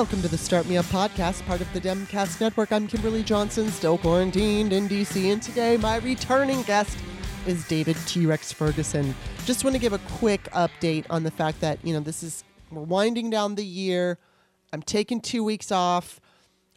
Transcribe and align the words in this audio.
Welcome 0.00 0.22
to 0.22 0.28
the 0.28 0.38
Start 0.38 0.66
Me 0.66 0.78
Up 0.78 0.86
podcast, 0.86 1.44
part 1.44 1.60
of 1.60 1.70
the 1.74 1.80
Demcast 1.80 2.40
Network. 2.40 2.72
I'm 2.72 2.86
Kimberly 2.86 3.22
Johnson, 3.22 3.68
still 3.68 3.98
quarantined 3.98 4.72
in 4.72 4.88
DC, 4.88 5.30
and 5.30 5.42
today 5.42 5.76
my 5.76 5.96
returning 5.96 6.62
guest 6.62 6.96
is 7.46 7.68
David 7.68 7.98
T 8.06 8.24
Rex 8.24 8.50
Ferguson. 8.50 9.14
Just 9.44 9.62
want 9.62 9.76
to 9.76 9.78
give 9.78 9.92
a 9.92 9.98
quick 9.98 10.44
update 10.52 11.04
on 11.10 11.22
the 11.22 11.30
fact 11.30 11.60
that, 11.60 11.84
you 11.84 11.92
know, 11.92 12.00
this 12.00 12.22
is, 12.22 12.44
we're 12.70 12.80
winding 12.80 13.28
down 13.28 13.56
the 13.56 13.64
year. 13.64 14.18
I'm 14.72 14.80
taking 14.80 15.20
two 15.20 15.44
weeks 15.44 15.70
off. 15.70 16.18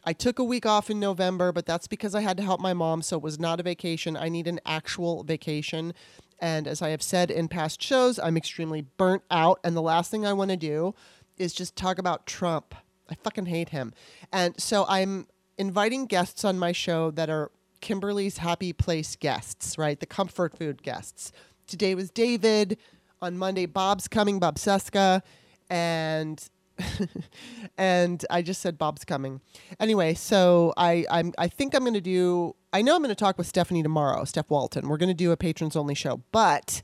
I 0.04 0.12
took 0.12 0.38
a 0.38 0.44
week 0.44 0.66
off 0.66 0.90
in 0.90 1.00
November, 1.00 1.50
but 1.50 1.64
that's 1.64 1.86
because 1.86 2.14
I 2.14 2.20
had 2.20 2.36
to 2.36 2.42
help 2.42 2.60
my 2.60 2.74
mom, 2.74 3.00
so 3.00 3.16
it 3.16 3.22
was 3.22 3.40
not 3.40 3.58
a 3.58 3.62
vacation. 3.62 4.18
I 4.18 4.28
need 4.28 4.46
an 4.46 4.60
actual 4.66 5.24
vacation. 5.24 5.94
And 6.40 6.68
as 6.68 6.82
I 6.82 6.90
have 6.90 7.02
said 7.02 7.30
in 7.30 7.48
past 7.48 7.82
shows, 7.82 8.18
I'm 8.18 8.36
extremely 8.36 8.82
burnt 8.82 9.22
out, 9.30 9.60
and 9.64 9.74
the 9.74 9.80
last 9.80 10.10
thing 10.10 10.26
I 10.26 10.34
want 10.34 10.50
to 10.50 10.58
do 10.58 10.94
is 11.38 11.54
just 11.54 11.74
talk 11.74 11.98
about 11.98 12.26
Trump. 12.26 12.74
I 13.10 13.14
fucking 13.14 13.46
hate 13.46 13.70
him. 13.70 13.92
And 14.32 14.60
so 14.60 14.84
I'm 14.88 15.26
inviting 15.58 16.06
guests 16.06 16.44
on 16.44 16.58
my 16.58 16.72
show 16.72 17.10
that 17.12 17.30
are 17.30 17.50
Kimberly's 17.80 18.38
happy 18.38 18.72
place 18.72 19.16
guests, 19.16 19.76
right? 19.76 19.98
The 19.98 20.06
comfort 20.06 20.56
food 20.56 20.82
guests. 20.82 21.32
Today 21.66 21.94
was 21.94 22.10
David. 22.10 22.78
On 23.22 23.38
Monday, 23.38 23.66
Bob's 23.66 24.08
coming, 24.08 24.38
Bob 24.38 24.56
Cesca. 24.56 25.22
And 25.70 26.42
and 27.78 28.24
I 28.30 28.42
just 28.42 28.60
said 28.60 28.78
Bob's 28.78 29.04
coming. 29.04 29.40
Anyway, 29.78 30.14
so 30.14 30.72
I 30.76 31.04
I'm 31.10 31.32
I 31.38 31.48
think 31.48 31.74
I'm 31.74 31.84
gonna 31.84 32.00
do 32.00 32.54
I 32.72 32.82
know 32.82 32.96
I'm 32.96 33.02
gonna 33.02 33.14
talk 33.14 33.38
with 33.38 33.46
Stephanie 33.46 33.82
tomorrow, 33.82 34.24
Steph 34.24 34.50
Walton. 34.50 34.88
We're 34.88 34.96
gonna 34.96 35.14
do 35.14 35.30
a 35.32 35.36
patrons 35.36 35.76
only 35.76 35.94
show, 35.94 36.22
but 36.32 36.82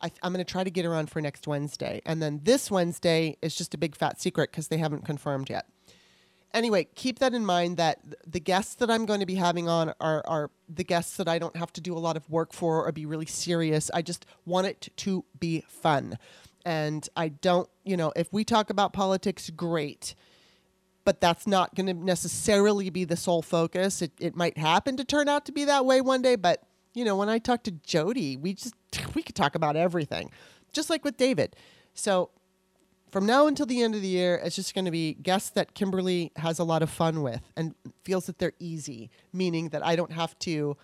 I, 0.00 0.10
am 0.22 0.32
going 0.32 0.44
to 0.44 0.50
try 0.50 0.64
to 0.64 0.70
get 0.70 0.84
her 0.84 0.94
on 0.94 1.06
for 1.06 1.20
next 1.20 1.46
Wednesday. 1.46 2.00
And 2.06 2.22
then 2.22 2.40
this 2.44 2.70
Wednesday 2.70 3.36
is 3.42 3.54
just 3.54 3.74
a 3.74 3.78
big 3.78 3.96
fat 3.96 4.20
secret 4.20 4.50
because 4.50 4.68
they 4.68 4.78
haven't 4.78 5.04
confirmed 5.04 5.50
yet. 5.50 5.66
Anyway, 6.54 6.86
keep 6.94 7.18
that 7.18 7.34
in 7.34 7.44
mind 7.44 7.76
that 7.76 7.98
the 8.26 8.40
guests 8.40 8.74
that 8.76 8.90
I'm 8.90 9.04
going 9.04 9.20
to 9.20 9.26
be 9.26 9.34
having 9.34 9.68
on 9.68 9.92
are, 10.00 10.22
are 10.26 10.50
the 10.68 10.84
guests 10.84 11.16
that 11.18 11.28
I 11.28 11.38
don't 11.38 11.56
have 11.56 11.72
to 11.74 11.80
do 11.80 11.96
a 11.96 12.00
lot 12.00 12.16
of 12.16 12.28
work 12.30 12.52
for 12.52 12.86
or 12.86 12.92
be 12.92 13.04
really 13.04 13.26
serious. 13.26 13.90
I 13.92 14.00
just 14.00 14.24
want 14.46 14.66
it 14.66 14.88
to 14.96 15.24
be 15.38 15.64
fun. 15.68 16.18
And 16.64 17.06
I 17.16 17.28
don't, 17.28 17.68
you 17.84 17.96
know, 17.96 18.12
if 18.16 18.32
we 18.32 18.44
talk 18.44 18.70
about 18.70 18.92
politics, 18.92 19.50
great. 19.50 20.14
But 21.04 21.20
that's 21.20 21.46
not 21.46 21.74
going 21.74 21.86
to 21.86 21.94
necessarily 21.94 22.90
be 22.90 23.04
the 23.04 23.16
sole 23.16 23.42
focus. 23.42 24.02
It, 24.02 24.12
it 24.18 24.36
might 24.36 24.58
happen 24.58 24.96
to 24.96 25.04
turn 25.04 25.28
out 25.28 25.46
to 25.46 25.52
be 25.52 25.64
that 25.64 25.84
way 25.84 26.00
one 26.00 26.22
day, 26.22 26.36
but 26.36 26.62
you 26.98 27.04
know, 27.04 27.16
when 27.16 27.28
I 27.28 27.38
talk 27.38 27.62
to 27.62 27.70
Jody, 27.70 28.36
we 28.36 28.54
just 28.54 28.74
we 29.14 29.22
could 29.22 29.36
talk 29.36 29.54
about 29.54 29.76
everything, 29.76 30.32
just 30.72 30.90
like 30.90 31.04
with 31.04 31.16
David. 31.16 31.54
So 31.94 32.30
from 33.12 33.24
now 33.24 33.46
until 33.46 33.66
the 33.66 33.82
end 33.82 33.94
of 33.94 34.02
the 34.02 34.08
year, 34.08 34.40
it's 34.42 34.56
just 34.56 34.74
going 34.74 34.84
to 34.84 34.90
be 34.90 35.14
guests 35.14 35.50
that 35.50 35.74
Kimberly 35.74 36.32
has 36.36 36.58
a 36.58 36.64
lot 36.64 36.82
of 36.82 36.90
fun 36.90 37.22
with 37.22 37.40
and 37.56 37.74
feels 38.02 38.26
that 38.26 38.38
they're 38.38 38.52
easy, 38.58 39.10
meaning 39.32 39.68
that 39.68 39.86
I 39.86 39.94
don't 39.94 40.12
have 40.12 40.36
to 40.40 40.76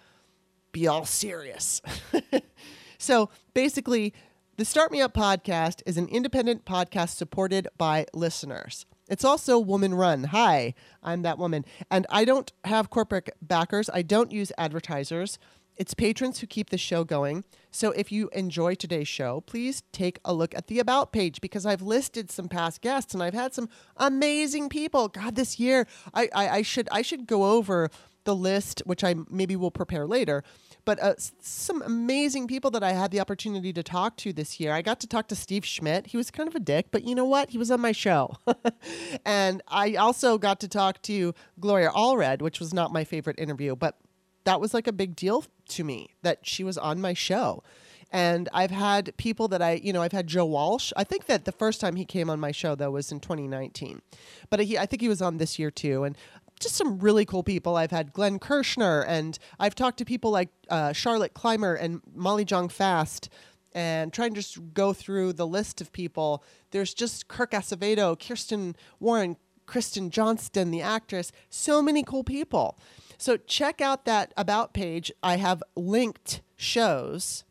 be 0.70 0.86
all 0.86 1.04
serious. 1.04 1.82
so 2.98 3.28
basically, 3.52 4.14
the 4.56 4.64
Start 4.64 4.92
Me 4.92 5.00
Up 5.00 5.14
podcast 5.14 5.82
is 5.84 5.96
an 5.98 6.06
independent 6.06 6.64
podcast 6.64 7.16
supported 7.16 7.66
by 7.76 8.06
listeners. 8.14 8.86
It's 9.08 9.24
also 9.24 9.58
woman 9.58 9.94
run. 9.94 10.24
Hi, 10.24 10.74
I'm 11.02 11.22
that 11.22 11.38
woman. 11.38 11.64
And 11.90 12.06
I 12.08 12.24
don't 12.24 12.52
have 12.64 12.88
corporate 12.88 13.30
backers, 13.42 13.90
I 13.92 14.02
don't 14.02 14.30
use 14.30 14.52
advertisers. 14.56 15.38
It's 15.76 15.94
patrons 15.94 16.40
who 16.40 16.46
keep 16.46 16.70
the 16.70 16.78
show 16.78 17.04
going. 17.04 17.44
So 17.70 17.90
if 17.92 18.12
you 18.12 18.28
enjoy 18.32 18.74
today's 18.74 19.08
show, 19.08 19.40
please 19.40 19.82
take 19.92 20.18
a 20.24 20.32
look 20.32 20.54
at 20.54 20.68
the 20.68 20.78
About 20.78 21.12
page 21.12 21.40
because 21.40 21.66
I've 21.66 21.82
listed 21.82 22.30
some 22.30 22.48
past 22.48 22.80
guests 22.80 23.14
and 23.14 23.22
I've 23.22 23.34
had 23.34 23.54
some 23.54 23.68
amazing 23.96 24.68
people. 24.68 25.08
God, 25.08 25.34
this 25.34 25.58
year 25.58 25.86
I, 26.12 26.28
I, 26.34 26.48
I 26.48 26.62
should 26.62 26.88
I 26.92 27.02
should 27.02 27.26
go 27.26 27.44
over 27.44 27.90
the 28.24 28.34
list, 28.34 28.82
which 28.86 29.04
I 29.04 29.14
maybe 29.28 29.56
will 29.56 29.70
prepare 29.70 30.06
later. 30.06 30.42
But 30.84 31.00
uh, 31.00 31.14
some 31.40 31.82
amazing 31.82 32.46
people 32.46 32.70
that 32.72 32.82
I 32.82 32.92
had 32.92 33.10
the 33.10 33.20
opportunity 33.20 33.72
to 33.72 33.82
talk 33.82 34.16
to 34.18 34.32
this 34.32 34.60
year. 34.60 34.72
I 34.72 34.82
got 34.82 35.00
to 35.00 35.06
talk 35.06 35.28
to 35.28 35.36
Steve 35.36 35.64
Schmidt. 35.64 36.08
He 36.08 36.16
was 36.16 36.30
kind 36.30 36.48
of 36.48 36.54
a 36.54 36.60
dick, 36.60 36.88
but 36.90 37.04
you 37.04 37.14
know 37.14 37.24
what? 37.24 37.50
He 37.50 37.58
was 37.58 37.70
on 37.70 37.80
my 37.80 37.92
show. 37.92 38.36
and 39.24 39.62
I 39.68 39.94
also 39.94 40.36
got 40.36 40.60
to 40.60 40.68
talk 40.68 41.00
to 41.02 41.34
Gloria 41.58 41.90
Allred, 41.90 42.42
which 42.42 42.60
was 42.60 42.74
not 42.74 42.92
my 42.92 43.04
favorite 43.04 43.38
interview, 43.38 43.74
but 43.76 43.96
that 44.44 44.60
was 44.60 44.74
like 44.74 44.86
a 44.86 44.92
big 44.92 45.16
deal 45.16 45.44
to 45.68 45.84
me 45.84 46.10
that 46.22 46.40
she 46.42 46.64
was 46.64 46.78
on 46.78 47.00
my 47.00 47.14
show. 47.14 47.62
And 48.10 48.48
I've 48.52 48.70
had 48.70 49.16
people 49.16 49.48
that 49.48 49.60
I, 49.60 49.72
you 49.72 49.92
know, 49.92 50.00
I've 50.00 50.12
had 50.12 50.28
Joe 50.28 50.44
Walsh. 50.44 50.92
I 50.96 51.02
think 51.02 51.26
that 51.26 51.46
the 51.46 51.52
first 51.52 51.80
time 51.80 51.96
he 51.96 52.04
came 52.04 52.30
on 52.30 52.38
my 52.38 52.52
show 52.52 52.74
though 52.76 52.92
was 52.92 53.10
in 53.10 53.18
2019, 53.18 54.02
but 54.50 54.60
he, 54.60 54.78
I 54.78 54.86
think 54.86 55.02
he 55.02 55.08
was 55.08 55.20
on 55.20 55.38
this 55.38 55.58
year 55.58 55.70
too. 55.70 56.04
And 56.04 56.16
just 56.60 56.76
some 56.76 56.98
really 56.98 57.24
cool 57.24 57.42
people. 57.42 57.76
I've 57.76 57.90
had 57.90 58.12
Glenn 58.12 58.38
Kirschner, 58.38 59.02
and 59.02 59.38
I've 59.58 59.74
talked 59.74 59.98
to 59.98 60.04
people 60.04 60.30
like 60.30 60.50
uh, 60.70 60.92
Charlotte 60.92 61.34
Clymer 61.34 61.74
and 61.74 62.00
Molly 62.14 62.44
Jong 62.44 62.68
Fast, 62.68 63.28
and 63.74 64.12
trying 64.12 64.34
to 64.34 64.40
just 64.40 64.72
go 64.72 64.92
through 64.92 65.32
the 65.32 65.46
list 65.46 65.80
of 65.80 65.92
people. 65.92 66.44
There's 66.70 66.94
just 66.94 67.28
Kirk 67.28 67.50
Acevedo, 67.50 68.18
Kirsten 68.18 68.76
Warren, 69.00 69.36
Kristen 69.66 70.10
Johnston, 70.10 70.70
the 70.70 70.82
actress. 70.82 71.32
So 71.50 71.82
many 71.82 72.02
cool 72.02 72.22
people. 72.24 72.78
So 73.18 73.36
check 73.36 73.80
out 73.80 74.04
that 74.04 74.32
about 74.36 74.74
page. 74.74 75.12
I 75.22 75.36
have 75.36 75.62
linked 75.76 76.42
shows, 76.56 77.44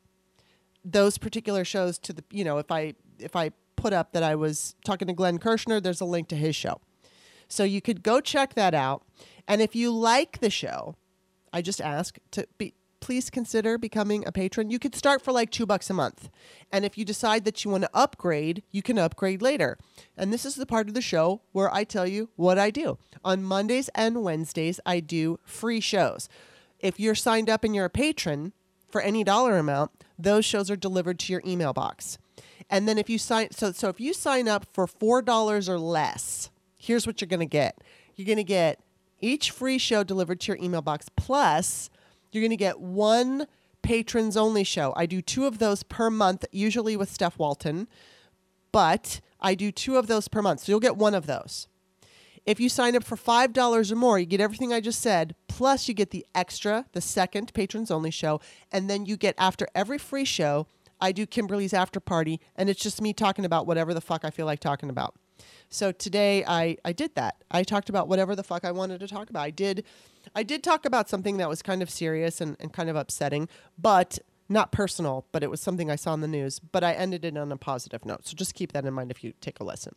those 0.84 1.18
particular 1.18 1.63
shows 1.63 1.97
to 2.00 2.13
the 2.13 2.24
you 2.31 2.44
know 2.44 2.57
if 2.57 2.72
I 2.72 2.94
if 3.19 3.35
I 3.35 3.51
put 3.75 3.94
up 3.94 4.13
that 4.13 4.23
I 4.23 4.35
was 4.35 4.75
talking 4.85 5.07
to 5.07 5.13
Glenn 5.13 5.40
Kirschner, 5.40 5.79
there's 5.79 6.02
a 6.02 6.06
link 6.06 6.28
to 6.29 6.35
his 6.35 6.56
show. 6.56 6.79
So 7.47 7.63
you 7.63 7.81
could 7.81 8.02
go 8.03 8.22
check 8.22 8.56
that 8.56 8.73
out. 8.73 9.03
And 9.47 9.62
if 9.62 9.75
you 9.75 9.91
like 9.91 10.40
the 10.40 10.50
show, 10.50 10.96
I 11.52 11.62
just 11.62 11.81
ask 11.81 12.18
to 12.31 12.47
be 12.57 12.73
please 13.03 13.30
consider 13.30 13.78
becoming 13.78 14.25
a 14.25 14.31
patron. 14.31 14.69
You 14.69 14.80
could 14.80 14.96
start 14.96 15.22
for 15.22 15.34
like 15.34 15.50
two 15.50 15.66
bucks 15.66 15.90
a 15.90 15.94
month. 15.94 16.30
And 16.72 16.86
if 16.86 16.97
you 16.97 17.03
decide 17.03 17.44
that 17.44 17.66
you 17.66 17.69
want 17.69 17.84
to 17.84 17.90
upgrade, 17.94 18.64
you 18.72 18.81
can 18.81 18.97
upgrade 18.97 19.41
later. 19.41 19.78
And 20.16 20.31
this 20.31 20.46
is 20.46 20.56
the 20.56 20.66
part 20.66 20.88
of 20.88 20.94
the 20.94 21.02
show 21.02 21.41
where 21.52 21.69
I 21.74 21.84
tell 21.84 22.08
you 22.08 22.30
what 22.38 22.58
I 22.58 22.69
do. 22.69 22.97
On 23.22 23.44
Mondays 23.44 23.90
and 23.94 24.24
Wednesdays, 24.24 24.80
I 24.86 25.02
do 25.02 25.38
free 25.44 25.81
shows. 25.81 26.30
If 26.80 26.97
you're 26.97 27.14
signed 27.14 27.50
up 27.50 27.66
and 27.66 27.75
you're 27.75 27.84
a 27.84 27.90
patron 27.90 28.53
for 28.90 29.02
any 29.02 29.25
dollar 29.25 29.58
amount, 29.58 29.91
those 30.18 30.46
shows 30.46 30.72
are 30.72 30.78
delivered 30.78 31.20
to 31.20 31.34
your 31.34 31.41
email 31.46 31.74
box. 31.74 32.18
And 32.70 32.88
then 32.88 32.97
if 32.97 33.09
you 33.09 33.18
sign 33.18 33.52
so 33.52 33.74
so 33.74 33.90
if 33.90 34.00
you 34.00 34.14
sign 34.14 34.47
up 34.47 34.66
for 34.72 34.88
$4 34.88 35.68
or 35.68 35.78
less, 35.78 36.52
here's 36.78 37.06
what 37.06 37.20
you're 37.20 37.28
going 37.28 37.41
to 37.41 37.46
get. 37.46 37.84
You're 38.16 38.28
going 38.28 38.38
to 38.38 38.46
get 38.46 38.80
each 39.20 39.52
free 39.52 39.78
show 39.78 40.06
delivered 40.06 40.40
to 40.40 40.53
your 40.53 40.64
email 40.64 40.81
box 40.81 41.08
plus 41.18 41.90
you're 42.33 42.41
going 42.41 42.49
to 42.49 42.57
get 42.57 42.79
one 42.79 43.47
patrons 43.81 44.35
only 44.38 44.63
show. 44.63 44.94
I 44.95 45.05
do 45.05 45.21
two 45.21 45.45
of 45.45 45.59
those 45.59 45.83
per 45.83 46.09
month, 46.09 46.45
usually 46.51 46.97
with 46.97 47.11
Steph 47.11 47.38
Walton, 47.38 47.88
but 48.71 49.19
I 49.39 49.55
do 49.55 49.71
two 49.71 49.97
of 49.97 50.07
those 50.07 50.27
per 50.27 50.41
month. 50.41 50.61
So 50.61 50.72
you'll 50.72 50.79
get 50.79 50.97
one 50.97 51.13
of 51.13 51.27
those. 51.27 51.67
If 52.45 52.59
you 52.59 52.67
sign 52.67 52.95
up 52.95 53.03
for 53.03 53.16
$5 53.16 53.91
or 53.91 53.95
more, 53.95 54.19
you 54.19 54.25
get 54.25 54.41
everything 54.41 54.73
I 54.73 54.81
just 54.81 55.01
said, 55.01 55.35
plus 55.47 55.88
you 55.88 55.93
get 55.93 56.11
the 56.11 56.25
extra, 56.35 56.85
the 56.91 56.99
second 56.99 57.53
patrons 57.53 57.89
only 57.89 58.11
show, 58.11 58.41
and 58.72 58.89
then 58.89 59.05
you 59.05 59.16
get 59.16 59.35
after 59.38 59.67
every 59.73 59.97
free 59.97 60.25
show, 60.25 60.67
I 60.99 61.11
do 61.11 61.25
Kimberly's 61.25 61.73
after 61.73 61.99
party, 61.99 62.41
and 62.55 62.69
it's 62.69 62.81
just 62.81 63.01
me 63.01 63.13
talking 63.13 63.45
about 63.45 63.67
whatever 63.67 63.93
the 63.93 64.01
fuck 64.01 64.25
I 64.25 64.29
feel 64.29 64.45
like 64.45 64.59
talking 64.59 64.89
about. 64.89 65.16
So 65.69 65.91
today 65.91 66.43
I, 66.45 66.77
I 66.85 66.93
did 66.93 67.15
that. 67.15 67.43
I 67.51 67.63
talked 67.63 67.89
about 67.89 68.07
whatever 68.07 68.35
the 68.35 68.43
fuck 68.43 68.65
I 68.65 68.71
wanted 68.71 68.99
to 68.99 69.07
talk 69.07 69.29
about. 69.29 69.41
I 69.41 69.49
did 69.49 69.84
I 70.35 70.43
did 70.43 70.63
talk 70.63 70.85
about 70.85 71.09
something 71.09 71.37
that 71.37 71.49
was 71.49 71.61
kind 71.61 71.81
of 71.81 71.90
serious 71.90 72.40
and, 72.40 72.55
and 72.59 72.72
kind 72.72 72.90
of 72.90 72.95
upsetting, 72.95 73.49
but 73.78 74.19
not 74.49 74.72
personal, 74.72 75.25
but 75.31 75.43
it 75.43 75.49
was 75.49 75.59
something 75.59 75.91
I 75.91 75.95
saw 75.95 76.13
in 76.13 76.22
the 76.22 76.28
news. 76.28 76.59
But 76.59 76.84
I 76.84 76.93
ended 76.93 77.25
it 77.25 77.37
on 77.37 77.51
a 77.51 77.57
positive 77.57 78.05
note. 78.05 78.28
So 78.28 78.35
just 78.35 78.53
keep 78.53 78.72
that 78.73 78.85
in 78.85 78.93
mind 78.93 79.11
if 79.11 79.23
you 79.23 79.34
take 79.41 79.59
a 79.59 79.63
listen. 79.63 79.95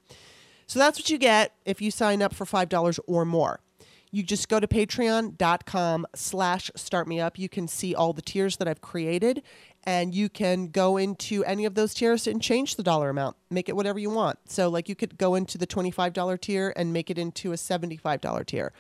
So 0.67 0.79
that's 0.79 0.99
what 0.99 1.11
you 1.11 1.19
get 1.19 1.55
if 1.65 1.81
you 1.81 1.91
sign 1.91 2.23
up 2.23 2.35
for 2.35 2.45
$5 2.45 2.99
or 3.07 3.25
more. 3.25 3.61
You 4.11 4.23
just 4.23 4.49
go 4.49 4.61
to 4.61 4.67
patreon.com 4.67 6.07
slash 6.15 6.71
start 6.75 7.07
me 7.07 7.21
up. 7.21 7.39
You 7.39 7.49
can 7.49 7.69
see 7.69 7.95
all 7.95 8.13
the 8.13 8.23
tiers 8.23 8.57
that 8.57 8.69
I've 8.69 8.81
created 8.81 9.43
and 9.87 10.15
you 10.15 10.29
can 10.29 10.67
go 10.67 10.97
into 10.97 11.45
any 11.45 11.65
of 11.65 11.75
those 11.75 11.95
tiers 11.95 12.27
and 12.27 12.43
change 12.43 12.75
the 12.75 12.83
dollar 12.83 13.09
amount, 13.09 13.37
make 13.49 13.69
it 13.69 13.77
whatever 13.77 13.99
you 13.99 14.11
want. 14.11 14.39
So 14.51 14.69
like 14.69 14.89
you 14.89 14.97
could 14.97 15.17
go 15.17 15.37
into 15.37 15.57
the 15.57 15.67
$25 15.67 16.41
tier 16.41 16.73
and 16.77 16.93
make 16.93 17.09
it 17.09 17.19
into 17.19 17.53
a 17.53 17.57
$75 17.57 18.47
tier 18.47 18.73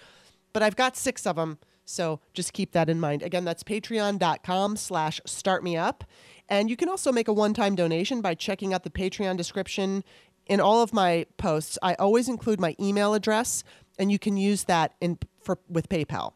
but 0.56 0.62
I've 0.62 0.74
got 0.74 0.96
six 0.96 1.26
of 1.26 1.36
them. 1.36 1.58
So 1.84 2.18
just 2.32 2.54
keep 2.54 2.72
that 2.72 2.88
in 2.88 2.98
mind. 2.98 3.22
Again, 3.22 3.44
that's 3.44 3.62
patreon.com 3.62 4.76
slash 4.76 5.20
startmeup. 5.26 6.00
And 6.48 6.70
you 6.70 6.78
can 6.78 6.88
also 6.88 7.12
make 7.12 7.28
a 7.28 7.32
one-time 7.34 7.74
donation 7.74 8.22
by 8.22 8.34
checking 8.34 8.72
out 8.72 8.82
the 8.82 8.88
Patreon 8.88 9.36
description. 9.36 10.02
In 10.46 10.58
all 10.58 10.80
of 10.80 10.94
my 10.94 11.26
posts, 11.36 11.76
I 11.82 11.92
always 11.96 12.26
include 12.26 12.58
my 12.58 12.74
email 12.80 13.12
address, 13.12 13.64
and 13.98 14.10
you 14.10 14.18
can 14.18 14.38
use 14.38 14.64
that 14.64 14.94
in 14.98 15.18
for 15.42 15.58
with 15.68 15.90
PayPal. 15.90 16.32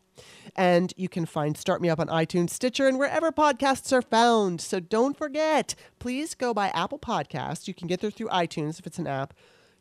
And 0.56 0.92
you 0.96 1.08
can 1.08 1.26
find 1.26 1.56
Start 1.56 1.80
Me 1.80 1.88
Up 1.88 2.00
on 2.00 2.08
iTunes, 2.08 2.50
Stitcher, 2.50 2.88
and 2.88 2.98
wherever 2.98 3.30
podcasts 3.30 3.92
are 3.92 4.02
found. 4.02 4.60
So 4.60 4.80
don't 4.80 5.16
forget, 5.16 5.74
please 5.98 6.34
go 6.34 6.52
by 6.52 6.68
Apple 6.68 6.98
Podcasts. 6.98 7.68
You 7.68 7.74
can 7.74 7.86
get 7.88 8.00
there 8.00 8.10
through 8.10 8.28
iTunes 8.28 8.78
if 8.78 8.86
it's 8.86 8.98
an 8.98 9.06
app. 9.06 9.34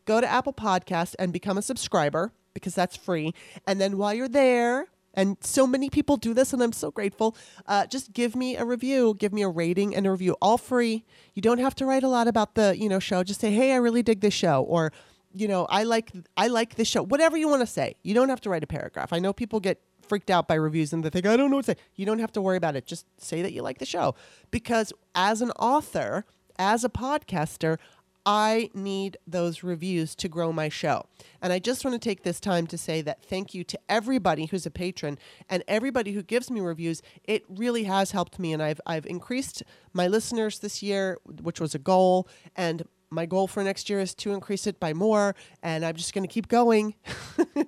Go 0.05 0.21
to 0.21 0.27
Apple 0.27 0.53
Podcast 0.53 1.15
and 1.19 1.33
become 1.33 1.57
a 1.57 1.61
subscriber 1.61 2.31
because 2.53 2.75
that's 2.75 2.95
free. 2.95 3.33
And 3.67 3.79
then 3.79 3.97
while 3.97 4.13
you're 4.13 4.27
there, 4.27 4.87
and 5.13 5.37
so 5.41 5.65
many 5.65 5.89
people 5.89 6.17
do 6.17 6.33
this, 6.33 6.53
and 6.53 6.61
I'm 6.61 6.71
so 6.71 6.91
grateful. 6.91 7.35
Uh, 7.65 7.85
just 7.87 8.13
give 8.13 8.35
me 8.35 8.55
a 8.55 8.63
review, 8.63 9.15
give 9.17 9.33
me 9.33 9.41
a 9.41 9.49
rating 9.49 9.95
and 9.95 10.05
a 10.05 10.11
review, 10.11 10.35
all 10.41 10.57
free. 10.57 11.03
You 11.33 11.41
don't 11.41 11.57
have 11.57 11.75
to 11.75 11.85
write 11.85 12.03
a 12.03 12.07
lot 12.07 12.27
about 12.27 12.55
the 12.55 12.77
you 12.77 12.87
know 12.87 12.99
show. 12.99 13.23
Just 13.23 13.41
say, 13.41 13.51
hey, 13.51 13.73
I 13.73 13.77
really 13.77 14.03
dig 14.03 14.21
this 14.21 14.33
show, 14.33 14.61
or 14.63 14.91
you 15.33 15.47
know, 15.47 15.65
I 15.65 15.83
like 15.83 16.11
I 16.37 16.47
like 16.47 16.75
this 16.75 16.87
show. 16.87 17.03
Whatever 17.03 17.37
you 17.37 17.47
want 17.47 17.61
to 17.61 17.67
say. 17.67 17.95
You 18.03 18.13
don't 18.13 18.29
have 18.29 18.41
to 18.41 18.49
write 18.49 18.63
a 18.63 18.67
paragraph. 18.67 19.11
I 19.11 19.19
know 19.19 19.33
people 19.33 19.59
get 19.59 19.81
freaked 20.09 20.29
out 20.29 20.47
by 20.47 20.55
reviews 20.55 20.91
and 20.91 21.03
they 21.03 21.09
think 21.09 21.25
I 21.25 21.37
don't 21.37 21.49
know 21.49 21.57
what 21.57 21.65
to 21.65 21.73
say. 21.73 21.77
You 21.95 22.05
don't 22.05 22.19
have 22.19 22.33
to 22.33 22.41
worry 22.41 22.57
about 22.57 22.75
it. 22.75 22.85
Just 22.85 23.05
say 23.17 23.41
that 23.41 23.53
you 23.53 23.61
like 23.61 23.77
the 23.77 23.85
show 23.85 24.15
because 24.51 24.91
as 25.15 25.41
an 25.41 25.51
author, 25.51 26.25
as 26.57 26.83
a 26.83 26.89
podcaster, 26.89 27.77
I 28.25 28.69
need 28.73 29.17
those 29.25 29.63
reviews 29.63 30.13
to 30.15 30.27
grow 30.27 30.51
my 30.51 30.69
show. 30.69 31.05
And 31.41 31.53
I 31.53 31.59
just 31.59 31.85
want 31.85 31.99
to 31.99 32.09
take 32.09 32.23
this 32.23 32.39
time 32.39 32.67
to 32.67 32.77
say 32.77 33.01
that 33.01 33.23
thank 33.23 33.53
you 33.53 33.63
to 33.63 33.79
everybody 33.87 34.45
who's 34.45 34.65
a 34.65 34.71
patron 34.71 35.17
and 35.49 35.63
everybody 35.67 36.11
who 36.11 36.21
gives 36.21 36.51
me 36.51 36.59
reviews. 36.59 37.01
It 37.23 37.43
really 37.47 37.85
has 37.85 38.11
helped 38.11 38.37
me 38.37 38.53
and 38.53 38.61
I've 38.61 38.81
I've 38.85 39.05
increased 39.05 39.63
my 39.93 40.07
listeners 40.07 40.59
this 40.59 40.83
year, 40.83 41.17
which 41.41 41.59
was 41.59 41.73
a 41.73 41.79
goal, 41.79 42.27
and 42.55 42.83
my 43.11 43.25
goal 43.25 43.47
for 43.47 43.63
next 43.63 43.89
year 43.89 43.99
is 43.99 44.13
to 44.15 44.33
increase 44.33 44.67
it 44.67 44.79
by 44.79 44.93
more 44.93 45.35
and 45.63 45.85
I'm 45.85 45.95
just 45.95 46.13
going 46.13 46.27
to 46.27 46.33
keep 46.33 46.47
going. 46.47 46.95
going 47.55 47.65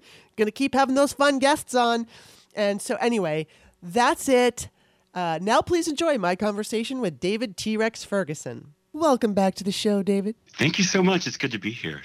to 0.47 0.51
keep 0.51 0.73
having 0.73 0.95
those 0.95 1.13
fun 1.13 1.39
guests 1.39 1.75
on. 1.75 2.07
And 2.55 2.81
so 2.81 2.95
anyway, 2.95 3.47
that's 3.81 4.29
it. 4.29 4.69
Uh, 5.13 5.39
now 5.41 5.61
please 5.61 5.87
enjoy 5.87 6.17
my 6.17 6.35
conversation 6.35 7.01
with 7.01 7.19
David 7.19 7.57
T 7.57 7.75
Rex 7.77 8.03
Ferguson. 8.03 8.73
Welcome 8.93 9.33
back 9.33 9.55
to 9.55 9.63
the 9.63 9.71
show, 9.71 10.03
David. 10.03 10.35
Thank 10.53 10.77
you 10.77 10.83
so 10.83 11.01
much. 11.01 11.25
It's 11.25 11.37
good 11.37 11.51
to 11.51 11.59
be 11.59 11.71
here. 11.71 12.01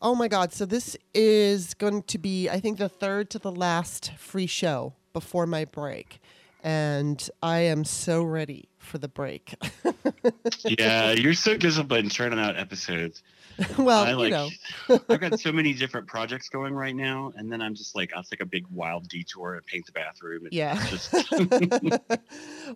Oh 0.00 0.14
my 0.14 0.28
God. 0.28 0.52
So, 0.52 0.66
this 0.66 0.96
is 1.14 1.74
going 1.74 2.02
to 2.04 2.18
be, 2.18 2.48
I 2.48 2.60
think, 2.60 2.78
the 2.78 2.88
third 2.88 3.28
to 3.30 3.38
the 3.38 3.52
last 3.52 4.12
free 4.18 4.46
show 4.46 4.94
before 5.12 5.46
my 5.46 5.64
break. 5.64 6.20
And 6.62 7.28
I 7.42 7.60
am 7.60 7.84
so 7.84 8.22
ready 8.22 8.68
for 8.82 8.98
the 8.98 9.08
break. 9.08 9.54
yeah, 10.64 11.12
you're 11.12 11.34
so 11.34 11.56
disciplined 11.56 12.10
turning 12.10 12.38
out 12.38 12.56
episodes. 12.56 13.22
well, 13.78 14.04
I, 14.04 14.12
like, 14.12 14.24
you 14.24 14.30
know, 14.30 14.48
I've 15.08 15.20
got 15.20 15.40
so 15.40 15.52
many 15.52 15.72
different 15.72 16.06
projects 16.06 16.48
going 16.48 16.74
right 16.74 16.94
now, 16.94 17.32
and 17.36 17.50
then 17.50 17.60
I'm 17.60 17.74
just 17.74 17.94
like, 17.94 18.12
I'll 18.14 18.22
take 18.22 18.40
a 18.40 18.46
big 18.46 18.66
wild 18.70 19.08
detour 19.08 19.54
and 19.54 19.66
paint 19.66 19.86
the 19.86 19.92
bathroom. 19.92 20.48
yeah. 20.50 20.84
Just... 20.86 21.12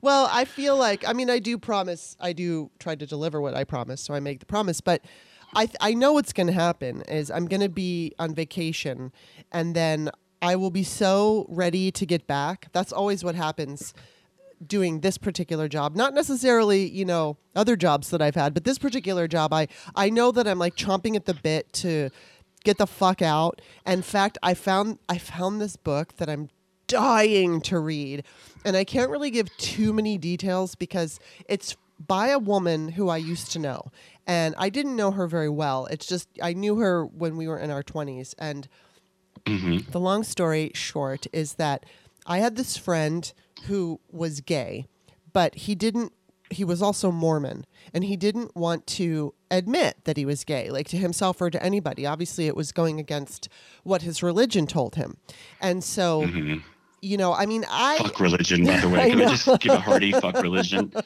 well, 0.02 0.28
I 0.30 0.44
feel 0.44 0.76
like, 0.76 1.06
I 1.08 1.12
mean, 1.12 1.30
I 1.30 1.38
do 1.38 1.58
promise, 1.58 2.16
I 2.20 2.32
do 2.32 2.70
try 2.78 2.94
to 2.94 3.06
deliver 3.06 3.40
what 3.40 3.54
I 3.54 3.64
promise, 3.64 4.00
so 4.00 4.14
I 4.14 4.20
make 4.20 4.40
the 4.40 4.46
promise, 4.46 4.80
but. 4.80 5.02
I, 5.54 5.66
th- 5.66 5.76
I 5.80 5.94
know 5.94 6.12
what's 6.12 6.34
going 6.34 6.48
to 6.48 6.52
happen 6.52 7.02
is 7.02 7.30
I'm 7.30 7.46
going 7.46 7.62
to 7.62 7.68
be 7.68 8.12
on 8.18 8.34
vacation 8.34 9.12
and 9.52 9.76
then 9.76 10.10
I 10.42 10.56
will 10.56 10.72
be 10.72 10.82
so 10.82 11.46
ready 11.48 11.90
to 11.92 12.04
get 12.04 12.26
back. 12.26 12.66
That's 12.72 12.92
always 12.92 13.24
what 13.24 13.36
happens 13.36 13.94
doing 14.64 15.00
this 15.00 15.18
particular 15.18 15.68
job 15.68 15.94
not 15.94 16.14
necessarily 16.14 16.88
you 16.88 17.04
know 17.04 17.36
other 17.54 17.76
jobs 17.76 18.10
that 18.10 18.22
i've 18.22 18.34
had 18.34 18.54
but 18.54 18.64
this 18.64 18.78
particular 18.78 19.28
job 19.28 19.52
i 19.52 19.68
i 19.94 20.08
know 20.08 20.30
that 20.32 20.46
i'm 20.46 20.58
like 20.58 20.76
chomping 20.76 21.14
at 21.14 21.26
the 21.26 21.34
bit 21.34 21.70
to 21.72 22.10
get 22.64 22.78
the 22.78 22.86
fuck 22.86 23.20
out 23.20 23.60
in 23.86 24.02
fact 24.02 24.38
i 24.42 24.54
found 24.54 24.98
i 25.08 25.18
found 25.18 25.60
this 25.60 25.76
book 25.76 26.16
that 26.16 26.28
i'm 26.28 26.48
dying 26.86 27.60
to 27.60 27.78
read 27.78 28.24
and 28.64 28.76
i 28.76 28.84
can't 28.84 29.10
really 29.10 29.30
give 29.30 29.54
too 29.56 29.92
many 29.92 30.16
details 30.16 30.74
because 30.74 31.20
it's 31.48 31.76
by 32.06 32.28
a 32.28 32.38
woman 32.38 32.88
who 32.90 33.08
i 33.08 33.16
used 33.16 33.52
to 33.52 33.58
know 33.58 33.90
and 34.26 34.54
i 34.56 34.70
didn't 34.70 34.96
know 34.96 35.10
her 35.10 35.26
very 35.26 35.48
well 35.48 35.86
it's 35.86 36.06
just 36.06 36.28
i 36.42 36.52
knew 36.52 36.76
her 36.78 37.04
when 37.04 37.36
we 37.36 37.46
were 37.46 37.58
in 37.58 37.70
our 37.70 37.82
20s 37.82 38.34
and 38.38 38.68
mm-hmm. 39.44 39.90
the 39.90 40.00
long 40.00 40.22
story 40.22 40.70
short 40.74 41.26
is 41.32 41.54
that 41.54 41.84
i 42.26 42.38
had 42.38 42.56
this 42.56 42.76
friend 42.76 43.32
who 43.64 44.00
was 44.10 44.40
gay, 44.40 44.86
but 45.32 45.54
he 45.54 45.74
didn't 45.74 46.12
he 46.50 46.64
was 46.64 46.80
also 46.80 47.10
Mormon 47.10 47.66
and 47.92 48.04
he 48.04 48.16
didn't 48.16 48.54
want 48.54 48.86
to 48.86 49.34
admit 49.50 49.96
that 50.04 50.16
he 50.16 50.24
was 50.24 50.44
gay, 50.44 50.70
like 50.70 50.88
to 50.88 50.96
himself 50.96 51.40
or 51.40 51.50
to 51.50 51.62
anybody. 51.62 52.06
Obviously, 52.06 52.46
it 52.46 52.56
was 52.56 52.72
going 52.72 53.00
against 53.00 53.48
what 53.82 54.02
his 54.02 54.22
religion 54.22 54.66
told 54.66 54.94
him. 54.94 55.16
And 55.60 55.82
so, 55.82 56.22
mm-hmm. 56.22 56.58
you 57.02 57.16
know, 57.16 57.34
I 57.34 57.46
mean, 57.46 57.64
I. 57.68 57.98
Fuck 57.98 58.20
religion, 58.20 58.64
by 58.64 58.78
the 58.78 58.88
way. 58.90 59.00
I 59.00 59.10
Can 59.10 59.22
I 59.22 59.28
just 59.30 59.60
give 59.60 59.72
a 59.72 59.78
hearty 59.78 60.12
fuck 60.12 60.40
religion? 60.42 60.92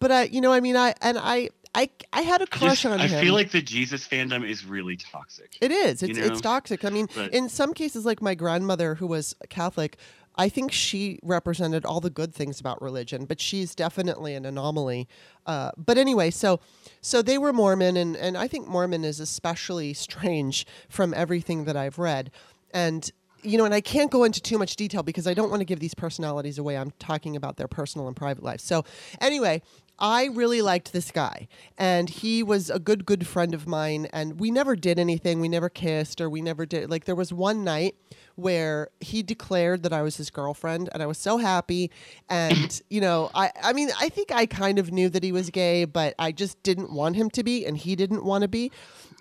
But 0.00 0.10
I, 0.10 0.24
you 0.24 0.40
know, 0.40 0.52
I 0.52 0.60
mean, 0.60 0.76
I, 0.76 0.92
and 1.00 1.16
I, 1.18 1.50
I, 1.74 1.88
I 2.12 2.22
had 2.22 2.42
a 2.42 2.46
crush 2.46 2.82
just, 2.82 2.86
on 2.86 3.00
I 3.00 3.06
him. 3.06 3.18
I 3.18 3.22
feel 3.22 3.32
like 3.32 3.52
the 3.52 3.62
Jesus 3.62 4.06
fandom 4.06 4.46
is 4.46 4.64
really 4.64 4.96
toxic. 4.96 5.56
It 5.60 5.70
is. 5.70 6.02
It's, 6.02 6.18
you 6.18 6.24
know? 6.24 6.32
it's 6.32 6.40
toxic. 6.40 6.84
I 6.84 6.90
mean, 6.90 7.08
but, 7.14 7.32
in 7.32 7.48
some 7.48 7.74
cases, 7.74 8.04
like 8.04 8.20
my 8.20 8.34
grandmother, 8.34 8.96
who 8.96 9.06
was 9.06 9.34
Catholic, 9.48 9.96
I 10.36 10.48
think 10.48 10.72
she 10.72 11.18
represented 11.22 11.84
all 11.84 12.00
the 12.00 12.10
good 12.10 12.34
things 12.34 12.60
about 12.60 12.82
religion, 12.82 13.24
but 13.24 13.40
she's 13.40 13.74
definitely 13.74 14.34
an 14.34 14.44
anomaly. 14.44 15.08
Uh, 15.46 15.70
but 15.76 15.98
anyway, 15.98 16.30
so 16.30 16.60
so 17.00 17.22
they 17.22 17.38
were 17.38 17.52
Mormon, 17.52 17.96
and 17.96 18.16
and 18.16 18.36
I 18.36 18.48
think 18.48 18.66
Mormon 18.66 19.04
is 19.04 19.20
especially 19.20 19.94
strange 19.94 20.66
from 20.88 21.14
everything 21.14 21.64
that 21.64 21.76
I've 21.76 21.98
read, 21.98 22.30
and 22.72 23.10
you 23.44 23.58
know, 23.58 23.64
and 23.64 23.74
I 23.74 23.80
can't 23.80 24.10
go 24.10 24.24
into 24.24 24.40
too 24.40 24.58
much 24.58 24.74
detail 24.74 25.02
because 25.02 25.26
I 25.26 25.34
don't 25.34 25.50
want 25.50 25.60
to 25.60 25.66
give 25.66 25.78
these 25.78 25.94
personalities 25.94 26.58
away. 26.58 26.76
I'm 26.76 26.92
talking 26.98 27.36
about 27.36 27.56
their 27.56 27.68
personal 27.68 28.08
and 28.08 28.16
private 28.16 28.42
life. 28.42 28.60
So 28.60 28.84
anyway, 29.20 29.60
I 29.98 30.26
really 30.26 30.60
liked 30.60 30.92
this 30.92 31.10
guy, 31.10 31.46
and 31.78 32.10
he 32.10 32.42
was 32.42 32.68
a 32.68 32.78
good, 32.78 33.06
good 33.06 33.26
friend 33.26 33.54
of 33.54 33.66
mine. 33.66 34.06
And 34.12 34.40
we 34.40 34.50
never 34.50 34.74
did 34.74 34.98
anything. 34.98 35.40
We 35.40 35.48
never 35.48 35.68
kissed, 35.68 36.20
or 36.20 36.28
we 36.28 36.42
never 36.42 36.66
did. 36.66 36.90
Like, 36.90 37.04
there 37.04 37.14
was 37.14 37.32
one 37.32 37.62
night 37.62 37.94
where 38.34 38.88
he 39.00 39.22
declared 39.22 39.84
that 39.84 39.92
I 39.92 40.02
was 40.02 40.16
his 40.16 40.30
girlfriend, 40.30 40.88
and 40.92 41.02
I 41.02 41.06
was 41.06 41.18
so 41.18 41.38
happy. 41.38 41.90
And, 42.28 42.82
you 42.90 43.00
know, 43.00 43.30
I, 43.34 43.52
I 43.62 43.72
mean, 43.72 43.90
I 44.00 44.08
think 44.08 44.32
I 44.32 44.46
kind 44.46 44.78
of 44.78 44.90
knew 44.90 45.08
that 45.10 45.22
he 45.22 45.30
was 45.30 45.50
gay, 45.50 45.84
but 45.84 46.14
I 46.18 46.32
just 46.32 46.60
didn't 46.62 46.92
want 46.92 47.14
him 47.14 47.30
to 47.30 47.44
be, 47.44 47.64
and 47.64 47.76
he 47.76 47.94
didn't 47.94 48.24
want 48.24 48.42
to 48.42 48.48
be. 48.48 48.72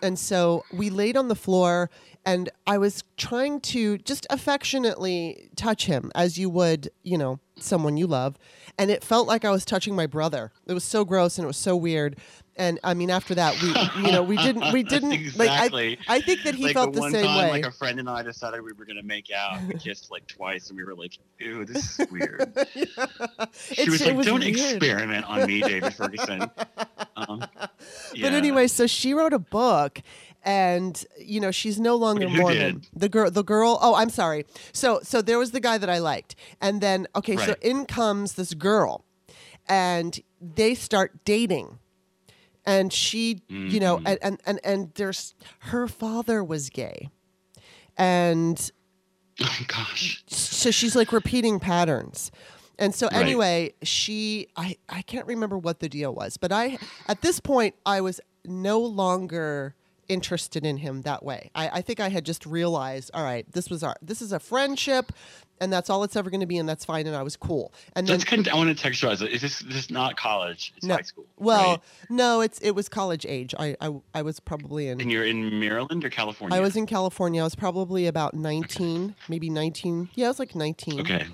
And 0.02 0.18
so 0.18 0.64
we 0.74 0.90
laid 0.90 1.16
on 1.16 1.28
the 1.28 1.36
floor, 1.36 1.92
and 2.26 2.50
I 2.66 2.78
was 2.78 3.04
trying 3.16 3.62
to 3.62 4.00
just 4.00 4.26
affectionately 4.30 5.50
touch 5.56 5.86
him 5.86 6.12
as 6.16 6.38
you 6.38 6.50
would, 6.50 6.90
you 7.04 7.18
know, 7.18 7.40
someone 7.58 7.98
you 7.98 8.08
love. 8.08 8.38
And 8.78 8.90
it 8.90 9.04
felt 9.04 9.28
like 9.28 9.46
I 9.46 9.52
was 9.52 9.66
touching 9.66 9.96
my 9.96 10.08
brother. 10.08 10.52
It 10.66 10.74
was 10.74 10.84
so 10.84 11.06
gross 11.06 11.38
and 11.38 11.46
it 11.46 11.48
was 11.48 11.58
so 11.58 11.76
weird. 11.76 12.18
And 12.56 12.80
I 12.84 12.94
mean, 12.94 13.10
after 13.10 13.34
that, 13.36 13.60
we, 13.62 14.06
you 14.06 14.12
know, 14.12 14.22
we 14.22 14.38
didn't, 14.38 14.72
we 14.74 14.84
didn't, 14.84 15.12
exactly. 15.12 15.92
like, 15.92 16.00
I, 16.08 16.16
I 16.16 16.22
think 16.22 16.44
that 16.44 16.54
he 16.54 16.66
like 16.66 16.74
felt 16.74 16.94
the, 16.94 17.02
the 17.02 17.10
same 17.12 17.26
time, 17.26 17.38
way. 17.38 17.52
Like 17.52 17.66
a 17.66 17.72
friend 17.72 18.00
and 18.00 18.08
I 18.10 18.22
decided 18.22 18.62
we 18.62 18.74
were 18.74 18.86
going 18.86 18.98
to 18.98 19.04
make 19.04 19.32
out. 19.32 19.60
We 19.64 19.74
kissed 19.76 20.12
like 20.12 20.28
twice 20.28 20.70
and 20.70 20.78
we 20.78 20.84
were 20.84 20.94
like, 20.96 21.18
ew, 21.40 21.66
this 21.66 22.00
is 22.00 22.08
weird. 22.12 22.52
yeah. 22.76 22.86
She 23.54 23.90
was 23.90 24.06
like, 24.06 24.16
was 24.16 24.28
don't 24.28 24.42
weird. 24.42 24.56
experiment 24.56 25.26
on 25.26 25.48
me, 25.48 25.62
David 25.62 25.94
Ferguson. 25.94 26.50
Um, 27.16 27.46
yeah. 28.16 28.28
But 28.28 28.34
anyway, 28.34 28.66
so 28.66 28.88
she 28.88 29.14
wrote 29.14 29.34
a 29.34 29.40
book 29.40 30.02
and 30.44 31.06
you 31.18 31.40
know 31.40 31.52
she's 31.52 31.80
no 31.80 31.96
longer 31.96 32.30
Mormon. 32.30 32.58
Did? 32.58 32.88
The 32.94 33.10
girl, 33.10 33.32
the 33.32 33.44
girl. 33.44 33.80
Oh, 33.82 33.96
I'm 33.96 34.10
sorry. 34.10 34.46
So, 34.72 35.00
so 35.04 35.22
there 35.22 35.40
was 35.40 35.52
the 35.52 35.60
guy 35.60 35.78
that 35.78 35.90
I 35.90 36.00
liked, 36.00 36.36
and 36.62 36.82
then 36.82 37.08
okay, 37.16 37.36
right. 37.36 37.48
so 37.48 37.56
in 37.62 37.86
comes 37.86 38.34
this 38.34 38.54
girl, 38.54 39.06
and 39.68 40.20
they 40.42 40.76
start 40.76 41.24
dating, 41.26 41.80
and 42.66 42.92
she, 42.92 43.42
mm-hmm. 43.50 43.68
you 43.68 43.80
know, 43.80 43.98
mm-hmm. 43.98 44.08
and, 44.08 44.20
and 44.22 44.42
and 44.46 44.60
and 44.64 44.92
there's 44.96 45.36
her 45.60 45.88
father 45.88 46.44
was 46.44 46.70
gay, 46.70 47.10
and 47.98 48.72
oh 49.42 49.60
gosh, 49.68 50.24
so 50.28 50.72
she's 50.72 50.96
like 50.96 51.12
repeating 51.12 51.60
patterns. 51.60 52.32
And 52.80 52.94
so 52.94 53.08
anyway, 53.10 53.66
right. 53.66 53.88
she 53.88 54.48
I 54.58 54.78
I 54.90 55.04
can't 55.04 55.28
remember 55.28 55.58
what 55.58 55.80
the 55.80 55.88
deal 55.88 56.14
was, 56.14 56.38
but 56.38 56.52
I 56.52 56.80
at 57.08 57.22
this 57.22 57.40
point 57.40 57.76
I 57.86 58.02
was 58.02 58.20
no 58.44 58.80
longer 58.80 59.76
interested 60.14 60.66
in 60.66 60.78
him 60.78 61.02
that 61.02 61.24
way. 61.24 61.50
I, 61.56 61.70
I 61.70 61.82
think 61.82 62.00
I 62.00 62.10
had 62.10 62.26
just 62.26 62.46
realized, 62.46 63.12
all 63.14 63.24
right, 63.24 63.50
this 63.52 63.70
was 63.70 63.84
our 63.84 63.96
this 64.02 64.22
is 64.22 64.32
a 64.32 64.40
friendship, 64.40 65.12
and 65.60 65.74
that's 65.74 65.90
all 65.90 66.04
it's 66.04 66.16
ever 66.16 66.30
going 66.30 66.42
to 66.42 66.46
be, 66.46 66.58
and 66.58 66.68
that's 66.68 66.86
fine, 66.86 67.08
and 67.08 67.16
I 67.16 67.24
was 67.24 67.36
cool. 67.36 67.74
And 67.96 68.08
then 68.08 68.22
I 68.52 68.56
want 68.56 68.78
to 68.78 68.88
textualize 68.90 69.22
it. 69.22 69.32
Is 69.32 69.42
this 69.42 69.60
this 69.60 69.76
is 69.76 69.90
not 69.90 70.16
college? 70.16 70.74
It's 70.78 70.86
no, 70.86 70.96
high 70.96 71.02
school. 71.02 71.26
Well, 71.38 71.70
right? 71.72 71.80
no, 72.10 72.42
it's 72.42 72.60
it 72.60 72.72
was 72.72 72.88
college 72.88 73.26
age. 73.28 73.54
I, 73.58 73.76
I 73.82 73.94
I 74.14 74.22
was 74.22 74.40
probably 74.40 74.88
in. 74.88 75.02
And 75.02 75.12
you're 75.12 75.26
in 75.26 75.60
Maryland 75.60 76.06
or 76.06 76.10
California? 76.10 76.58
I 76.58 76.62
was 76.62 76.76
in 76.76 76.86
California. 76.86 77.42
I 77.42 77.44
was 77.44 77.56
probably 77.56 78.08
about 78.08 78.34
nineteen, 78.34 79.06
okay. 79.06 79.16
maybe 79.28 79.50
nineteen. 79.50 80.10
Yeah, 80.16 80.28
I 80.28 80.30
was 80.30 80.40
like 80.40 80.56
nineteen. 80.56 81.02
Okay. 81.02 81.26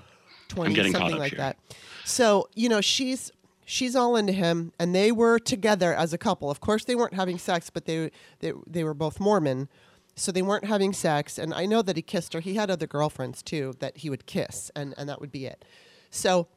20, 0.50 0.68
I'm 0.68 0.76
getting 0.76 0.92
something 0.94 1.18
like 1.20 1.34
here. 1.34 1.38
that. 1.38 1.58
So, 2.06 2.50
you 2.56 2.70
know, 2.70 2.82
she's 2.82 3.32
she's 3.70 3.96
all 3.96 4.16
into 4.16 4.34
him 4.34 4.74
and 4.80 4.96
they 4.96 5.12
were 5.12 5.38
together 5.38 5.94
as 5.94 6.12
a 6.12 6.18
couple. 6.18 6.50
Of 6.50 6.60
course 6.60 6.86
they 6.86 6.96
weren't 6.96 7.14
having 7.14 7.38
sex, 7.38 7.70
but 7.70 7.86
they 7.86 8.10
they 8.40 8.54
they 8.66 8.84
were 8.84 8.96
both 8.96 9.20
Mormon. 9.20 9.70
So 10.16 10.34
they 10.34 10.42
weren't 10.42 10.66
having 10.66 10.92
sex 10.92 11.38
and 11.38 11.54
I 11.54 11.66
know 11.66 11.82
that 11.84 11.96
he 11.96 12.02
kissed 12.02 12.34
her. 12.34 12.40
He 12.40 12.56
had 12.56 12.70
other 12.70 12.88
girlfriends 12.88 13.42
too 13.42 13.76
that 13.80 13.98
he 13.98 14.10
would 14.10 14.26
kiss 14.26 14.72
and 14.76 14.94
and 14.98 15.08
that 15.08 15.22
would 15.22 15.32
be 15.32 15.46
it. 15.46 15.64
So 16.10 16.48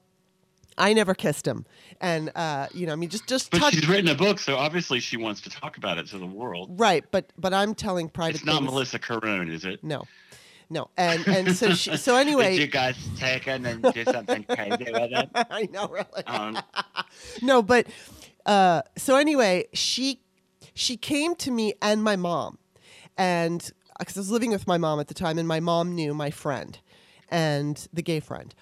I 0.78 0.94
never 0.94 1.14
kissed 1.14 1.46
him, 1.46 1.66
and 2.00 2.32
uh, 2.34 2.66
you 2.72 2.86
know, 2.86 2.94
I 2.94 2.96
mean, 2.96 3.10
just 3.10 3.26
just. 3.26 3.50
But 3.50 3.58
touch- 3.58 3.74
she's 3.74 3.86
written 3.86 4.08
a 4.08 4.14
book, 4.14 4.38
so 4.38 4.56
obviously 4.56 5.00
she 5.00 5.18
wants 5.18 5.42
to 5.42 5.50
talk 5.50 5.76
about 5.76 5.98
it 5.98 6.06
to 6.06 6.18
the 6.18 6.24
world. 6.26 6.80
Right, 6.80 7.04
but 7.10 7.30
but 7.36 7.52
I'm 7.52 7.74
telling 7.74 8.08
private. 8.08 8.36
It's 8.36 8.44
not 8.46 8.60
things. 8.60 8.70
Melissa 8.70 8.98
Carone, 8.98 9.52
is 9.52 9.66
it? 9.66 9.84
No, 9.84 10.04
no, 10.72 10.88
and 10.96 11.28
and 11.28 11.54
so 11.54 11.74
she, 11.74 11.96
so 11.98 12.16
anyway. 12.16 12.50
Did 12.56 12.60
you 12.60 12.66
guys 12.66 12.96
take 13.18 13.46
it 13.46 13.64
and 13.64 13.82
do 13.82 14.04
something 14.04 14.42
crazy 14.44 14.90
with 14.90 15.12
it? 15.12 15.28
I 15.34 15.68
know, 15.70 15.86
really. 15.88 16.26
Um, 16.26 16.58
no, 17.42 17.62
but 17.62 17.86
uh, 18.46 18.80
so 18.96 19.16
anyway, 19.16 19.66
she 19.74 20.20
she 20.72 20.96
came 20.96 21.34
to 21.36 21.50
me 21.50 21.74
and 21.82 22.02
my 22.02 22.16
mom, 22.16 22.56
and 23.18 23.70
because 23.98 24.16
I 24.16 24.20
was 24.20 24.30
living 24.30 24.50
with 24.50 24.66
my 24.66 24.78
mom 24.78 24.98
at 24.98 25.08
the 25.08 25.14
time, 25.14 25.38
and 25.38 25.46
my 25.46 25.60
mom 25.60 25.94
knew 25.94 26.14
my 26.14 26.30
friend, 26.30 26.78
and 27.28 27.86
the 27.92 28.02
gay 28.02 28.20
friend. 28.20 28.54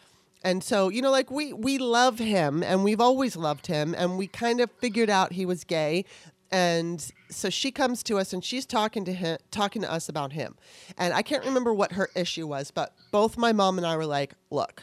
And 0.43 0.65
so, 0.65 0.89
you 0.89 1.03
know, 1.03 1.13
like 1.13 1.31
we 1.31 1.53
we 1.53 1.79
love 1.79 2.19
him 2.19 2.63
and 2.63 2.83
we've 2.83 3.01
always 3.01 3.37
loved 3.37 3.67
him 3.67 3.95
and 3.97 4.17
we 4.17 4.27
kind 4.27 4.61
of 4.61 4.71
figured 4.71 5.11
out 5.11 5.35
he 5.35 5.45
was 5.45 5.65
gay. 5.65 6.07
And 6.53 7.05
so 7.31 7.49
she 7.49 7.71
comes 7.71 8.03
to 8.05 8.19
us 8.19 8.33
and 8.33 8.45
she's 8.45 8.67
talking 8.67 9.05
to 9.05 9.13
him 9.13 9.39
talking 9.51 9.83
to 9.83 9.93
us 9.93 10.09
about 10.09 10.33
him. 10.33 10.57
And 10.99 11.15
I 11.15 11.23
can't 11.23 11.45
remember 11.45 11.73
what 11.73 11.93
her 11.93 12.11
issue 12.17 12.47
was, 12.47 12.71
but 12.71 12.93
both 13.13 13.37
my 13.37 13.53
mom 13.53 13.79
and 13.79 13.87
I 13.87 13.97
were 13.97 14.07
like, 14.07 14.35
"Look, 14.51 14.83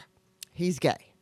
he's 0.54 0.78
gay." 0.78 1.12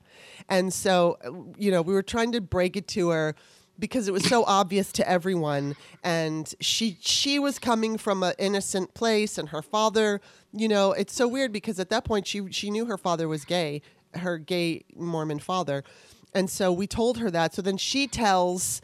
And 0.48 0.72
so, 0.72 1.18
you 1.58 1.70
know, 1.70 1.82
we 1.82 1.92
were 1.92 2.02
trying 2.02 2.32
to 2.32 2.40
break 2.40 2.76
it 2.76 2.86
to 2.88 3.08
her 3.08 3.34
because 3.78 4.08
it 4.08 4.12
was 4.12 4.24
so 4.24 4.44
obvious 4.44 4.92
to 4.92 5.08
everyone 5.08 5.76
and 6.02 6.54
she 6.60 6.96
she 7.00 7.38
was 7.38 7.58
coming 7.58 7.98
from 7.98 8.22
an 8.22 8.34
innocent 8.38 8.94
place 8.94 9.38
and 9.38 9.50
her 9.50 9.62
father, 9.62 10.20
you 10.52 10.68
know, 10.68 10.92
it's 10.92 11.14
so 11.14 11.28
weird 11.28 11.52
because 11.52 11.78
at 11.78 11.90
that 11.90 12.04
point 12.04 12.26
she 12.26 12.50
she 12.50 12.70
knew 12.70 12.86
her 12.86 12.98
father 12.98 13.28
was 13.28 13.44
gay, 13.44 13.82
her 14.14 14.38
gay 14.38 14.84
Mormon 14.94 15.38
father. 15.38 15.84
And 16.32 16.48
so 16.50 16.72
we 16.72 16.86
told 16.86 17.18
her 17.18 17.30
that. 17.30 17.54
So 17.54 17.62
then 17.62 17.76
she 17.76 18.06
tells 18.06 18.80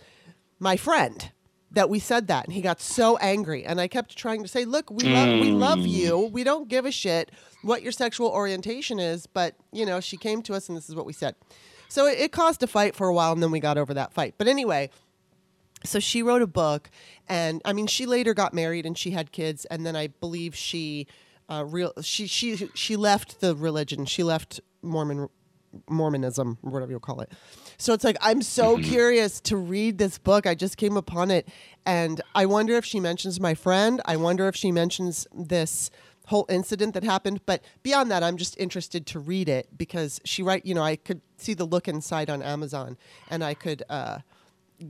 my 0.59 0.76
friend 0.76 1.31
that 1.73 1.88
we 1.88 1.99
said 1.99 2.26
that 2.26 2.45
and 2.45 2.52
he 2.52 2.61
got 2.61 2.81
so 2.81 3.17
angry 3.19 3.64
and 3.64 3.81
i 3.81 3.88
kept 3.88 4.17
trying 4.17 4.43
to 4.43 4.49
say 4.49 4.64
look 4.64 4.91
we 4.91 5.09
love 5.09 5.29
we 5.29 5.50
love 5.50 5.81
you. 5.81 6.31
We 6.33 6.45
don't 6.45 6.69
give 6.69 6.85
a 6.87 6.93
shit 6.93 7.31
what 7.62 7.83
your 7.83 7.93
sexual 7.93 8.29
orientation 8.29 8.99
is 8.99 9.26
but 9.26 9.55
you 9.73 9.87
know 9.87 10.00
she 10.00 10.17
came 10.17 10.43
to 10.43 10.55
us 10.55 10.69
and 10.69 10.76
this 10.76 10.88
is 10.88 10.95
what 10.95 11.07
we 11.07 11.12
said. 11.12 11.35
So 11.88 12.07
it, 12.07 12.19
it 12.19 12.33
caused 12.33 12.62
a 12.62 12.67
fight 12.67 12.97
for 12.97 13.09
a 13.09 13.14
while 13.14 13.33
and 13.33 13.43
then 13.43 13.50
we 13.50 13.61
got 13.61 13.76
over 13.76 13.93
that 13.95 14.12
fight. 14.12 14.35
But 14.38 14.49
anyway 14.49 14.91
so 15.85 15.99
she 15.99 16.23
wrote 16.23 16.43
a 16.43 16.47
book 16.47 16.91
and 17.29 17.61
i 17.64 17.73
mean 17.73 17.88
she 17.88 18.07
later 18.07 18.35
got 18.35 18.55
married 18.55 18.87
and 18.87 18.97
she 18.97 19.11
had 19.11 19.33
kids 19.33 19.64
and 19.64 19.85
then 19.85 19.97
i 19.97 20.07
believe 20.07 20.55
she 20.55 21.09
uh, 21.52 21.64
real 21.64 21.93
she 22.00 22.26
she 22.26 22.69
she 22.75 22.97
left 22.97 23.41
the 23.41 23.55
religion. 23.55 24.05
She 24.05 24.23
left 24.23 24.61
mormon 24.83 25.29
Mormonism, 25.88 26.59
or 26.62 26.71
whatever 26.71 26.93
you 26.93 27.00
call 27.00 27.21
it. 27.21 27.33
So 27.79 27.93
it's 27.93 28.05
like 28.05 28.17
I'm 28.21 28.43
so 28.43 28.79
curious 28.79 29.41
to 29.43 29.57
read 29.57 29.99
this 29.99 30.19
book. 30.19 30.47
I 30.47 30.55
just 30.55 30.76
came 30.76 30.97
upon 30.97 31.31
it, 31.31 31.49
and 31.87 32.21
I 32.35 32.47
wonder 32.47 32.76
if 32.76 32.85
she 32.85 33.00
mentions 33.00 33.41
my 33.41 33.55
friend. 33.55 34.00
I 34.05 34.17
wonder 34.17 34.49
if 34.49 34.57
she 34.57 34.73
mentions 34.73 35.26
this 35.35 35.91
whole 36.26 36.47
incident 36.49 36.95
that 36.95 37.05
happened. 37.05 37.41
But 37.47 37.62
beyond 37.83 38.11
that, 38.11 38.23
I'm 38.23 38.37
just 38.37 38.57
interested 38.59 39.07
to 39.09 39.19
read 39.19 39.49
it 39.49 39.69
because 39.76 40.21
she 40.25 40.43
write. 40.43 40.67
You 40.67 40.75
know, 40.75 40.83
I 40.83 40.97
could 40.97 41.21
see 41.37 41.55
the 41.55 41.64
look 41.64 41.88
inside 41.88 42.31
on 42.31 42.43
Amazon, 42.43 42.97
and 43.31 43.43
I 43.43 43.55
could 43.55 43.83
uh, 43.88 44.19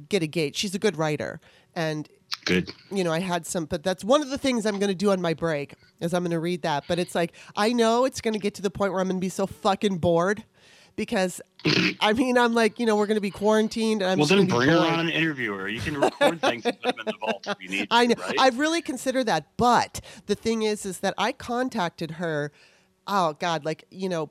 get 0.08 0.22
a 0.22 0.26
gauge. 0.26 0.56
She's 0.56 0.74
a 0.74 0.78
good 0.78 0.96
writer, 0.96 1.40
and 1.74 2.08
good. 2.44 2.70
you 2.90 3.04
know, 3.04 3.12
I 3.12 3.20
had 3.20 3.46
some, 3.46 3.64
but 3.64 3.82
that's 3.82 4.04
one 4.04 4.22
of 4.22 4.30
the 4.30 4.38
things 4.38 4.66
I'm 4.66 4.78
going 4.78 4.88
to 4.88 4.94
do 4.94 5.10
on 5.10 5.20
my 5.20 5.34
break 5.34 5.74
is 6.00 6.12
I'm 6.12 6.22
going 6.22 6.32
to 6.32 6.40
read 6.40 6.62
that. 6.62 6.84
But 6.88 6.98
it's 6.98 7.14
like 7.14 7.32
I 7.56 7.72
know 7.72 8.04
it's 8.04 8.20
going 8.20 8.34
to 8.34 8.40
get 8.40 8.54
to 8.54 8.62
the 8.62 8.70
point 8.70 8.92
where 8.92 9.00
I'm 9.00 9.08
going 9.08 9.20
to 9.20 9.24
be 9.24 9.28
so 9.28 9.46
fucking 9.46 9.98
bored 9.98 10.44
because 10.96 11.40
I 12.00 12.12
mean 12.12 12.36
I'm 12.38 12.54
like 12.54 12.78
you 12.78 12.86
know 12.86 12.96
we're 12.96 13.06
going 13.06 13.16
to 13.16 13.20
be 13.20 13.30
quarantined 13.30 14.02
and 14.02 14.10
I'm 14.10 14.18
Well, 14.18 14.26
then 14.26 14.46
bring 14.46 14.68
her 14.68 14.78
on, 14.78 15.08
interview 15.08 15.52
her. 15.54 15.68
You 15.68 15.80
can 15.80 16.00
record 16.00 16.40
things 16.40 16.64
and 16.66 16.80
put 16.82 16.96
them 16.96 17.06
in 17.06 17.12
the 17.12 17.18
vault 17.18 17.46
if 17.46 17.56
you 17.60 17.68
need 17.68 17.78
to. 17.90 17.94
I 17.94 18.06
know. 18.06 18.14
Right? 18.18 18.36
I've 18.38 18.58
really 18.58 18.82
considered 18.82 19.24
that, 19.24 19.46
but 19.56 20.00
the 20.26 20.34
thing 20.34 20.62
is, 20.62 20.84
is 20.86 20.98
that 21.00 21.14
I 21.18 21.32
contacted 21.32 22.12
her. 22.12 22.52
Oh 23.06 23.34
God, 23.38 23.64
like 23.64 23.84
you 23.90 24.08
know, 24.08 24.30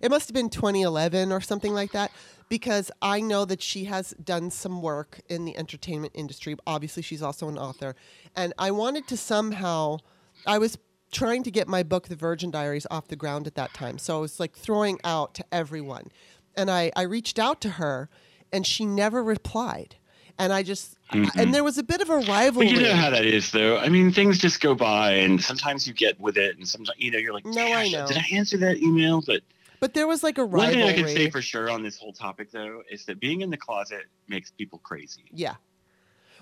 it 0.00 0.10
must 0.10 0.28
have 0.28 0.34
been 0.34 0.50
2011 0.50 1.32
or 1.32 1.40
something 1.40 1.72
like 1.74 1.92
that, 1.92 2.10
because 2.48 2.90
I 3.02 3.20
know 3.20 3.44
that 3.44 3.60
she 3.60 3.84
has 3.84 4.10
done 4.22 4.50
some 4.50 4.80
work 4.82 5.20
in 5.28 5.44
the 5.44 5.56
entertainment 5.56 6.12
industry. 6.14 6.56
Obviously, 6.66 7.02
she's 7.02 7.22
also 7.22 7.48
an 7.48 7.58
author, 7.58 7.94
and 8.34 8.52
I 8.58 8.70
wanted 8.70 9.06
to 9.08 9.16
somehow. 9.16 9.98
I 10.46 10.58
was 10.58 10.78
trying 11.12 11.42
to 11.44 11.50
get 11.50 11.68
my 11.68 11.82
book, 11.82 12.08
The 12.08 12.16
Virgin 12.16 12.50
Diaries, 12.50 12.86
off 12.90 13.08
the 13.08 13.16
ground 13.16 13.46
at 13.46 13.54
that 13.54 13.72
time, 13.74 13.98
so 13.98 14.18
I 14.18 14.20
was 14.20 14.38
like 14.40 14.56
throwing 14.56 14.98
out 15.04 15.34
to 15.34 15.44
everyone, 15.52 16.10
and 16.56 16.70
I 16.70 16.90
I 16.96 17.02
reached 17.02 17.38
out 17.38 17.60
to 17.62 17.70
her, 17.70 18.08
and 18.52 18.66
she 18.66 18.84
never 18.84 19.22
replied. 19.22 19.96
And 20.38 20.52
I 20.52 20.62
just, 20.62 20.96
and 21.10 21.54
there 21.54 21.64
was 21.64 21.78
a 21.78 21.82
bit 21.82 22.02
of 22.02 22.10
a 22.10 22.18
rivalry. 22.18 22.68
you 22.68 22.82
know 22.82 22.92
how 22.94 23.08
that 23.08 23.24
is, 23.24 23.50
though. 23.52 23.78
I 23.78 23.88
mean, 23.88 24.12
things 24.12 24.36
just 24.38 24.60
go 24.60 24.74
by, 24.74 25.12
and 25.12 25.42
sometimes 25.42 25.86
you 25.88 25.94
get 25.94 26.20
with 26.20 26.36
it, 26.36 26.58
and 26.58 26.68
sometimes 26.68 26.98
you 26.98 27.10
know 27.10 27.16
you're 27.16 27.32
like, 27.32 27.46
No, 27.46 27.62
I 27.64 27.88
know. 27.88 28.06
Did 28.06 28.18
I 28.18 28.26
answer 28.32 28.58
that 28.58 28.76
email? 28.76 29.22
But 29.26 29.40
But 29.80 29.94
there 29.94 30.06
was 30.06 30.22
like 30.22 30.36
a 30.36 30.44
rivalry. 30.44 30.82
one 30.84 30.92
thing 30.94 31.04
I 31.04 31.06
can 31.08 31.16
say 31.16 31.30
for 31.30 31.40
sure 31.40 31.70
on 31.70 31.82
this 31.82 31.96
whole 31.96 32.12
topic, 32.12 32.50
though, 32.50 32.82
is 32.90 33.06
that 33.06 33.18
being 33.18 33.40
in 33.40 33.48
the 33.48 33.56
closet 33.56 34.02
makes 34.28 34.50
people 34.50 34.78
crazy. 34.80 35.24
yeah. 35.32 35.54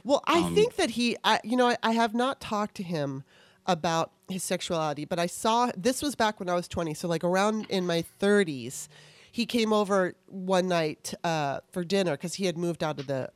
Well, 0.03 0.23
I 0.27 0.41
Um, 0.41 0.55
think 0.57 0.75
that 0.75 0.91
he, 0.91 1.17
I, 1.23 1.39
you 1.45 1.57
know, 1.57 1.69
I, 1.69 1.77
I 1.85 1.93
have 1.93 2.15
not 2.15 2.41
talked 2.41 2.75
to 2.79 2.83
him 2.83 3.23
about 3.67 4.13
his 4.29 4.43
sexuality, 4.43 5.05
but 5.05 5.19
I 5.19 5.27
saw 5.27 5.71
this 5.77 6.03
was 6.03 6.15
back 6.15 6.39
when 6.41 6.49
I 6.49 6.55
was 6.55 6.69
20, 6.69 6.95
so 6.95 7.09
like 7.09 7.25
around 7.25 7.67
in 7.69 7.87
my 7.87 8.05
30s, 8.21 8.89
he 9.31 9.47
came 9.47 9.73
over 9.73 10.15
one 10.27 10.69
night 10.69 11.13
uh, 11.25 11.61
for 11.73 11.85
dinner 11.85 12.13
because 12.13 12.35
he 12.35 12.47
had 12.47 12.57
moved 12.57 12.83
out 12.85 13.01
of 13.01 13.07
the 13.07 13.31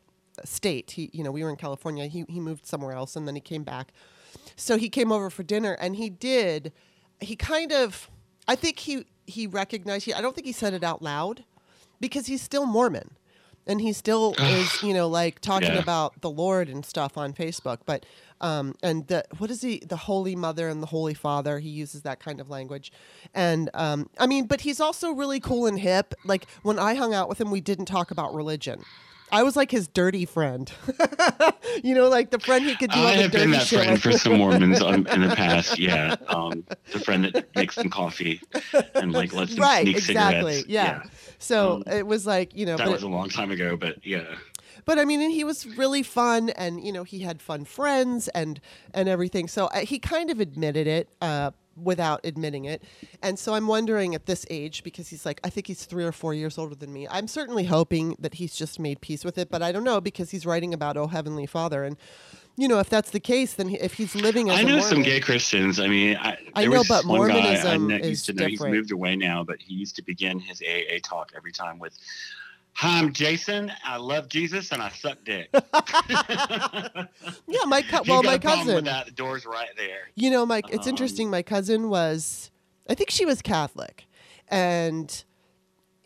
state. 0.45 0.93
He, 0.93 1.11
you 1.13 1.25
know, 1.25 1.31
we 1.33 1.43
were 1.43 1.51
in 1.51 1.57
California. 1.57 2.07
He 2.07 2.25
he 2.29 2.41
moved 2.41 2.67
somewhere 2.67 2.93
else, 2.93 3.17
and 3.17 3.27
then 3.27 3.35
he 3.35 3.41
came 3.41 3.65
back. 3.65 3.93
So 4.57 4.77
he 4.77 4.89
came 4.89 5.11
over 5.13 5.31
for 5.31 5.43
dinner, 5.43 5.73
and 5.81 5.97
he 5.97 6.09
did. 6.11 6.73
He 7.21 7.35
kind 7.37 7.73
of, 7.73 8.09
I 8.47 8.55
think 8.55 8.79
he 8.81 9.05
he 9.27 9.47
recognized. 9.47 10.05
He, 10.07 10.15
I 10.15 10.21
don't 10.21 10.35
think 10.35 10.47
he 10.47 10.53
said 10.53 10.73
it 10.75 10.85
out 10.85 11.03
loud, 11.03 11.45
because 12.01 12.27
he's 12.27 12.43
still 12.43 12.65
Mormon, 12.67 13.17
and 13.67 13.81
he 13.81 13.93
still 13.93 14.37
is, 14.49 14.81
you 14.83 14.95
know, 14.95 15.09
like 15.09 15.41
talking 15.41 15.75
Yeah. 15.75 15.81
about 15.81 16.21
the 16.21 16.31
Lord 16.31 16.69
and 16.69 16.87
stuff 16.87 17.19
on 17.19 17.33
Facebook. 17.33 17.79
But 17.87 18.07
um, 18.41 18.75
and 18.83 19.07
the 19.09 19.25
what 19.39 19.51
is 19.51 19.63
he? 19.63 19.79
The 19.81 19.97
Holy 19.97 20.37
Mother 20.37 20.69
and 20.69 20.83
the 20.83 20.87
Holy 20.87 21.15
Father. 21.15 21.59
He 21.59 21.69
uses 21.69 22.03
that 22.03 22.21
kind 22.21 22.41
of 22.41 22.49
language, 22.51 22.93
and 23.35 23.71
um, 23.75 24.09
I 24.19 24.27
mean, 24.27 24.47
but 24.47 24.61
he's 24.63 24.81
also 24.81 25.13
really 25.13 25.41
cool 25.41 25.67
and 25.67 25.79
hip. 25.79 26.15
Like 26.25 26.47
when 26.63 26.79
I 26.79 26.95
hung 26.95 27.15
out 27.15 27.29
with 27.29 27.41
him, 27.41 27.51
we 27.51 27.61
didn't 27.61 27.87
talk 27.87 28.11
about 28.11 28.35
religion. 28.35 28.85
I 29.31 29.43
was 29.43 29.57
like 29.57 29.71
his 29.71 29.89
dirty 29.89 30.25
friend, 30.25 30.73
you 31.85 31.95
know, 31.95 32.09
like 32.09 32.31
the 32.31 32.39
friend 32.39 32.65
he 32.65 32.75
could 32.77 32.91
do 32.91 32.99
all 32.99 33.07
I 33.09 33.17
the 33.17 33.23
have 33.23 33.31
dirty 33.31 33.45
been 33.45 33.51
that 33.53 33.67
shit 33.67 33.85
friend 33.85 34.03
for 34.03 34.13
some 34.13 34.39
Mormons 34.39 34.81
um, 34.83 35.07
in 35.07 35.21
the 35.21 35.37
past. 35.37 35.79
Yeah, 35.79 36.17
um, 36.29 36.65
the 36.93 36.99
friend 37.01 37.25
that 37.27 37.55
makes 37.55 37.75
them 37.75 37.91
coffee 37.91 38.41
and 38.95 39.13
like 39.13 39.35
lets 39.35 39.55
them 39.55 39.63
right, 39.63 39.83
sneak 39.83 39.97
exactly. 39.99 40.63
cigarettes. 40.63 40.69
Yeah. 40.69 41.03
So 41.39 41.83
Um, 41.87 41.93
it 41.93 42.07
was 42.07 42.27
like 42.27 42.57
you 42.57 42.65
know, 42.65 42.77
that 42.77 42.89
was 42.89 43.03
a 43.03 43.09
long 43.09 43.29
time 43.29 43.51
ago, 43.51 43.77
but 43.77 44.05
yeah. 44.05 44.37
But 44.85 44.99
I 44.99 45.05
mean, 45.05 45.21
and 45.21 45.33
he 45.33 45.45
was 45.45 45.67
really 45.67 46.03
fun, 46.03 46.51
and 46.51 46.85
you 46.85 46.93
know, 46.93 47.05
he 47.05 47.21
had 47.21 47.41
fun 47.41 47.65
friends 47.65 48.29
and 48.29 48.61
and 48.95 49.09
everything. 49.09 49.49
So 49.49 49.67
uh, 49.67 49.81
he 49.81 49.99
kind 49.99 50.31
of 50.31 50.41
admitted 50.41 50.87
it 50.87 51.09
uh, 51.21 51.53
without 51.77 52.21
admitting 52.25 52.65
it. 52.65 52.83
And 53.23 53.39
so 53.39 53.55
I'm 53.55 53.67
wondering 53.67 54.15
at 54.15 54.27
this 54.27 54.45
age, 54.51 54.83
because 54.83 55.09
he's 55.09 55.25
like, 55.25 55.41
I 55.45 55.51
think 55.51 55.67
he's 55.67 55.85
three 55.85 56.05
or 56.05 56.13
four 56.13 56.35
years 56.35 56.59
older 56.59 56.75
than 56.75 56.93
me. 56.93 57.07
I'm 57.09 57.29
certainly 57.29 57.65
hoping 57.65 58.17
that 58.19 58.35
he's 58.35 58.55
just 58.55 58.79
made 58.79 59.01
peace 59.01 59.25
with 59.25 59.39
it, 59.39 59.51
but 59.51 59.63
I 59.63 59.73
don't 59.73 59.85
know 59.85 60.01
because 60.01 60.31
he's 60.31 60.47
writing 60.47 60.75
about 60.75 60.97
Oh 60.97 61.07
Heavenly 61.07 61.47
Father, 61.47 61.85
and 61.85 61.97
you 62.57 62.67
know, 62.67 62.81
if 62.81 62.91
that's 62.91 63.11
the 63.11 63.21
case, 63.21 63.55
then 63.55 63.69
he, 63.69 63.77
if 63.77 63.95
he's 63.95 64.17
living 64.17 64.51
as 64.51 64.59
I 64.59 64.63
know 64.65 64.81
some 64.81 65.03
gay 65.03 65.21
Christians. 65.21 65.79
I 65.79 65.87
mean, 65.87 66.17
I, 66.17 66.37
I 66.57 66.67
know, 66.67 66.83
but 66.89 67.07
one 67.07 67.29
guy 67.29 67.55
I 67.55 67.79
Mormonism 67.79 67.91
used 68.03 68.27
to 68.27 68.33
know. 68.33 68.47
He's 68.47 68.61
moved 68.61 68.91
away 68.91 69.15
now, 69.15 69.45
but 69.45 69.63
he 69.63 69.75
used 69.75 69.95
to 69.95 70.03
begin 70.03 70.41
his 70.41 70.61
AA 70.61 70.99
talk 71.01 71.31
every 71.37 71.53
time 71.53 71.79
with, 71.79 71.97
"Hi, 72.79 72.99
I'm 72.99 73.13
Jason. 73.13 73.73
I 73.85 73.97
love 73.97 74.29
Jesus 74.29 74.71
and 74.73 74.81
I 74.83 74.89
suck 74.91 75.19
dick." 75.25 75.51
Yeah, 77.51 77.65
my 77.67 77.83
co- 77.83 78.03
well, 78.07 78.23
got 78.23 78.25
my 78.25 78.35
a 78.35 78.39
cousin. 78.39 78.75
With 78.77 78.85
that, 78.85 79.07
the 79.07 79.13
door's 79.13 79.47
right 79.47 79.69
there. 79.77 80.09
You 80.15 80.31
know, 80.31 80.45
Mike, 80.47 80.67
it's 80.71 80.87
Um, 80.87 80.91
interesting. 80.91 81.31
My 81.31 81.43
cousin 81.43 81.89
was, 81.89 82.51
I 82.89 82.95
think 82.95 83.11
she 83.11 83.25
was 83.25 83.41
Catholic. 83.43 84.07
And 84.49 85.25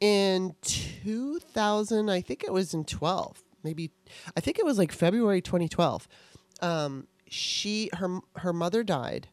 in 0.00 0.54
2000, 0.62 2.08
I 2.10 2.20
think 2.20 2.44
it 2.44 2.52
was 2.52 2.74
in 2.74 2.84
12, 2.84 3.42
maybe, 3.62 3.90
I 4.36 4.40
think 4.40 4.58
it 4.58 4.64
was 4.64 4.78
like 4.78 4.92
February 4.92 5.40
2012. 5.42 6.08
Um, 6.60 7.06
she, 7.28 7.90
her, 7.94 8.20
her 8.36 8.52
mother 8.52 8.82
died 8.84 9.28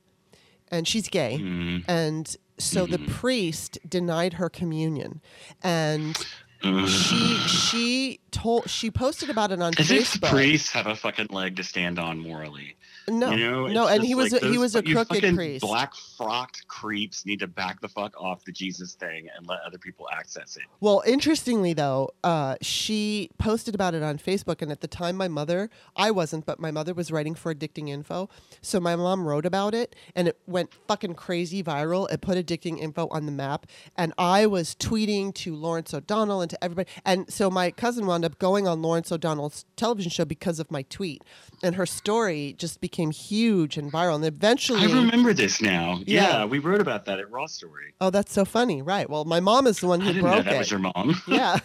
and 0.70 0.88
she's 0.88 1.08
gay. 1.10 1.38
Mm. 1.42 1.84
And 1.88 2.36
so 2.58 2.86
the 2.86 3.00
priest 3.00 3.78
denied 3.88 4.34
her 4.34 4.50
communion. 4.50 5.22
And 5.64 6.18
she, 6.62 7.38
she 7.48 8.20
told, 8.32 8.70
she 8.70 8.92
posted 8.92 9.30
about 9.30 9.52
it 9.52 9.62
on 9.62 9.74
As 9.78 9.92
if 9.92 10.14
Facebook. 10.14 10.30
priests 10.30 10.72
have 10.72 10.88
a 10.88 10.96
fucking 10.96 11.28
leg 11.30 11.56
to 11.58 11.64
stand 11.64 12.00
on 12.00 12.20
morally. 12.20 12.76
No, 13.08 13.32
you 13.32 13.50
know, 13.50 13.68
no, 13.68 13.88
and 13.88 14.04
he 14.04 14.14
was 14.14 14.32
like 14.34 14.42
a, 14.44 14.48
he 14.48 14.58
was 14.58 14.76
a 14.76 14.84
crooked 14.84 15.36
priest. 15.36 15.62
Black 15.62 15.94
frocked 16.18 16.68
creeps 16.68 17.26
need 17.26 17.40
to 17.40 17.48
back 17.48 17.82
the 17.82 17.88
fuck 17.88 18.20
off 18.22 18.44
the 18.46 18.52
Jesus 18.52 18.94
thing 18.94 19.28
and 19.36 19.48
let 19.48 19.60
other 19.66 19.78
people 19.78 20.08
access 20.12 20.58
it. 20.58 20.64
Well, 20.80 21.02
interestingly 21.08 21.74
though, 21.74 22.12
uh, 22.24 22.56
she 22.62 23.30
posted 23.38 23.74
about 23.74 23.96
it 23.96 24.04
on 24.04 24.18
Facebook, 24.18 24.62
and 24.62 24.72
at 24.72 24.82
the 24.82 24.88
time, 24.88 25.16
my 25.16 25.28
mother, 25.28 25.70
I 25.96 26.12
wasn't, 26.12 26.46
but 26.46 26.60
my 26.60 26.70
mother 26.72 26.94
was 26.94 27.12
writing 27.12 27.34
for 27.34 27.54
Addicting 27.54 27.90
Info, 27.90 28.30
so 28.62 28.80
my 28.80 28.96
mom 28.96 29.28
wrote 29.28 29.46
about 29.46 29.74
it, 29.74 29.96
and 30.16 30.28
it 30.28 30.38
went 30.46 30.74
fucking 30.88 31.16
crazy 31.16 31.64
viral. 31.64 32.12
It 32.12 32.22
put 32.22 32.38
Addicting 32.38 32.80
Info 32.80 33.08
on 33.10 33.26
the 33.26 33.32
map, 33.32 33.66
and 33.96 34.14
I 34.18 34.46
was 34.46 34.76
tweeting 34.76 35.34
to 35.36 35.56
Lawrence 35.56 35.94
O'Donnell 35.94 36.42
and 36.42 36.50
to 36.52 36.64
everybody, 36.64 36.90
and 37.06 37.32
so 37.32 37.50
my 37.50 37.72
cousin 37.72 38.06
wound 38.06 38.24
up 38.26 38.38
going 38.40 38.68
on 38.68 38.82
Lawrence 38.82 39.12
O'Donnell's 39.12 39.66
television 39.76 40.12
show 40.12 40.26
because 40.26 40.60
of 40.60 40.70
my 40.70 40.84
tweet, 40.84 41.24
and 41.64 41.76
her 41.76 41.86
story 41.86 42.54
just 42.58 42.82
became 42.82 42.99
became 43.00 43.12
huge 43.12 43.78
and 43.78 43.92
viral, 43.92 44.16
and 44.16 44.26
eventually. 44.26 44.82
I 44.82 44.86
remember 44.86 45.34
this 45.34 45.62
now. 45.62 46.02
Yeah. 46.06 46.40
yeah, 46.40 46.46
we 46.46 46.60
wrote 46.60 46.82
about 46.82 47.06
that 47.06 47.18
at 47.20 47.32
Raw 47.32 47.46
Story. 47.46 47.94
Oh, 48.02 48.10
that's 48.10 48.34
so 48.34 48.44
funny, 48.44 48.82
right? 48.82 49.10
Well, 49.10 49.24
my 49.24 49.40
mom 49.40 49.68
is 49.68 49.80
the 49.80 49.88
one 49.88 50.02
who 50.02 50.10
I 50.10 50.14
didn't 50.14 50.24
broke 50.24 50.36
know 50.36 50.42
that 50.44 50.56
it. 50.56 50.58
was 50.58 50.72
your 50.72 50.80
mom. 50.82 51.22
yeah. 51.28 51.60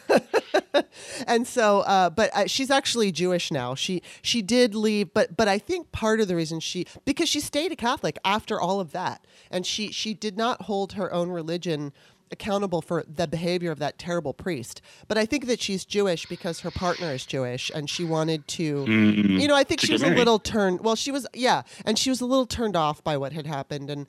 and 1.26 1.44
so, 1.44 1.80
uh, 1.80 2.10
but 2.10 2.30
uh, 2.34 2.46
she's 2.46 2.70
actually 2.70 3.10
Jewish 3.10 3.50
now. 3.50 3.74
She 3.74 4.00
she 4.22 4.42
did 4.42 4.76
leave, 4.76 5.12
but 5.12 5.36
but 5.36 5.48
I 5.48 5.58
think 5.58 5.90
part 5.90 6.20
of 6.20 6.28
the 6.28 6.36
reason 6.36 6.60
she 6.60 6.86
because 7.04 7.28
she 7.28 7.40
stayed 7.40 7.72
a 7.72 7.76
Catholic 7.76 8.16
after 8.24 8.60
all 8.60 8.78
of 8.78 8.92
that, 8.92 9.24
and 9.50 9.66
she 9.66 9.90
she 9.90 10.14
did 10.14 10.36
not 10.36 10.62
hold 10.62 10.92
her 10.92 11.12
own 11.12 11.30
religion 11.30 11.92
accountable 12.34 12.82
for 12.82 13.04
the 13.08 13.26
behavior 13.26 13.70
of 13.70 13.78
that 13.78 13.98
terrible 13.98 14.34
priest. 14.34 14.82
But 15.08 15.16
I 15.16 15.24
think 15.24 15.46
that 15.46 15.60
she's 15.60 15.84
Jewish 15.86 16.26
because 16.26 16.60
her 16.60 16.70
partner 16.70 17.12
is 17.14 17.24
Jewish 17.24 17.70
and 17.74 17.88
she 17.88 18.04
wanted 18.04 18.46
to, 18.58 18.84
mm-hmm. 18.84 19.38
you 19.38 19.48
know, 19.48 19.56
I 19.56 19.64
think 19.64 19.80
she 19.80 19.92
was 19.92 20.02
married. 20.02 20.16
a 20.16 20.18
little 20.18 20.38
turned, 20.38 20.80
well, 20.80 20.96
she 20.96 21.10
was, 21.10 21.26
yeah, 21.32 21.62
and 21.86 21.98
she 21.98 22.10
was 22.10 22.20
a 22.20 22.26
little 22.26 22.46
turned 22.46 22.76
off 22.76 23.02
by 23.02 23.16
what 23.16 23.32
had 23.32 23.46
happened. 23.46 23.88
And, 23.88 24.06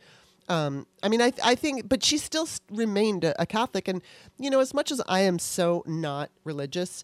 um, 0.50 0.86
I 1.01 1.08
mean, 1.08 1.22
I, 1.22 1.32
I 1.44 1.55
think, 1.55 1.88
but 1.88 2.03
she 2.03 2.17
still 2.17 2.48
remained 2.70 3.24
a, 3.24 3.41
a 3.41 3.46
Catholic. 3.46 3.88
And, 3.88 4.01
you 4.38 4.50
know, 4.50 4.60
as 4.60 4.74
much 4.74 4.91
as 4.91 5.01
I 5.08 5.22
am 5.22 5.39
so 5.39 5.84
not 5.88 6.29
religious, 6.44 7.03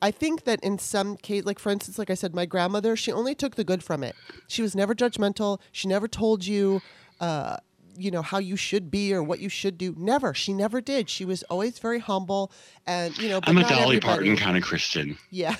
I 0.00 0.10
think 0.10 0.44
that 0.44 0.58
in 0.64 0.78
some 0.78 1.16
case, 1.16 1.44
like 1.44 1.60
for 1.60 1.70
instance, 1.70 1.96
like 1.96 2.10
I 2.10 2.14
said, 2.14 2.34
my 2.34 2.46
grandmother, 2.46 2.96
she 2.96 3.12
only 3.12 3.36
took 3.36 3.54
the 3.54 3.62
good 3.62 3.84
from 3.84 4.02
it. 4.02 4.16
She 4.48 4.60
was 4.60 4.74
never 4.74 4.94
judgmental. 4.94 5.60
She 5.70 5.86
never 5.86 6.08
told 6.08 6.44
you, 6.44 6.82
uh, 7.20 7.58
you 7.96 8.10
know 8.10 8.22
how 8.22 8.38
you 8.38 8.56
should 8.56 8.90
be 8.90 9.14
or 9.14 9.22
what 9.22 9.38
you 9.40 9.48
should 9.48 9.78
do. 9.78 9.94
Never. 9.96 10.34
She 10.34 10.52
never 10.52 10.80
did. 10.80 11.08
She 11.08 11.24
was 11.24 11.42
always 11.44 11.78
very 11.78 11.98
humble 11.98 12.52
and 12.86 13.16
you 13.18 13.28
know. 13.28 13.40
I'm 13.44 13.58
a 13.58 13.62
Dolly 13.62 13.96
everybody. 13.96 14.00
Parton 14.00 14.36
kind 14.36 14.56
of 14.56 14.62
Christian. 14.62 15.16
Yeah. 15.30 15.56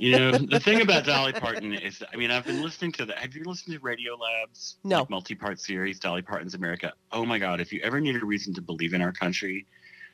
you 0.00 0.18
know 0.18 0.32
the 0.32 0.60
thing 0.60 0.80
about 0.80 1.04
Dolly 1.06 1.32
Parton 1.32 1.74
is, 1.74 2.02
I 2.12 2.16
mean, 2.16 2.30
I've 2.30 2.44
been 2.46 2.62
listening 2.62 2.92
to 2.92 3.06
the. 3.06 3.14
Have 3.14 3.34
you 3.34 3.44
listened 3.44 3.74
to 3.74 3.80
Radiolab's? 3.80 4.76
No. 4.84 5.00
Like 5.00 5.10
multi-part 5.10 5.60
series, 5.60 5.98
Dolly 5.98 6.22
Parton's 6.22 6.54
America. 6.54 6.92
Oh 7.12 7.24
my 7.24 7.38
God! 7.38 7.60
If 7.60 7.72
you 7.72 7.80
ever 7.82 8.00
need 8.00 8.16
a 8.16 8.24
reason 8.24 8.54
to 8.54 8.62
believe 8.62 8.94
in 8.94 9.02
our 9.02 9.12
country, 9.12 9.66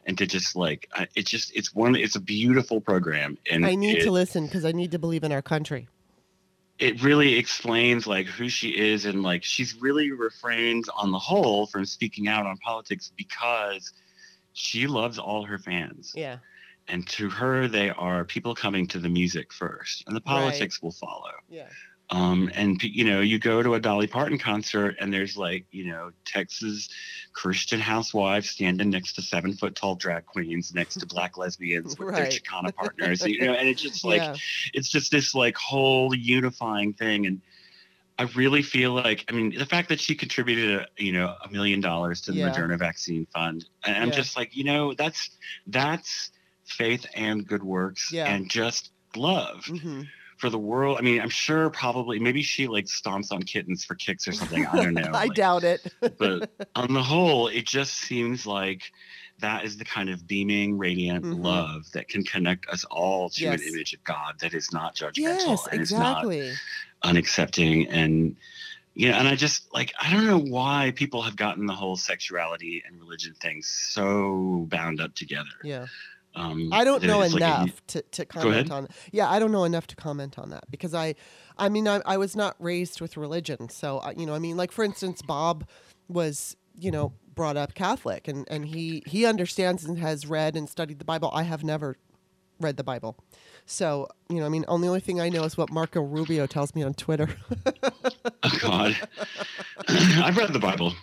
and 0.07 0.17
to 0.19 0.27
just 0.27 0.57
like 0.57 0.89
it's 1.15 1.31
just 1.31 1.55
it's 1.55 1.75
one 1.75 1.95
it's 1.95 2.17
a 2.17 2.21
beautiful 2.21 2.81
program 2.81 3.39
and 3.51 3.67
I 3.67 3.75
need 3.75 3.99
it, 3.99 4.05
to 4.05 4.11
listen 4.11 4.47
because 4.47 4.65
I 4.65 4.73
need 4.73 4.93
to 4.93 4.99
believe 4.99 5.25
in 5.25 5.33
our 5.33 5.43
country 5.43 5.89
it 6.81 7.03
really 7.03 7.37
explains 7.37 8.07
like 8.07 8.27
who 8.27 8.49
she 8.49 8.71
is 8.71 9.05
and 9.05 9.23
like 9.23 9.45
she's 9.45 9.77
really 9.81 10.11
refrains 10.13 10.89
on 10.89 11.13
the 11.13 11.19
whole 11.19 11.67
from 11.67 11.85
speaking 11.85 12.27
out 12.27 12.47
on 12.47 12.57
politics 12.57 13.13
because 13.17 13.93
she 14.55 14.87
loves 14.87 15.19
all 15.19 15.45
her 15.45 15.59
fans. 15.59 16.13
Yeah. 16.17 16.39
And 16.89 17.07
to 17.11 17.29
her, 17.29 17.69
they 17.69 17.91
are 17.91 18.25
people 18.25 18.55
coming 18.55 18.87
to 18.89 18.99
the 18.99 19.09
music 19.09 19.53
first, 19.53 20.03
and 20.07 20.17
the 20.17 20.21
politics 20.21 20.79
right. 20.79 20.83
will 20.83 20.93
follow. 20.93 21.31
Yeah. 21.49 21.69
Um, 22.13 22.51
and 22.55 22.83
you 22.83 23.05
know, 23.05 23.21
you 23.21 23.39
go 23.39 23.63
to 23.63 23.75
a 23.75 23.81
Dolly 23.81 24.09
Parton 24.09 24.39
concert, 24.39 24.97
and 24.99 25.13
there's 25.13 25.37
like 25.37 25.67
you 25.71 25.87
know 25.87 26.11
Texas 26.25 26.89
Christian 27.33 27.79
housewives 27.79 28.51
standing 28.51 28.91
next 28.91 29.13
to 29.15 29.23
seven 29.23 29.53
foot 29.53 29.77
tall 29.77 29.95
drag 29.95 30.27
queens, 30.27 30.75
next 30.75 30.97
to 30.97 31.07
black 31.07 31.39
lesbians 31.39 31.97
with 31.99 32.09
right. 32.09 32.23
their 32.23 32.31
Chicana 32.31 32.75
partners, 32.77 33.25
you 33.25 33.47
know, 33.47 33.53
and 33.53 33.69
it's 33.69 33.81
just 33.81 34.05
like 34.05 34.23
yeah. 34.23 34.35
it's 34.75 34.89
just 34.89 35.13
this 35.13 35.35
like 35.35 35.57
whole 35.57 36.13
unifying 36.13 36.95
thing, 36.95 37.27
and 37.27 37.43
I 38.19 38.25
really 38.35 38.63
feel 38.63 38.93
like 38.93 39.25
I 39.29 39.33
mean 39.33 39.57
the 39.57 39.67
fact 39.67 39.89
that 39.91 40.01
she 40.01 40.17
contributed 40.17 40.81
a, 40.81 40.87
you 41.03 41.13
know 41.13 41.37
a 41.45 41.49
million 41.49 41.81
dollars 41.81 42.23
to 42.23 42.33
the 42.33 42.39
yeah. 42.39 42.51
Moderna 42.51 42.77
vaccine 42.77 43.27
fund, 43.33 43.67
and 43.85 43.97
I'm 43.97 44.11
just 44.11 44.37
like 44.37 44.57
you 44.57 44.65
know 44.65 44.95
that's 44.95 45.31
that's 45.69 46.33
faith 46.65 47.07
and 47.15 47.47
good 47.47 47.63
works 47.63 48.13
and 48.13 48.51
just 48.51 48.91
love. 49.15 49.63
Mm-hmm 49.67 50.03
for 50.41 50.49
the 50.49 50.59
world. 50.59 50.97
I 50.99 51.03
mean, 51.03 51.21
I'm 51.21 51.31
sure 51.31 51.69
probably 51.71 52.19
maybe 52.19 52.43
she 52.43 52.67
like 52.67 52.87
stomps 52.87 53.31
on 53.31 53.43
kittens 53.43 53.85
for 53.85 53.95
kicks 53.95 54.27
or 54.27 54.33
something. 54.33 54.67
I 54.67 54.85
don't 54.85 54.95
know. 54.95 55.11
I 55.13 55.27
like, 55.27 55.35
doubt 55.35 55.65
it. 55.65 55.93
but 56.01 56.51
on 56.75 56.95
the 56.95 57.03
whole, 57.03 57.49
it 57.49 57.67
just 57.67 57.95
seems 57.95 58.47
like 58.47 58.91
that 59.41 59.65
is 59.65 59.77
the 59.77 59.85
kind 59.85 60.09
of 60.09 60.27
beaming, 60.27 60.79
radiant 60.79 61.25
mm-hmm. 61.25 61.43
love 61.43 61.91
that 61.93 62.09
can 62.09 62.25
connect 62.25 62.69
us 62.69 62.85
all 62.85 63.29
to 63.31 63.43
yes. 63.43 63.61
an 63.61 63.69
image 63.69 63.93
of 63.93 64.03
God 64.05 64.37
that 64.41 64.55
is 64.55 64.73
not 64.73 64.97
judgmental 64.97 65.17
yes, 65.17 65.67
and 65.67 65.81
exactly. 65.81 66.39
is 66.39 66.59
not 67.03 67.15
unaccepting 67.15 67.87
and 67.91 68.37
yeah, 68.95 69.19
and 69.19 69.29
I 69.29 69.37
just 69.37 69.73
like 69.73 69.95
I 70.01 70.13
don't 70.13 70.27
know 70.27 70.39
why 70.39 70.93
people 70.95 71.23
have 71.23 71.37
gotten 71.37 71.65
the 71.67 71.73
whole 71.75 71.97
sexuality 71.97 72.83
and 72.87 72.99
religion 72.99 73.35
thing 73.41 73.63
so 73.63 74.67
bound 74.69 75.01
up 75.01 75.15
together. 75.15 75.49
Yeah. 75.63 75.87
Um, 76.35 76.71
I 76.73 76.85
don't 76.85 77.03
know 77.03 77.23
enough 77.23 77.67
like 77.67 77.87
to, 77.89 78.03
to 78.03 78.25
comment 78.25 78.71
on. 78.71 78.89
Yeah, 79.11 79.29
I 79.29 79.39
don't 79.39 79.51
know 79.51 79.65
enough 79.65 79.87
to 79.89 79.97
comment 79.97 80.39
on 80.39 80.51
that 80.51 80.71
because 80.71 80.95
I, 80.95 81.17
I 81.59 81.69
mean, 81.69 81.89
I, 81.89 82.01
I 82.07 82.17
was 82.19 82.37
not 82.37 82.55
raised 82.59 83.01
with 83.01 83.17
religion, 83.17 83.69
so 83.69 83.99
uh, 83.99 84.13
you 84.17 84.27
know, 84.27 84.35
I 84.35 84.39
mean, 84.39 84.57
like 84.57 84.71
for 84.71 84.85
instance, 84.85 85.23
Bob 85.23 85.67
was 86.09 86.57
you 86.79 86.91
know 86.91 87.13
brought 87.35 87.57
up 87.57 87.75
Catholic, 87.75 88.29
and 88.29 88.47
and 88.49 88.67
he 88.67 89.03
he 89.07 89.27
understands 89.27 89.85
and 89.85 89.99
has 89.99 90.27
read 90.27 90.57
and 90.57 90.69
studied 90.69 91.01
the 91.01 91.05
Bible. 91.05 91.31
I 91.35 91.43
have 91.43 91.65
never 91.65 91.97
read 92.61 92.77
the 92.77 92.85
Bible, 92.85 93.17
so 93.67 94.09
you 94.29 94.37
know, 94.37 94.47
I 94.47 94.51
mean, 94.51 94.65
only 94.69 94.87
only 94.87 95.01
thing 95.01 95.21
I 95.21 95.31
know 95.31 95.43
is 95.43 95.57
what 95.57 95.71
Marco 95.71 96.01
Rubio 96.01 96.47
tells 96.47 96.75
me 96.77 96.85
on 96.85 96.95
Twitter. 96.95 97.29
oh 98.45 98.59
God, 98.61 98.97
I've 99.89 100.37
read 100.37 100.53
the 100.53 100.61
Bible. 100.61 100.95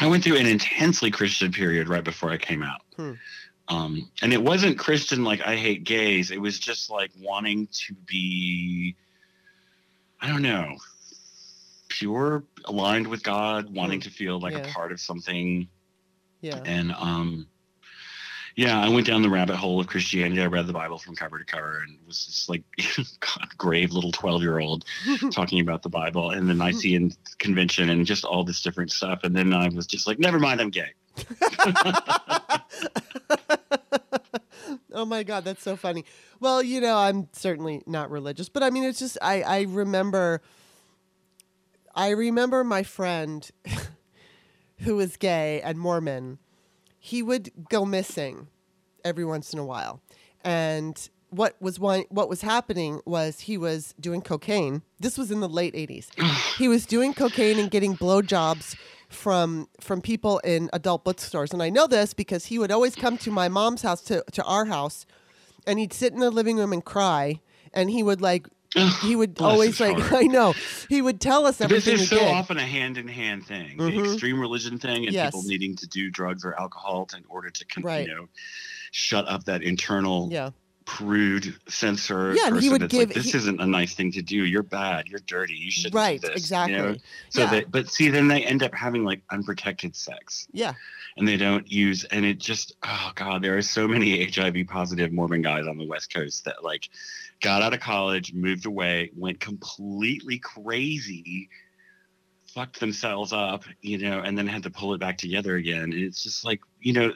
I 0.00 0.06
went 0.06 0.22
through 0.22 0.36
an 0.36 0.46
intensely 0.46 1.10
Christian 1.10 1.52
period 1.52 1.88
right 1.88 2.04
before 2.04 2.30
I 2.30 2.36
came 2.36 2.62
out. 2.62 2.82
Hmm. 2.96 3.12
Um, 3.68 4.10
and 4.22 4.32
it 4.32 4.42
wasn't 4.42 4.78
Christian 4.78 5.24
like 5.24 5.46
I 5.46 5.56
hate 5.56 5.84
gays. 5.84 6.30
It 6.30 6.40
was 6.40 6.58
just 6.58 6.90
like 6.90 7.10
wanting 7.20 7.68
to 7.86 7.94
be, 8.06 8.96
I 10.20 10.28
don't 10.28 10.42
know, 10.42 10.76
pure, 11.88 12.44
aligned 12.64 13.06
with 13.06 13.22
God, 13.22 13.74
wanting 13.74 14.00
mm. 14.00 14.04
to 14.04 14.10
feel 14.10 14.40
like 14.40 14.54
yeah. 14.54 14.60
a 14.60 14.72
part 14.72 14.92
of 14.92 15.00
something. 15.00 15.68
Yeah. 16.40 16.62
And 16.64 16.92
um, 16.92 17.46
yeah, 18.58 18.78
I 18.80 18.88
went 18.88 19.06
down 19.06 19.22
the 19.22 19.30
rabbit 19.30 19.56
hole 19.56 19.78
of 19.78 19.86
Christianity. 19.86 20.42
I 20.42 20.46
read 20.46 20.66
the 20.66 20.72
Bible 20.72 20.98
from 20.98 21.14
cover 21.14 21.38
to 21.38 21.44
cover 21.44 21.84
and 21.86 21.96
was 22.08 22.26
just 22.26 22.48
like 22.48 22.64
God, 23.20 23.56
grave 23.56 23.92
little 23.92 24.10
twelve 24.10 24.42
year 24.42 24.58
old 24.58 24.84
talking 25.30 25.60
about 25.60 25.82
the 25.82 25.88
Bible 25.88 26.30
and 26.30 26.48
the 26.48 26.54
Nicene 26.54 27.14
Convention 27.38 27.90
and 27.90 28.04
just 28.04 28.24
all 28.24 28.42
this 28.42 28.60
different 28.60 28.90
stuff. 28.90 29.20
And 29.22 29.36
then 29.36 29.52
I 29.52 29.68
was 29.68 29.86
just 29.86 30.08
like, 30.08 30.18
never 30.18 30.40
mind, 30.40 30.60
I'm 30.60 30.70
gay. 30.70 30.90
oh 34.98 35.04
my 35.04 35.22
god, 35.22 35.44
that's 35.44 35.62
so 35.62 35.76
funny. 35.76 36.04
Well, 36.40 36.60
you 36.62 36.80
know, 36.80 36.96
I'm 36.96 37.28
certainly 37.32 37.82
not 37.86 38.10
religious, 38.10 38.48
but 38.48 38.62
I 38.64 38.70
mean, 38.70 38.82
it's 38.82 38.98
just 38.98 39.16
I 39.22 39.42
I 39.42 39.60
remember. 39.62 40.42
I 41.94 42.10
remember 42.10 42.62
my 42.62 42.82
friend, 42.82 43.48
who 44.78 44.96
was 44.96 45.16
gay 45.16 45.60
and 45.62 45.78
Mormon. 45.78 46.38
He 46.98 47.22
would 47.22 47.50
go 47.70 47.84
missing 47.84 48.48
every 49.04 49.24
once 49.24 49.52
in 49.52 49.58
a 49.58 49.64
while, 49.64 50.02
and 50.44 51.08
what 51.30 51.56
was 51.60 51.78
one, 51.78 52.04
what 52.08 52.28
was 52.28 52.42
happening 52.42 53.00
was 53.04 53.40
he 53.40 53.56
was 53.56 53.94
doing 54.00 54.20
cocaine. 54.20 54.82
This 54.98 55.16
was 55.16 55.30
in 55.30 55.40
the 55.40 55.48
late 55.48 55.74
'80s. 55.74 56.08
he 56.58 56.66
was 56.66 56.86
doing 56.86 57.14
cocaine 57.14 57.58
and 57.58 57.70
getting 57.70 57.96
blowjobs 57.96 58.76
from 59.08 59.68
from 59.80 60.00
people 60.00 60.38
in 60.40 60.68
adult 60.72 61.04
bookstores, 61.04 61.52
and 61.52 61.62
I 61.62 61.70
know 61.70 61.86
this 61.86 62.14
because 62.14 62.46
he 62.46 62.58
would 62.58 62.70
always 62.70 62.94
come 62.94 63.18
to 63.18 63.30
my 63.30 63.48
mom's 63.48 63.82
house 63.82 64.02
to 64.02 64.24
to 64.32 64.44
our 64.44 64.66
house, 64.66 65.06
and 65.66 65.78
he'd 65.78 65.92
sit 65.92 66.12
in 66.12 66.20
the 66.20 66.30
living 66.30 66.56
room 66.56 66.72
and 66.72 66.84
cry, 66.84 67.40
and 67.72 67.90
he 67.90 68.02
would 68.02 68.20
like 68.20 68.48
he 69.02 69.16
would 69.16 69.40
always 69.40 69.80
like 69.80 69.98
heart. 69.98 70.12
I 70.24 70.26
know 70.26 70.54
he 70.88 71.00
would 71.00 71.20
tell 71.20 71.46
us 71.46 71.60
everything. 71.60 71.94
This 71.94 72.02
is 72.02 72.10
so 72.10 72.18
did. 72.18 72.28
often 72.28 72.58
a 72.58 72.66
hand 72.66 72.98
in 72.98 73.08
hand 73.08 73.46
thing, 73.46 73.78
mm-hmm. 73.78 73.96
the 73.96 74.12
extreme 74.12 74.38
religion 74.38 74.78
thing, 74.78 75.06
and 75.06 75.14
yes. 75.14 75.28
people 75.30 75.42
needing 75.48 75.74
to 75.76 75.86
do 75.86 76.10
drugs 76.10 76.44
or 76.44 76.58
alcohol 76.58 77.08
in 77.16 77.24
order 77.28 77.50
to 77.50 77.64
right. 77.80 78.06
you 78.06 78.14
know 78.14 78.28
shut 78.90 79.28
up 79.28 79.44
that 79.44 79.62
internal 79.62 80.28
yeah 80.30 80.50
prude 80.88 81.54
censor 81.68 82.32
yeah, 82.34 82.46
and 82.46 82.58
he 82.58 82.70
would 82.70 82.88
give, 82.88 83.10
like, 83.10 83.14
this 83.14 83.32
he, 83.32 83.36
isn't 83.36 83.60
a 83.60 83.66
nice 83.66 83.94
thing 83.94 84.10
to 84.10 84.22
do. 84.22 84.46
You're 84.46 84.62
bad. 84.62 85.06
You're 85.06 85.20
dirty. 85.20 85.52
You 85.52 85.70
shouldn't 85.70 85.94
right, 85.94 86.18
do 86.18 86.28
this. 86.28 86.36
Exactly. 86.38 86.76
You 86.76 86.82
know? 86.82 86.96
So 87.28 87.42
yeah. 87.42 87.50
that, 87.50 87.70
but 87.70 87.90
see, 87.90 88.08
then 88.08 88.26
they 88.26 88.42
end 88.42 88.62
up 88.62 88.74
having 88.74 89.04
like 89.04 89.20
unprotected 89.30 89.94
sex. 89.94 90.48
Yeah. 90.50 90.72
And 91.18 91.28
they 91.28 91.36
don't 91.36 91.70
use, 91.70 92.04
and 92.04 92.24
it 92.24 92.38
just, 92.38 92.74
oh 92.84 93.12
God, 93.14 93.42
there 93.42 93.58
are 93.58 93.62
so 93.62 93.86
many 93.86 94.24
HIV 94.30 94.66
positive 94.66 95.12
Mormon 95.12 95.42
guys 95.42 95.66
on 95.66 95.76
the 95.76 95.86
West 95.86 96.12
Coast 96.12 96.46
that 96.46 96.64
like 96.64 96.88
got 97.42 97.60
out 97.60 97.74
of 97.74 97.80
college, 97.80 98.32
moved 98.32 98.64
away, 98.64 99.10
went 99.14 99.40
completely 99.40 100.38
crazy 100.38 101.50
fucked 102.46 102.80
themselves 102.80 103.34
up, 103.34 103.64
you 103.82 103.98
know, 103.98 104.20
and 104.20 104.38
then 104.38 104.46
had 104.46 104.62
to 104.62 104.70
pull 104.70 104.94
it 104.94 104.98
back 104.98 105.18
together 105.18 105.56
again. 105.56 105.82
And 105.82 105.94
it's 105.94 106.22
just 106.22 106.46
like, 106.46 106.60
you 106.80 106.94
know, 106.94 107.12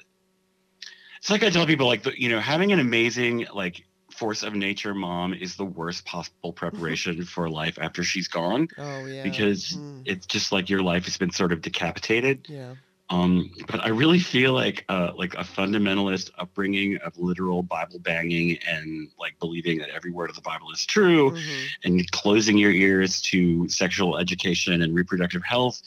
it's 1.23 1.31
like 1.31 1.45
I 1.45 1.51
tell 1.51 1.67
people, 1.67 1.87
like, 1.87 2.03
the, 2.03 2.21
you 2.21 2.29
know, 2.29 2.41
having 2.41 2.73
an 2.73 2.81
amazing, 2.81 3.47
like, 3.55 3.87
force 4.11 4.43
of 4.43 4.57
nature 4.57 4.93
mom 4.93 5.35
is 5.35 5.55
the 5.55 5.65
worst 5.65 6.05
possible 6.05 6.53
preparation 6.53 7.25
for 7.35 7.49
life 7.49 7.79
after 7.81 8.03
she's 8.03 8.27
gone. 8.27 8.67
Oh, 8.77 9.07
yeah. 9.07 9.23
Because 9.23 9.77
mm. 9.77 10.03
it's 10.05 10.27
just 10.27 10.51
like 10.51 10.69
your 10.69 10.83
life 10.83 11.05
has 11.05 11.17
been 11.17 11.31
sort 11.31 11.53
of 11.53 11.63
decapitated. 11.63 12.47
Yeah. 12.49 12.75
Um, 13.09 13.53
but 13.69 13.85
I 13.85 13.91
really 13.91 14.19
feel 14.19 14.53
like 14.53 14.85
uh, 14.89 15.13
like 15.15 15.35
a 15.35 15.45
fundamentalist 15.45 16.31
upbringing 16.39 16.97
of 17.05 17.17
literal 17.19 17.63
Bible 17.63 18.01
banging 18.01 18.59
and 18.67 19.11
like 19.17 19.39
believing 19.39 19.79
that 19.79 19.91
every 19.91 20.11
word 20.11 20.31
of 20.31 20.35
the 20.35 20.43
Bible 20.43 20.73
is 20.73 20.85
true, 20.85 21.31
mm-hmm. 21.31 21.67
and 21.85 22.11
closing 22.11 22.57
your 22.57 22.73
ears 22.73 23.21
to 23.23 23.69
sexual 23.69 24.17
education 24.17 24.83
and 24.83 24.93
reproductive 24.93 25.45
health 25.45 25.83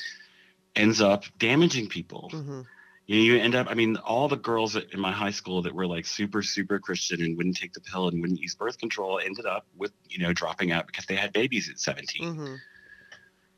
ends 0.75 1.01
up 1.01 1.25
damaging 1.39 1.89
people. 1.89 2.29
Mm-hmm. 2.31 2.61
You 3.07 3.17
know, 3.17 3.23
you 3.23 3.41
end 3.41 3.55
up. 3.55 3.67
I 3.69 3.75
mean, 3.75 3.97
all 3.97 4.27
the 4.27 4.35
girls 4.35 4.75
in 4.75 4.99
my 4.99 5.11
high 5.11 5.31
school 5.31 5.61
that 5.61 5.73
were 5.73 5.85
like 5.85 6.05
super 6.05 6.41
super 6.41 6.79
Christian 6.79 7.21
and 7.21 7.37
wouldn't 7.37 7.57
take 7.57 7.73
the 7.73 7.81
pill 7.81 8.07
and 8.07 8.19
wouldn't 8.19 8.39
use 8.39 8.55
birth 8.55 8.77
control 8.79 9.19
ended 9.19 9.45
up 9.45 9.65
with 9.77 9.91
you 10.09 10.19
know 10.19 10.33
dropping 10.33 10.71
out 10.71 10.87
because 10.87 11.05
they 11.05 11.15
had 11.15 11.31
babies 11.31 11.69
at 11.69 11.79
17. 11.79 12.23
Mm-hmm. 12.23 12.55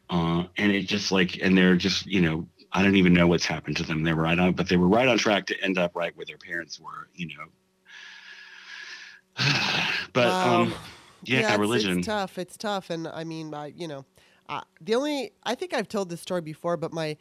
Uh, 0.10 0.46
and 0.58 0.72
it 0.72 0.84
just 0.84 1.12
like, 1.12 1.38
and 1.42 1.58
they're 1.58 1.76
just, 1.76 2.06
you 2.06 2.22
know, 2.22 2.48
I 2.72 2.82
don't 2.82 2.96
even 2.96 3.14
know 3.14 3.28
what's 3.28 3.46
happened 3.46 3.78
to 3.78 3.84
them. 3.84 4.04
They 4.04 4.14
were 4.14 4.24
right 4.24 4.40
on, 4.40 4.54
but 4.54 4.70
they 4.70 4.78
were 4.78 4.88
right 4.88 5.08
on 5.08 5.18
track 5.18 5.48
to 5.48 5.62
end 5.62 5.78
up 5.78 5.96
right 5.96 6.16
where 6.16 6.26
their 6.26 6.38
parents 6.38 6.80
were, 6.80 7.10
you 7.14 7.28
know. 7.28 7.46
but 10.14 10.28
wow. 10.28 10.62
um, 10.62 10.74
yeah, 11.24 11.42
yeah 11.42 11.50
it's, 11.52 11.60
religion. 11.60 12.00
It's 12.00 12.08
tough. 12.08 12.38
It's 12.38 12.58
tough, 12.58 12.90
and 12.90 13.08
I 13.08 13.24
mean, 13.24 13.54
I, 13.54 13.68
you 13.68 13.88
know, 13.88 14.06
uh, 14.50 14.62
the 14.82 14.96
only 14.96 15.32
I 15.44 15.56
think 15.56 15.74
I've 15.74 15.88
told 15.88 16.10
this 16.10 16.22
story 16.22 16.42
before, 16.42 16.78
but 16.78 16.94
my 16.94 17.18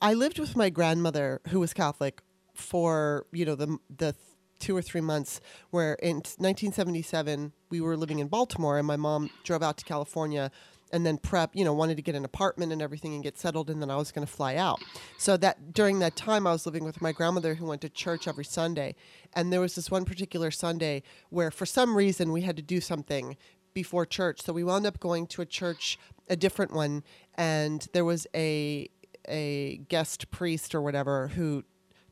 I 0.00 0.14
lived 0.14 0.38
with 0.38 0.56
my 0.56 0.70
grandmother 0.70 1.40
who 1.48 1.60
was 1.60 1.74
Catholic 1.74 2.22
for 2.54 3.26
you 3.32 3.44
know 3.44 3.54
the 3.54 3.78
the 3.94 4.14
two 4.58 4.76
or 4.76 4.82
three 4.82 5.00
months 5.00 5.40
where 5.70 5.94
in 5.94 6.16
1977 6.16 7.52
we 7.70 7.80
were 7.80 7.96
living 7.96 8.18
in 8.18 8.28
Baltimore 8.28 8.76
and 8.76 8.86
my 8.86 8.96
mom 8.96 9.30
drove 9.42 9.62
out 9.62 9.78
to 9.78 9.84
California 9.84 10.50
and 10.92 11.06
then 11.06 11.18
prep, 11.18 11.54
you 11.54 11.64
know, 11.64 11.72
wanted 11.72 11.96
to 11.96 12.02
get 12.02 12.14
an 12.14 12.24
apartment 12.24 12.72
and 12.72 12.82
everything 12.82 13.14
and 13.14 13.22
get 13.22 13.38
settled, 13.38 13.70
and 13.70 13.80
then 13.80 13.90
I 13.90 13.96
was 13.96 14.10
going 14.10 14.26
to 14.26 14.32
fly 14.32 14.56
out. 14.56 14.80
So 15.18 15.36
that 15.36 15.72
during 15.72 16.00
that 16.00 16.16
time, 16.16 16.48
I 16.48 16.52
was 16.52 16.66
living 16.66 16.84
with 16.84 17.00
my 17.00 17.12
grandmother 17.12 17.54
who 17.54 17.66
went 17.66 17.80
to 17.82 17.88
church 17.88 18.26
every 18.26 18.44
Sunday, 18.44 18.96
and 19.32 19.52
there 19.52 19.60
was 19.60 19.76
this 19.76 19.90
one 19.90 20.04
particular 20.04 20.50
Sunday 20.50 21.02
where, 21.28 21.50
for 21.50 21.64
some 21.64 21.96
reason, 21.96 22.32
we 22.32 22.42
had 22.42 22.56
to 22.56 22.62
do 22.62 22.80
something 22.80 23.36
before 23.72 24.04
church. 24.04 24.42
So 24.42 24.52
we 24.52 24.64
wound 24.64 24.84
up 24.84 24.98
going 24.98 25.28
to 25.28 25.42
a 25.42 25.46
church, 25.46 25.96
a 26.28 26.34
different 26.34 26.72
one, 26.72 27.04
and 27.36 27.86
there 27.92 28.04
was 28.04 28.26
a 28.34 28.90
a 29.30 29.78
guest 29.88 30.30
priest 30.30 30.74
or 30.74 30.82
whatever 30.82 31.28
who 31.28 31.64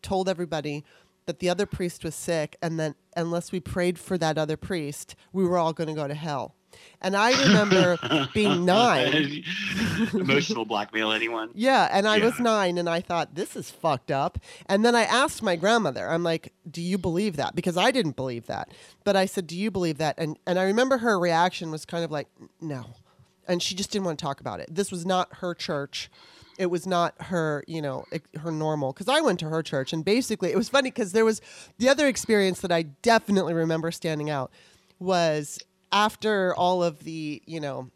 told 0.03 0.29
everybody 0.29 0.85
that 1.27 1.41
the 1.41 1.51
other 1.51 1.67
priest 1.67 2.05
was 2.05 2.15
sick 2.15 2.57
and 2.63 2.81
that 2.81 2.95
unless 3.15 3.53
we 3.53 3.61
prayed 3.61 3.99
for 3.99 4.17
that 4.17 4.39
other 4.39 4.57
priest, 4.57 5.15
we 5.33 5.45
were 5.45 5.59
all 5.59 5.75
going 5.75 5.89
to 5.89 5.95
go 5.95 6.09
to 6.09 6.15
hell. 6.15 6.55
And 7.01 7.17
I 7.17 7.31
remember 7.47 7.99
being 8.35 8.65
nine. 8.65 9.45
Emotional 10.15 10.65
blackmail 10.65 11.13
anyone? 11.13 11.51
Yeah, 11.55 11.89
and 11.91 12.09
I 12.09 12.17
yeah. 12.17 12.25
was 12.25 12.41
nine 12.41 12.79
and 12.79 12.89
I 12.89 13.01
thought, 13.01 13.35
this 13.35 13.57
is 13.57 13.71
fucked 13.71 14.11
up. 14.11 14.39
And 14.67 14.85
then 14.85 14.95
I 14.95 15.03
asked 15.03 15.43
my 15.43 15.57
grandmother, 15.57 16.09
I'm 16.09 16.23
like, 16.23 16.53
do 16.69 16.81
you 16.81 16.99
believe 16.99 17.37
that? 17.37 17.55
Because 17.55 17.77
I 17.77 17.91
didn't 17.91 18.17
believe 18.17 18.47
that. 18.47 18.73
But 19.05 19.17
I 19.17 19.27
said, 19.27 19.47
do 19.47 19.57
you 19.57 19.71
believe 19.71 19.99
that? 19.99 20.15
And, 20.19 20.39
and 20.47 20.59
I 20.59 20.65
remember 20.65 20.99
her 20.99 21.19
reaction 21.19 21.71
was 21.71 21.85
kind 21.85 22.05
of 22.05 22.11
like, 22.11 22.29
no. 22.61 22.87
And 23.47 23.63
she 23.63 23.75
just 23.75 23.91
didn't 23.91 24.05
want 24.05 24.19
to 24.19 24.23
talk 24.23 24.41
about 24.41 24.61
it. 24.61 24.75
This 24.75 24.91
was 24.91 25.07
not 25.07 25.29
her 25.37 25.55
church 25.55 26.11
it 26.59 26.67
was 26.67 26.87
not 26.87 27.15
her, 27.23 27.65
you 27.67 27.81
know, 27.81 28.05
her 28.41 28.51
normal. 28.51 28.93
Because 28.93 29.09
I 29.09 29.21
went 29.21 29.39
to 29.41 29.49
her 29.49 29.63
church, 29.63 29.93
and 29.93 30.05
basically, 30.05 30.51
it 30.51 30.57
was 30.57 30.69
funny 30.69 30.91
because 30.91 31.13
there 31.13 31.25
was 31.25 31.41
the 31.79 31.89
other 31.89 32.07
experience 32.07 32.61
that 32.61 32.73
I 32.73 32.83
definitely 32.83 33.55
remember 33.55 33.91
standing 33.91 34.29
out 34.29 34.53
was 34.99 35.61
after 35.93 36.55
all 36.55 36.83
of 36.83 37.05
the, 37.05 37.41
you 37.47 37.61
know, 37.61 37.91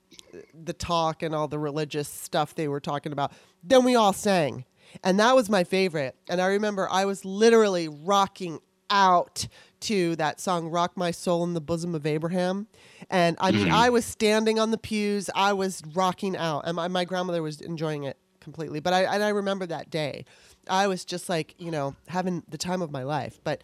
the 0.55 0.73
talk 0.73 1.23
and 1.23 1.35
all 1.35 1.49
the 1.49 1.59
religious 1.59 2.09
stuff 2.09 2.55
they 2.55 2.69
were 2.69 2.81
talking 2.81 3.13
about, 3.13 3.33
then 3.63 3.85
we 3.85 3.97
all 3.97 4.13
sang. 4.13 4.65
And 5.03 5.19
that 5.21 5.35
was 5.35 5.51
my 5.51 5.65
favorite. 5.65 6.17
And 6.29 6.41
I 6.41 6.47
remember 6.47 6.89
I 6.91 7.05
was 7.05 7.25
literally 7.25 7.89
rocking 7.89 8.61
out 8.89 9.49
to 9.81 10.15
that 10.17 10.41
song 10.41 10.69
rock 10.69 10.97
my 10.97 11.11
soul 11.11 11.43
in 11.43 11.55
the 11.55 11.61
bosom 11.61 11.95
of 11.95 12.07
abraham 12.07 12.69
and 13.11 13.37
i 13.41 13.51
mean 13.51 13.65
mm-hmm. 13.65 13.75
i 13.75 13.89
was 13.89 14.05
standing 14.05 14.61
on 14.61 14.71
the 14.71 14.79
pews 14.79 15.29
i 15.35 15.53
was 15.53 15.83
rocking 15.95 16.37
out 16.37 16.61
and 16.67 16.77
my, 16.77 16.87
my 16.87 17.05
grandmother 17.05 17.43
was 17.43 17.61
enjoying 17.61 18.05
it 18.05 18.17
completely 18.43 18.81
but 18.81 18.93
i 18.93 19.03
and 19.05 19.23
i 19.23 19.29
remember 19.29 19.67
that 19.67 19.91
day 19.91 20.25
i 20.69 20.87
was 20.87 21.05
just 21.05 21.29
like 21.29 21.55
you 21.59 21.71
know 21.71 21.95
having 22.09 22.43
the 22.49 22.59
time 22.59 22.83
of 22.83 22.91
my 22.91 23.03
life 23.03 23.41
but 23.45 23.63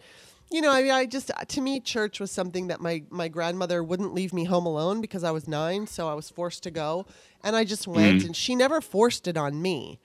you 0.51 0.61
know, 0.61 0.71
I 0.71 0.81
mean, 0.81 0.91
I 0.91 1.05
just 1.05 1.31
to 1.47 1.61
me, 1.61 1.79
church 1.79 2.19
was 2.19 2.31
something 2.31 2.67
that 2.67 2.81
my 2.81 3.03
my 3.09 3.27
grandmother 3.27 3.83
wouldn't 3.83 4.13
leave 4.13 4.33
me 4.33 4.45
home 4.45 4.65
alone 4.65 4.99
because 4.99 5.23
I 5.23 5.31
was 5.31 5.47
nine, 5.47 5.85
so 5.85 6.09
I 6.09 6.15
was 6.15 6.29
forced 6.29 6.63
to 6.63 6.71
go, 6.71 7.05
and 7.43 7.55
I 7.55 7.63
just 7.63 7.87
went, 7.87 8.23
mm. 8.23 8.25
and 8.27 8.35
she 8.35 8.55
never 8.55 8.81
forced 8.81 9.27
it 9.27 9.37
on 9.37 9.61
me. 9.61 9.99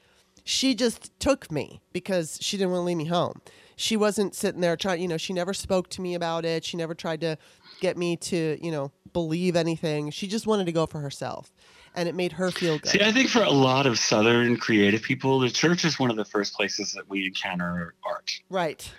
She 0.45 0.75
just 0.75 1.19
took 1.19 1.51
me 1.51 1.81
because 1.93 2.39
she 2.43 2.59
didn't 2.59 2.73
want 2.73 2.83
to 2.83 2.85
leave 2.85 2.99
me 2.99 3.07
home. 3.07 3.41
She 3.77 3.97
wasn't 3.97 4.35
sitting 4.35 4.61
there 4.61 4.77
trying, 4.77 5.01
you 5.01 5.09
know, 5.09 5.17
she 5.17 5.33
never 5.33 5.55
spoke 5.55 5.89
to 5.91 6.03
me 6.03 6.15
about 6.15 6.45
it. 6.45 6.65
She 6.65 6.77
never 6.77 6.95
tried 6.95 7.23
to 7.23 7.39
get 7.81 7.97
me 7.97 8.17
to, 8.19 8.59
you 8.63 8.71
know, 8.71 8.93
believe 9.15 9.57
anything. 9.57 10.11
She 10.11 10.29
just 10.29 10.47
wanted 10.47 10.67
to 10.67 10.73
go 10.73 10.85
for 10.85 11.01
herself 11.01 11.51
and 11.95 12.09
it 12.09 12.15
made 12.15 12.33
her 12.33 12.51
feel 12.51 12.79
good. 12.79 12.91
See, 12.91 13.03
I 13.03 13.13
think 13.13 13.29
for 13.29 13.43
a 13.43 13.51
lot 13.51 13.87
of 13.87 13.99
Southern 13.99 14.57
creative 14.57 15.03
people, 15.03 15.41
the 15.41 15.51
church 15.51 15.85
is 15.85 15.99
one 15.99 16.11
of 16.11 16.17
the 16.17 16.25
first 16.25 16.55
places 16.55 16.93
that 16.93 17.09
we 17.09 17.27
encounter 17.27 17.95
art. 18.05 18.41
Right 18.51 18.91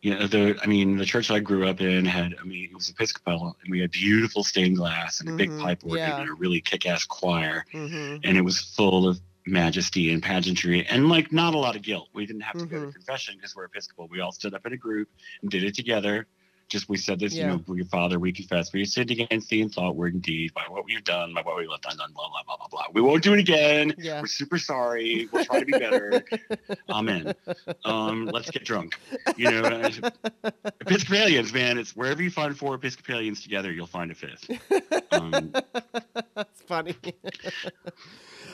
you 0.00 0.14
know, 0.14 0.26
the 0.26 0.58
I 0.62 0.66
mean, 0.66 0.96
the 0.96 1.04
church 1.04 1.30
I 1.30 1.40
grew 1.40 1.66
up 1.66 1.80
in 1.80 2.04
had 2.04 2.34
I 2.40 2.44
mean, 2.44 2.68
it 2.70 2.74
was 2.74 2.88
Episcopal, 2.88 3.56
and 3.62 3.70
we 3.70 3.80
had 3.80 3.90
beautiful 3.90 4.44
stained 4.44 4.76
glass 4.76 5.20
and 5.20 5.28
a 5.28 5.32
mm-hmm. 5.32 5.36
big 5.38 5.60
pipe 5.60 5.80
organ 5.82 5.98
yeah. 5.98 6.20
and 6.20 6.30
a 6.30 6.34
really 6.34 6.60
kick-ass 6.60 7.04
choir, 7.04 7.64
mm-hmm. 7.72 8.18
and 8.22 8.36
it 8.36 8.42
was 8.42 8.60
full 8.60 9.08
of 9.08 9.20
majesty 9.46 10.12
and 10.12 10.22
pageantry 10.22 10.86
and 10.88 11.08
like 11.08 11.32
not 11.32 11.54
a 11.54 11.58
lot 11.58 11.74
of 11.74 11.82
guilt. 11.82 12.08
We 12.12 12.26
didn't 12.26 12.42
have 12.42 12.52
to 12.54 12.58
mm-hmm. 12.60 12.68
go 12.68 12.80
to 12.80 12.86
mm-hmm. 12.86 12.92
confession 12.92 13.36
because 13.36 13.56
we're 13.56 13.64
Episcopal. 13.64 14.08
We 14.10 14.20
all 14.20 14.32
stood 14.32 14.54
up 14.54 14.66
in 14.66 14.72
a 14.72 14.76
group 14.76 15.08
and 15.42 15.50
did 15.50 15.64
it 15.64 15.74
together 15.74 16.26
just 16.68 16.88
we 16.88 16.96
said 16.96 17.18
this, 17.18 17.34
yeah. 17.34 17.52
you 17.52 17.64
know, 17.66 17.74
your 17.74 17.86
father, 17.86 18.18
we 18.18 18.32
confess, 18.32 18.72
we 18.72 18.84
sinned 18.84 19.10
against 19.10 19.48
thee 19.48 19.62
in 19.62 19.68
thought, 19.68 19.96
word, 19.96 20.14
and 20.14 20.22
deed, 20.22 20.52
by 20.54 20.62
what 20.68 20.84
we've 20.84 21.02
done, 21.04 21.32
by 21.34 21.40
what 21.40 21.56
we 21.56 21.66
left 21.66 21.86
undone, 21.90 22.12
blah, 22.12 22.28
blah, 22.28 22.42
blah, 22.46 22.56
blah, 22.56 22.68
blah. 22.68 22.84
We 22.92 23.00
won't 23.00 23.22
do 23.22 23.32
it 23.32 23.40
again. 23.40 23.94
Yeah. 23.98 24.20
We're 24.20 24.26
super 24.26 24.58
sorry. 24.58 25.28
We'll 25.32 25.44
try 25.44 25.60
to 25.60 25.66
be 25.66 25.72
better. 25.72 26.24
Amen. 26.90 27.34
Um, 27.84 28.26
let's 28.26 28.50
get 28.50 28.64
drunk. 28.64 28.98
You 29.36 29.50
know, 29.50 29.88
Episcopalians, 30.80 31.52
man, 31.52 31.78
it's 31.78 31.96
wherever 31.96 32.22
you 32.22 32.30
find 32.30 32.56
four 32.56 32.74
Episcopalians 32.74 33.42
together, 33.42 33.72
you'll 33.72 33.86
find 33.86 34.10
a 34.10 34.14
fifth. 34.14 34.50
Um, 35.10 35.52
That's 36.34 36.62
funny. 36.66 36.94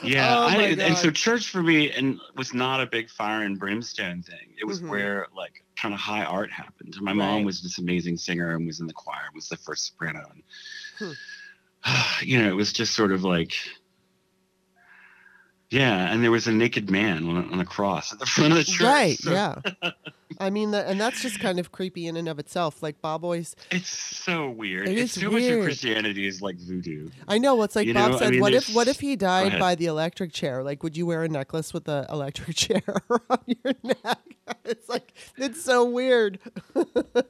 Yeah, 0.03 0.38
oh 0.38 0.46
I, 0.46 0.62
and 0.79 0.96
so 0.96 1.11
church 1.11 1.48
for 1.48 1.62
me 1.62 1.90
and 1.90 2.20
was 2.37 2.53
not 2.53 2.81
a 2.81 2.87
big 2.87 3.09
fire 3.09 3.42
and 3.42 3.59
brimstone 3.59 4.22
thing. 4.22 4.55
It 4.61 4.66
was 4.66 4.81
mm-hmm. 4.81 4.90
where 4.90 5.27
like 5.35 5.63
kind 5.76 5.94
of 5.94 6.00
high 6.00 6.24
art 6.24 6.50
happened. 6.50 6.96
My 7.00 7.10
right. 7.10 7.16
mom 7.16 7.44
was 7.44 7.62
this 7.62 7.78
amazing 7.78 8.16
singer 8.16 8.54
and 8.54 8.66
was 8.66 8.80
in 8.80 8.87
the 8.87 8.92
choir, 8.92 9.28
was 9.34 9.48
the 9.48 9.56
first 9.56 9.87
soprano. 9.87 10.30
And, 10.32 11.14
hmm. 11.84 12.22
you 12.22 12.42
know, 12.42 12.48
it 12.48 12.54
was 12.54 12.72
just 12.72 12.94
sort 12.94 13.12
of 13.12 13.24
like, 13.24 13.54
yeah, 15.70 16.12
and 16.12 16.22
there 16.22 16.30
was 16.30 16.46
a 16.46 16.52
naked 16.52 16.90
man 16.90 17.28
on 17.28 17.37
a, 17.37 17.52
on 17.52 17.60
a 17.60 17.64
cross 17.64 18.12
at 18.12 18.18
the 18.18 18.26
front 18.26 18.52
of 18.52 18.58
the 18.58 18.64
church. 18.64 18.87
Right, 18.87 19.18
so. 19.18 19.32
yeah. 19.32 19.56
I 20.40 20.50
mean, 20.50 20.70
the, 20.72 20.88
and 20.88 21.00
that's 21.00 21.22
just 21.22 21.40
kind 21.40 21.58
of 21.58 21.70
creepy 21.72 22.06
in 22.06 22.16
and 22.16 22.28
of 22.28 22.38
itself. 22.38 22.82
Like 22.82 23.00
Bob 23.00 23.24
always. 23.24 23.54
It's 23.70 23.88
so 23.88 24.50
weird. 24.50 24.88
It 24.88 24.98
it's 24.98 25.12
so 25.12 25.30
weird. 25.30 25.58
much 25.58 25.58
of 25.58 25.64
Christianity 25.64 26.26
is 26.26 26.42
like 26.42 26.56
voodoo. 26.56 27.10
I 27.28 27.38
know. 27.38 27.62
It's 27.62 27.76
like 27.76 27.87
you 27.87 27.94
Bob 27.94 28.12
know? 28.12 28.18
said. 28.18 28.28
I 28.28 28.30
mean, 28.32 28.40
what 28.40 28.52
if 28.52 28.74
what 28.74 28.88
if 28.88 29.00
he 29.00 29.16
died 29.16 29.58
by 29.58 29.74
the 29.74 29.87
electric 29.87 30.32
chair? 30.32 30.62
Like, 30.62 30.82
would 30.82 30.96
you 30.96 31.06
wear 31.06 31.22
a 31.22 31.28
necklace 31.28 31.72
with 31.72 31.84
the 31.84 32.06
electric 32.10 32.56
chair 32.56 32.82
around 33.10 33.56
your 33.64 33.74
neck? 33.82 34.18
It's 34.74 34.88
like 34.88 35.12
it's 35.37 35.62
so 35.62 35.85
weird. 35.85 36.38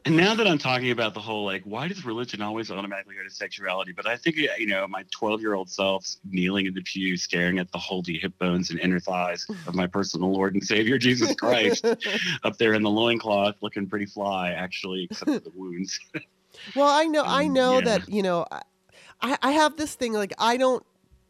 and 0.05 0.16
now 0.16 0.37
that 0.37 0.47
I'm 0.47 0.59
talking 0.59 0.92
about 0.92 1.14
the 1.14 1.20
whole 1.20 1.44
like, 1.44 1.62
why 1.64 1.88
does 1.88 2.05
religion 2.05 2.40
always 2.40 2.70
automatically 2.70 3.16
go 3.16 3.25
to 3.25 3.35
sexuality? 3.35 3.90
But 3.90 4.07
I 4.07 4.16
think 4.16 4.37
you 4.37 4.66
know, 4.66 4.87
my 4.87 5.05
12 5.11 5.40
year 5.40 5.55
old 5.55 5.68
self 5.68 6.07
kneeling 6.31 6.66
in 6.66 6.75
the 6.75 6.83
pew, 6.83 7.16
staring 7.16 7.59
at 7.59 7.73
the 7.73 7.79
holy 7.79 8.18
hip 8.18 8.38
bones 8.38 8.70
and 8.70 8.79
inner 8.79 9.01
thighs 9.01 9.47
of 9.66 9.75
my 9.75 9.87
personal 9.87 10.33
Lord 10.33 10.55
and 10.55 10.62
Savior 10.62 10.97
Jesus 10.97 11.35
Christ, 11.35 11.85
up 12.44 12.57
there 12.59 12.75
in 12.75 12.83
the 12.83 12.90
loincloth 12.90 13.57
looking 13.62 13.88
pretty 13.88 14.07
fly, 14.07 14.51
actually, 14.51 15.09
except 15.11 15.31
for 15.31 15.40
the 15.40 15.53
wounds. 15.55 15.99
well, 16.77 16.88
I 16.88 17.05
know, 17.07 17.23
um, 17.23 17.31
I 17.31 17.49
know 17.49 17.79
yeah. 17.79 17.85
that, 17.85 18.09
you 18.09 18.23
know, 18.23 18.47
I, 19.20 19.37
I 19.42 19.51
have 19.53 19.77
this 19.77 19.97
thing, 19.97 20.12
like, 20.12 20.33
I 20.38 20.57
don't 20.57 20.85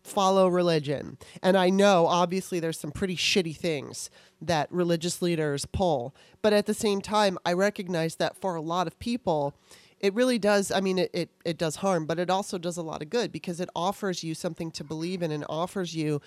follow 0.05 0.49
religion. 0.49 1.19
And 1.43 1.57
I 1.57 1.71
know, 1.71 2.07
obviously, 2.07 2.61
there's 2.61 2.79
some 2.79 2.93
pretty 2.93 3.17
shitty 3.17 3.57
things 3.57 4.11
that 4.47 4.71
religious 4.73 5.21
leaders 5.23 5.67
pull. 5.67 6.15
But 6.43 6.53
at 6.53 6.67
the 6.67 6.75
same 6.75 7.01
time, 7.01 7.39
I 7.45 7.53
recognize 7.53 8.17
that 8.17 8.37
for 8.37 8.55
a 8.55 8.61
lot 8.61 8.87
of 8.87 8.99
people, 8.99 9.55
it 10.01 10.13
really 10.13 10.39
does 10.39 10.71
i 10.71 10.81
mean 10.81 10.99
it, 10.99 11.11
it, 11.15 11.31
it 11.47 11.57
does 11.57 11.77
harm 11.77 12.05
but 12.05 12.19
it 12.19 12.29
also 12.29 12.59
does 12.59 12.77
a 12.77 12.83
lot 12.83 13.01
of 13.01 13.09
good 13.09 13.33
because 13.33 13.59
it 13.59 13.71
offers 13.75 14.23
you 14.23 14.35
something 14.35 14.71
to 14.71 14.85
believe 14.85 15.23
in 15.23 15.31
and 15.31 15.47
offers 15.49 15.95
you 15.95 16.21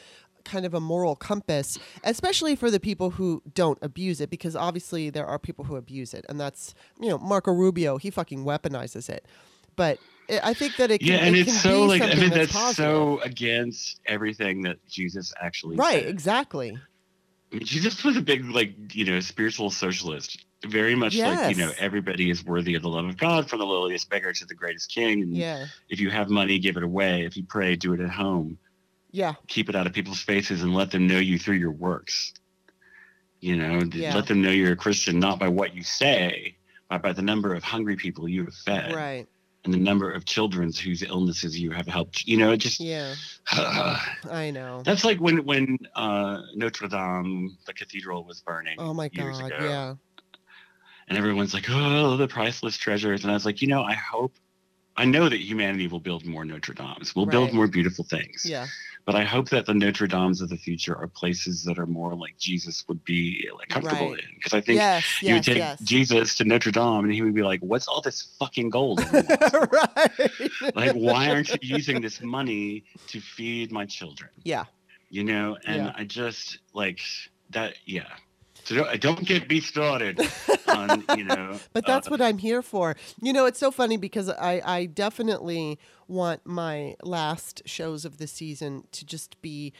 kind 0.47 0.65
of 0.65 0.73
a 0.73 0.79
moral 0.79 1.15
compass, 1.15 1.77
especially 2.03 2.55
for 2.55 2.71
the 2.71 2.79
people 2.79 3.11
who 3.11 3.43
don't 3.53 3.77
abuse 3.81 4.21
it, 4.21 4.29
because 4.29 4.55
obviously 4.55 5.09
there 5.09 5.25
are 5.25 5.37
people 5.37 5.65
who 5.65 5.75
abuse 5.75 6.13
it, 6.13 6.25
and 6.29 6.39
that's 6.39 6.73
you 6.99 7.09
know 7.09 7.17
Marco 7.17 7.51
Rubio. 7.51 7.97
He 7.97 8.09
fucking 8.09 8.43
weaponizes 8.45 9.09
it, 9.09 9.25
but 9.75 9.99
I 10.29 10.53
think 10.53 10.77
that 10.77 10.89
it 10.91 10.99
can, 10.99 11.07
yeah, 11.07 11.15
and 11.17 11.35
it 11.35 11.47
it's 11.47 11.61
so 11.61 11.81
be 11.81 11.99
like 11.99 12.01
I 12.01 12.15
mean 12.15 12.29
that's, 12.29 12.53
that's 12.53 12.77
so 12.77 13.19
against 13.19 13.99
everything 14.05 14.61
that 14.63 14.77
Jesus 14.87 15.33
actually 15.39 15.75
right, 15.75 16.03
said. 16.03 16.09
exactly. 16.09 16.77
I 17.51 17.55
mean, 17.55 17.65
Jesus 17.65 18.03
was 18.03 18.17
a 18.17 18.21
big 18.21 18.45
like 18.49 18.95
you 18.95 19.05
know 19.05 19.19
spiritual 19.21 19.69
socialist, 19.71 20.45
very 20.65 20.95
much 20.95 21.15
like 21.17 21.55
you 21.57 21.63
know 21.63 21.71
everybody 21.77 22.29
is 22.29 22.43
worthy 22.43 22.75
of 22.75 22.81
the 22.81 22.89
love 22.89 23.05
of 23.05 23.17
God, 23.17 23.49
from 23.49 23.59
the 23.59 23.65
lowliest 23.65 24.09
beggar 24.09 24.33
to 24.33 24.45
the 24.45 24.53
greatest 24.55 24.91
king. 24.93 25.21
And 25.21 25.35
Yeah, 25.35 25.65
if 25.89 25.99
you 25.99 26.09
have 26.09 26.29
money, 26.29 26.59
give 26.59 26.75
it 26.77 26.83
away. 26.83 27.23
If 27.25 27.37
you 27.37 27.43
pray, 27.43 27.75
do 27.75 27.93
it 27.93 27.99
at 28.01 28.09
home. 28.09 28.57
yeah, 29.11 29.35
Keep 29.47 29.69
it 29.69 29.75
out 29.75 29.87
of 29.87 29.93
people's 29.93 30.19
faces 30.21 30.61
and 30.61 30.75
let 30.75 30.91
them 30.91 31.07
know 31.07 31.19
you 31.19 31.39
through 31.39 31.55
your 31.55 31.71
works. 31.71 32.33
You 33.39 33.55
know, 33.55 33.81
Yeah. 33.93 34.15
let 34.15 34.27
them 34.27 34.41
know 34.41 34.51
you're 34.51 34.73
a 34.73 34.75
Christian 34.75 35.19
not 35.19 35.39
by 35.39 35.47
what 35.47 35.73
you 35.75 35.83
say, 35.83 36.57
but 36.89 37.01
by 37.01 37.13
the 37.13 37.21
number 37.21 37.53
of 37.53 37.63
hungry 37.63 37.95
people 37.95 38.27
you 38.27 38.43
have 38.45 38.53
fed 38.55 38.93
right, 38.93 39.27
and 39.67 39.73
the 39.73 39.79
number 39.79 40.09
of 40.09 40.23
children 40.23 40.71
whose 40.71 41.03
illnesses 41.03 41.59
you 41.59 41.71
have 41.71 41.87
helped. 41.87 42.25
You 42.25 42.37
know, 42.37 42.53
it 42.53 42.57
just 42.57 42.79
yeah. 42.79 43.13
I 43.51 44.49
know. 44.51 44.81
that's 44.83 45.03
like 45.03 45.19
when 45.19 45.45
when 45.45 45.77
uh, 45.95 46.41
Notre 46.55 46.87
Dame, 46.87 47.57
the 47.65 47.73
cathedral, 47.73 48.23
was 48.23 48.39
burning. 48.41 48.75
Oh 48.79 48.93
my 48.93 49.09
god, 49.09 49.51
ago. 49.51 49.57
yeah, 49.61 49.95
and 51.09 51.17
everyone's 51.17 51.53
like, 51.53 51.65
"Oh, 51.69 52.15
the 52.15 52.27
priceless 52.27 52.77
treasures," 52.77 53.23
and 53.23 53.31
I 53.31 53.33
was 53.33 53.45
like, 53.45 53.61
you 53.61 53.67
know, 53.67 53.83
I 53.83 53.93
hope, 53.93 54.33
I 54.95 55.03
know 55.03 55.27
that 55.27 55.39
humanity 55.39 55.87
will 55.87 55.99
build 55.99 56.25
more 56.25 56.45
Notre 56.45 56.73
Dames. 56.73 57.13
We'll 57.13 57.25
Right. 57.25 57.33
build 57.33 57.53
more 57.53 57.67
beautiful 57.67 58.05
things, 58.05 58.45
yeah, 58.45 58.67
but 59.07 59.15
I 59.15 59.23
hope 59.23 59.47
that 59.49 59.65
the 59.65 59.73
Notre 59.73 60.05
Dames 60.05 60.41
of 60.41 60.49
the 60.49 60.57
future 60.57 60.93
are 60.95 61.07
places 61.07 61.63
that 61.63 61.79
are 61.79 61.85
more 61.85 62.13
like 62.13 62.37
Jesus 62.37 62.83
would 62.89 63.03
be 63.05 63.49
like 63.57 63.69
comfortable 63.69 64.11
Right. 64.11 64.19
in. 64.19 64.35
Because 64.35 64.53
I 64.53 64.59
think 64.59 64.75
yes, 64.77 65.05
you 65.23 65.33
would 65.35 65.43
take 65.43 65.57
yes. 65.57 65.79
Jesus 65.81 66.35
to 66.35 66.43
Notre 66.43 66.71
Dame, 66.71 67.05
and 67.05 67.13
he 67.13 67.21
would 67.21 67.33
be 67.33 67.41
like, 67.41 67.61
"What's 67.61 67.87
all 67.87 68.01
this 68.01 68.35
fucking 68.37 68.69
gold?" 68.69 68.99
right. 69.71 70.29
like, 70.75 70.91
why 70.93 71.29
aren't 71.29 71.49
you 71.49 71.57
using 71.77 72.01
this 72.01 72.21
money 72.21 72.83
to 73.07 73.21
feed 73.21 73.71
my 73.71 73.85
children? 73.85 74.29
Yeah. 74.43 74.65
You 75.09 75.23
know, 75.23 75.57
and 75.65 75.85
Yeah. 75.85 75.93
I 75.95 76.03
just 76.03 76.59
like 76.73 76.99
that. 77.51 77.75
Yeah. 77.85 78.09
So 78.67 78.75
don't, 78.75 78.99
don't 79.01 79.25
get 79.25 79.49
me 79.49 79.61
started 79.61 80.19
on 80.67 81.05
you 81.15 81.23
know. 81.23 81.57
But 81.73 81.85
uh, 81.85 81.87
that's 81.87 82.09
what 82.09 82.21
I'm 82.21 82.37
here 82.37 82.61
for. 82.61 82.97
You 83.21 83.31
know, 83.31 83.45
it's 83.45 83.59
so 83.59 83.71
funny 83.71 83.95
because 83.95 84.29
I, 84.29 84.61
I 84.65 84.85
definitely 84.87 85.79
want 86.09 86.45
my 86.45 86.95
last 87.01 87.61
shows 87.65 88.03
of 88.03 88.17
the 88.17 88.27
season 88.27 88.83
to 88.91 89.05
just 89.05 89.41
be 89.41 89.71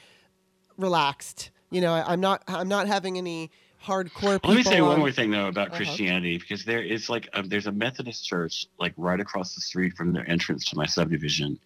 relaxed. 0.78 1.50
You 1.69 1.82
know, 1.82 1.93
I, 1.93 2.13
I'm 2.13 2.21
not 2.21 2.43
I'm 2.47 2.69
not 2.69 2.88
having 2.88 3.17
any 3.17 3.52
hardcore 3.84 4.36
people. 4.36 4.52
Let 4.52 4.58
me 4.58 4.63
say 4.63 4.82
one 4.82 5.00
more 5.00 5.12
thing 5.12 5.32
though 5.32 5.47
about 5.47 5.67
Uh-huh. 5.67 5.78
Christianity 5.78 6.38
because 6.38 6.63
there 6.63 6.82
is 6.82 7.10
like 7.10 7.28
a, 7.34 7.43
there's 7.43 7.67
a 7.67 7.71
Methodist 7.73 8.26
church 8.26 8.67
like 8.80 8.93
right 8.95 9.19
across 9.19 9.54
the 9.56 9.62
street 9.62 9.95
from 9.97 10.13
the 10.13 10.26
entrance 10.30 10.63
to 10.69 10.78
my 10.78 10.86
subdivision, 10.86 11.60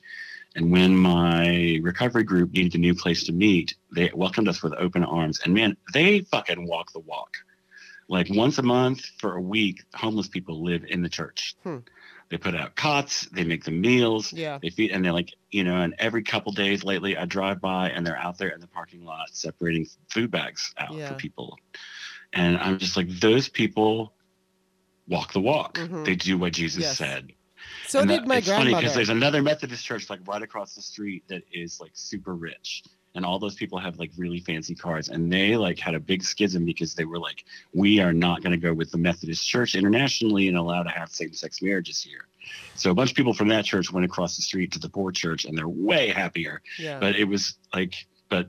and 0.56 0.72
when 0.72 0.96
my 0.96 1.80
recovery 1.82 2.24
group 2.24 2.52
needed 2.52 2.76
a 2.76 2.78
new 2.78 2.94
place 2.96 3.24
to 3.26 3.32
meet, 3.32 3.76
they 3.96 4.12
welcomed 4.14 4.48
us 4.50 4.62
with 4.62 4.74
open 4.74 5.04
arms. 5.04 5.40
And 5.44 5.54
man, 5.54 5.78
they 5.94 6.22
fucking 6.22 6.68
walk 6.68 6.92
the 6.92 7.00
walk. 7.00 7.38
Like 8.10 8.28
once 8.30 8.58
a 8.58 8.64
month 8.64 9.06
for 9.20 9.36
a 9.36 9.42
week, 9.42 9.84
homeless 9.94 10.28
people 10.28 10.62
live 10.64 10.84
in 10.86 11.02
the 11.02 11.10
church. 11.10 11.56
Hmm. 11.64 11.78
They 12.30 12.38
put 12.38 12.56
out 12.56 12.76
cots, 12.76 13.28
they 13.32 13.44
make 13.44 13.64
them 13.66 13.80
meals, 13.82 14.32
Yeah. 14.34 14.58
they 14.62 14.70
feed, 14.70 14.92
and 14.92 15.04
they're 15.04 15.12
like, 15.14 15.34
you 15.52 15.64
know, 15.64 15.78
and 15.82 15.94
every 16.00 16.24
couple 16.24 16.52
days 16.54 16.84
lately, 16.84 17.18
I 17.18 17.26
drive 17.26 17.60
by 17.62 17.90
and 17.90 18.06
they're 18.06 18.18
out 18.18 18.38
there 18.38 18.50
in 18.50 18.62
the 18.62 18.68
parking 18.68 19.04
lot 19.06 19.30
separating 19.34 19.86
food 20.10 20.32
bags 20.32 20.74
out 20.78 20.94
Yeah. 20.94 21.10
for 21.10 21.16
people. 21.16 21.58
And 22.34 22.58
I'm 22.58 22.78
just 22.78 22.96
like, 22.96 23.10
those 23.10 23.50
people 23.50 24.14
walk 25.08 25.34
the 25.34 25.42
walk. 25.42 25.76
Mhm. 25.78 26.06
They 26.06 26.16
do 26.16 26.38
what 26.38 26.54
Jesus 26.54 26.84
Yes. 26.84 26.98
said. 26.98 27.34
So 27.92 28.00
And 28.00 28.10
did 28.10 28.26
my 28.26 28.38
it's 28.38 28.48
funny 28.48 28.72
grandmother. 28.72 28.82
because 28.84 28.96
there's 28.96 29.10
another 29.10 29.42
Methodist 29.42 29.84
church 29.84 30.10
like 30.10 30.22
right 30.26 30.42
across 30.42 30.76
the 30.76 30.82
street 30.82 31.26
that 31.28 31.44
is 31.52 31.82
like 31.82 31.92
super 31.94 32.36
rich. 32.36 32.84
And 33.16 33.26
all 33.26 33.38
those 33.38 33.56
people 33.56 33.78
have 33.80 34.00
like 34.00 34.12
really 34.16 34.40
fancy 34.40 34.76
cars. 34.76 35.10
And 35.10 35.30
they 35.30 35.58
like 35.58 35.78
had 35.78 35.94
a 35.94 36.00
big 36.00 36.24
schism 36.24 36.64
because 36.64 36.96
they 36.96 37.04
were 37.04 37.20
like, 37.20 37.44
we 37.74 38.00
are 38.00 38.14
not 38.14 38.42
going 38.42 38.54
to 38.54 38.58
go 38.58 38.74
with 38.74 38.92
the 38.92 38.98
Methodist 38.98 39.46
church 39.46 39.76
internationally 39.76 40.48
and 40.48 40.56
allow 40.56 40.84
to 40.84 40.90
have 40.90 41.10
same 41.10 41.34
sex 41.34 41.62
marriages 41.62 42.02
here. 42.02 42.28
So 42.76 42.92
a 42.92 42.94
bunch 42.94 43.10
of 43.10 43.18
people 43.18 43.34
from 43.34 43.50
that 43.50 43.66
church 43.66 43.92
went 43.92 44.06
across 44.06 44.38
the 44.38 44.42
street 44.42 44.72
to 44.72 44.80
the 44.80 44.88
poor 44.88 45.12
church 45.12 45.44
and 45.44 45.58
they're 45.58 45.68
way 45.68 46.08
happier 46.08 46.62
yeah. 46.80 46.98
but 46.98 47.16
it 47.16 47.26
was 47.26 47.58
like 47.74 48.08
but 48.30 48.48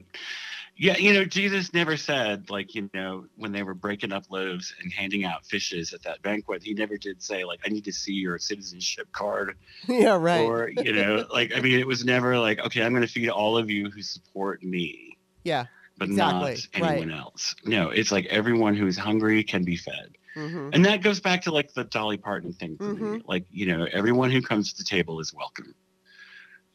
yeah 0.83 0.97
you 0.99 1.13
know 1.15 1.25
jesus 1.25 1.73
never 1.73 1.97
said 1.97 2.51
like 2.51 2.75
you 2.75 2.91
know 2.93 3.25
when 3.37 3.53
they 3.53 3.63
were 3.63 3.73
breaking 3.75 4.13
up 4.13 4.25
loaves 4.31 4.75
and 4.83 4.93
handing 4.93 5.25
out 5.25 5.47
fishes 5.47 5.93
at 5.95 6.03
that 6.03 6.21
banquet 6.23 6.61
he 6.63 6.75
never 6.75 6.97
did 6.99 7.23
say 7.23 7.45
like 7.45 7.61
i 7.65 7.69
need 7.69 7.85
to 7.85 7.93
see 7.93 8.13
your 8.13 8.37
citizenship 8.39 9.07
card. 9.13 9.57
Yeah, 9.89 10.17
right. 10.19 10.41
or 10.41 10.71
you 10.77 10.93
know 10.93 11.25
like 11.33 11.53
i 11.57 11.61
mean 11.61 11.79
it 11.79 11.87
was 11.87 12.05
never 12.05 12.37
like 12.37 12.59
okay 12.67 12.83
i'm 12.83 12.93
going 12.93 13.07
to 13.07 13.13
feed 13.13 13.29
all 13.29 13.57
of 13.57 13.71
you 13.71 13.91
who 13.91 14.03
support 14.03 14.63
me. 14.63 15.17
Yeah. 15.45 15.67
but 15.99 16.09
Exactly, 16.09 16.81
not 16.81 16.91
anyone 16.91 17.13
else. 17.13 17.55
No 17.65 17.91
it's 17.91 18.11
like 18.11 18.27
everyone 18.27 18.75
who 18.75 18.87
is 18.89 18.99
hungry 18.99 19.45
can 19.45 19.63
be 19.65 19.77
fed. 19.77 20.17
Hmm 20.35 20.71
and 20.73 20.85
that 20.85 21.03
goes 21.03 21.21
back 21.21 21.43
to 21.43 21.53
like 21.53 21.73
the 21.75 21.85
dolly 21.85 22.17
parton 22.17 22.53
thing 22.53 22.77
for 22.79 22.95
me. 22.95 23.01
Mhm. 23.19 23.23
like 23.29 23.45
you 23.51 23.67
know 23.67 23.87
everyone 23.93 24.31
who 24.33 24.43
comes 24.43 24.73
to 24.73 24.79
the 24.79 24.89
table 24.97 25.21
is 25.21 25.33
welcome. 25.33 25.75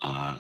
Uh 0.02 0.38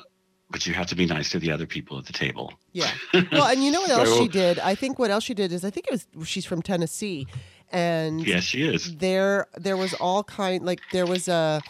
but 0.49 0.65
you 0.65 0.73
have 0.73 0.87
to 0.87 0.95
be 0.95 1.05
nice 1.05 1.29
to 1.31 1.39
the 1.39 1.51
other 1.51 1.65
people 1.65 1.97
at 1.97 2.05
the 2.05 2.13
table 2.13 2.53
Yeah. 2.73 2.89
Well, 3.31 3.47
and 3.47 3.63
you 3.63 3.71
know 3.71 3.81
what 3.81 3.91
else 3.91 4.09
So- 4.09 4.21
she 4.23 4.27
did? 4.27 4.59
I 4.59 4.75
think 4.75 4.97
what 4.99 5.11
else 5.11 5.23
she 5.23 5.33
did 5.33 5.51
is 5.51 5.63
I 5.65 5.69
think 5.69 5.87
it 5.87 5.91
was 5.91 6.27
she's 6.27 6.45
from 6.45 6.61
Tennessee, 6.61 7.27
and 7.71 8.25
Yes, 8.25 8.43
she 8.43 8.63
is. 8.63 8.95
there 8.97 9.47
there 9.57 9.77
was 9.77 9.93
all 9.95 10.23
kind 10.23 10.65
like 10.65 10.79
there 10.91 11.05
was 11.05 11.27
a 11.27 11.61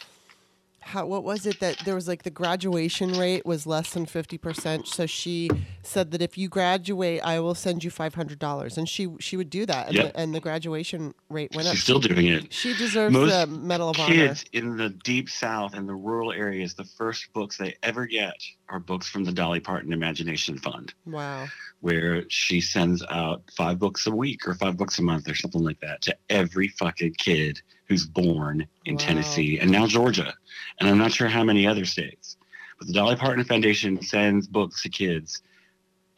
how 0.87 1.05
what 1.05 1.23
was 1.23 1.45
it 1.45 1.59
that 1.59 1.77
there 1.85 1.95
was 1.95 2.07
like 2.07 2.23
the 2.23 2.29
graduation 2.29 3.11
rate 3.17 3.45
was 3.45 3.67
less 3.67 3.91
than 3.93 4.05
50% 4.05 4.87
so 4.87 5.05
she 5.05 5.49
said 5.83 6.11
that 6.11 6.21
if 6.21 6.37
you 6.37 6.47
graduate 6.47 7.21
i 7.23 7.39
will 7.39 7.55
send 7.55 7.83
you 7.83 7.91
$500 7.91 8.77
and 8.77 8.87
she 8.89 9.09
she 9.19 9.35
would 9.37 9.49
do 9.49 9.65
that 9.65 9.87
and, 9.87 9.95
Yep. 9.95 10.13
the, 10.13 10.19
and 10.19 10.33
the 10.33 10.39
graduation 10.39 11.13
rate 11.29 11.53
went 11.53 11.67
up 11.67 11.73
She's 11.73 11.83
still 11.83 11.99
doing 11.99 12.27
it. 12.27 12.53
she 12.53 12.73
deserves 12.73 13.13
Most 13.13 13.31
the 13.31 13.47
medal 13.47 13.89
of 13.89 13.99
honor 13.99 14.13
Kids 14.13 14.45
in 14.53 14.77
the 14.77 14.89
deep 14.89 15.29
south 15.29 15.73
and 15.73 15.87
the 15.87 15.93
rural 15.95 16.31
areas, 16.31 16.73
the 16.73 16.85
first 16.85 17.31
books 17.33 17.57
they 17.57 17.75
ever 17.83 18.05
get 18.05 18.35
are 18.69 18.79
books 18.79 19.07
from 19.09 19.23
the 19.23 19.31
Dolly 19.31 19.59
Parton 19.59 19.91
Imagination 19.93 20.57
Fund, 20.57 20.93
wow 21.05 21.47
where 21.81 22.27
she 22.27 22.59
sends 22.59 23.03
out 23.11 23.43
five 23.55 23.77
books 23.77 24.07
a 24.07 24.11
week 24.11 24.47
or 24.47 24.55
five 24.55 24.75
books 24.77 24.97
a 24.97 25.01
month 25.03 25.29
or 25.29 25.35
something 25.35 25.61
like 25.63 25.79
that 25.79 26.01
to 26.01 26.15
every 26.29 26.67
fucking 26.69 27.13
kid 27.19 27.61
who's 27.87 28.05
born 28.05 28.67
in 28.85 28.95
Wow. 28.95 28.99
Tennessee 28.99 29.59
and 29.59 29.71
now 29.71 29.87
Georgia. 29.87 30.33
And 30.79 30.89
I'm 30.89 30.97
not 30.97 31.11
sure 31.13 31.27
how 31.27 31.43
many 31.43 31.65
other 31.67 31.85
states. 31.85 32.37
But 32.77 32.87
the 32.87 32.93
Dolly 32.93 33.15
Parton 33.15 33.43
Foundation 33.43 34.01
sends 34.01 34.47
books 34.47 34.83
to 34.83 34.89
kids 34.89 35.41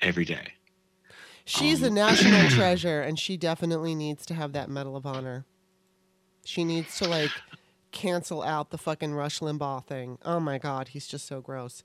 every 0.02 0.26
day. 0.26 0.48
she's 1.46 1.82
a 1.84 1.88
Um, 1.88 1.94
national 1.96 2.50
treasure 2.50 3.02
and 3.02 3.18
she 3.20 3.38
definitely 3.38 3.96
needs 3.96 4.26
to 4.28 4.34
have 4.34 4.54
that 4.54 4.70
medal 4.70 4.96
of 4.96 5.06
honor 5.06 5.46
she 6.46 6.64
needs 6.64 6.98
to 6.98 7.08
like 7.08 7.32
cancel 7.92 8.44
out 8.44 8.70
the 8.70 8.78
fucking 8.78 9.14
rush 9.14 9.40
limbaugh 9.40 9.84
thing 9.86 10.18
oh 10.24 10.40
my 10.40 10.58
god 10.58 10.90
he's 10.90 11.08
just 11.08 11.26
so 11.28 11.42
gross 11.42 11.84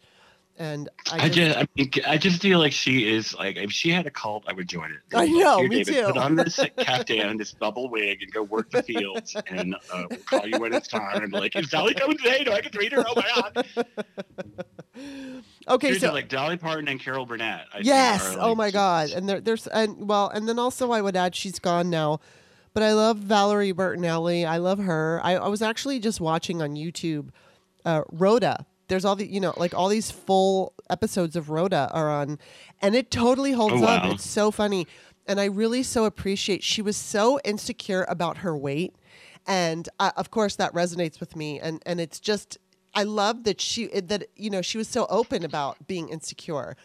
and 0.56 0.88
i 1.10 1.24
I 1.24 1.28
just, 1.28 1.58
I, 1.58 1.66
mean, 1.74 1.90
I 2.06 2.16
just 2.16 2.40
feel 2.40 2.60
like 2.60 2.72
she 2.72 3.12
is 3.12 3.34
like 3.34 3.56
if 3.56 3.72
she 3.72 3.90
had 3.90 4.06
a 4.06 4.10
cult, 4.10 4.44
I 4.46 4.52
would 4.52 4.68
join 4.68 4.92
it. 4.92 4.98
I 5.12 5.26
know, 5.26 5.62
me 5.62 5.82
David, 5.82 5.94
too. 5.94 6.04
Put 6.12 6.16
on 6.16 6.36
this 6.36 6.60
caftan, 6.78 7.36
this 7.36 7.52
bubble 7.52 7.88
wig, 7.88 8.22
and 8.22 8.32
go 8.32 8.42
work 8.42 8.70
the 8.70 8.82
fields, 8.82 9.36
and 9.48 9.74
uh, 9.92 10.04
we'll 10.08 10.18
call 10.20 10.46
you 10.46 10.58
when 10.58 10.72
it's 10.72 10.86
time. 10.86 11.22
And 11.24 11.32
like, 11.32 11.56
is 11.56 11.70
Dolly 11.70 11.94
coming 11.94 12.18
today? 12.18 12.44
Do 12.44 12.52
I 12.52 12.60
get 12.60 12.72
to 12.72 12.78
meet 12.78 12.92
her? 12.92 13.04
Oh 13.06 13.14
my 13.16 13.22
god! 13.34 13.66
okay 15.68 15.86
Seriously, 15.88 16.08
so 16.08 16.12
like 16.12 16.28
Dolly 16.28 16.56
Parton 16.56 16.86
and 16.88 17.00
Carol 17.00 17.26
Burnett. 17.26 17.66
I 17.70 17.74
think, 17.74 17.86
Yes. 17.86 18.36
are, 18.36 18.40
oh 18.40 18.54
my 18.54 18.70
God. 18.70 19.10
And 19.10 19.28
there, 19.28 19.40
there's 19.40 19.66
and 19.66 20.08
well, 20.08 20.28
and 20.28 20.48
then 20.48 20.58
also 20.58 20.92
I 20.92 21.02
would 21.02 21.16
add 21.16 21.34
she's 21.34 21.58
gone 21.58 21.90
now, 21.90 22.20
but 22.74 22.84
I 22.84 22.92
love 22.92 23.18
Valerie 23.18 23.72
Bertinelli. 23.72 24.46
I 24.46 24.58
love 24.58 24.78
her. 24.78 25.20
I, 25.24 25.34
I 25.34 25.48
was 25.48 25.62
actually 25.62 25.98
just 25.98 26.20
watching 26.20 26.62
on 26.62 26.76
YouTube, 26.76 27.30
uh, 27.84 28.02
Rhoda. 28.12 28.66
There's 28.88 29.04
all 29.04 29.16
the 29.16 29.26
you 29.26 29.40
know 29.40 29.54
like 29.56 29.74
all 29.74 29.88
these 29.88 30.10
full 30.10 30.74
episodes 30.90 31.36
of 31.36 31.50
Rhoda 31.50 31.90
are 31.92 32.10
on, 32.10 32.38
and 32.82 32.94
it 32.94 33.10
totally 33.10 33.52
holds 33.52 33.80
Oh, 33.82 33.86
up. 33.86 34.04
It's 34.12 34.28
so 34.28 34.50
funny, 34.50 34.86
and 35.26 35.40
I 35.40 35.46
really 35.46 35.82
so 35.82 36.04
appreciate. 36.04 36.62
She 36.62 36.82
was 36.82 36.96
so 36.96 37.38
insecure 37.44 38.04
about 38.08 38.38
her 38.38 38.56
weight, 38.56 38.94
and 39.46 39.88
uh, 39.98 40.12
of 40.16 40.30
course 40.30 40.56
that 40.56 40.72
resonates 40.72 41.20
with 41.20 41.34
me. 41.36 41.58
And 41.60 41.82
and 41.86 42.00
it's 42.00 42.20
just 42.20 42.58
I 42.94 43.04
love 43.04 43.44
that 43.44 43.60
she 43.60 43.86
that 43.88 44.24
you 44.36 44.50
know 44.50 44.62
she 44.62 44.78
was 44.78 44.88
so 44.88 45.06
open 45.08 45.44
about 45.44 45.86
being 45.86 46.08
insecure. 46.08 46.76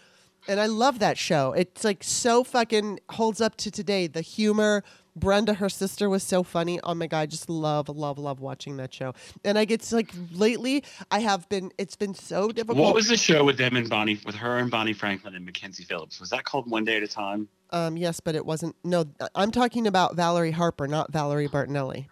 And 0.47 0.57
I 0.61 0.67
love 0.67 0.99
that 0.99 1.17
show. 1.17 1.51
It's 1.51 1.83
like 1.83 2.01
so 2.01 2.45
fucking 2.45 3.01
holds 3.09 3.41
up 3.41 3.57
to 3.57 3.69
today. 3.69 4.07
The 4.07 4.21
humor, 4.21 4.85
Brenda, 5.15 5.55
her 5.55 5.69
sister, 5.69 6.09
was 6.09 6.23
so 6.23 6.43
funny. 6.43 6.79
Oh 6.83 6.93
my 6.93 7.07
god, 7.07 7.19
I 7.19 7.25
just 7.25 7.49
love, 7.49 7.89
love, 7.89 8.17
love 8.17 8.39
watching 8.39 8.77
that 8.77 8.93
show. 8.93 9.13
And 9.43 9.57
I 9.57 9.65
get 9.65 9.91
like 9.91 10.11
lately, 10.31 10.83
I 11.11 11.19
have 11.19 11.47
been. 11.49 11.71
It's 11.77 11.95
been 11.95 12.13
so 12.13 12.51
difficult. 12.51 12.77
What 12.77 12.95
was 12.95 13.07
the 13.07 13.17
show 13.17 13.43
with 13.43 13.57
them 13.57 13.75
and 13.75 13.89
Bonnie, 13.89 14.19
with 14.25 14.35
her 14.35 14.57
and 14.57 14.69
Bonnie 14.71 14.93
Franklin 14.93 15.35
and 15.35 15.45
Mackenzie 15.45 15.83
Phillips? 15.83 16.19
Was 16.19 16.29
that 16.29 16.43
called 16.43 16.69
One 16.69 16.85
Day 16.85 16.97
at 16.97 17.03
a 17.03 17.07
Time? 17.07 17.47
Um, 17.71 17.97
yes, 17.97 18.19
but 18.19 18.35
it 18.35 18.45
wasn't. 18.45 18.75
No, 18.83 19.05
I'm 19.35 19.51
talking 19.51 19.87
about 19.87 20.15
Valerie 20.15 20.51
Harper, 20.51 20.87
not 20.87 21.11
Valerie 21.11 21.47
Bertinelli. 21.47 22.07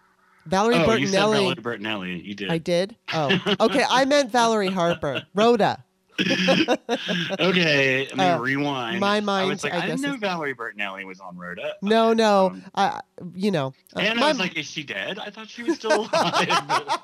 Valerie 0.46 0.76
oh, 0.76 0.86
Bertinelli. 0.86 1.00
You 1.00 1.06
said 1.06 1.20
Valerie 1.20 1.54
Bertinelli. 1.56 2.24
You 2.24 2.34
did. 2.34 2.50
I 2.50 2.58
did. 2.58 2.96
Oh, 3.12 3.56
okay. 3.60 3.84
I 3.88 4.04
meant 4.04 4.30
Valerie 4.30 4.68
Harper. 4.68 5.26
Rhoda. 5.34 5.84
okay, 7.40 8.08
I 8.10 8.14
mean, 8.14 8.20
uh, 8.20 8.38
rewind. 8.40 8.98
My 8.98 9.20
mind. 9.20 9.46
I 9.46 9.48
was 9.48 9.62
like, 9.64 9.74
I, 9.74 9.78
I 9.78 9.86
didn't 9.86 10.02
know 10.02 10.16
Valerie 10.16 10.54
Bertinelli 10.54 11.04
was 11.04 11.20
on 11.20 11.36
Rhoda. 11.36 11.74
No, 11.80 12.12
no. 12.12 12.46
Um, 12.46 12.64
I, 12.74 13.00
you 13.34 13.50
know. 13.50 13.72
Uh, 13.94 14.00
and 14.00 14.20
I 14.20 14.28
was 14.28 14.38
like, 14.38 14.56
is 14.56 14.66
she 14.66 14.82
dead? 14.82 15.18
I 15.18 15.30
thought 15.30 15.48
she 15.48 15.62
was 15.62 15.76
still 15.76 16.08
alive. 16.12 16.98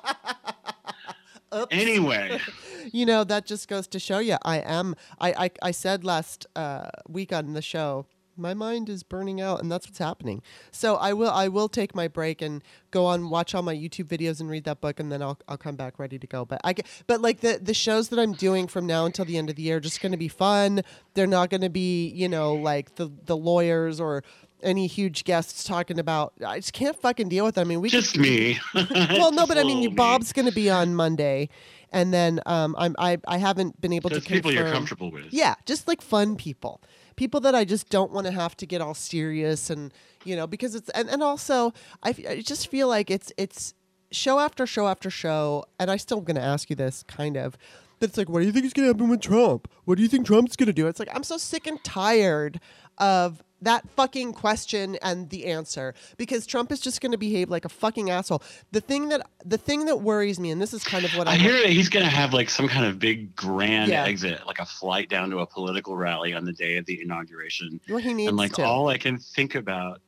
anyway. 1.71 2.39
you 2.91 3.05
know 3.05 3.23
that 3.23 3.45
just 3.45 3.67
goes 3.67 3.87
to 3.87 3.99
show 3.99 4.19
you 4.19 4.37
I 4.43 4.57
am. 4.57 4.95
I 5.19 5.45
I, 5.45 5.51
I 5.63 5.71
said 5.71 6.03
last 6.03 6.45
uh, 6.55 6.89
week 7.07 7.31
on 7.31 7.53
the 7.53 7.61
show 7.61 8.05
my 8.37 8.53
mind 8.53 8.89
is 8.89 9.03
burning 9.03 9.41
out 9.41 9.61
and 9.61 9.71
that's 9.71 9.87
what's 9.87 9.99
happening. 9.99 10.41
So 10.71 10.95
i 10.95 11.13
will 11.13 11.29
i 11.29 11.47
will 11.47 11.69
take 11.69 11.95
my 11.95 12.07
break 12.07 12.41
and 12.41 12.63
go 12.91 13.05
on 13.05 13.29
watch 13.29 13.53
all 13.53 13.61
my 13.61 13.75
youtube 13.75 14.05
videos 14.05 14.39
and 14.39 14.49
read 14.49 14.63
that 14.63 14.79
book 14.81 14.99
and 14.99 15.11
then 15.11 15.21
i'll, 15.21 15.37
I'll 15.47 15.57
come 15.57 15.75
back 15.75 15.99
ready 15.99 16.19
to 16.19 16.27
go. 16.27 16.45
But 16.45 16.61
i 16.63 16.73
get, 16.73 16.85
but 17.07 17.21
like 17.21 17.41
the 17.41 17.59
the 17.61 17.73
shows 17.73 18.09
that 18.09 18.19
i'm 18.19 18.33
doing 18.33 18.67
from 18.67 18.85
now 18.85 19.05
until 19.05 19.25
the 19.25 19.37
end 19.37 19.49
of 19.49 19.55
the 19.55 19.63
year 19.63 19.77
are 19.77 19.79
just 19.81 20.01
going 20.01 20.11
to 20.11 20.17
be 20.17 20.27
fun. 20.27 20.81
They're 21.13 21.27
not 21.27 21.49
going 21.49 21.61
to 21.61 21.69
be 21.69 22.07
you 22.09 22.29
know 22.29 22.53
like 22.53 22.95
the 22.95 23.11
the 23.25 23.37
lawyers 23.37 23.99
or 23.99 24.23
any 24.63 24.87
huge 24.87 25.25
guests 25.25 25.63
talking 25.63 25.99
about 25.99 26.33
i 26.45 26.57
just 26.57 26.73
can't 26.73 26.99
fucking 26.99 27.29
deal 27.29 27.45
with 27.45 27.55
them. 27.55 27.67
I 27.67 27.69
mean 27.69 27.81
we 27.81 27.89
just 27.89 28.13
could, 28.13 28.21
me. 28.21 28.59
Well 28.73 29.31
no 29.31 29.45
but 29.45 29.57
i 29.57 29.63
mean 29.63 29.93
bob's 29.95 30.33
going 30.33 30.47
to 30.47 30.55
be 30.55 30.69
on 30.69 30.95
monday 30.95 31.49
and 31.95 32.13
then 32.13 32.41
um, 32.45 32.75
I'm, 32.77 32.93
I, 32.99 33.17
I 33.25 33.37
haven't 33.37 33.79
been 33.79 33.93
able 33.93 34.09
to 34.09 34.17
confirm. 34.17 34.35
people 34.35 34.51
you're 34.51 34.71
comfortable 34.71 35.11
with. 35.11 35.27
Yeah, 35.31 35.55
just 35.65 35.87
like 35.87 36.01
fun 36.01 36.35
people 36.35 36.81
people 37.15 37.39
that 37.41 37.55
I 37.55 37.65
just 37.65 37.89
don't 37.89 38.11
want 38.11 38.27
to 38.27 38.31
have 38.31 38.55
to 38.57 38.65
get 38.65 38.81
all 38.81 38.93
serious 38.93 39.69
and 39.69 39.93
you 40.23 40.35
know 40.35 40.47
because 40.47 40.75
it's 40.75 40.89
and, 40.89 41.09
and 41.09 41.23
also 41.23 41.73
I, 42.03 42.15
I 42.27 42.41
just 42.41 42.67
feel 42.67 42.87
like 42.87 43.09
it's 43.09 43.31
it's 43.37 43.73
show 44.11 44.39
after 44.39 44.65
show 44.65 44.87
after 44.87 45.09
show 45.09 45.65
and 45.79 45.89
I 45.89 45.97
still 45.97 46.21
going 46.21 46.35
to 46.35 46.41
ask 46.41 46.69
you 46.69 46.75
this 46.75 47.03
kind 47.03 47.37
of 47.37 47.57
but 47.99 48.09
it's 48.09 48.17
like 48.17 48.29
what 48.29 48.39
do 48.39 48.45
you 48.45 48.51
think 48.51 48.65
is 48.65 48.73
going 48.73 48.87
to 48.87 48.93
happen 48.93 49.09
with 49.09 49.21
Trump? 49.21 49.69
What 49.85 49.95
do 49.95 50.03
you 50.03 50.09
think 50.09 50.25
Trump's 50.25 50.55
going 50.55 50.67
to 50.67 50.73
do? 50.73 50.87
It's 50.87 50.99
like 50.99 51.09
I'm 51.13 51.23
so 51.23 51.37
sick 51.37 51.67
and 51.67 51.81
tired 51.83 52.59
of 52.97 53.43
that 53.65 53.87
fucking 53.91 54.33
question 54.33 54.97
and 55.01 55.29
the 55.29 55.45
answer 55.45 55.93
because 56.17 56.45
Trump 56.45 56.71
is 56.71 56.79
just 56.79 57.01
going 57.01 57.11
to 57.11 57.17
behave 57.17 57.49
like 57.49 57.65
a 57.65 57.69
fucking 57.69 58.09
asshole. 58.09 58.41
The 58.71 58.81
thing 58.81 59.09
that 59.09 59.27
the 59.43 59.57
thing 59.57 59.85
that 59.85 60.01
worries 60.01 60.39
me, 60.39 60.51
and 60.51 60.61
this 60.61 60.73
is 60.73 60.83
kind 60.83 61.03
of 61.03 61.11
what 61.17 61.27
I 61.27 61.33
I'm 61.33 61.39
hear 61.39 61.53
that 61.53 61.69
he's 61.69 61.89
going 61.89 62.05
to 62.05 62.11
have 62.11 62.33
like 62.33 62.49
some 62.49 62.67
kind 62.67 62.85
of 62.85 62.97
big 62.97 63.35
grand 63.35 63.91
yeah. 63.91 64.05
exit, 64.05 64.45
like 64.47 64.59
a 64.59 64.65
flight 64.65 65.09
down 65.09 65.29
to 65.31 65.39
a 65.39 65.45
political 65.45 65.97
rally 65.97 66.33
on 66.33 66.45
the 66.45 66.53
day 66.53 66.77
of 66.77 66.85
the 66.85 67.01
inauguration. 67.01 67.79
Well, 67.89 67.99
he 67.99 68.13
needs 68.13 68.29
and 68.29 68.37
like 68.37 68.53
to. 68.53 68.63
all 68.63 68.87
I 68.87 68.97
can 68.97 69.17
think 69.17 69.55
about. 69.55 70.01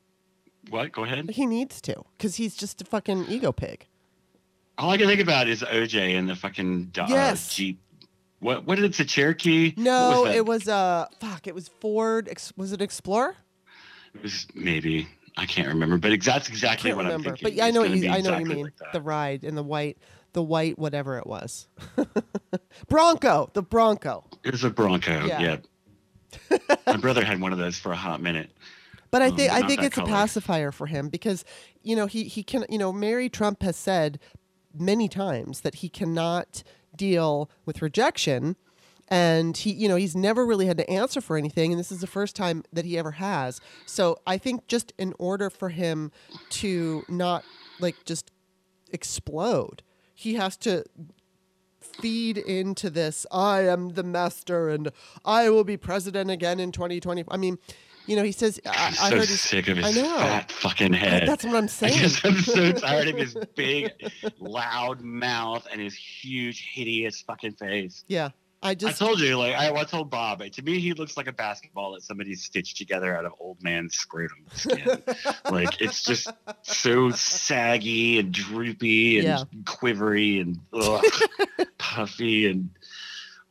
What? 0.69 0.91
Go 0.91 1.03
ahead. 1.03 1.29
He 1.29 1.45
needs 1.45 1.81
to 1.81 2.03
because 2.17 2.35
he's 2.35 2.55
just 2.55 2.81
a 2.81 2.85
fucking 2.85 3.25
ego 3.27 3.51
pig. 3.51 3.87
All 4.77 4.91
I 4.91 4.97
can 4.97 5.07
think 5.07 5.21
about 5.21 5.47
is 5.47 5.63
OJ 5.63 6.17
and 6.17 6.29
the 6.29 6.35
fucking 6.35 6.91
uh, 6.97 7.07
yes. 7.09 7.55
Jeep 7.55 7.79
what 8.39 8.65
what 8.65 8.75
did 8.75 8.85
it 8.85 8.95
say? 8.95 9.03
Cherokee? 9.03 9.73
No, 9.77 10.23
was 10.23 10.35
it 10.35 10.45
was 10.45 10.67
a 10.67 10.73
uh, 10.73 11.05
fuck. 11.19 11.47
It 11.47 11.55
was 11.55 11.67
Ford. 11.67 12.29
Was 12.55 12.71
it 12.71 12.81
Explorer? 12.81 13.35
It 14.15 14.23
was 14.23 14.47
maybe 14.55 15.07
I 15.37 15.45
can't 15.45 15.67
remember, 15.67 15.97
but 15.97 16.19
that's 16.21 16.49
exactly 16.49 16.91
what 16.93 17.05
remember. 17.05 17.29
I'm 17.29 17.35
thinking. 17.35 17.43
But 17.43 17.53
yeah, 17.53 17.65
I 17.65 17.71
know 17.71 17.81
what 17.81 17.91
you 17.91 18.09
I 18.09 18.13
know 18.13 18.17
exactly 18.17 18.43
what 18.43 18.49
you 18.49 18.55
mean. 18.55 18.73
Like 18.81 18.91
the 18.91 19.01
ride 19.01 19.43
in 19.43 19.55
the 19.55 19.63
white, 19.63 19.97
the 20.33 20.41
white 20.41 20.79
whatever 20.79 21.17
it 21.17 21.27
was. 21.27 21.67
Bronco, 22.87 23.49
the 23.53 23.61
Bronco. 23.61 24.25
It 24.43 24.51
was 24.51 24.63
a 24.63 24.69
Bronco. 24.71 25.25
Yeah. 25.25 25.59
yeah. 26.49 26.67
My 26.87 26.97
brother 26.97 27.23
had 27.23 27.39
one 27.39 27.53
of 27.53 27.59
those 27.59 27.77
for 27.77 27.91
a 27.91 27.95
hot 27.95 28.21
minute. 28.21 28.49
But 29.11 29.21
I 29.21 29.31
think 29.31 29.51
um, 29.51 29.63
I 29.63 29.67
think 29.67 29.83
it's 29.83 29.95
color. 29.95 30.07
a 30.07 30.11
pacifier 30.11 30.71
for 30.71 30.87
him 30.87 31.07
because 31.09 31.45
you 31.83 31.95
know 31.95 32.07
he 32.07 32.23
he 32.23 32.43
can 32.43 32.65
you 32.67 32.77
know 32.77 32.91
Mary 32.91 33.29
Trump 33.29 33.61
has 33.61 33.77
said 33.77 34.19
many 34.73 35.07
times 35.07 35.61
that 35.61 35.75
he 35.75 35.89
cannot 35.89 36.63
deal 36.95 37.49
with 37.65 37.81
rejection 37.81 38.55
and 39.09 39.57
he 39.57 39.71
you 39.71 39.87
know 39.87 39.95
he's 39.95 40.15
never 40.15 40.45
really 40.45 40.65
had 40.65 40.77
to 40.77 40.89
answer 40.89 41.21
for 41.21 41.37
anything 41.37 41.71
and 41.71 41.79
this 41.79 41.91
is 41.91 42.01
the 42.01 42.07
first 42.07 42.35
time 42.35 42.63
that 42.73 42.85
he 42.85 42.97
ever 42.97 43.11
has 43.11 43.61
so 43.85 44.17
i 44.27 44.37
think 44.37 44.67
just 44.67 44.93
in 44.97 45.13
order 45.17 45.49
for 45.49 45.69
him 45.69 46.11
to 46.49 47.03
not 47.07 47.43
like 47.79 47.95
just 48.05 48.31
explode 48.91 49.81
he 50.13 50.35
has 50.35 50.57
to 50.57 50.83
feed 51.79 52.37
into 52.37 52.89
this 52.89 53.25
i 53.31 53.61
am 53.61 53.89
the 53.89 54.03
master 54.03 54.69
and 54.69 54.91
i 55.25 55.49
will 55.49 55.63
be 55.63 55.77
president 55.77 56.29
again 56.29 56.59
in 56.59 56.71
2020 56.71 57.23
i 57.29 57.37
mean 57.37 57.57
you 58.07 58.15
know, 58.15 58.23
he 58.23 58.31
says, 58.31 58.59
I, 58.65 58.87
I 58.87 58.91
so 58.91 59.17
heard 59.17 59.27
he's 59.27 59.41
sick 59.41 59.67
of 59.67 59.77
his 59.77 59.97
fat 59.97 60.49
fucking 60.49 60.93
head. 60.93 61.27
That's 61.27 61.43
what 61.43 61.55
I'm 61.55 61.67
saying. 61.67 62.09
I'm 62.23 62.37
so 62.37 62.71
tired 62.71 63.09
of 63.09 63.17
his 63.17 63.35
big, 63.55 63.91
loud 64.39 65.01
mouth 65.01 65.67
and 65.69 65.81
his 65.81 65.93
huge, 65.93 66.69
hideous 66.73 67.21
fucking 67.21 67.55
face. 67.55 68.05
Yeah. 68.07 68.29
I 68.61 68.73
just 68.73 69.01
I 69.01 69.05
told 69.05 69.19
you, 69.19 69.37
like 69.37 69.55
I, 69.55 69.73
I 69.73 69.83
told 69.83 70.09
Bob, 70.09 70.41
to 70.43 70.61
me 70.63 70.79
he 70.79 70.93
looks 70.93 71.15
like 71.15 71.27
a 71.27 71.31
basketball 71.31 71.93
that 71.93 72.01
somebody 72.01 72.33
stitched 72.35 72.77
together 72.77 73.15
out 73.15 73.25
of 73.25 73.33
old 73.39 73.61
man 73.61 73.89
scrotum 73.89 74.45
skin. 74.53 75.03
like 75.51 75.79
it's 75.79 76.03
just 76.03 76.29
so 76.63 77.11
saggy 77.11 78.17
and 78.17 78.31
droopy 78.31 79.19
and 79.19 79.27
yeah. 79.27 79.43
quivery 79.65 80.41
and 80.41 80.59
ugh, 80.73 81.05
puffy 81.77 82.47
and 82.47 82.69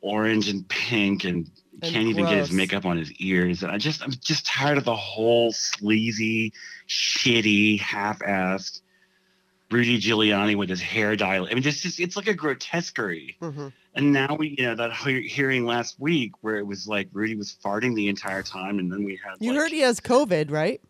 orange 0.00 0.48
and 0.48 0.68
pink 0.68 1.24
and 1.24 1.50
and 1.82 1.92
can't 1.92 2.08
even 2.08 2.24
get 2.24 2.38
his 2.38 2.52
makeup 2.52 2.84
on 2.84 2.96
his 2.96 3.12
ears. 3.12 3.62
And 3.62 3.70
I 3.70 3.78
just 3.78 4.02
I'm 4.02 4.10
just 4.10 4.44
tired 4.46 4.78
of 4.78 4.84
the 4.84 4.96
whole 4.96 5.52
sleazy, 5.52 6.52
shitty, 6.88 7.78
half-assed 7.80 8.80
Rudy 9.70 10.00
Giuliani 10.00 10.54
with 10.56 10.68
his 10.68 10.80
hair 10.80 11.16
dye. 11.16 11.38
I 11.38 11.52
mean, 11.54 11.62
this 11.62 11.84
is 11.84 11.98
it's 11.98 12.16
like 12.16 12.28
a 12.28 12.34
grotesquerie. 12.34 13.36
Mhm. 13.42 13.72
And 13.94 14.12
now 14.12 14.36
we, 14.38 14.54
you 14.58 14.64
know, 14.66 14.74
that 14.76 14.92
he- 14.94 15.26
hearing 15.26 15.64
last 15.64 15.98
week 15.98 16.32
where 16.42 16.56
it 16.58 16.66
was 16.66 16.86
like 16.86 17.08
Rudy 17.12 17.34
was 17.34 17.56
farting 17.64 17.94
the 17.96 18.08
entire 18.08 18.42
time, 18.42 18.78
and 18.78 18.92
then 18.92 19.02
we 19.04 19.18
had. 19.24 19.36
You 19.40 19.52
like, 19.52 19.60
heard 19.62 19.72
he 19.72 19.80
has 19.80 20.00
COVID, 20.00 20.50
right? 20.50 20.80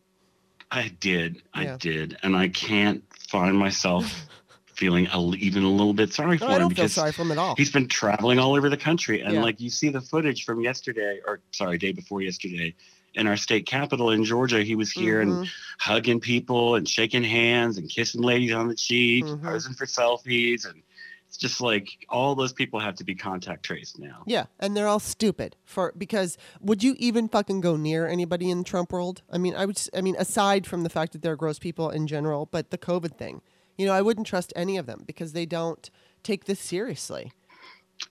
I 0.70 0.88
did, 1.00 1.42
I 1.54 1.62
Yeah. 1.64 1.76
did, 1.78 2.16
and 2.22 2.36
I 2.36 2.48
can't 2.48 3.02
find 3.30 3.56
myself 3.56 4.26
feeling 4.66 5.06
a, 5.12 5.20
even 5.36 5.62
a 5.62 5.70
little 5.70 5.94
bit 5.94 6.12
sorry 6.12 6.36
for 6.36 6.44
No, 6.46 6.50
I 6.50 6.54
him 6.54 6.60
don't 6.62 6.68
feel 6.70 6.74
because 6.74 6.92
sorry 6.92 7.12
for 7.12 7.22
him 7.22 7.30
at 7.32 7.38
all. 7.38 7.54
he's 7.56 7.70
been 7.70 7.88
traveling 7.88 8.38
all 8.38 8.56
over 8.56 8.68
the 8.68 8.76
country, 8.76 9.20
and 9.22 9.34
Yeah. 9.34 9.42
like 9.42 9.58
you 9.60 9.70
see 9.70 9.88
the 9.88 10.00
footage 10.02 10.44
from 10.44 10.60
yesterday, 10.60 11.20
or 11.26 11.40
sorry, 11.52 11.78
day 11.78 11.92
before 11.92 12.20
yesterday. 12.20 12.74
In 13.16 13.26
our 13.26 13.36
state 13.38 13.64
capital 13.66 14.10
in 14.10 14.24
Georgia, 14.24 14.62
he 14.62 14.76
was 14.76 14.92
here 14.92 15.22
and 15.22 15.38
Mhm. 15.38 15.48
hugging 15.78 16.20
people 16.20 16.74
and 16.74 16.86
shaking 16.86 17.24
hands 17.24 17.78
and 17.78 17.88
kissing 17.88 18.20
ladies 18.20 18.52
on 18.52 18.68
the 18.68 18.74
cheek, 18.74 19.24
Mhm. 19.24 19.42
posing 19.42 19.72
for 19.72 19.86
selfies, 19.86 20.66
and 20.66 20.82
it's 21.26 21.38
just 21.38 21.62
like 21.62 21.88
all 22.10 22.34
those 22.34 22.52
people 22.52 22.78
have 22.78 22.94
to 22.96 23.04
be 23.04 23.14
contact 23.14 23.64
traced 23.64 23.98
now. 23.98 24.22
Yeah, 24.26 24.46
and 24.60 24.76
they're 24.76 24.86
all 24.86 25.00
stupid 25.00 25.56
for 25.64 25.94
because 25.96 26.36
would 26.60 26.84
you 26.84 26.94
even 26.98 27.26
fucking 27.26 27.62
go 27.62 27.74
near 27.76 28.06
anybody 28.06 28.50
in 28.50 28.64
Trump 28.64 28.92
world? 28.92 29.22
I 29.32 29.38
mean, 29.38 29.54
I 29.54 29.64
would. 29.64 29.80
I 29.94 30.02
mean, 30.02 30.16
aside 30.18 30.66
from 30.66 30.82
the 30.82 30.90
fact 30.90 31.12
that 31.12 31.22
they're 31.22 31.36
gross 31.36 31.58
people 31.58 31.88
in 31.88 32.06
general, 32.06 32.44
but 32.44 32.70
the 32.70 32.78
COVID 32.78 33.16
thing, 33.16 33.40
you 33.78 33.86
know, 33.86 33.92
I 33.94 34.02
wouldn't 34.02 34.26
trust 34.26 34.52
any 34.54 34.76
of 34.76 34.84
them 34.84 35.04
because 35.06 35.32
they 35.32 35.46
don't 35.46 35.88
take 36.22 36.44
this 36.44 36.60
seriously. 36.60 37.32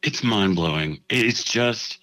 It's 0.01 0.23
mind 0.23 0.55
blowing. 0.55 1.01
It's 1.09 1.43
just 1.43 1.99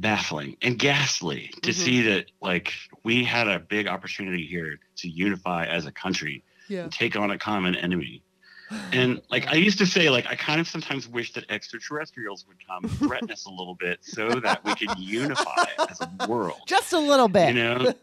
baffling 0.00 0.56
and 0.62 0.78
ghastly 0.78 1.50
to 1.62 1.70
Mhm. 1.70 1.74
see 1.74 2.02
that 2.02 2.26
like 2.40 2.72
we 3.04 3.24
had 3.24 3.48
a 3.48 3.58
big 3.58 3.86
opportunity 3.88 4.46
here 4.46 4.78
to 4.96 5.08
unify 5.08 5.66
as 5.66 5.86
a 5.86 5.92
country 5.92 6.44
Yeah. 6.68 6.84
and 6.84 6.92
take 6.92 7.16
on 7.16 7.30
a 7.30 7.38
common 7.38 7.74
enemy. 7.74 8.22
And 8.92 9.22
like 9.30 9.46
I 9.46 9.54
used 9.54 9.78
to 9.78 9.86
say, 9.86 10.10
like 10.10 10.26
I 10.26 10.34
kind 10.34 10.60
of 10.60 10.68
sometimes 10.68 11.08
wish 11.08 11.32
that 11.32 11.50
extraterrestrials 11.50 12.46
would 12.46 12.58
come 12.66 12.84
and 12.84 12.92
threaten 12.98 13.30
us 13.30 13.46
a 13.46 13.50
little 13.50 13.74
bit 13.74 13.98
so 14.02 14.28
that 14.40 14.62
we 14.62 14.74
could 14.74 14.90
unify 14.98 15.64
as 15.90 16.00
a 16.02 16.26
world. 16.28 16.60
Just 16.66 16.92
a 16.92 16.98
little 16.98 17.28
bit. 17.28 17.48
You 17.48 17.54
know, 17.54 17.94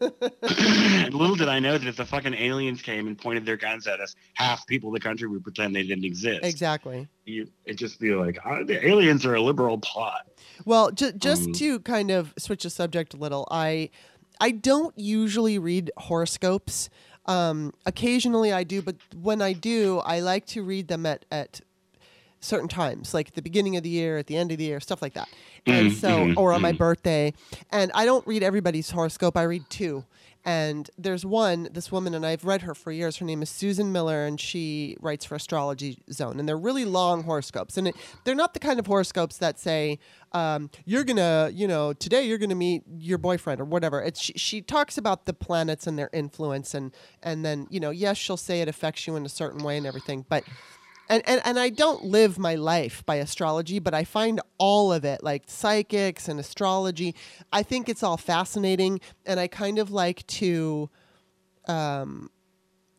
little 1.12 1.36
did 1.36 1.48
I 1.48 1.60
know 1.60 1.78
that 1.78 1.86
if 1.86 1.96
the 1.96 2.04
fucking 2.04 2.34
aliens 2.34 2.82
came 2.82 3.06
and 3.06 3.16
pointed 3.16 3.46
their 3.46 3.56
guns 3.56 3.86
at 3.86 4.00
us, 4.00 4.16
half 4.34 4.66
people 4.66 4.90
in 4.90 4.94
the 4.94 5.00
country 5.00 5.28
would 5.28 5.44
pretend 5.44 5.74
they 5.74 5.84
didn't 5.84 6.04
exist. 6.04 6.40
exactly. 6.44 7.06
You, 7.24 7.48
it'd 7.64 7.78
just 7.78 7.98
be 8.00 8.12
like, 8.14 8.38
"Ah, 8.44 8.62
the 8.64 8.84
aliens 8.86 9.24
are 9.26 9.34
a 9.34 9.40
liberal 9.40 9.78
plot. 9.78 10.26
Well, 10.64 10.90
ju- 10.90 11.12
just 11.12 11.46
Um, 11.46 11.52
to 11.54 11.80
kind 11.80 12.10
of 12.10 12.32
switch 12.38 12.62
the 12.62 12.70
subject 12.70 13.14
a 13.14 13.16
little, 13.16 13.46
I 13.50 13.90
I 14.40 14.50
don't 14.50 14.96
usually 14.98 15.58
read 15.58 15.90
horoscopes. 15.96 16.88
Um, 17.26 17.72
occasionally 17.84 18.52
I 18.52 18.62
do, 18.64 18.82
but 18.82 18.96
when 19.20 19.42
I 19.42 19.52
do, 19.52 19.98
I 20.00 20.20
like 20.20 20.46
to 20.48 20.62
read 20.62 20.88
them 20.88 21.06
at 21.06 21.24
at 21.30 21.60
certain 22.40 22.68
times, 22.68 23.12
like 23.14 23.28
at 23.28 23.34
the 23.34 23.42
beginning 23.42 23.76
of 23.76 23.82
the 23.82 23.88
year, 23.88 24.18
at 24.18 24.26
the 24.26 24.36
end 24.36 24.52
of 24.52 24.58
the 24.58 24.64
year, 24.64 24.78
stuff 24.78 25.02
like 25.02 25.14
that. 25.14 25.28
And 25.66 25.90
Mm, 25.90 25.90
so, 25.90 26.26
mhm, 26.26 26.34
or 26.36 26.52
on 26.52 26.60
my 26.62 26.72
mhm. 26.72 26.78
birthday. 26.78 27.32
And 27.72 27.90
I 27.94 28.04
don't 28.04 28.24
read 28.26 28.42
everybody's 28.42 28.90
horoscope. 28.90 29.36
I 29.36 29.42
read 29.42 29.68
two. 29.68 30.04
And 30.46 30.88
there's 30.96 31.26
one, 31.26 31.68
this 31.72 31.90
woman, 31.90 32.14
and 32.14 32.24
I've 32.24 32.44
read 32.44 32.62
her 32.62 32.72
for 32.72 32.92
years. 32.92 33.16
Her 33.16 33.24
name 33.24 33.42
is 33.42 33.50
Susan 33.50 33.90
Miller, 33.90 34.24
and 34.24 34.40
she 34.40 34.96
writes 35.00 35.24
for 35.24 35.34
Astrology 35.34 35.98
Zone. 36.12 36.38
And 36.38 36.48
they're 36.48 36.56
really 36.56 36.84
long 36.84 37.24
horoscopes. 37.24 37.76
And 37.76 37.88
it, 37.88 37.96
they're 38.22 38.36
not 38.36 38.54
the 38.54 38.60
kind 38.60 38.78
of 38.78 38.86
horoscopes 38.86 39.38
that 39.38 39.58
say, 39.58 39.98
um, 40.30 40.70
you're 40.84 41.02
going 41.02 41.16
to, 41.16 41.50
you 41.52 41.66
know, 41.66 41.92
today 41.92 42.22
you're 42.22 42.38
going 42.38 42.50
to 42.50 42.54
meet 42.54 42.84
your 42.96 43.18
boyfriend 43.18 43.60
or 43.60 43.64
whatever. 43.64 44.00
It's, 44.00 44.20
she, 44.20 44.34
she 44.36 44.62
talks 44.62 44.96
about 44.96 45.26
the 45.26 45.34
planets 45.34 45.88
and 45.88 45.98
their 45.98 46.10
influence. 46.12 46.74
And, 46.74 46.92
and 47.24 47.44
then, 47.44 47.66
you 47.68 47.80
know, 47.80 47.90
yes, 47.90 48.16
she'll 48.16 48.36
say 48.36 48.60
it 48.60 48.68
affects 48.68 49.04
you 49.08 49.16
in 49.16 49.26
a 49.26 49.28
certain 49.28 49.64
way 49.64 49.76
and 49.76 49.84
everything. 49.84 50.24
But 50.28 50.44
and, 51.08 51.22
and 51.26 51.40
and 51.44 51.58
I 51.58 51.70
don't 51.70 52.04
live 52.04 52.38
my 52.38 52.54
life 52.54 53.04
by 53.06 53.16
astrology, 53.16 53.78
but 53.78 53.94
I 53.94 54.04
find 54.04 54.40
all 54.58 54.92
of 54.92 55.04
it 55.04 55.22
like 55.22 55.44
psychics 55.46 56.28
and 56.28 56.40
astrology. 56.40 57.14
I 57.52 57.62
think 57.62 57.88
it's 57.88 58.02
all 58.02 58.16
fascinating, 58.16 59.00
and 59.24 59.38
I 59.38 59.46
kind 59.46 59.78
of 59.78 59.90
like 59.90 60.26
to, 60.26 60.90
um, 61.66 62.30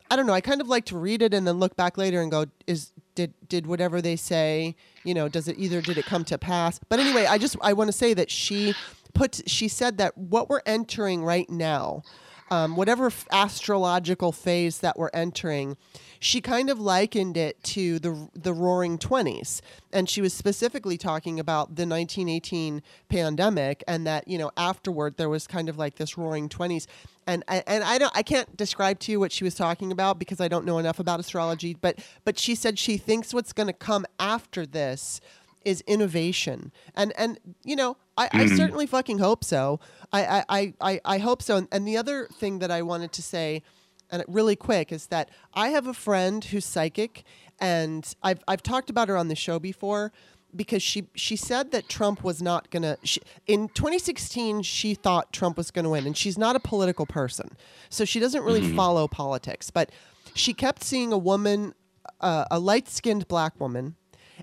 I 0.10 0.16
don't 0.16 0.26
know. 0.26 0.34
I 0.34 0.42
kind 0.42 0.62
of 0.62 0.68
like 0.68 0.86
to 0.86 0.98
read 0.98 1.22
it 1.22 1.34
and 1.34 1.46
then 1.46 1.60
look 1.60 1.76
back 1.76 1.98
later 1.98 2.22
and 2.22 2.32
go, 2.32 2.46
is 2.66 2.92
did 3.16 3.34
did 3.50 3.68
whatever 3.68 4.02
they 4.02 4.16
say, 4.16 4.76
you 5.04 5.14
know, 5.14 5.28
does 5.28 5.48
it 5.48 5.58
either 5.58 5.82
did 5.82 5.98
it 5.98 6.06
come 6.06 6.24
to 6.26 6.38
pass? 6.38 6.80
But 6.88 7.00
anyway, 7.00 7.26
I 7.26 7.38
just 7.38 7.58
I 7.62 7.74
want 7.74 7.90
to 7.90 7.94
say 7.94 8.14
that 8.14 8.32
she 8.32 8.74
put 9.14 9.42
she 9.48 9.68
said 9.68 9.98
that 9.98 10.18
what 10.18 10.50
we're 10.50 10.62
entering 10.66 11.24
right 11.24 11.50
now, 11.50 12.04
um, 12.52 12.76
whatever 12.76 13.12
astrological 13.32 14.32
phase 14.32 14.80
that 14.80 14.98
we're 14.98 15.10
entering 15.14 15.78
she 16.20 16.42
kind 16.42 16.70
of 16.70 16.80
likened 16.80 17.38
it 17.38 17.62
to 17.64 18.00
the 18.00 18.30
the 18.34 18.54
Roaring 18.54 18.98
Twenties, 18.98 19.62
and 19.92 20.10
she 20.10 20.22
was 20.22 20.34
specifically 20.34 20.98
talking 20.98 21.40
about 21.40 21.76
the 21.76 21.86
1918 21.86 22.82
pandemic, 23.10 23.84
and 23.88 24.06
that 24.08 24.28
you 24.28 24.38
know 24.38 24.52
afterward 24.58 25.18
there 25.18 25.30
was 25.30 25.48
kind 25.48 25.70
of 25.70 25.78
like 25.78 25.96
this 25.96 26.18
Roaring 26.18 26.50
Twenties, 26.50 26.88
and 27.26 27.44
and 27.48 27.84
I 27.84 27.98
don't 27.98 28.16
I 28.16 28.24
can't 28.24 28.56
describe 28.58 29.00
to 29.00 29.12
you 29.12 29.20
what 29.20 29.32
she 29.32 29.44
was 29.44 29.56
talking 29.56 29.92
about 29.92 30.20
because 30.20 30.42
I 30.42 30.48
don't 30.48 30.66
know 30.66 30.78
enough 30.78 31.00
about 31.00 31.20
astrology, 31.20 31.76
but 31.80 32.00
but 32.24 32.40
she 32.40 32.56
said 32.56 32.80
she 32.80 32.98
thinks 32.98 33.34
what's 33.34 33.54
going 33.54 33.68
to 33.68 33.74
come 33.74 34.06
after 34.20 34.66
this 34.66 35.22
is 35.68 35.82
innovation 35.86 36.72
and 36.96 37.12
and 37.18 37.40
you 37.64 37.76
know 37.76 37.98
I, 38.18 38.26
I, 38.32 38.44
mm. 38.46 38.58
certainly 38.58 38.88
fucking 38.88 39.20
hope 39.20 39.44
so 39.44 39.80
I, 40.14 40.44
I 40.48 40.74
i 40.82 41.02
i 41.04 41.18
hope 41.18 41.42
so 41.42 41.68
and 41.72 41.88
the 41.88 41.98
other 41.98 42.28
thing 42.40 42.60
that 42.60 42.72
i 42.72 42.82
wanted 42.82 43.12
to 43.14 43.22
say 43.22 43.64
and 44.10 44.24
really 44.28 44.56
quick 44.56 44.92
is 44.92 45.08
that 45.08 45.30
I 45.54 45.70
have 45.70 45.88
a 45.88 45.94
friend 45.94 46.44
who's 46.44 46.66
psychic, 46.66 47.24
and 47.60 48.08
I've 48.24 48.44
I've 48.48 48.64
talked 48.64 48.90
about 48.90 49.10
her 49.10 49.18
on 49.18 49.28
the 49.28 49.36
show 49.36 49.60
before 49.60 50.12
because 50.56 50.82
she 50.82 51.08
she 51.16 51.36
said 51.36 51.72
that 51.72 51.90
Trump 51.90 52.24
was 52.24 52.42
not 52.42 52.70
gonna. 52.70 52.98
She, 53.04 53.22
in 53.46 53.70
2016, 53.70 54.62
she 54.64 54.94
thought 54.94 55.34
Trump 55.34 55.58
was 55.58 55.72
gonna 55.72 55.90
win, 55.90 56.06
and 56.06 56.16
she's 56.16 56.38
not 56.38 56.56
a 56.56 56.60
political 56.60 57.06
person, 57.06 57.56
so 57.90 58.06
she 58.06 58.20
doesn't 58.20 58.44
really 58.44 58.62
mm-hmm. 58.62 58.76
follow 58.76 59.08
politics. 59.08 59.70
But 59.72 59.92
she 60.34 60.54
kept 60.54 60.84
seeing 60.84 61.12
a 61.12 61.18
woman, 61.18 61.74
uh, 62.22 62.46
a 62.50 62.60
light 62.60 62.88
skinned 62.88 63.28
black 63.28 63.60
woman, 63.60 63.96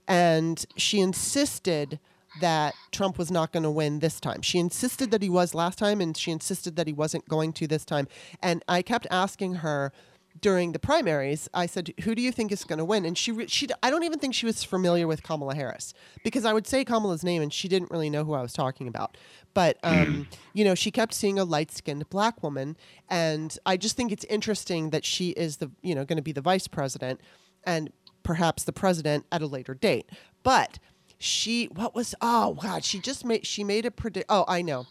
and 0.07 0.64
she 0.76 1.01
insisted 1.01 1.99
that 2.40 2.74
Trump 2.90 3.18
was 3.18 3.30
not 3.30 3.53
going 3.53 3.62
to 3.62 3.70
win 3.70 4.01
this 4.01 4.20
time. 4.20 4.42
She 4.42 4.59
insisted 4.59 5.11
that 5.11 5.22
he 5.22 5.30
was 5.30 5.55
last 5.55 5.78
time, 5.78 6.01
and 6.01 6.16
she 6.16 6.30
insisted 6.30 6.76
that 6.76 6.86
he 6.86 6.92
wasn't 6.92 7.28
going 7.28 7.53
to 7.55 7.66
this 7.66 7.84
time. 7.84 8.09
And 8.42 8.62
I 8.68 8.82
kept 8.82 9.07
asking 9.11 9.57
her 9.57 9.92
during 10.40 10.72
the 10.72 10.78
primaries. 10.78 11.49
I 11.55 11.66
said, 11.66 11.95
"Who 12.03 12.14
do 12.14 12.22
you 12.22 12.32
think 12.32 12.51
is 12.51 12.64
going 12.64 12.78
to 12.78 12.84
win?" 12.84 13.05
And 13.05 13.16
she, 13.16 13.30
re- 13.32 13.47
she, 13.47 13.68
I 13.82 13.90
don't 13.90 14.03
even 14.03 14.18
think 14.18 14.34
she 14.34 14.47
was 14.47 14.64
familiar 14.64 15.07
with 15.07 15.22
Kamala 15.22 15.55
Harris 15.55 15.95
because 16.24 16.45
I 16.45 16.53
would 16.53 16.66
say 16.66 16.84
Kamala's 16.84 17.22
name, 17.22 17.40
and 17.40 17.53
she 17.53 17.68
didn't 17.68 17.90
really 17.90 18.11
know 18.11 18.24
who 18.24 18.34
I 18.34 18.42
was 18.42 18.53
talking 18.53 18.88
about. 18.88 19.16
But 19.55 19.78
um, 19.82 20.28
you 20.53 20.64
know, 20.64 20.74
she 20.74 20.90
kept 20.90 21.14
seeing 21.14 21.38
a 21.38 21.45
light-skinned 21.45 22.11
black 22.11 22.42
woman, 22.42 22.76
and 23.09 23.57
I 23.64 23.76
just 23.76 23.97
think 23.97 24.11
it's 24.11 24.24
interesting 24.24 24.90
that 24.90 25.05
she 25.05 25.30
is 25.30 25.59
the, 25.59 25.70
you 25.82 25.95
know, 25.95 26.05
going 26.05 26.16
to 26.16 26.22
be 26.22 26.32
the 26.32 26.40
vice 26.40 26.66
president, 26.66 27.20
and 27.64 27.90
perhaps 28.25 28.64
the 28.64 28.72
president 28.72 29.25
at 29.31 29.43
a 29.43 29.47
later 29.47 29.75
date. 29.75 30.11
But 30.43 30.81
she 31.18 31.66
what 31.66 31.95
was 31.95 32.14
oh 32.20 32.55
god 32.61 32.85
she 32.85 32.99
just 32.99 33.25
made 33.25 33.47
she 33.47 33.64
made 33.64 33.87
a 33.87 33.91
predict 33.91 34.27
oh 34.29 34.45
i 34.47 34.61
know 34.61 34.85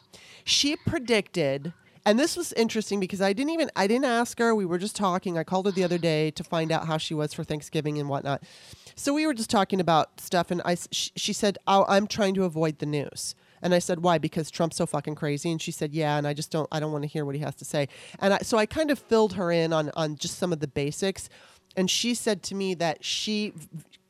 she 0.44 0.76
predicted 0.76 1.74
and 2.06 2.18
this 2.18 2.36
was 2.36 2.54
interesting 2.54 3.00
because 3.00 3.22
i 3.22 3.34
didn't 3.34 3.52
even 3.52 3.70
i 3.76 3.86
didn't 3.86 4.06
ask 4.06 4.40
her 4.40 4.56
we 4.56 4.66
were 4.66 4.80
just 4.80 4.96
talking 4.96 5.38
i 5.38 5.44
called 5.44 5.66
her 5.66 5.72
the 5.72 5.84
other 5.84 5.98
day 5.98 6.32
to 6.32 6.44
find 6.44 6.72
out 6.72 6.88
how 6.88 6.98
she 6.98 7.14
was 7.14 7.34
for 7.34 7.44
thanksgiving 7.44 8.00
and 8.00 8.10
whatnot 8.10 8.42
so 8.96 9.14
we 9.14 9.28
were 9.28 9.34
just 9.34 9.50
talking 9.50 9.80
about 9.80 10.20
stuff 10.20 10.50
and 10.50 10.62
i 10.66 10.76
she 10.92 11.34
said 11.34 11.58
oh 11.68 11.86
i'm 11.88 12.08
trying 12.08 12.34
to 12.34 12.46
avoid 12.46 12.80
the 12.80 12.86
news 12.86 13.36
and 13.64 13.74
I 13.74 13.80
said, 13.80 14.04
"Why? 14.04 14.18
Because 14.18 14.52
Trump's 14.52 14.76
so 14.76 14.86
fucking 14.86 15.16
crazy." 15.16 15.50
And 15.50 15.60
she 15.60 15.72
said, 15.72 15.94
"Yeah." 15.94 16.18
And 16.18 16.28
I 16.28 16.34
just 16.34 16.52
don't. 16.52 16.68
I 16.72 16.82
don't 16.82 16.92
want 16.92 17.04
to 17.04 17.08
hear 17.08 17.24
what 17.24 17.34
he 17.34 17.42
has 17.42 17.56
to 17.56 17.66
say. 17.66 17.88
And 18.20 18.34
I, 18.34 18.40
so 18.40 18.58
I 18.58 18.66
kind 18.66 18.92
of 18.92 19.00
filled 19.00 19.34
her 19.34 19.52
in 19.52 19.72
on 19.72 19.90
on 19.96 20.18
just 20.18 20.38
some 20.38 20.52
of 20.52 20.60
the 20.60 20.68
basics. 20.68 21.30
And 21.76 21.90
she 21.90 22.14
said 22.14 22.44
to 22.44 22.56
me 22.56 22.74
that 22.76 23.04
she 23.04 23.54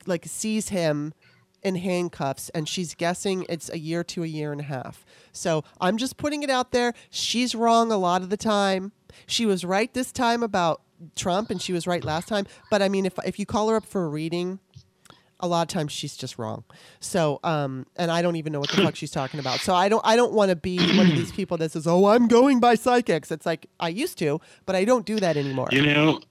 like 0.06 0.26
sees 0.26 0.70
him 0.70 1.14
in 1.62 1.76
handcuffs 1.76 2.50
and 2.50 2.68
she's 2.68 2.94
guessing 2.94 3.46
it's 3.48 3.70
a 3.70 3.80
year 3.80 4.04
to 4.04 4.24
a 4.24 4.28
year 4.28 4.52
and 4.52 4.62
a 4.62 4.66
half. 4.66 5.06
So 5.32 5.64
I'm 5.80 5.98
just 5.98 6.18
putting 6.18 6.44
it 6.44 6.50
out 6.50 6.72
there. 6.72 6.94
She's 7.10 7.56
wrong 7.56 7.92
a 7.92 7.98
lot 7.98 8.22
of 8.22 8.30
the 8.30 8.38
time. 8.38 8.92
She 9.28 9.46
was 9.46 9.64
right 9.64 9.94
this 9.94 10.12
time 10.12 10.44
about 10.44 10.82
Trump 11.16 11.50
and 11.50 11.62
she 11.62 11.74
was 11.74 11.88
right 11.88 12.04
last 12.04 12.28
time. 12.28 12.46
But 12.70 12.82
I 12.82 12.90
mean, 12.90 13.06
if, 13.06 13.18
if 13.26 13.40
you 13.40 13.46
call 13.46 13.70
her 13.70 13.78
up 13.78 13.86
for 13.86 14.04
a 14.04 14.10
reading, 14.10 14.60
a 15.40 15.48
lot 15.48 15.62
of 15.62 15.68
times 15.68 15.92
she's 15.92 16.16
just 16.16 16.40
wrong. 16.40 16.64
So, 17.02 17.40
um, 17.44 17.86
and 17.98 18.10
I 18.10 18.22
don't 18.22 18.38
even 18.38 18.54
know 18.54 18.62
what 18.62 18.70
the 18.70 18.82
fuck 18.82 18.96
she's 18.96 19.12
talking 19.12 19.42
about. 19.42 19.60
So 19.60 19.76
I 19.76 19.90
don't, 19.90 20.02
I 20.06 20.16
don't 20.16 20.32
want 20.32 20.50
to 20.50 20.56
be 20.56 20.78
one 20.96 21.10
of 21.10 21.18
these 21.18 21.34
people 21.34 21.58
that 21.58 21.72
says, 21.72 21.86
"Oh, 21.86 22.06
I'm 22.06 22.30
going 22.30 22.62
by 22.62 22.76
psychics." 22.76 23.30
It's 23.30 23.46
like 23.46 23.68
I 23.78 23.90
used 23.90 24.18
to, 24.20 24.40
but 24.66 24.76
I 24.78 24.86
don't 24.86 25.06
do 25.06 25.20
that 25.20 25.36
anymore. 25.36 25.68
You 25.72 25.86
know, 25.86 26.22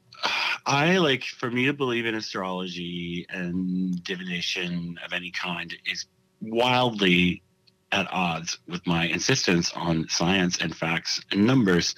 I 0.66 0.98
like 0.98 1.24
for 1.24 1.50
me 1.50 1.66
to 1.66 1.72
believe 1.72 2.06
in 2.06 2.14
astrology 2.14 3.26
and 3.28 4.02
divination 4.04 4.98
of 5.04 5.12
any 5.12 5.30
kind 5.30 5.74
is 5.90 6.06
wildly 6.40 7.42
at 7.90 8.06
odds 8.10 8.58
with 8.68 8.86
my 8.86 9.06
insistence 9.06 9.72
on 9.74 10.08
science 10.08 10.58
and 10.58 10.74
facts 10.74 11.20
and 11.30 11.46
numbers. 11.46 11.94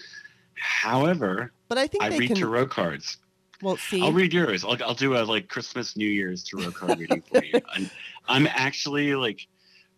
However, 0.56 1.52
but 1.68 1.78
I 1.78 1.86
think 1.86 2.02
I 2.02 2.16
read 2.16 2.28
can... 2.28 2.36
tarot 2.36 2.66
cards. 2.66 3.18
Well, 3.62 3.76
see, 3.76 4.02
I'll 4.02 4.12
read 4.12 4.32
yours. 4.32 4.64
I'll, 4.64 4.76
I'll 4.82 4.94
do 4.94 5.16
a 5.16 5.22
like 5.24 5.48
Christmas, 5.48 5.96
New 5.96 6.08
Year's 6.08 6.44
tarot 6.44 6.72
card 6.72 6.98
reading 7.00 7.22
for 7.22 7.44
you. 7.44 7.60
I'm, 7.74 7.90
I'm 8.28 8.46
actually 8.46 9.14
like, 9.14 9.46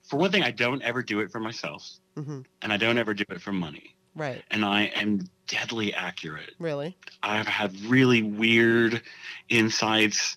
for 0.04 0.18
one 0.18 0.30
thing, 0.30 0.42
I 0.42 0.50
don't 0.50 0.82
ever 0.82 1.02
do 1.02 1.20
it 1.20 1.32
for 1.32 1.40
myself, 1.40 1.88
mm-hmm. 2.16 2.42
and 2.62 2.72
I 2.72 2.76
don't 2.76 2.98
ever 2.98 3.14
do 3.14 3.24
it 3.28 3.40
for 3.40 3.52
money. 3.52 3.96
Right. 4.14 4.42
And 4.50 4.64
I 4.64 4.84
am 4.94 5.28
deadly 5.46 5.94
accurate. 5.94 6.54
Really? 6.58 6.96
I've 7.22 7.46
had 7.46 7.78
really 7.82 8.22
weird 8.22 9.02
insights 9.48 10.36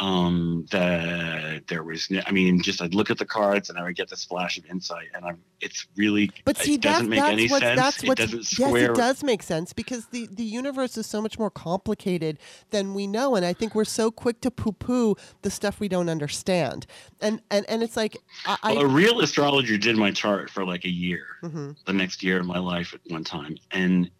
um, 0.00 0.66
that 0.70 1.66
there 1.68 1.82
was, 1.82 2.08
I 2.26 2.32
mean, 2.32 2.62
just 2.62 2.80
I'd 2.80 2.94
look 2.94 3.10
at 3.10 3.18
the 3.18 3.26
cards 3.26 3.68
and 3.68 3.78
I 3.78 3.82
would 3.82 3.96
get 3.96 4.08
this 4.08 4.24
flash 4.24 4.56
of 4.56 4.64
insight, 4.64 5.08
and 5.14 5.26
I'm, 5.26 5.38
it's 5.60 5.86
really, 5.94 6.30
but 6.46 6.56
see, 6.56 6.74
it 6.74 6.80
doesn't 6.80 7.10
that's, 7.10 7.20
make 7.20 7.32
any 7.32 7.48
sense. 7.48 7.78
That's 7.78 8.02
it 8.02 8.16
doesn't 8.16 8.44
square. 8.44 8.78
Yes, 8.78 8.90
it 8.90 8.96
does 8.96 9.22
make 9.22 9.42
sense 9.42 9.74
because 9.74 10.06
the 10.06 10.26
the 10.32 10.42
universe 10.42 10.96
is 10.96 11.06
so 11.06 11.20
much 11.20 11.38
more 11.38 11.50
complicated 11.50 12.38
than 12.70 12.94
we 12.94 13.06
know, 13.06 13.36
and 13.36 13.44
I 13.44 13.52
think 13.52 13.74
we're 13.74 13.84
so 13.84 14.10
quick 14.10 14.40
to 14.40 14.50
poo 14.50 14.72
poo 14.72 15.16
the 15.42 15.50
stuff 15.50 15.80
we 15.80 15.88
don't 15.88 16.08
understand, 16.08 16.86
and 17.20 17.42
and 17.50 17.66
and 17.68 17.82
it's 17.82 17.96
like, 17.96 18.16
I, 18.46 18.72
well, 18.72 18.84
a 18.84 18.86
real 18.86 19.20
astrologer 19.20 19.76
did 19.76 19.98
my 19.98 20.12
chart 20.12 20.48
for 20.48 20.64
like 20.64 20.86
a 20.86 20.90
year, 20.90 21.26
mm-hmm. 21.42 21.72
the 21.84 21.92
next 21.92 22.22
year 22.22 22.40
of 22.40 22.46
my 22.46 22.58
life 22.58 22.94
at 22.94 23.00
one 23.12 23.24
time, 23.24 23.58
and 23.70 24.10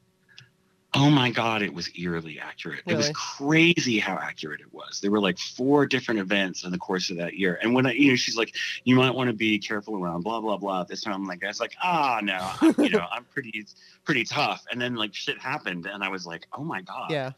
Oh 0.93 1.09
my 1.09 1.30
God, 1.30 1.62
it 1.62 1.72
was 1.72 1.88
eerily 1.97 2.41
accurate. 2.41 2.82
Really? 2.84 2.95
It 2.95 2.97
was 2.97 3.11
crazy 3.14 4.01
how 4.01 4.16
accurate 4.16 4.61
it 4.61 4.72
was. 4.74 5.01
There 5.01 5.12
were 5.12 5.20
like 5.20 5.38
four 5.38 5.86
different 5.86 6.18
events 6.18 6.64
in 6.64 6.72
the 6.72 6.78
course 6.78 7.11
of 7.11 7.16
that 7.18 7.34
year. 7.34 7.61
And 7.62 7.72
when 7.74 7.86
I, 7.86 7.93
you 7.93 8.11
know, 8.11 8.16
she's 8.16 8.36
like, 8.36 8.57
you 8.82 8.97
might 8.97 9.14
want 9.14 9.28
to 9.28 9.32
be 9.32 9.57
careful 9.59 9.97
around 10.03 10.22
blah, 10.22 10.41
blah, 10.41 10.57
blah. 10.57 10.82
This 10.82 11.03
time 11.03 11.14
I'm 11.14 11.26
like, 11.26 11.45
I 11.45 11.47
was 11.47 11.61
like, 11.61 11.76
ah, 11.80 12.18
oh, 12.20 12.24
no, 12.24 12.51
I'm, 12.61 12.74
you 12.84 12.91
know, 12.91 13.07
I'm 13.12 13.24
pretty, 13.32 13.66
pretty 14.05 14.24
tough. 14.24 14.64
And 14.72 14.80
then 14.80 14.97
like 14.97 15.14
shit 15.14 15.38
happened. 15.38 15.86
And 15.86 16.03
I 16.03 16.09
was 16.09 16.26
like, 16.26 16.49
oh 16.53 16.64
my 16.64 16.80
God. 16.80 17.11
Yeah. 17.11 17.32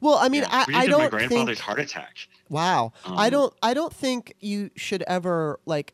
Well, 0.00 0.16
I 0.16 0.30
mean, 0.30 0.42
yeah, 0.42 0.64
I, 0.68 0.84
I 0.84 0.86
don't 0.86 1.00
my 1.00 1.08
grandfather's 1.08 1.46
think, 1.46 1.58
heart 1.58 1.80
attack. 1.80 2.16
Wow. 2.48 2.92
Um, 3.04 3.18
I 3.18 3.28
don't, 3.28 3.52
I 3.62 3.74
don't 3.74 3.92
think 3.92 4.34
you 4.40 4.70
should 4.74 5.02
ever 5.02 5.60
like, 5.66 5.92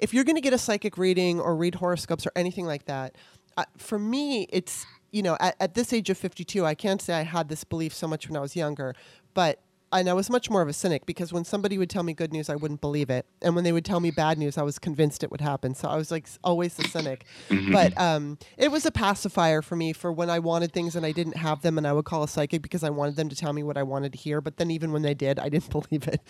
if 0.00 0.12
you're 0.12 0.24
going 0.24 0.36
to 0.36 0.42
get 0.42 0.52
a 0.52 0.58
psychic 0.58 0.98
reading 0.98 1.38
or 1.38 1.54
read 1.54 1.76
horoscopes 1.76 2.26
or 2.26 2.32
anything 2.34 2.66
like 2.66 2.86
that, 2.86 3.14
uh, 3.56 3.64
for 3.78 3.98
me, 3.98 4.46
it's 4.50 4.84
you 5.16 5.22
know, 5.22 5.38
at, 5.40 5.56
at 5.60 5.74
this 5.74 5.94
age 5.94 6.10
of 6.10 6.18
52, 6.18 6.66
I 6.66 6.74
can't 6.74 7.00
say 7.00 7.14
I 7.14 7.22
had 7.22 7.48
this 7.48 7.64
belief 7.64 7.94
so 7.94 8.06
much 8.06 8.28
when 8.28 8.36
I 8.36 8.40
was 8.40 8.54
younger, 8.54 8.94
but 9.32 9.60
and 9.92 10.10
I 10.10 10.12
was 10.12 10.28
much 10.28 10.50
more 10.50 10.60
of 10.60 10.68
a 10.68 10.74
cynic 10.74 11.06
because 11.06 11.32
when 11.32 11.44
somebody 11.44 11.78
would 11.78 11.88
tell 11.88 12.02
me 12.02 12.12
good 12.12 12.32
news, 12.32 12.50
I 12.50 12.56
wouldn't 12.56 12.82
believe 12.82 13.08
it, 13.08 13.24
and 13.40 13.54
when 13.54 13.64
they 13.64 13.72
would 13.72 13.84
tell 13.84 13.98
me 14.00 14.10
bad 14.10 14.36
news, 14.36 14.58
I 14.58 14.62
was 14.62 14.78
convinced 14.78 15.22
it 15.22 15.30
would 15.30 15.40
happen. 15.40 15.74
So 15.74 15.88
I 15.88 15.96
was 15.96 16.10
like 16.10 16.26
always 16.44 16.74
the 16.74 16.84
cynic. 16.88 17.24
Mm-hmm. 17.48 17.72
But 17.72 17.98
um, 17.98 18.36
it 18.58 18.70
was 18.70 18.84
a 18.84 18.90
pacifier 18.90 19.62
for 19.62 19.74
me 19.74 19.94
for 19.94 20.12
when 20.12 20.28
I 20.28 20.38
wanted 20.38 20.72
things 20.72 20.96
and 20.96 21.06
I 21.06 21.12
didn't 21.12 21.38
have 21.38 21.62
them, 21.62 21.78
and 21.78 21.86
I 21.86 21.94
would 21.94 22.04
call 22.04 22.22
a 22.22 22.28
psychic 22.28 22.60
because 22.60 22.84
I 22.84 22.90
wanted 22.90 23.16
them 23.16 23.30
to 23.30 23.36
tell 23.36 23.54
me 23.54 23.62
what 23.62 23.78
I 23.78 23.84
wanted 23.84 24.12
to 24.12 24.18
hear. 24.18 24.42
But 24.42 24.58
then 24.58 24.70
even 24.70 24.92
when 24.92 25.00
they 25.00 25.14
did, 25.14 25.38
I 25.38 25.48
didn't 25.48 25.70
believe 25.88 26.06
it. 26.08 26.20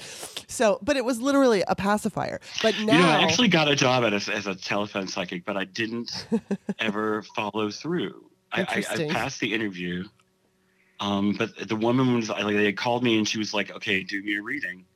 So, 0.47 0.79
but 0.83 0.97
it 0.97 1.05
was 1.05 1.21
literally 1.21 1.65
a 1.67 1.75
pacifier. 1.75 2.41
But 2.63 2.79
now, 2.81 2.93
you 2.93 3.03
know, 3.03 3.09
I 3.09 3.23
actually 3.23 3.49
got 3.49 3.69
a 3.69 3.75
job 3.75 4.05
as, 4.05 4.29
as 4.29 4.47
a 4.47 4.55
telephone 4.55 5.09
psychic, 5.09 5.45
but 5.45 5.57
I 5.57 5.65
didn't 5.65 6.27
ever 6.79 7.23
follow 7.35 7.71
through 7.71 8.31
I, 8.53 8.63
I, 8.63 8.85
I 8.89 9.09
passed 9.09 9.41
the 9.41 9.53
interview. 9.53 10.05
Um, 10.99 11.35
but 11.35 11.69
the 11.69 11.77
woman 11.77 12.15
was 12.15 12.31
like, 12.31 12.47
they 12.47 12.73
called 12.73 13.05
me 13.05 13.19
and 13.19 13.29
she 13.29 13.39
was 13.39 13.53
like, 13.53 13.71
okay, 13.71 14.03
do 14.03 14.23
me 14.23 14.37
a 14.37 14.43
reading. 14.43 14.87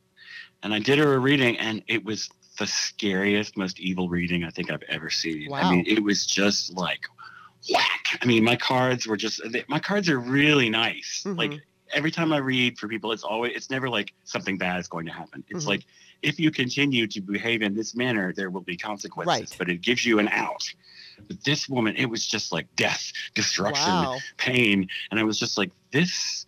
And 0.63 0.73
I 0.73 0.79
did 0.79 0.99
her 0.99 1.15
a 1.15 1.19
reading 1.19 1.59
and 1.59 1.83
it 1.89 2.05
was 2.05 2.31
the 2.59 2.67
scariest, 2.67 3.57
most 3.57 3.79
evil 3.81 4.09
reading 4.09 4.45
I 4.45 4.51
think 4.51 4.71
I've 4.71 4.83
ever 4.89 5.11
seen. 5.11 5.51
Wow. 5.51 5.59
I 5.59 5.71
mean, 5.71 5.85
it 5.87 6.03
was 6.03 6.25
just 6.25 6.75
like 6.75 7.01
whack. 7.71 8.19
I 8.21 8.25
mean, 8.25 8.45
my 8.45 8.57
cards 8.57 9.07
were 9.07 9.19
just, 9.19 9.43
my 9.69 9.79
cards 9.79 10.09
are 10.09 10.19
really 10.19 10.71
nice. 10.71 11.23
Mm-hmm. 11.27 11.39
Like 11.39 11.53
every 11.93 12.11
time 12.11 12.33
I 12.33 12.39
read 12.39 12.79
for 12.79 12.89
people, 12.89 13.13
it's 13.13 13.23
always, 13.23 13.53
it's 13.55 13.69
never 13.69 13.89
like 13.89 14.15
something 14.25 14.57
bad 14.57 14.81
is 14.81 14.89
going 14.89 15.05
to 15.05 15.13
happen. 15.13 15.45
It's 15.49 15.61
mm-hmm. 15.61 15.69
like, 15.69 15.85
if 16.23 16.39
you 16.41 16.51
continue 16.51 17.07
to 17.09 17.21
behave 17.21 17.63
in 17.63 17.75
this 17.75 17.95
manner, 17.95 18.33
there 18.35 18.51
will 18.51 18.61
be 18.61 18.77
consequences, 18.77 19.41
right. 19.41 19.55
but 19.59 19.69
it 19.71 19.81
gives 19.83 20.05
you 20.05 20.19
an 20.19 20.29
out. 20.29 20.63
But 21.27 21.45
this 21.45 21.69
woman, 21.69 21.97
it 21.97 22.07
was 22.07 22.27
just 22.27 22.53
like 22.53 22.67
death, 22.77 23.13
destruction, 23.35 23.89
wow. 23.89 24.19
pain. 24.37 24.89
And 25.11 25.21
I 25.21 25.25
was 25.25 25.39
just 25.39 25.59
like, 25.59 25.71
this 25.93 26.47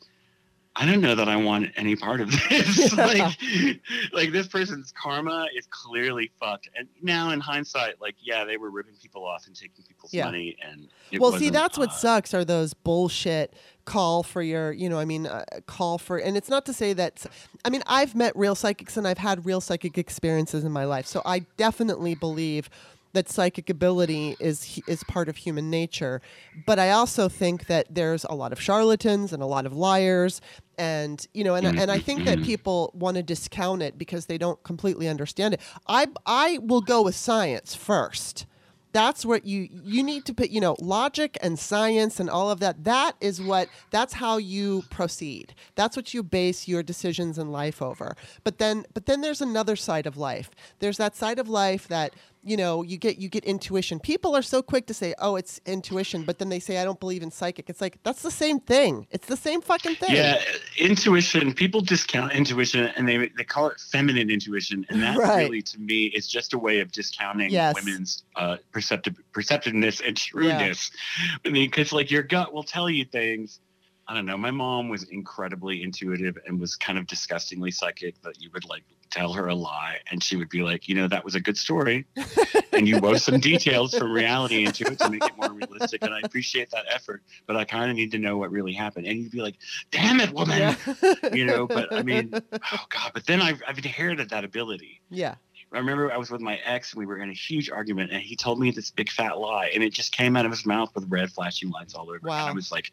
I 0.75 0.87
don't 0.87 1.03
know 1.03 1.15
that 1.15 1.29
I 1.29 1.37
want 1.37 1.71
any 1.77 1.97
part 1.97 2.21
of 2.23 2.31
this. 2.49 2.97
Yeah. 2.97 3.07
like, 3.07 3.81
like 4.13 4.33
this 4.33 4.49
person's 4.49 4.93
karma 5.01 5.47
is 5.55 5.67
clearly 5.71 6.31
fucked. 6.41 6.71
And 6.77 6.89
now, 7.03 7.31
in 7.31 7.41
hindsight, 7.41 8.01
like, 8.01 8.15
yeah, 8.23 8.45
they 8.45 8.57
were 8.57 8.71
ripping 8.71 8.95
people 9.01 9.27
off 9.27 9.47
and 9.47 9.55
taking 9.55 9.85
people's 9.85 10.15
yeah. 10.15 10.25
money. 10.25 10.57
And 10.67 10.89
well, 11.21 11.33
see, 11.33 11.51
that's 11.51 11.77
uh, 11.77 11.83
what 11.83 11.93
sucks 11.93 12.33
are 12.33 12.45
those 12.45 12.73
bullshit 12.73 13.53
call 13.85 14.23
for 14.23 14.41
your, 14.41 14.73
you 14.73 14.89
know, 14.89 14.99
I 14.99 15.05
mean, 15.05 15.27
uh, 15.27 15.45
call 15.67 15.99
for, 15.99 16.17
and 16.17 16.39
it's 16.39 16.49
not 16.49 16.65
to 16.67 16.73
say 16.73 16.95
that. 16.95 17.27
I 17.67 17.71
mean, 17.71 17.83
I've 17.87 18.15
met 18.15 18.35
real 18.35 18.55
psychics 18.55 18.97
and 18.97 19.07
I've 19.07 19.19
had 19.19 19.45
real 19.45 19.61
psychic 19.61 19.99
experiences 19.99 20.65
in 20.65 20.73
my 20.73 20.85
life, 20.85 21.07
so 21.07 21.21
I 21.27 21.41
definitely 21.59 22.15
believe 22.15 22.71
that 23.13 23.29
psychic 23.29 23.69
ability 23.69 24.37
is 24.41 24.81
is 24.87 25.05
part 25.05 25.29
of 25.29 25.37
human 25.37 25.71
nature. 25.71 26.21
But 26.67 26.79
I 26.79 26.91
also 26.91 27.29
think 27.29 27.67
that 27.67 27.87
there's 27.95 28.25
a 28.25 28.35
lot 28.35 28.53
of 28.53 28.61
charlatans 28.61 29.33
and 29.33 29.43
a 29.43 29.47
lot 29.47 29.67
of 29.67 29.73
liars, 29.73 30.41
and 30.79 31.27
you 31.35 31.45
know, 31.45 31.55
and 31.55 31.67
and 31.67 31.91
I 31.91 31.99
think 31.99 32.25
that 32.25 32.39
mm-hmm. 32.39 32.47
people 32.47 32.91
want 32.95 33.17
to 33.17 33.23
discount 33.23 33.83
it 33.83 33.99
because 33.99 34.27
they 34.27 34.39
don't 34.39 34.63
completely 34.63 35.09
understand 35.09 35.55
it. 35.55 35.61
I 35.87 36.07
I 36.27 36.59
will 36.63 36.83
go 36.83 37.03
with 37.03 37.15
science 37.15 37.75
first 37.75 38.47
that's 38.93 39.25
what 39.25 39.45
you 39.45 39.69
you 39.83 40.03
need 40.03 40.25
to 40.27 40.35
put 40.35 40.51
you 40.51 40.61
know 40.61 40.77
logic 40.79 41.37
and 41.43 41.59
science 41.59 42.21
and 42.21 42.31
all 42.31 42.51
of 42.51 42.61
that 42.61 42.85
that 42.85 43.17
is 43.21 43.41
what 43.41 43.69
that's 43.91 44.15
how 44.15 44.37
you 44.37 44.83
proceed 44.91 45.55
that's 45.75 45.97
what 45.97 46.15
you 46.15 46.23
base 46.23 46.69
your 46.69 46.83
decisions 46.83 47.39
in 47.39 47.51
life 47.51 47.83
over 47.83 48.15
but 48.45 48.59
then 48.59 48.85
but 48.95 49.07
then 49.07 49.21
there's 49.21 49.41
another 49.41 49.77
side 49.77 50.07
of 50.07 50.17
life 50.17 50.51
there's 50.79 50.99
that 50.99 51.17
side 51.17 51.39
of 51.39 51.49
life 51.49 51.89
that 51.89 52.15
you 52.43 52.57
know 52.57 52.83
you 52.83 52.97
get 52.97 53.19
you 53.19 53.29
get 53.29 53.45
intuition 53.45 54.01
people 54.01 54.37
are 54.37 54.43
so 54.43 54.63
quick 54.63 54.87
to 54.87 54.95
say 54.95 55.15
oh 55.19 55.37
it's 55.37 55.61
intuition 55.65 56.25
but 56.25 56.39
then 56.39 56.49
they 56.49 56.59
say 56.59 56.79
i 56.79 56.85
don't 56.85 56.99
believe 57.01 57.23
in 57.23 57.31
psychic 57.31 57.71
it's 57.71 57.81
like 57.81 57.99
that's 58.03 58.23
the 58.23 58.31
same 58.31 58.59
thing 58.59 59.07
it's 59.11 59.27
the 59.27 59.37
same 59.37 59.61
fucking 59.61 59.95
thing 59.95 60.15
yeah 60.15 60.41
intuition 60.79 61.53
people 61.53 61.81
discount 61.81 62.33
intuition 62.33 62.87
and 62.97 63.09
they 63.09 63.29
they 63.37 63.45
call 63.45 63.69
it 63.69 63.79
feminine 63.79 64.31
intuition 64.31 64.85
and 64.89 65.03
that 65.03 65.17
right. 65.19 65.45
really 65.45 65.63
to 65.63 65.79
me 65.79 66.07
is 66.07 66.27
just 66.27 66.53
a 66.53 66.59
way 66.59 66.81
of 66.81 66.91
discounting 66.93 67.51
yes. 67.51 67.75
women's 67.75 68.25
uh, 68.37 68.57
perceptive 68.73 69.17
perceptiveness 69.33 70.01
and 70.01 70.19
shrewdness 70.19 70.91
yeah. 71.21 71.37
i 71.47 71.49
mean 71.49 71.69
because 71.71 71.93
like 71.93 72.11
your 72.11 72.23
gut 72.23 72.53
will 72.53 72.65
tell 72.65 72.91
you 72.91 73.05
things 73.05 73.61
I 74.09 74.15
don't 74.15 74.27
know. 74.27 74.37
My 74.37 74.51
mom 74.51 74.89
was 74.89 75.05
incredibly 75.05 75.83
intuitive 75.83 76.37
and 76.47 76.61
was 76.61 76.75
kind 76.75 76.99
of 76.99 77.07
disgustingly 77.07 77.71
psychic 77.71 78.21
that 78.23 78.43
you 78.43 78.51
would 78.53 78.69
like 78.69 78.83
tell 79.13 79.33
her 79.35 79.47
a 79.47 79.55
lie 79.55 79.99
and 80.11 80.23
she 80.23 80.37
would 80.37 80.49
be 80.49 80.63
like, 80.63 80.89
you 80.89 80.95
know, 80.95 81.07
that 81.07 81.25
was 81.25 81.35
a 81.35 81.41
good 81.41 81.57
story. 81.57 82.07
and 82.73 82.89
you 82.89 82.99
wove 82.99 83.21
some 83.21 83.39
details 83.39 83.97
from 83.97 84.11
reality 84.11 84.65
into 84.65 84.85
it 84.87 84.99
to 84.99 85.11
make 85.11 85.25
it 85.25 85.37
more 85.37 85.53
realistic. 85.53 86.03
And 86.03 86.15
I 86.15 86.21
appreciate 86.25 86.71
that 86.71 86.87
effort, 86.91 87.23
but 87.47 87.57
I 87.57 87.65
kind 87.65 87.91
of 87.91 87.97
need 87.97 88.11
to 88.13 88.19
know 88.19 88.39
what 88.39 88.51
really 88.51 88.73
happened. 88.73 89.07
And 89.07 89.19
you'd 89.19 89.31
be 89.31 89.43
like, 89.43 89.57
damn 89.91 90.21
it, 90.21 90.33
woman. 90.33 90.59
Yeah. 90.59 91.15
you 91.33 91.45
know, 91.45 91.67
but 91.67 91.93
I 91.93 92.03
mean, 92.03 92.33
oh 92.53 92.85
God, 92.89 93.11
but 93.13 93.27
then 93.27 93.43
I've, 93.43 93.63
I've 93.69 93.79
inherited 93.79 94.31
that 94.31 94.45
ability. 94.45 95.01
Yeah. 95.11 95.35
I 95.75 95.79
remember 95.79 96.13
I 96.13 96.19
was 96.19 96.31
with 96.31 96.41
my 96.41 96.57
ex 96.65 96.93
and 96.93 96.99
we 96.99 97.07
were 97.07 97.19
in 97.19 97.31
a 97.31 97.35
huge 97.35 97.71
argument 97.71 98.11
and 98.13 98.21
he 98.21 98.37
told 98.37 98.61
me 98.61 98.71
this 98.71 98.91
big 98.91 99.11
fat 99.11 99.39
lie 99.39 99.71
and 99.75 99.83
it 99.83 99.93
just 99.93 100.15
came 100.15 100.37
out 100.37 100.45
of 100.45 100.51
his 100.51 100.67
mouth 100.67 100.91
with 100.95 101.07
red 101.09 101.31
flashing 101.31 101.71
lights 101.71 101.95
all 101.95 102.11
over. 102.11 102.21
Wow. 102.23 102.43
And 102.43 102.51
I 102.51 102.53
was 102.53 102.71
like, 102.71 102.91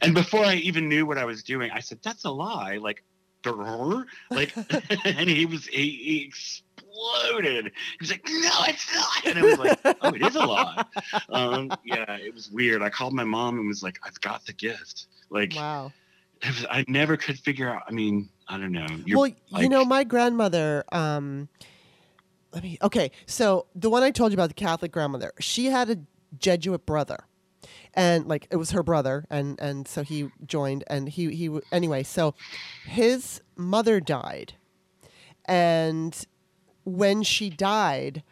and 0.00 0.14
before 0.14 0.44
I 0.44 0.54
even 0.54 0.88
knew 0.88 1.04
what 1.04 1.18
I 1.18 1.24
was 1.24 1.42
doing, 1.42 1.70
I 1.70 1.80
said, 1.80 1.98
that's 2.02 2.24
a 2.24 2.30
lie. 2.30 2.78
Like, 2.78 3.04
like, 4.30 4.54
and 5.04 5.28
he 5.28 5.46
was, 5.46 5.66
he, 5.66 5.90
he 5.90 6.24
exploded. 6.24 7.66
He 7.66 7.96
was 8.00 8.10
like, 8.10 8.24
no, 8.26 8.50
it's 8.68 8.94
not. 8.94 9.26
And 9.26 9.38
I 9.38 9.42
was 9.42 9.58
like, 9.58 9.78
oh, 10.00 10.08
it 10.08 10.22
is 10.22 10.36
a 10.36 10.44
lie. 10.44 10.84
Um, 11.28 11.70
yeah, 11.84 12.16
it 12.16 12.34
was 12.34 12.50
weird. 12.50 12.82
I 12.82 12.90
called 12.90 13.12
my 13.12 13.24
mom 13.24 13.58
and 13.58 13.68
was 13.68 13.82
like, 13.82 13.98
I've 14.04 14.20
got 14.20 14.44
the 14.46 14.52
gift. 14.52 15.06
Like, 15.30 15.54
wow. 15.54 15.92
Was, 16.44 16.66
I 16.70 16.84
never 16.88 17.16
could 17.16 17.38
figure 17.38 17.68
out. 17.68 17.82
I 17.88 17.92
mean, 17.92 18.28
I 18.48 18.58
don't 18.58 18.72
know. 18.72 18.86
You're, 19.06 19.18
well, 19.18 19.32
like, 19.50 19.62
you 19.62 19.68
know, 19.68 19.84
my 19.84 20.04
grandmother, 20.04 20.84
um, 20.92 21.48
let 22.54 22.62
me 22.62 22.78
okay 22.82 23.10
so 23.26 23.66
the 23.74 23.90
one 23.90 24.02
i 24.02 24.10
told 24.10 24.30
you 24.30 24.36
about 24.36 24.48
the 24.48 24.54
catholic 24.54 24.92
grandmother 24.92 25.32
she 25.40 25.66
had 25.66 25.90
a 25.90 25.98
jesuit 26.38 26.86
brother 26.86 27.24
and 27.94 28.26
like 28.26 28.46
it 28.50 28.56
was 28.56 28.72
her 28.72 28.82
brother 28.82 29.24
and 29.30 29.58
and 29.60 29.86
so 29.88 30.02
he 30.02 30.30
joined 30.46 30.84
and 30.88 31.08
he 31.08 31.34
he 31.34 31.58
anyway 31.72 32.02
so 32.02 32.34
his 32.86 33.40
mother 33.56 34.00
died. 34.00 34.54
And 35.46 36.16
when 36.84 37.22
she 37.22 37.50
died 37.50 38.22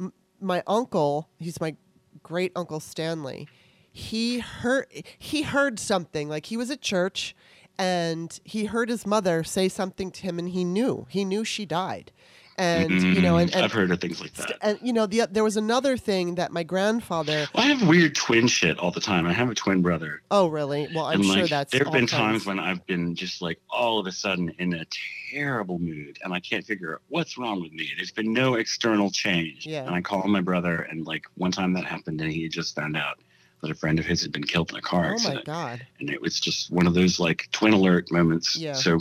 m- 0.00 0.12
my 0.40 0.62
uncle 0.66 1.28
he's 1.38 1.60
my 1.60 1.76
great 2.22 2.52
uncle 2.54 2.80
stanley 2.80 3.48
he 3.92 4.38
heard 4.38 4.86
he 5.18 5.42
heard 5.42 5.78
something 5.78 6.28
like 6.28 6.46
he 6.46 6.56
was 6.56 6.70
at 6.70 6.80
church 6.80 7.34
and 7.78 8.38
he 8.44 8.66
heard 8.66 8.88
his 8.88 9.06
mother 9.06 9.42
say 9.42 9.68
something 9.68 10.10
to 10.10 10.22
him 10.22 10.38
and 10.38 10.50
he 10.50 10.64
knew 10.64 11.06
he 11.10 11.24
knew 11.24 11.44
she 11.44 11.64
died 11.66 12.12
and 12.62 12.90
mm-hmm. 12.90 13.12
you 13.14 13.22
know, 13.22 13.36
and, 13.38 13.52
and, 13.54 13.64
I've 13.64 13.72
heard 13.72 13.90
of 13.90 14.00
things 14.00 14.20
like 14.20 14.34
that. 14.34 14.56
And 14.62 14.78
you 14.82 14.92
know, 14.92 15.06
the 15.06 15.26
there 15.30 15.44
was 15.44 15.56
another 15.56 15.96
thing 15.96 16.36
that 16.36 16.52
my 16.52 16.62
grandfather. 16.62 17.46
Well, 17.54 17.64
I 17.64 17.68
have 17.68 17.86
weird 17.88 18.14
twin 18.14 18.46
shit 18.46 18.78
all 18.78 18.90
the 18.90 19.00
time. 19.00 19.26
I 19.26 19.32
have 19.32 19.50
a 19.50 19.54
twin 19.54 19.82
brother. 19.82 20.22
Oh, 20.30 20.46
really? 20.46 20.88
Well, 20.94 21.06
I'm 21.06 21.20
and, 21.20 21.24
sure 21.24 21.42
like, 21.42 21.50
that's. 21.50 21.72
There 21.72 21.84
have 21.84 21.92
been 21.92 22.06
times 22.06 22.46
when 22.46 22.58
I've 22.58 22.84
been 22.86 23.14
just 23.14 23.42
like 23.42 23.60
all 23.68 23.98
of 23.98 24.06
a 24.06 24.12
sudden 24.12 24.54
in 24.58 24.74
a 24.74 24.86
terrible 25.32 25.78
mood, 25.78 26.18
and 26.22 26.32
I 26.32 26.40
can't 26.40 26.64
figure 26.64 26.94
out 26.94 27.02
what's 27.08 27.36
wrong 27.36 27.60
with 27.62 27.72
me. 27.72 27.90
There's 27.96 28.12
been 28.12 28.32
no 28.32 28.54
external 28.54 29.10
change. 29.10 29.66
Yeah. 29.66 29.84
And 29.84 29.94
I 29.94 30.00
call 30.00 30.26
my 30.28 30.40
brother, 30.40 30.76
and 30.76 31.04
like 31.04 31.24
one 31.34 31.50
time 31.50 31.72
that 31.74 31.84
happened, 31.84 32.20
and 32.20 32.30
he 32.30 32.48
just 32.48 32.76
found 32.76 32.96
out 32.96 33.18
that 33.62 33.70
a 33.70 33.74
friend 33.74 33.98
of 33.98 34.04
his 34.04 34.22
had 34.22 34.32
been 34.32 34.44
killed 34.44 34.70
in 34.70 34.76
a 34.76 34.82
car 34.82 35.12
accident. 35.12 35.48
Oh 35.48 35.52
my 35.52 35.76
god! 35.76 35.86
And 36.00 36.10
it 36.10 36.20
was 36.20 36.38
just 36.38 36.70
one 36.70 36.86
of 36.86 36.94
those 36.94 37.18
like 37.18 37.48
twin 37.52 37.72
alert 37.72 38.10
moments. 38.12 38.56
Yeah. 38.56 38.72
So 38.72 39.00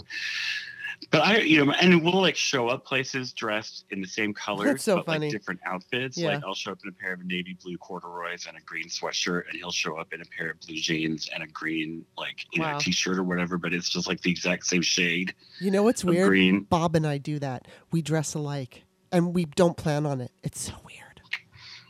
but 1.12 1.22
I, 1.24 1.38
you 1.40 1.64
know, 1.64 1.74
and 1.74 2.02
we'll 2.02 2.22
like 2.22 2.38
show 2.38 2.70
up 2.70 2.86
places 2.86 3.34
dressed 3.34 3.84
in 3.90 4.00
the 4.00 4.08
same 4.08 4.34
colors, 4.34 4.82
so 4.82 4.96
but 4.96 5.06
funny. 5.06 5.28
like 5.28 5.32
different 5.32 5.60
outfits. 5.66 6.18
Yeah. 6.18 6.30
Like 6.30 6.44
I'll 6.46 6.56
show 6.56 6.72
up 6.72 6.80
in 6.84 6.90
a 6.90 6.94
pair 6.94 7.14
of 7.14 7.26
navy 7.26 7.58
blue 7.62 7.78
corduroys 7.78 8.46
and 8.48 8.58
a 8.58 8.62
green 8.62 8.88
sweatshirt, 8.88 9.44
and 9.50 9.58
he'll 9.58 9.72
show 9.72 9.98
up 9.98 10.14
in 10.14 10.22
a 10.22 10.26
pair 10.26 10.52
of 10.52 10.60
blue 10.62 10.78
jeans 10.78 11.30
and 11.34 11.44
a 11.44 11.48
green 11.48 12.06
like 12.18 12.46
you 12.54 12.62
wow. 12.62 12.74
know 12.74 12.80
t-shirt 12.80 13.18
or 13.18 13.24
whatever. 13.24 13.58
But 13.58 13.74
it's 13.74 13.90
just 13.90 14.08
like 14.08 14.22
the 14.22 14.32
exact 14.32 14.66
same 14.66 14.82
shade. 14.82 15.36
You 15.60 15.70
know 15.70 15.84
what's 15.84 16.06
weird? 16.06 16.30
Green. 16.30 16.62
Bob 16.62 16.96
and 16.96 17.06
I 17.06 17.18
do 17.18 17.40
that. 17.40 17.68
We 17.92 18.02
dress 18.02 18.34
alike, 18.34 18.84
and 19.12 19.34
we 19.36 19.44
don't 19.46 19.76
plan 19.76 20.06
on 20.06 20.22
it. 20.22 20.32
It's 20.44 20.62
so 20.62 20.74
weird. 20.86 21.11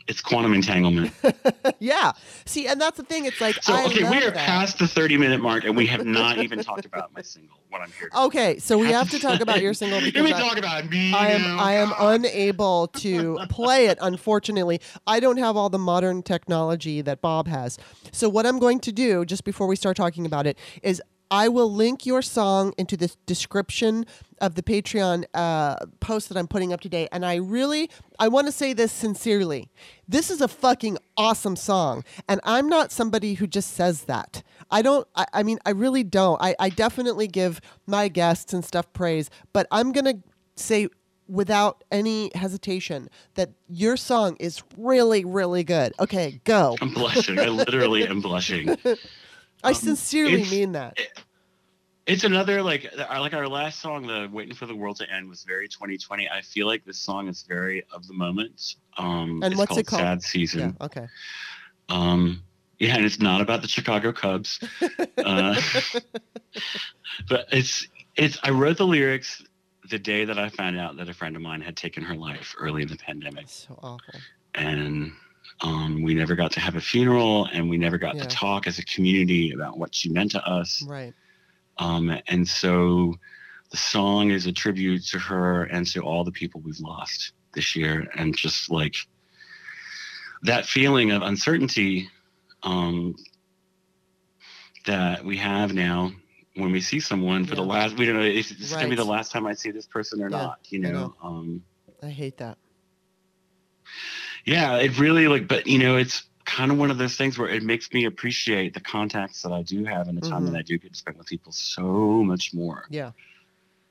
It's 0.08 0.20
quantum 0.20 0.54
entanglement. 0.54 1.12
yeah. 1.78 2.12
See, 2.44 2.66
and 2.66 2.80
that's 2.80 2.96
the 2.96 3.04
thing. 3.04 3.24
It's 3.24 3.40
like 3.40 3.62
so. 3.62 3.74
I 3.74 3.86
okay, 3.86 4.08
we 4.08 4.16
are 4.18 4.30
that. 4.30 4.34
past 4.34 4.78
the 4.78 4.88
thirty-minute 4.88 5.40
mark, 5.40 5.64
and 5.64 5.76
we 5.76 5.86
have 5.86 6.04
not 6.04 6.38
even 6.38 6.62
talked 6.62 6.84
about 6.84 7.14
my 7.14 7.22
single. 7.22 7.58
What 7.68 7.80
I'm 7.80 7.92
here. 7.92 8.10
Okay, 8.14 8.58
so 8.58 8.76
we 8.76 8.88
have 8.88 9.08
to 9.10 9.18
talk 9.18 9.40
about 9.40 9.62
your 9.62 9.72
single 9.72 10.00
because 10.04 10.22
Let 10.22 10.36
me 10.36 10.42
talk 10.42 10.58
about 10.58 10.90
me. 10.90 11.14
I 11.14 11.28
am 11.30 11.42
now. 11.42 11.58
I 11.58 11.72
am 11.72 11.92
unable 11.98 12.88
to 12.88 13.38
play 13.48 13.86
it. 13.86 13.98
Unfortunately, 14.00 14.80
I 15.06 15.20
don't 15.20 15.38
have 15.38 15.56
all 15.56 15.70
the 15.70 15.78
modern 15.78 16.22
technology 16.22 17.00
that 17.00 17.22
Bob 17.22 17.48
has. 17.48 17.78
So 18.10 18.28
what 18.28 18.44
I'm 18.44 18.58
going 18.58 18.80
to 18.80 18.92
do, 18.92 19.24
just 19.24 19.44
before 19.44 19.66
we 19.66 19.76
start 19.76 19.96
talking 19.96 20.26
about 20.26 20.46
it, 20.46 20.58
is 20.82 21.00
I 21.32 21.48
will 21.48 21.72
link 21.72 22.04
your 22.04 22.20
song 22.20 22.74
into 22.76 22.94
the 22.94 23.10
description 23.24 24.04
of 24.42 24.54
the 24.54 24.62
Patreon 24.62 25.24
uh, 25.32 25.76
post 25.98 26.28
that 26.28 26.36
I'm 26.36 26.46
putting 26.46 26.74
up 26.74 26.82
today. 26.82 27.08
And 27.10 27.24
I 27.24 27.36
really, 27.36 27.88
I 28.18 28.28
want 28.28 28.48
to 28.48 28.52
say 28.52 28.74
this 28.74 28.92
sincerely. 28.92 29.70
This 30.06 30.30
is 30.30 30.42
a 30.42 30.46
fucking 30.48 30.98
awesome 31.16 31.56
song. 31.56 32.04
And 32.28 32.38
I'm 32.44 32.68
not 32.68 32.92
somebody 32.92 33.32
who 33.32 33.46
just 33.46 33.72
says 33.72 34.02
that. 34.02 34.42
I 34.70 34.82
don't, 34.82 35.08
I, 35.16 35.24
I 35.32 35.42
mean, 35.42 35.58
I 35.64 35.70
really 35.70 36.04
don't. 36.04 36.40
I, 36.42 36.54
I 36.60 36.68
definitely 36.68 37.28
give 37.28 37.62
my 37.86 38.08
guests 38.08 38.52
and 38.52 38.62
stuff 38.62 38.92
praise, 38.92 39.30
but 39.54 39.66
I'm 39.70 39.92
going 39.92 40.04
to 40.04 40.22
say 40.56 40.88
without 41.28 41.82
any 41.90 42.30
hesitation 42.34 43.08
that 43.36 43.52
your 43.70 43.96
song 43.96 44.36
is 44.38 44.62
really, 44.76 45.24
really 45.24 45.64
good. 45.64 45.94
Okay, 45.98 46.42
go. 46.44 46.76
I'm 46.82 46.92
blushing. 46.92 47.40
I 47.40 47.46
literally 47.46 48.06
am 48.06 48.20
blushing. 48.20 48.76
I 49.62 49.68
um, 49.68 49.74
sincerely 49.74 50.44
mean 50.44 50.72
that. 50.72 50.98
It, 50.98 51.08
it's 52.06 52.24
another 52.24 52.62
like 52.62 52.90
like 52.96 53.32
our 53.32 53.46
last 53.46 53.80
song, 53.80 54.06
the 54.06 54.28
"Waiting 54.32 54.54
for 54.54 54.66
the 54.66 54.74
World 54.74 54.96
to 54.96 55.10
End," 55.10 55.28
was 55.28 55.44
very 55.44 55.68
2020. 55.68 56.28
I 56.28 56.40
feel 56.42 56.66
like 56.66 56.84
this 56.84 56.98
song 56.98 57.28
is 57.28 57.42
very 57.42 57.84
of 57.94 58.06
the 58.08 58.14
moment. 58.14 58.74
Um, 58.98 59.40
and 59.42 59.56
what's 59.56 59.68
called 59.68 59.80
it 59.80 59.86
called? 59.86 60.00
Sad 60.00 60.22
Season. 60.22 60.76
Yeah, 60.80 60.86
okay. 60.86 61.06
Um, 61.88 62.42
Yeah, 62.78 62.96
and 62.96 63.04
it's 63.04 63.20
not 63.20 63.40
about 63.40 63.62
the 63.62 63.68
Chicago 63.68 64.12
Cubs. 64.12 64.58
uh, 65.18 65.60
but 67.28 67.46
it's 67.52 67.86
it's. 68.16 68.38
I 68.42 68.50
wrote 68.50 68.78
the 68.78 68.86
lyrics 68.86 69.42
the 69.88 69.98
day 69.98 70.24
that 70.24 70.38
I 70.38 70.48
found 70.48 70.78
out 70.78 70.96
that 70.96 71.08
a 71.08 71.14
friend 71.14 71.36
of 71.36 71.42
mine 71.42 71.60
had 71.60 71.76
taken 71.76 72.02
her 72.02 72.16
life 72.16 72.54
early 72.58 72.82
in 72.82 72.88
the 72.88 72.96
pandemic. 72.96 73.44
So 73.48 73.78
awful. 73.80 74.20
And 74.54 75.12
um, 75.60 76.02
we 76.02 76.14
never 76.14 76.34
got 76.34 76.52
to 76.52 76.60
have 76.60 76.76
a 76.76 76.80
funeral, 76.80 77.46
and 77.52 77.68
we 77.68 77.76
never 77.76 77.98
got 77.98 78.16
Yeah. 78.16 78.22
to 78.22 78.28
talk 78.28 78.66
as 78.66 78.78
a 78.78 78.84
community 78.84 79.52
about 79.52 79.78
what 79.78 79.94
she 79.94 80.08
meant 80.08 80.30
to 80.32 80.44
us. 80.46 80.82
Right. 80.82 81.14
Um, 81.78 82.16
and 82.28 82.46
so 82.46 83.14
the 83.70 83.76
song 83.76 84.30
is 84.30 84.46
a 84.46 84.52
tribute 84.52 85.04
to 85.06 85.18
her 85.18 85.64
and 85.64 85.86
to 85.88 86.00
all 86.00 86.24
the 86.24 86.32
people 86.32 86.60
we've 86.60 86.80
lost 86.80 87.32
this 87.54 87.74
year. 87.74 88.08
And 88.14 88.36
just 88.36 88.70
like 88.70 88.94
that 90.42 90.66
feeling 90.66 91.10
of 91.12 91.22
uncertainty 91.22 92.08
um, 92.62 93.14
that 94.86 95.24
we 95.24 95.36
have 95.36 95.72
now 95.72 96.12
when 96.56 96.70
we 96.70 96.80
see 96.80 97.00
someone 97.00 97.46
for 97.46 97.54
the 97.54 97.62
last, 97.62 97.96
we 97.96 98.04
don't 98.04 98.16
know 98.16 98.22
if 98.22 98.50
it's 98.50 98.72
going 98.72 98.84
to 98.84 98.90
be 98.90 98.96
the 98.96 99.04
last 99.04 99.32
time 99.32 99.46
I 99.46 99.54
see 99.54 99.70
this 99.70 99.86
person 99.86 100.20
or 100.22 100.28
Yeah, 100.28 100.36
not, 100.36 100.58
you 100.68 100.80
I 100.86 100.90
know? 100.90 100.98
know. 100.98 101.14
Um, 101.22 101.62
I 102.02 102.10
hate 102.10 102.36
that. 102.38 102.58
Yeah, 104.44 104.76
it 104.76 104.98
really 104.98 105.28
like, 105.28 105.48
but 105.48 105.66
you 105.66 105.78
know, 105.78 105.96
it's 105.96 106.24
kind 106.44 106.70
of 106.72 106.78
one 106.78 106.90
of 106.90 106.98
those 106.98 107.16
things 107.16 107.38
where 107.38 107.48
it 107.48 107.62
makes 107.62 107.92
me 107.92 108.04
appreciate 108.04 108.74
the 108.74 108.80
contacts 108.80 109.42
that 109.42 109.52
I 109.52 109.62
do 109.62 109.84
have 109.84 110.08
and 110.08 110.16
the 110.20 110.28
time 110.28 110.42
Mhm. 110.42 110.52
that 110.52 110.58
I 110.58 110.62
do 110.62 110.76
get 110.78 110.92
to 110.92 110.98
spend 110.98 111.16
with 111.18 111.26
people 111.28 111.52
so 111.52 111.82
much 112.24 112.52
more. 112.52 112.86
Yeah. 112.90 113.12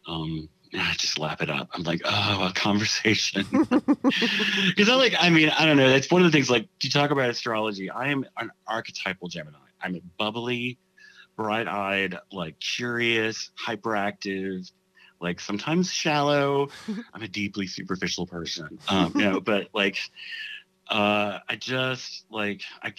um 0.08 0.50
I 0.74 0.94
just 0.98 1.20
lap 1.20 1.42
it 1.42 1.50
up. 1.50 1.68
I'm 1.74 1.84
like, 1.84 2.02
oh, 2.06 2.48
a 2.50 2.54
conversation. 2.54 3.46
Because 3.52 4.88
I 4.90 4.96
like, 4.96 5.14
I 5.20 5.30
mean, 5.30 5.50
I 5.50 5.66
don't 5.66 5.76
know. 5.78 5.90
That's 5.90 6.10
one 6.10 6.22
of 6.24 6.32
the 6.32 6.36
things. 6.36 6.50
Like, 6.50 6.68
you 6.82 6.90
talk 6.90 7.12
about 7.12 7.30
astrology. 7.30 7.90
I 7.90 8.08
am 8.10 8.26
an 8.38 8.52
archetypal 8.68 9.28
Gemini. 9.28 9.58
I'm 9.82 9.96
a 9.96 10.00
bubbly, 10.18 10.78
bright-eyed, 11.36 12.18
like 12.32 12.56
curious, 12.60 13.52
hyperactive, 13.68 14.72
like 15.22 15.40
sometimes 15.40 15.92
shallow. 15.92 16.70
I'm 17.14 17.22
a 17.22 17.28
deeply 17.28 17.68
superficial 17.68 18.26
person. 18.26 18.80
Um, 18.88 19.14
you 19.16 19.22
know, 19.22 19.40
but 19.40 19.68
like, 19.74 19.98
uh, 20.90 21.40
I 21.48 21.56
just 21.56 22.26
like 22.30 22.62
I 22.84 22.94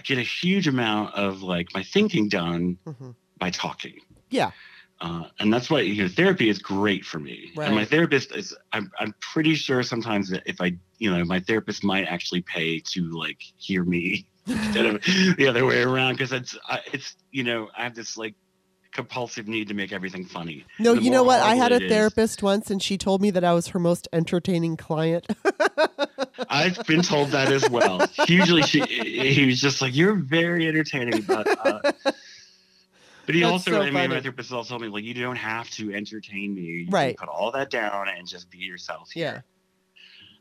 get 0.00 0.18
a 0.18 0.22
huge 0.22 0.66
amount 0.66 1.14
of 1.14 1.42
like 1.42 1.68
my 1.74 1.82
thinking 1.82 2.28
done 2.28 2.78
Mhm. 2.86 3.14
by 3.38 3.50
talking. 3.50 3.98
Yeah. 4.30 4.50
Uh, 5.00 5.24
and 5.40 5.52
that's 5.52 5.68
why 5.68 5.80
you 5.80 6.02
know 6.02 6.08
therapy 6.08 6.48
is 6.48 6.58
great 6.58 7.04
for 7.04 7.18
me. 7.18 7.52
And 7.60 7.74
my 7.74 7.84
therapist 7.84 8.34
is 8.34 8.56
I'm 8.72 8.90
I'm 9.00 9.14
pretty 9.20 9.54
sure 9.54 9.82
sometimes 9.82 10.30
that 10.30 10.42
if 10.46 10.60
I 10.60 10.76
you 10.98 11.10
know 11.10 11.24
my 11.24 11.40
therapist 11.40 11.82
might 11.84 12.06
actually 12.06 12.42
pay 12.42 12.80
to 12.92 13.10
like 13.10 13.38
hear 13.56 13.84
me 13.84 14.26
instead 14.46 14.86
of 14.86 15.02
the 15.36 15.46
other 15.48 15.66
way 15.66 15.82
around 15.82 16.14
because 16.14 16.32
it's 16.32 16.56
I, 16.68 16.80
it's 16.92 17.16
you 17.32 17.42
know 17.42 17.68
I 17.76 17.82
have 17.84 17.94
this 17.94 18.16
like 18.16 18.34
compulsive 18.92 19.48
need 19.48 19.68
to 19.68 19.74
make 19.74 19.92
everything 19.92 20.24
funny. 20.24 20.64
No, 20.78 20.92
you 20.92 21.10
know 21.10 21.22
what? 21.22 21.40
I 21.40 21.54
had 21.54 21.72
a 21.72 21.76
it 21.76 21.82
is- 21.84 21.90
therapist 21.90 22.42
once, 22.42 22.70
and 22.70 22.82
she 22.82 22.96
told 22.98 23.20
me 23.22 23.30
that 23.30 23.44
I 23.44 23.52
was 23.52 23.68
her 23.68 23.78
most 23.78 24.06
entertaining 24.12 24.76
client. 24.76 25.26
I've 26.48 26.84
been 26.86 27.02
told 27.02 27.30
that 27.30 27.50
as 27.50 27.68
well. 27.70 28.00
Usually 28.28 28.62
she 28.62 28.80
he 28.82 29.46
was 29.46 29.60
just 29.60 29.80
like 29.82 29.94
you're 29.94 30.14
very 30.16 30.68
entertaining, 30.68 31.22
but. 31.22 31.46
Uh, 31.66 31.92
But 33.24 33.36
he 33.36 33.42
That's 33.42 33.52
also, 33.52 33.70
so 33.70 33.80
I 33.82 33.84
mean, 33.92 34.10
my 34.10 34.20
therapist 34.20 34.52
also 34.52 34.70
told 34.70 34.82
me, 34.82 34.88
like, 34.88 35.04
you 35.04 35.14
don't 35.14 35.36
have 35.36 35.70
to 35.70 35.94
entertain 35.94 36.56
me. 36.56 36.62
You 36.62 36.84
can 36.86 36.92
Right. 36.92 37.16
put 37.16 37.28
all 37.28 37.52
that 37.52 37.70
down 37.70 38.08
and 38.08 38.26
just 38.26 38.50
be 38.50 38.58
yourself. 38.58 39.12
here." 39.12 39.24
yeah. 39.24 39.40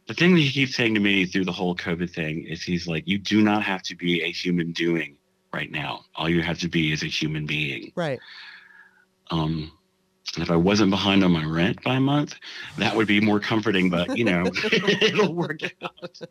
the 0.08 0.16
thing 0.16 0.34
that 0.34 0.42
he 0.42 0.50
keeps 0.50 0.76
saying 0.76 0.96
to 0.96 1.00
me 1.00 1.26
through 1.28 1.46
the 1.46 1.52
whole 1.52 1.76
COVID 1.76 2.10
thing 2.10 2.44
is 2.48 2.64
he's 2.64 2.88
like, 2.88 3.04
you 3.08 3.20
do 3.20 3.44
not 3.44 3.62
have 3.62 3.84
to 3.84 3.96
be 3.96 4.24
a 4.24 4.32
human 4.32 4.72
doing 4.72 5.16
right 5.54 5.72
now. 5.72 6.06
All 6.16 6.30
you 6.30 6.42
have 6.42 6.60
to 6.60 6.68
be 6.68 6.92
is 6.92 7.04
a 7.04 7.08
human 7.08 7.46
being. 7.46 7.92
Right. 7.96 8.20
Um, 9.30 9.72
and 10.36 10.44
if 10.44 10.52
I 10.52 10.56
wasn't 10.56 10.92
behind 10.92 11.24
on 11.24 11.32
my 11.32 11.44
rent 11.46 11.84
by 11.84 11.96
a 11.96 12.00
month, 12.00 12.36
that 12.78 12.96
would 12.96 13.08
be 13.08 13.20
more 13.20 13.40
comforting. 13.40 13.90
But 13.90 14.18
you 14.18 14.24
know, 14.24 14.46
it'll 14.72 15.34
work 15.34 15.62
out. 15.82 16.22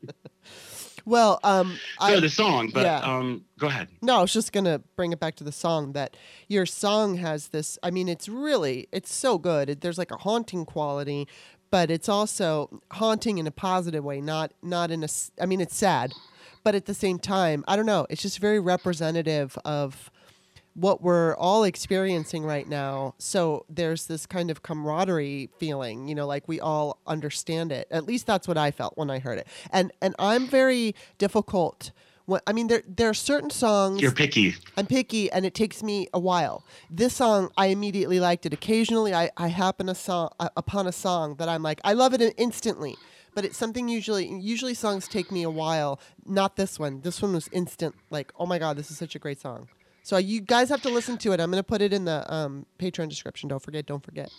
Well, 1.05 1.41
um, 1.43 1.79
I, 1.99 2.15
So 2.15 2.21
the 2.21 2.29
song, 2.29 2.71
but 2.73 2.85
yeah. 2.85 2.99
um, 3.01 3.45
go 3.59 3.67
ahead. 3.67 3.89
No, 4.03 4.19
I 4.19 4.21
was 4.23 4.33
just 4.33 4.53
gonna 4.53 4.81
bring 4.97 5.13
it 5.13 5.21
back 5.21 5.37
to 5.37 5.45
the 5.45 5.53
song 5.53 5.93
that 5.93 6.17
your 6.49 6.67
song 6.67 7.17
has 7.17 7.49
this. 7.49 7.79
I 7.83 7.91
mean, 7.91 8.09
it's 8.09 8.29
really 8.29 8.89
it's 8.93 9.13
so 9.13 9.39
good. 9.39 9.71
It, 9.71 9.81
there's 9.81 9.99
like 9.99 10.11
a 10.11 10.17
haunting 10.19 10.65
quality, 10.65 11.27
but 11.71 11.91
it's 11.91 12.09
also 12.09 12.81
haunting 12.93 13.39
in 13.39 13.47
a 13.47 13.51
positive 13.51 14.05
way, 14.05 14.21
not 14.21 14.53
not 14.63 14.91
in 14.91 15.03
a. 15.03 15.09
I 15.41 15.47
mean, 15.47 15.61
it's 15.61 15.77
sad, 15.77 16.13
but 16.63 16.75
at 16.75 16.87
the 16.87 16.95
same 16.95 17.19
time, 17.19 17.65
I 17.67 17.77
don't 17.77 17.87
know. 17.87 18.07
It's 18.11 18.23
just 18.23 18.39
very 18.39 18.61
representative 18.61 19.59
of 19.65 20.11
what 20.75 21.03
we're 21.03 21.35
all 21.37 21.65
experiencing 21.65 22.45
right 22.45 22.69
now. 22.69 23.15
So 23.19 23.67
there's 23.69 24.07
this 24.07 24.25
kind 24.27 24.51
of 24.51 24.63
camaraderie 24.63 25.51
feeling, 25.59 26.09
you 26.09 26.15
know, 26.15 26.27
like 26.27 26.47
we 26.47 26.61
all 26.61 27.01
understand 27.07 27.73
it. 27.73 27.89
At 27.91 28.05
least 28.05 28.27
that's 28.27 28.47
what 28.47 28.57
I 28.57 28.71
felt 28.71 28.97
when 28.97 29.11
I 29.11 29.19
heard 29.19 29.39
it. 29.39 29.49
And 29.73 29.93
and 30.01 30.15
I'm 30.19 30.47
very 30.47 30.95
difficult. 31.19 31.91
When, 32.27 32.41
I 32.47 32.53
mean, 32.53 32.69
there 32.69 32.83
there 32.87 33.09
are 33.09 33.15
certain 33.15 33.51
songs 33.51 34.01
You're 34.01 34.13
picky. 34.13 34.55
I'm 34.77 34.87
picky, 34.87 35.31
and 35.33 35.45
it 35.45 35.55
takes 35.55 35.83
me 35.83 36.07
a 36.15 36.21
while. 36.21 36.65
This 36.89 37.15
song, 37.15 37.51
I 37.57 37.67
immediately 37.67 38.21
liked 38.21 38.47
it. 38.47 38.53
Occasionally, 38.53 39.13
I, 39.13 39.31
I 39.37 39.49
happen 39.49 39.89
a 39.89 39.95
song 39.95 40.31
uh, 40.39 40.51
upon 40.57 40.87
a 40.87 40.93
song 40.93 41.35
that 41.37 41.49
I'm 41.49 41.63
like, 41.63 41.81
I 41.83 41.95
love 41.95 42.15
it 42.15 42.21
instantly. 42.37 42.97
But 43.35 43.45
it's 43.45 43.57
something 43.57 43.89
usually. 43.89 44.29
Usually, 44.29 44.75
songs 44.75 45.09
take 45.09 45.31
me 45.31 45.43
a 45.43 45.51
while. 45.51 46.01
Not 46.27 46.57
this 46.57 46.79
one. 46.79 47.01
This 47.03 47.23
one 47.23 47.33
was 47.33 47.49
instant. 47.53 47.95
Like, 48.11 48.33
oh 48.39 48.47
my 48.47 48.59
god, 48.59 48.77
this 48.77 48.91
is 48.91 48.99
such 48.99 49.15
a 49.15 49.19
great 49.19 49.41
song. 49.41 49.69
So 50.03 50.17
you 50.17 50.41
guys 50.41 50.69
have 50.71 50.83
to 50.83 50.89
listen 50.91 51.19
to 51.19 51.33
it. 51.33 51.41
I'm 51.41 51.51
gonna 51.51 51.63
put 51.63 51.83
it 51.83 51.93
in 51.93 52.05
the 52.05 52.25
um, 52.33 52.67
Patreon 52.79 53.09
description. 53.09 53.49
Don't 53.49 53.63
forget. 53.63 53.87
Don't 53.87 54.05
forget. 54.05 54.31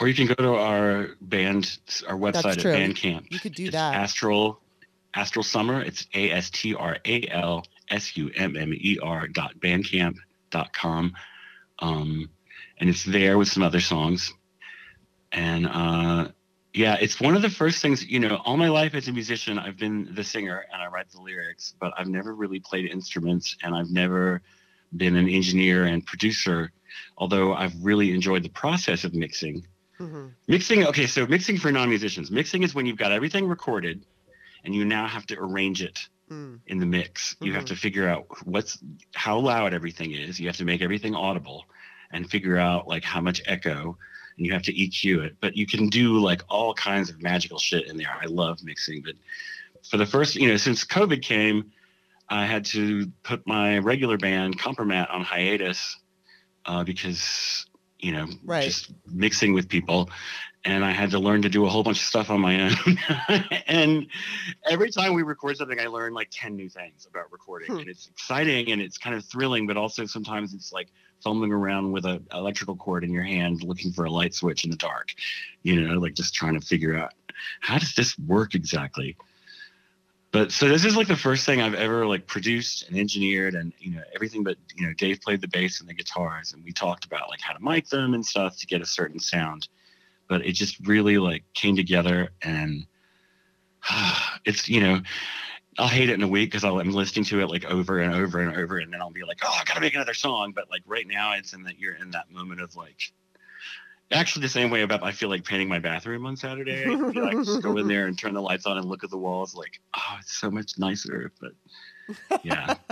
Or 0.00 0.08
you 0.08 0.14
can 0.14 0.26
go 0.26 0.34
to 0.34 0.54
our 0.54 1.08
band, 1.20 1.78
our 2.08 2.16
website 2.16 2.52
at 2.52 2.58
true. 2.58 2.72
Bandcamp. 2.72 3.30
You 3.30 3.38
could 3.38 3.54
do 3.54 3.64
It's 3.64 3.72
that. 3.72 3.94
Astral, 3.94 4.60
Astral 5.14 5.42
Summer. 5.42 5.80
It's 5.80 6.06
A 6.14 6.30
S 6.30 6.50
T 6.50 6.74
R 6.74 6.98
A 7.04 7.28
L 7.28 7.64
S 7.88 8.16
U 8.16 8.30
M 8.34 8.56
M 8.56 8.72
E 8.74 8.98
R 9.02 9.28
dot 9.28 9.54
bandcamp 9.60 10.16
dot 10.50 10.72
com. 10.72 11.14
Um, 11.78 12.28
and 12.78 12.90
it's 12.90 13.04
there 13.04 13.38
with 13.38 13.48
some 13.48 13.62
other 13.62 13.80
songs. 13.80 14.32
And 15.30 15.66
uh, 15.66 16.28
yeah, 16.74 16.96
it's 17.00 17.20
one 17.20 17.36
of 17.36 17.42
the 17.42 17.50
first 17.50 17.82
things, 17.82 18.04
you 18.04 18.18
know, 18.18 18.40
all 18.44 18.56
my 18.56 18.68
life 18.68 18.94
as 18.94 19.08
a 19.08 19.12
musician, 19.12 19.58
I've 19.58 19.76
been 19.76 20.14
the 20.14 20.24
singer 20.24 20.64
and 20.72 20.82
I 20.82 20.86
write 20.86 21.10
the 21.10 21.20
lyrics, 21.20 21.74
but 21.78 21.92
I've 21.98 22.08
never 22.08 22.34
really 22.34 22.60
played 22.60 22.90
instruments 22.90 23.56
and 23.62 23.74
I've 23.74 23.90
never 23.90 24.42
been 24.96 25.16
an 25.16 25.28
engineer 25.28 25.84
and 25.84 26.04
producer, 26.04 26.72
although 27.18 27.54
I've 27.54 27.74
really 27.82 28.12
enjoyed 28.12 28.42
the 28.42 28.50
process 28.50 29.04
of 29.04 29.14
mixing. 29.14 29.66
hmm 29.98 30.28
Mixing, 30.48 30.86
okay, 30.86 31.06
so 31.06 31.26
mixing 31.26 31.58
for 31.58 31.70
non-musicians. 31.70 32.30
Mixing 32.30 32.62
is 32.62 32.74
when 32.74 32.86
you've 32.86 32.96
got 32.96 33.12
everything 33.12 33.46
recorded 33.46 34.04
and 34.64 34.74
you 34.74 34.84
now 34.84 35.06
have 35.06 35.26
to 35.26 35.36
arrange 35.38 35.82
it 35.82 35.98
Mm. 36.30 36.60
in 36.66 36.78
the 36.78 36.86
mix. 36.86 37.36
You 37.42 37.52
have 37.52 37.66
to 37.66 37.76
figure 37.76 38.08
out 38.08 38.26
what's 38.46 38.78
how 39.14 39.38
loud 39.38 39.74
everything 39.74 40.12
is. 40.12 40.40
You 40.40 40.46
have 40.46 40.56
to 40.58 40.64
make 40.64 40.80
everything 40.80 41.14
audible 41.14 41.64
and 42.10 42.30
figure 42.30 42.56
out 42.56 42.88
like 42.88 43.04
how 43.04 43.20
much 43.20 43.42
echo 43.44 43.98
and 44.36 44.46
you 44.46 44.52
have 44.52 44.62
to 44.62 44.72
EQ 44.72 45.24
it. 45.24 45.36
But 45.40 45.56
you 45.56 45.66
can 45.66 45.88
do 45.88 46.18
like 46.18 46.42
all 46.48 46.74
kinds 46.74 47.10
of 47.10 47.22
magical 47.22 47.58
shit 47.58 47.86
in 47.88 47.96
there. 47.96 48.16
I 48.20 48.26
love 48.26 48.62
mixing, 48.62 49.02
but 49.02 49.14
for 49.88 49.96
the 49.96 50.06
first, 50.06 50.36
you 50.36 50.48
know, 50.48 50.56
since 50.56 50.84
COVID 50.84 51.22
came, 51.22 51.72
I 52.28 52.46
had 52.46 52.64
to 52.66 53.10
put 53.24 53.46
my 53.46 53.78
regular 53.78 54.16
band 54.16 54.58
Compromat 54.58 55.12
on 55.12 55.22
hiatus 55.22 55.98
uh, 56.66 56.84
because 56.84 57.66
you 57.98 58.12
know 58.12 58.26
Right. 58.44 58.64
just 58.64 58.92
mixing 59.06 59.52
with 59.52 59.68
people 59.68 60.08
and 60.64 60.84
I 60.84 60.92
had 60.92 61.10
to 61.10 61.18
learn 61.18 61.42
to 61.42 61.48
do 61.48 61.66
a 61.66 61.68
whole 61.68 61.82
bunch 61.82 61.98
of 61.98 62.04
stuff 62.04 62.30
on 62.30 62.40
my 62.40 62.62
own. 62.62 62.98
and 63.66 64.06
every 64.68 64.90
time 64.90 65.14
we 65.14 65.22
record 65.22 65.56
something, 65.56 65.80
I 65.80 65.86
learn 65.86 66.14
like 66.14 66.28
10 66.30 66.54
new 66.54 66.68
things 66.68 67.06
about 67.08 67.32
recording. 67.32 67.72
Hmm. 67.72 67.78
And 67.80 67.88
it's 67.88 68.08
exciting 68.08 68.70
and 68.70 68.80
it's 68.80 68.96
kind 68.96 69.16
of 69.16 69.24
thrilling, 69.24 69.66
but 69.66 69.76
also 69.76 70.06
sometimes 70.06 70.54
it's 70.54 70.72
like 70.72 70.88
fumbling 71.22 71.52
around 71.52 71.92
with 71.92 72.04
an 72.04 72.26
electrical 72.32 72.76
cord 72.76 73.04
in 73.04 73.12
your 73.12 73.22
hand 73.22 73.62
looking 73.62 73.92
for 73.92 74.04
a 74.04 74.10
light 74.10 74.34
switch 74.34 74.64
in 74.64 74.70
the 74.70 74.76
dark, 74.76 75.12
you 75.62 75.80
know, 75.80 75.98
like 75.98 76.14
just 76.14 76.34
trying 76.34 76.58
to 76.58 76.66
figure 76.66 76.96
out 76.96 77.14
how 77.60 77.78
does 77.78 77.94
this 77.94 78.18
work 78.18 78.54
exactly? 78.54 79.16
But 80.32 80.50
so 80.50 80.66
this 80.66 80.86
is 80.86 80.96
like 80.96 81.08
the 81.08 81.16
first 81.16 81.44
thing 81.44 81.60
I've 81.60 81.74
ever 81.74 82.06
like 82.06 82.26
produced 82.26 82.88
and 82.88 82.96
engineered 82.96 83.54
and 83.54 83.72
you 83.78 83.94
know 83.94 84.02
everything 84.14 84.42
but 84.42 84.56
you 84.74 84.86
know 84.86 84.94
Dave 84.94 85.20
played 85.20 85.42
the 85.42 85.48
bass 85.48 85.80
and 85.80 85.88
the 85.88 85.94
guitars 85.94 86.54
and 86.54 86.64
we 86.64 86.72
talked 86.72 87.04
about 87.04 87.28
like 87.28 87.40
how 87.42 87.52
to 87.52 87.62
mic 87.62 87.88
them 87.88 88.14
and 88.14 88.24
stuff 88.24 88.56
to 88.58 88.66
get 88.66 88.80
a 88.80 88.86
certain 88.86 89.20
sound 89.20 89.68
but 90.28 90.44
it 90.46 90.52
just 90.52 90.78
really 90.86 91.18
like 91.18 91.44
came 91.52 91.76
together 91.76 92.30
and 92.40 92.86
it's 94.46 94.70
you 94.70 94.80
know 94.80 95.02
I'll 95.78 95.88
hate 95.88 96.10
it 96.10 96.14
in 96.14 96.22
a 96.22 96.28
week 96.28 96.50
because 96.50 96.64
I'm 96.64 96.92
listening 96.92 97.24
to 97.26 97.40
it 97.40 97.48
like 97.48 97.64
over 97.64 97.98
and 97.98 98.14
over 98.14 98.40
and 98.40 98.56
over 98.56 98.78
and 98.78 98.92
then 98.92 99.00
I'll 99.00 99.10
be 99.10 99.24
like 99.24 99.40
oh 99.42 99.56
I 99.58 99.64
gotta 99.64 99.80
make 99.80 99.94
another 99.94 100.14
song. 100.14 100.52
But 100.52 100.70
like 100.70 100.82
right 100.86 101.06
now 101.06 101.32
it's 101.32 101.52
in 101.52 101.64
that 101.64 101.78
you're 101.78 101.94
in 101.94 102.10
that 102.12 102.30
moment 102.30 102.60
of 102.60 102.76
like 102.76 103.12
actually 104.10 104.42
the 104.42 104.48
same 104.48 104.70
way 104.70 104.82
about 104.82 105.02
I 105.02 105.12
feel 105.12 105.28
like 105.28 105.44
painting 105.44 105.68
my 105.68 105.78
bathroom 105.78 106.26
on 106.26 106.36
Saturday. 106.36 106.84
I 106.84 106.94
like 106.94 107.38
just 107.38 107.62
go 107.62 107.76
in 107.78 107.88
there 107.88 108.06
and 108.06 108.18
turn 108.18 108.34
the 108.34 108.42
lights 108.42 108.66
on 108.66 108.76
and 108.76 108.86
look 108.86 109.04
at 109.04 109.10
the 109.10 109.18
walls 109.18 109.54
like 109.54 109.80
oh 109.94 110.16
it's 110.20 110.34
so 110.34 110.50
much 110.50 110.78
nicer 110.78 111.32
but 111.40 111.52
yeah. 112.42 112.74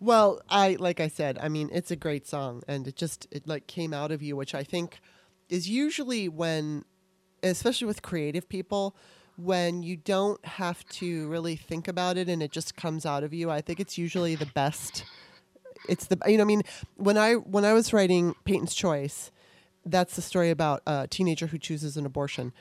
Well, 0.00 0.40
I 0.48 0.76
like 0.78 1.00
I 1.00 1.08
said, 1.08 1.38
I 1.40 1.48
mean, 1.48 1.70
it's 1.72 1.90
a 1.90 1.96
great 1.96 2.26
song, 2.26 2.62
and 2.68 2.86
it 2.86 2.96
just 2.96 3.26
it 3.30 3.46
like 3.46 3.66
came 3.66 3.92
out 3.92 4.10
of 4.10 4.22
you, 4.22 4.36
which 4.36 4.54
I 4.54 4.62
think 4.62 5.00
is 5.48 5.68
usually 5.68 6.28
when, 6.28 6.84
especially 7.42 7.86
with 7.86 8.02
creative 8.02 8.48
people, 8.48 8.96
when 9.36 9.82
you 9.82 9.96
don't 9.96 10.44
have 10.44 10.86
to 10.88 11.28
really 11.28 11.56
think 11.56 11.88
about 11.88 12.16
it 12.16 12.28
and 12.28 12.42
it 12.42 12.52
just 12.52 12.76
comes 12.76 13.04
out 13.04 13.24
of 13.24 13.34
you. 13.34 13.50
I 13.50 13.60
think 13.60 13.80
it's 13.80 13.98
usually 13.98 14.34
the 14.34 14.46
best. 14.46 15.04
It's 15.88 16.06
the 16.06 16.18
you 16.26 16.36
know 16.36 16.44
I 16.44 16.46
mean 16.46 16.62
when 16.96 17.18
I 17.18 17.34
when 17.34 17.64
I 17.64 17.72
was 17.72 17.92
writing 17.92 18.34
Peyton's 18.44 18.74
Choice, 18.74 19.30
that's 19.84 20.16
the 20.16 20.22
story 20.22 20.50
about 20.50 20.82
a 20.86 21.06
teenager 21.08 21.48
who 21.48 21.58
chooses 21.58 21.96
an 21.96 22.06
abortion. 22.06 22.52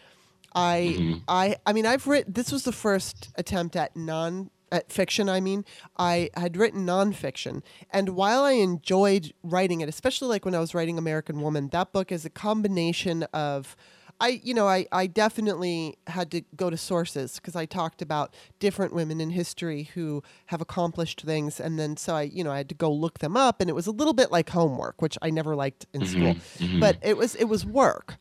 I 0.56 0.96
Mm-hmm. 0.98 1.18
I 1.28 1.56
I 1.66 1.74
mean 1.74 1.86
I've 1.86 2.08
written 2.08 2.34
this 2.34 2.52
was 2.52 2.64
the 2.64 2.72
first 2.72 3.30
attempt 3.36 3.76
at 3.76 3.96
non 3.96 4.50
at 4.72 4.92
fiction 4.92 5.30
I 5.30 5.40
mean 5.40 5.66
I 5.98 6.32
had 6.36 6.58
written 6.58 6.86
nonfiction 6.86 7.62
and 7.92 8.10
while 8.10 8.44
I 8.44 8.54
enjoyed 8.54 9.34
writing 9.44 9.82
it 9.82 9.90
especially 9.90 10.30
like 10.30 10.46
when 10.46 10.56
I 10.56 10.60
was 10.60 10.74
writing 10.74 10.98
American 10.98 11.42
Woman 11.42 11.70
that 11.70 11.92
book 11.92 12.12
is 12.12 12.26
a 12.26 12.30
combination 12.30 13.24
of 13.34 13.76
I 14.24 14.40
you 14.42 14.54
know 14.54 14.70
I 14.70 14.88
I 14.94 15.08
definitely 15.08 15.98
had 16.08 16.32
to 16.32 16.44
go 16.56 16.70
to 16.70 16.78
sources 16.78 17.36
because 17.36 17.58
I 17.58 17.66
talked 17.66 18.02
about 18.02 18.34
different 18.60 18.94
women 18.94 19.20
in 19.20 19.32
history 19.32 19.90
who 19.96 20.24
have 20.46 20.62
accomplished 20.62 21.22
things 21.22 21.60
and 21.60 21.78
then 21.78 21.98
so 21.98 22.16
I 22.16 22.22
you 22.24 22.42
know 22.42 22.52
I 22.52 22.58
had 22.58 22.70
to 22.70 22.76
go 22.76 22.90
look 22.90 23.20
them 23.20 23.36
up 23.36 23.60
and 23.60 23.70
it 23.70 23.74
was 23.74 23.86
a 23.86 23.92
little 23.92 24.14
bit 24.14 24.32
like 24.32 24.50
homework 24.50 25.02
which 25.02 25.18
I 25.22 25.30
never 25.30 25.58
liked 25.58 25.88
in 25.94 26.02
mm-hmm, 26.02 26.12
school 26.12 26.34
mm-hmm. 26.36 26.80
but 26.80 27.00
it 27.02 27.18
was 27.18 27.36
it 27.36 27.46
was 27.46 27.66
work 27.66 28.16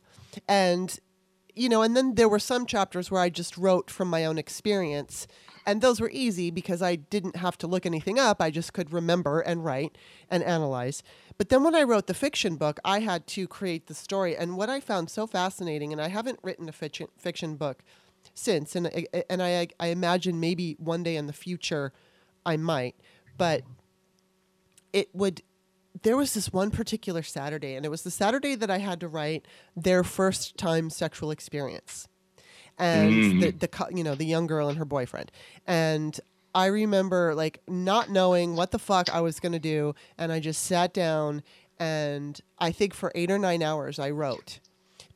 and 0.49 0.99
you 1.55 1.69
know, 1.69 1.81
and 1.81 1.95
then 1.95 2.15
there 2.15 2.29
were 2.29 2.39
some 2.39 2.65
chapters 2.65 3.11
where 3.11 3.21
I 3.21 3.29
just 3.29 3.57
wrote 3.57 3.89
from 3.89 4.07
my 4.07 4.25
own 4.25 4.37
experience. 4.37 5.27
And 5.65 5.81
those 5.81 6.01
were 6.01 6.09
easy 6.11 6.51
because 6.51 6.81
I 6.81 6.95
didn't 6.95 7.37
have 7.37 7.57
to 7.59 7.67
look 7.67 7.85
anything 7.85 8.19
up. 8.19 8.41
I 8.41 8.51
just 8.51 8.73
could 8.73 8.91
remember 8.91 9.39
and 9.39 9.63
write 9.63 9.97
and 10.29 10.43
analyze. 10.43 11.03
But 11.37 11.49
then 11.49 11.63
when 11.63 11.75
I 11.75 11.83
wrote 11.83 12.07
the 12.07 12.13
fiction 12.13 12.55
book, 12.55 12.79
I 12.85 12.99
had 12.99 13.27
to 13.27 13.47
create 13.47 13.87
the 13.87 13.93
story. 13.93 14.35
And 14.35 14.55
what 14.55 14.69
I 14.69 14.79
found 14.79 15.09
so 15.09 15.27
fascinating, 15.27 15.91
and 15.91 16.01
I 16.01 16.09
haven't 16.09 16.39
written 16.43 16.69
a 16.69 16.71
fiction, 16.71 17.07
fiction 17.17 17.55
book 17.55 17.83
since, 18.33 18.75
and, 18.75 18.87
I- 18.87 19.23
and 19.29 19.41
I, 19.41 19.67
I 19.79 19.87
imagine 19.87 20.39
maybe 20.39 20.75
one 20.79 21.03
day 21.03 21.15
in 21.15 21.27
the 21.27 21.33
future 21.33 21.91
I 22.45 22.57
might, 22.57 22.95
but 23.37 23.63
it 24.91 25.09
would 25.13 25.41
there 26.01 26.17
was 26.17 26.33
this 26.33 26.51
one 26.51 26.71
particular 26.71 27.21
Saturday, 27.21 27.75
and 27.75 27.85
it 27.85 27.89
was 27.89 28.01
the 28.01 28.11
Saturday 28.11 28.55
that 28.55 28.69
I 28.69 28.79
had 28.79 28.99
to 29.01 29.07
write 29.07 29.47
their 29.75 30.03
first 30.03 30.57
time 30.57 30.89
sexual 30.89 31.31
experience, 31.31 32.07
and 32.77 33.41
the, 33.41 33.51
mm. 33.51 33.59
the 33.59 33.95
you 33.95 34.03
know 34.03 34.15
the 34.15 34.25
young 34.25 34.47
girl 34.47 34.69
and 34.69 34.77
her 34.77 34.85
boyfriend, 34.85 35.31
and 35.67 36.19
I 36.55 36.67
remember 36.67 37.33
like 37.35 37.61
not 37.67 38.09
knowing 38.09 38.55
what 38.55 38.71
the 38.71 38.79
fuck 38.79 39.13
I 39.13 39.21
was 39.21 39.39
gonna 39.39 39.59
do, 39.59 39.95
and 40.17 40.31
I 40.31 40.39
just 40.39 40.63
sat 40.63 40.93
down, 40.93 41.43
and 41.79 42.39
I 42.59 42.71
think 42.71 42.93
for 42.93 43.11
eight 43.15 43.31
or 43.31 43.39
nine 43.39 43.63
hours 43.63 43.99
I 43.99 44.11
wrote. 44.11 44.59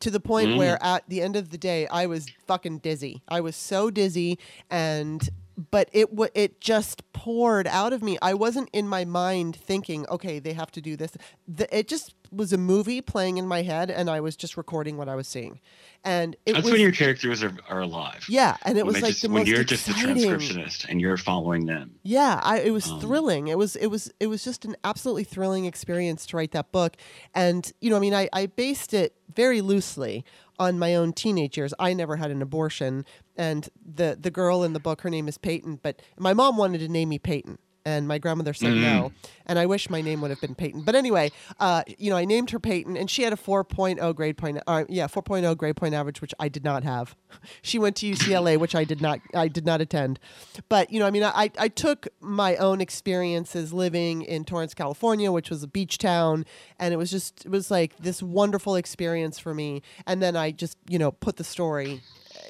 To 0.01 0.11
the 0.11 0.19
point 0.19 0.49
mm. 0.49 0.57
where 0.57 0.81
at 0.83 1.09
the 1.09 1.21
end 1.21 1.35
of 1.35 1.49
the 1.49 1.57
day 1.57 1.87
I 1.87 2.05
was 2.05 2.27
fucking 2.45 2.79
dizzy. 2.79 3.23
I 3.27 3.41
was 3.41 3.55
so 3.55 3.89
dizzy 3.89 4.37
and 4.69 5.27
but 5.71 5.89
it 5.91 6.11
w- 6.11 6.29
it 6.35 6.61
just 6.61 7.01
poured 7.13 7.65
out 7.67 7.93
of 7.93 8.03
me. 8.03 8.17
I 8.21 8.35
wasn't 8.35 8.69
in 8.73 8.87
my 8.87 9.05
mind 9.05 9.55
thinking, 9.55 10.05
okay, 10.07 10.37
they 10.37 10.53
have 10.53 10.71
to 10.73 10.81
do 10.81 10.95
this. 10.95 11.17
The, 11.47 11.75
it 11.75 11.87
just 11.87 12.13
was 12.31 12.53
a 12.53 12.57
movie 12.57 13.01
playing 13.01 13.37
in 13.37 13.47
my 13.47 13.61
head, 13.61 13.89
and 13.91 14.09
I 14.09 14.19
was 14.19 14.35
just 14.35 14.57
recording 14.57 14.97
what 14.97 15.07
I 15.09 15.15
was 15.15 15.27
seeing, 15.27 15.59
and 16.03 16.35
it 16.45 16.53
That's 16.53 16.63
was 16.65 16.71
when 16.73 16.81
your 16.81 16.91
characters 16.91 17.43
are, 17.43 17.53
are 17.69 17.81
alive. 17.81 18.25
yeah, 18.29 18.57
and 18.63 18.77
it 18.77 18.85
When 18.85 18.93
was 18.93 19.01
like 19.03 19.11
just- 19.11 19.21
the 19.23 19.29
when 19.29 19.41
most 19.41 19.47
you're 19.47 19.63
just 19.63 19.87
a 19.89 19.93
transcriptionist 19.93 20.85
and 20.89 20.99
you're 21.01 21.17
following 21.17 21.65
them. 21.65 21.95
Yeah, 22.03 22.39
I, 22.43 22.59
it 22.59 22.71
was 22.71 22.87
Um, 22.89 22.99
thrilling. 23.01 23.47
It 23.47 23.57
was 23.57 23.75
it 23.75 23.87
was 23.87 24.11
it 24.19 24.27
was 24.27 24.43
just 24.43 24.65
an 24.65 24.75
absolutely 24.83 25.23
thrilling 25.23 25.65
experience 25.65 26.25
to 26.27 26.37
write 26.37 26.51
that 26.51 26.71
book. 26.71 26.97
And 27.33 27.71
you 27.81 27.89
know, 27.89 27.97
I 27.97 27.99
mean, 27.99 28.13
I, 28.13 28.29
I 28.33 28.45
based 28.47 28.93
it 28.93 29.15
very 29.33 29.61
loosely 29.61 30.23
on 30.59 30.79
my 30.79 30.95
own 30.95 31.13
teenage 31.13 31.57
years. 31.57 31.73
I 31.79 31.93
never 31.93 32.15
had 32.17 32.31
an 32.31 32.41
abortion, 32.41 33.05
and 33.35 33.69
the 33.85 34.17
the 34.19 34.31
girl 34.31 34.63
in 34.63 34.73
the 34.73 34.79
book, 34.79 35.01
her 35.01 35.09
name 35.09 35.27
is 35.27 35.37
Peyton, 35.37 35.79
but 35.81 36.01
my 36.17 36.33
mom 36.33 36.57
wanted 36.57 36.79
to 36.79 36.87
name 36.87 37.09
me 37.09 37.19
Peyton. 37.19 37.59
And 37.87 38.05
my 38.05 38.17
grandmother 38.17 38.53
said 38.53 38.73
no, 38.73 39.13
and 39.45 39.57
I 39.57 39.65
wish 39.65 39.89
my 39.89 40.01
name 40.01 40.19
would 40.19 40.29
have 40.29 40.41
been 40.41 40.55
Peyton. 40.55 40.81
But 40.81 40.93
anyway, 40.93 41.31
uh, 41.57 41.83
you 41.97 42.09
know, 42.09 42.17
I 42.17 42.25
named 42.25 42.49
her 42.49 42.59
Peyton, 42.59 42.97
and 42.97 43.09
she 43.09 43.23
had 43.23 43.31
a 43.31 43.37
4.0 43.37 44.13
grade 44.13 44.37
point, 44.37 44.59
uh, 44.67 44.83
yeah, 44.89 45.07
4.0 45.07 45.55
grade 45.55 45.77
point 45.77 45.93
average, 45.93 46.19
which 46.19 46.33
I 46.37 46.49
did 46.49 46.65
not 46.65 46.83
have. 46.83 47.15
She 47.61 47.79
went 47.79 47.95
to 47.97 48.09
UCLA, 48.09 48.57
which 48.57 48.75
I 48.75 48.83
did 48.83 49.01
not, 49.01 49.19
I 49.33 49.47
did 49.47 49.65
not 49.65 49.79
attend. 49.79 50.19
But 50.67 50.91
you 50.91 50.99
know, 50.99 51.07
I 51.07 51.11
mean, 51.11 51.23
I, 51.23 51.49
I 51.57 51.69
took 51.69 52.07
my 52.19 52.57
own 52.57 52.81
experiences 52.81 53.71
living 53.71 54.21
in 54.21 54.43
Torrance, 54.43 54.73
California, 54.73 55.31
which 55.31 55.49
was 55.49 55.63
a 55.63 55.67
beach 55.67 55.97
town, 55.97 56.45
and 56.77 56.93
it 56.93 56.97
was 56.97 57.09
just, 57.09 57.45
it 57.45 57.51
was 57.51 57.71
like 57.71 57.95
this 57.97 58.21
wonderful 58.21 58.75
experience 58.75 59.39
for 59.39 59.53
me. 59.53 59.81
And 60.05 60.21
then 60.21 60.35
I 60.35 60.51
just, 60.51 60.77
you 60.89 60.99
know, 60.99 61.11
put 61.11 61.37
the 61.37 61.43
story 61.45 62.01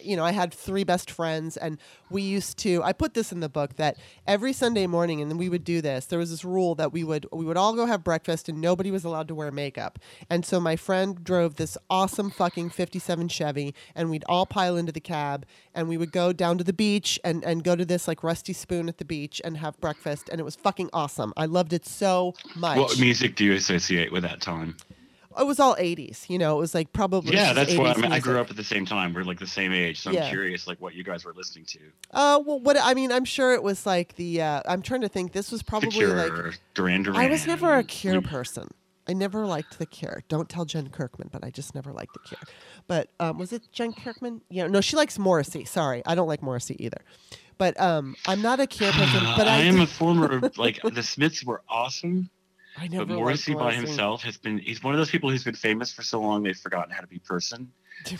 you 0.02 0.16
know, 0.16 0.24
I 0.24 0.32
had 0.32 0.54
three 0.54 0.84
best 0.84 1.12
friends, 1.12 1.58
and 1.58 1.78
we 2.10 2.22
used 2.22 2.58
to. 2.60 2.82
I 2.84 2.94
put 2.94 3.14
this 3.14 3.32
in 3.32 3.40
the 3.40 3.50
book 3.50 3.76
that 3.76 3.98
every 4.26 4.54
Sunday 4.54 4.88
morning, 4.88 5.22
and 5.22 5.30
then 5.30 5.38
we 5.38 5.50
would 5.50 5.64
do 5.64 5.82
this. 5.82 6.06
There 6.06 6.20
was 6.20 6.30
this 6.30 6.46
rule 6.46 6.76
that 6.76 6.94
we 6.94 7.04
would 7.04 7.28
we 7.32 7.46
would 7.46 7.58
all 7.58 7.74
go 7.76 7.86
have 7.86 8.04
breakfast, 8.04 8.50
and 8.50 8.62
nobody 8.62 8.92
was 8.92 9.04
allowed 9.04 9.28
to 9.30 9.36
wear 9.36 9.52
makeup. 9.52 10.00
And 10.30 10.46
so 10.46 10.60
my 10.60 10.76
friend 10.76 11.24
drove 11.24 11.56
this 11.56 11.78
awesome 11.90 12.30
fucking 12.30 12.70
'57 12.70 13.28
Chevy, 13.28 13.74
and 13.96 14.10
we'd 14.10 14.26
all 14.28 14.46
pile 14.46 14.78
into 14.78 14.92
the 14.92 15.00
cab, 15.00 15.46
and 15.74 15.88
we 15.88 15.98
would 15.98 16.12
go 16.12 16.34
down 16.34 16.58
to 16.58 16.64
the 16.64 16.74
beach 16.74 17.20
and 17.24 17.44
and 17.44 17.64
go 17.64 17.76
to 17.76 17.86
this 17.86 18.08
like 18.08 18.24
Rusty 18.24 18.54
Spoon 18.54 18.90
at 18.90 18.98
the 18.98 19.06
beach 19.06 19.42
and 19.44 19.58
have 19.58 19.80
breakfast, 19.80 20.30
and 20.30 20.40
it 20.40 20.44
was 20.44 20.56
fucking 20.56 20.90
awesome. 20.94 21.34
I 21.38 21.46
loved 21.46 21.74
it 21.74 21.86
so 21.86 22.34
much. 22.56 22.78
What 22.78 23.00
music 23.00 23.36
do 23.36 23.46
you 23.46 23.54
associate 23.54 24.12
with 24.12 24.24
that 24.24 24.42
time? 24.42 24.76
It 25.40 25.46
was 25.46 25.60
all 25.60 25.76
'80s, 25.76 26.30
you 26.30 26.38
know. 26.38 26.58
It 26.58 26.60
was 26.60 26.74
like 26.76 26.94
probably 26.94 27.34
yeah, 27.36 27.54
that's 27.54 27.74
80s 27.74 27.78
what 27.80 27.98
I 27.98 28.02
mean. 28.02 28.12
I 28.12 28.20
grew 28.20 28.40
up 28.40 28.50
at 28.50 28.56
the 28.58 28.64
same 28.64 28.86
time. 28.86 29.14
We're 29.14 29.24
like 29.24 29.40
the 29.40 29.48
same 29.48 29.72
age, 29.72 30.00
so 30.02 30.10
I'm 30.10 30.16
Yeah. 30.16 30.30
curious, 30.30 30.68
like 30.68 30.80
what 30.82 30.94
you 30.96 31.04
guys 31.04 31.26
were 31.26 31.34
listening 31.34 31.66
to. 31.66 31.80
Uh, 32.12 32.42
well, 32.46 32.60
what 32.60 32.78
I 32.82 32.94
mean, 32.94 33.12
I'm 33.12 33.26
sure 33.26 33.54
it 33.54 33.64
was 33.64 33.86
like 33.86 34.16
the. 34.16 34.42
Uh, 34.42 34.62
I'm 34.66 34.82
trying 34.82 35.02
to 35.02 35.10
think. 35.10 35.34
This 35.34 35.52
was 35.52 35.64
probably 35.64 35.92
Cure, 35.92 36.16
like. 36.16 36.60
Duran 36.74 37.04
Duran. 37.04 37.20
I 37.20 37.28
was 37.28 37.46
never 37.48 37.76
a 37.76 37.84
Cure 37.84 38.22
person. 38.22 38.70
I 39.10 39.14
never 39.14 39.46
liked 39.46 39.80
the 39.80 39.86
Cure. 39.86 40.22
Don't 40.28 40.50
tell 40.50 40.66
Jen 40.66 40.90
Kirkman, 40.90 41.30
but 41.32 41.42
I 41.44 41.50
just 41.50 41.74
never 41.74 41.94
liked 41.94 42.14
the 42.14 42.20
Cure. 42.20 42.40
But 42.88 43.10
um, 43.22 43.38
was 43.38 43.54
it 43.54 43.64
Jen 43.72 43.94
Kirkman? 43.94 44.42
Yeah, 44.50 44.68
no, 44.68 44.82
she 44.82 44.98
likes 44.98 45.18
Morrissey. 45.18 45.64
Sorry, 45.64 46.02
I 46.06 46.14
don't 46.14 46.28
like 46.28 46.42
Morrissey 46.42 46.76
either. 46.84 47.00
But 47.58 47.80
um, 47.80 48.16
I'm 48.28 48.42
not 48.42 48.60
a 48.60 48.68
Cure 48.68 48.92
person. 48.92 49.24
But 49.38 49.48
I, 49.48 49.56
I 49.60 49.62
am 49.62 49.80
a 49.80 49.88
former 49.88 50.42
like 50.58 50.80
the 50.84 51.02
Smiths 51.04 51.44
were 51.46 51.62
awesome, 51.70 52.30
I 52.78 52.88
never 52.88 53.06
but 53.06 53.16
Morrissey 53.16 53.54
by 53.54 53.74
himself 53.74 54.22
has 54.24 54.38
been 54.38 54.60
he's 54.60 54.84
one 54.84 54.94
of 54.94 55.00
those 55.00 55.10
people 55.10 55.30
who's 55.30 55.44
been 55.44 55.56
famous 55.56 55.92
for 55.92 56.04
so 56.04 56.22
long 56.22 56.44
they've 56.44 56.56
forgotten 56.56 56.94
how 56.94 57.02
to 57.02 57.08
be 57.08 57.20
person. 57.20 57.72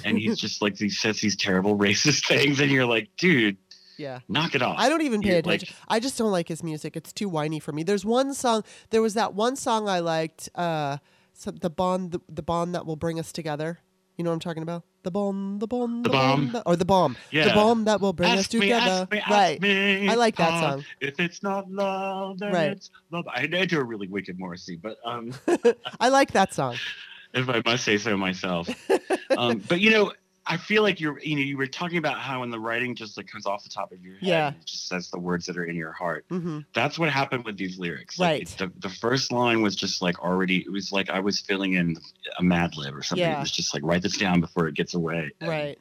And 0.04 0.18
he's 0.18 0.38
just 0.40 0.62
like 0.62 0.78
he 0.78 0.90
says 0.90 1.22
these 1.22 1.36
terrible 1.36 1.78
racist 1.78 2.28
things 2.28 2.60
and 2.60 2.72
you're 2.72 2.86
like, 2.86 3.10
dude, 3.18 3.58
yeah. 3.98 4.20
knock 4.28 4.56
it 4.56 4.62
off. 4.62 4.76
I 4.80 4.90
don't 4.90 5.02
even 5.02 5.22
pay 5.22 5.30
You're 5.30 5.40
attention. 5.40 5.76
I 5.88 6.00
just 6.00 6.18
don't 6.18 6.32
like 6.32 6.48
his 6.48 6.64
music. 6.64 6.96
It's 6.96 7.14
too 7.14 7.30
whiny 7.30 7.60
for 7.60 7.72
me. 7.72 7.84
There's 7.84 8.06
one 8.06 8.34
song. 8.34 8.64
There 8.90 9.02
was 9.02 9.14
that 9.14 9.34
one 9.34 9.56
song 9.56 9.88
I 9.88 10.00
liked. 10.00 10.50
Uh, 10.56 10.98
so 11.34 11.52
the 11.52 11.70
bond, 11.70 12.12
the, 12.12 12.22
the 12.28 12.42
bond 12.42 12.74
that 12.74 12.86
will 12.86 12.96
bring 12.96 13.20
us 13.20 13.32
together. 13.32 13.80
You 14.18 14.24
know 14.24 14.32
what 14.32 14.36
I'm 14.36 14.40
talking 14.40 14.64
about? 14.64 14.84
The 15.04 15.12
bomb, 15.12 15.60
the 15.60 15.68
bomb, 15.68 16.02
The 16.02 16.10
bomb. 16.10 16.52
that- 16.54 16.64
or 16.66 16.76
the 16.76 16.86
bomb, 16.86 17.16
yeah. 17.30 17.48
the 17.48 17.54
bomb 17.54 17.86
that 17.86 18.02
will 18.02 18.14
bring 18.14 18.32
us 18.32 18.40
Ask 18.40 18.54
me, 18.56 18.62
together. 18.62 19.08
me, 19.12 19.20
ask 19.20 19.30
right. 19.30 19.62
me, 19.62 20.10
I 20.10 20.16
like 20.16 20.36
that 20.38 20.54
uh, 20.54 20.60
song. 20.72 20.86
If 21.00 21.20
it's 21.20 21.44
not 21.44 21.70
love, 21.72 22.40
then 22.40 22.52
Right. 22.52 22.72
it's 22.72 22.90
love. 23.12 23.28
I, 23.28 23.42
I 23.44 23.66
do 23.66 23.80
a 23.80 23.84
really 23.84 24.08
wicked 24.08 24.40
Morrissey, 24.40 24.76
but 24.76 24.98
um, 25.06 25.34
I 26.00 26.10
like 26.10 26.32
that 26.32 26.54
song. 26.54 26.78
if 27.34 27.48
I 27.48 27.62
must 27.64 27.84
say 27.84 27.98
so 28.00 28.18
myself. 28.18 28.68
um, 29.38 29.60
but 29.70 29.80
you 29.82 29.92
know, 29.92 30.12
I 30.50 30.58
feel 30.58 30.82
like 30.84 31.00
you're, 31.02 31.20
you 31.20 31.36
know, 31.36 31.42
you 31.42 31.58
were 31.58 31.68
talking 31.68 31.98
about 31.98 32.20
how 32.20 32.40
when 32.40 32.50
the 32.50 32.60
writing 32.60 32.96
just 32.96 33.18
like 33.18 33.28
comes 33.28 33.46
off 33.46 33.64
the 33.64 33.70
top 33.70 33.92
of 33.92 34.02
your 34.04 34.14
head, 34.20 34.28
Yeah. 34.28 34.50
it 34.50 34.66
just 34.66 34.88
says 34.88 35.10
the 35.10 35.20
words 35.20 35.46
that 35.48 35.58
are 35.58 35.66
in 35.66 35.76
your 35.76 35.92
heart. 35.92 36.26
hmm 36.30 36.60
That's 36.74 36.98
what 36.98 37.10
happened 37.10 37.44
with 37.46 37.58
these 37.58 37.78
lyrics. 37.78 38.18
Like, 38.18 38.30
Right. 38.32 38.48
the, 38.58 38.72
the 38.80 38.90
first 38.90 39.32
line 39.32 39.62
was 39.62 39.76
just 39.76 40.02
like 40.02 40.20
already, 40.24 40.60
it 40.60 40.72
was 40.72 40.92
like 40.92 41.10
I 41.10 41.20
was 41.20 41.42
filling 41.42 41.74
in 41.74 41.98
a 42.40 42.44
Mad 42.44 42.78
Lib 42.78 42.96
or 42.96 43.04
something. 43.04 43.28
Yeah. 43.28 43.38
It 43.38 43.42
was 43.42 43.52
just 43.52 43.74
like 43.74 43.84
write 43.84 44.02
this 44.04 44.18
down 44.18 44.40
before 44.42 44.68
it 44.68 44.76
gets 44.76 44.94
away. 44.94 45.30
And, 45.42 45.50
Right. 45.50 45.80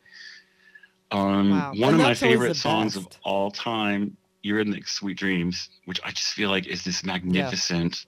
Um, 1.13 1.51
Wow. 1.51 1.73
one 1.77 1.95
And 1.95 2.01
of 2.01 2.07
my 2.09 2.15
favorite 2.15 2.57
songs 2.57 2.97
of 2.97 3.07
all 3.23 3.51
time, 3.51 4.17
"You're 4.43 4.59
in 4.59 4.71
the 4.71 4.83
Sweet 4.87 5.17
Dreams," 5.17 5.69
which 5.85 6.01
I 6.05 6.11
just 6.11 6.33
feel 6.33 6.51
like 6.51 6.67
is 6.67 6.83
this 6.83 7.05
magnificent, 7.05 8.07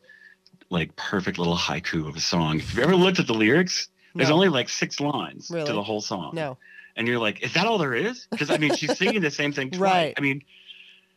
like 0.71 0.95
perfect 0.97 1.39
little 1.39 1.57
haiku 1.57 2.09
of 2.09 2.17
a 2.17 2.21
song. 2.21 2.59
If 2.59 2.71
you've 2.75 2.83
ever 2.85 2.97
looked 2.97 3.21
at 3.21 3.29
the 3.29 3.35
lyrics, 3.35 3.89
there's 4.19 4.29
No. 4.29 4.35
only 4.35 4.49
like 4.49 4.69
six 4.69 5.01
lines 5.01 5.49
Really? 5.51 5.67
to 5.67 5.73
the 5.73 5.83
whole 5.83 6.01
song, 6.03 6.33
No. 6.35 6.59
and 6.97 7.07
you're 7.09 7.19
like, 7.19 7.41
"Is 7.43 7.55
that 7.55 7.67
all 7.67 7.79
there 7.79 7.95
is?" 7.95 8.27
Because 8.31 8.51
I 8.51 8.59
mean, 8.59 8.75
she's 8.75 8.99
singing 8.99 9.23
the 9.23 9.31
same 9.31 9.53
thing 9.53 9.71
twice. 9.71 9.81
Right. 9.81 10.15
I 10.19 10.21
mean, 10.21 10.43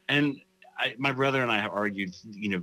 and 0.08 0.40
I, 0.78 0.96
my 0.98 1.12
brother 1.12 1.42
and 1.44 1.52
I 1.52 1.60
have 1.60 1.72
argued, 1.72 2.16
you 2.32 2.50
know, 2.50 2.62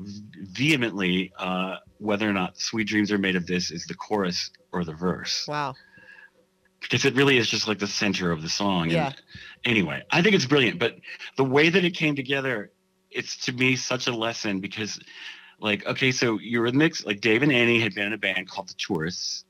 vehemently 0.52 1.32
uh, 1.38 1.76
whether 1.98 2.28
or 2.28 2.32
not 2.32 2.58
"Sweet 2.58 2.86
Dreams 2.88 3.12
Are 3.12 3.18
Made 3.18 3.36
of 3.36 3.46
This" 3.46 3.70
is 3.70 3.86
the 3.86 3.94
chorus 3.94 4.50
or 4.72 4.84
the 4.84 4.92
verse 4.94 5.46
Wow. 5.48 5.74
because 6.80 7.04
it 7.04 7.14
really 7.14 7.36
is 7.38 7.48
just 7.48 7.66
like 7.68 7.78
the 7.78 7.86
center 7.86 8.30
of 8.32 8.42
the 8.42 8.48
song. 8.48 8.84
And 8.84 8.92
Yeah. 8.92 9.12
anyway, 9.64 10.02
I 10.10 10.22
think 10.22 10.34
it's 10.36 10.46
brilliant, 10.46 10.78
but 10.78 10.96
the 11.36 11.44
way 11.44 11.68
that 11.68 11.84
it 11.84 11.90
came 11.94 12.14
together, 12.16 12.70
it's 13.10 13.36
to 13.46 13.52
me 13.52 13.76
such 13.76 14.06
a 14.06 14.12
lesson 14.12 14.60
because 14.60 14.98
like 15.60 15.84
okay, 15.86 16.12
so 16.12 16.38
Eurythmics, 16.38 17.04
like 17.04 17.20
Dave 17.20 17.42
and 17.42 17.52
Annie 17.52 17.80
had 17.80 17.94
been 17.94 18.06
in 18.06 18.12
a 18.12 18.18
band 18.18 18.48
called 18.48 18.68
the 18.68 18.74
Tourists 18.78 19.44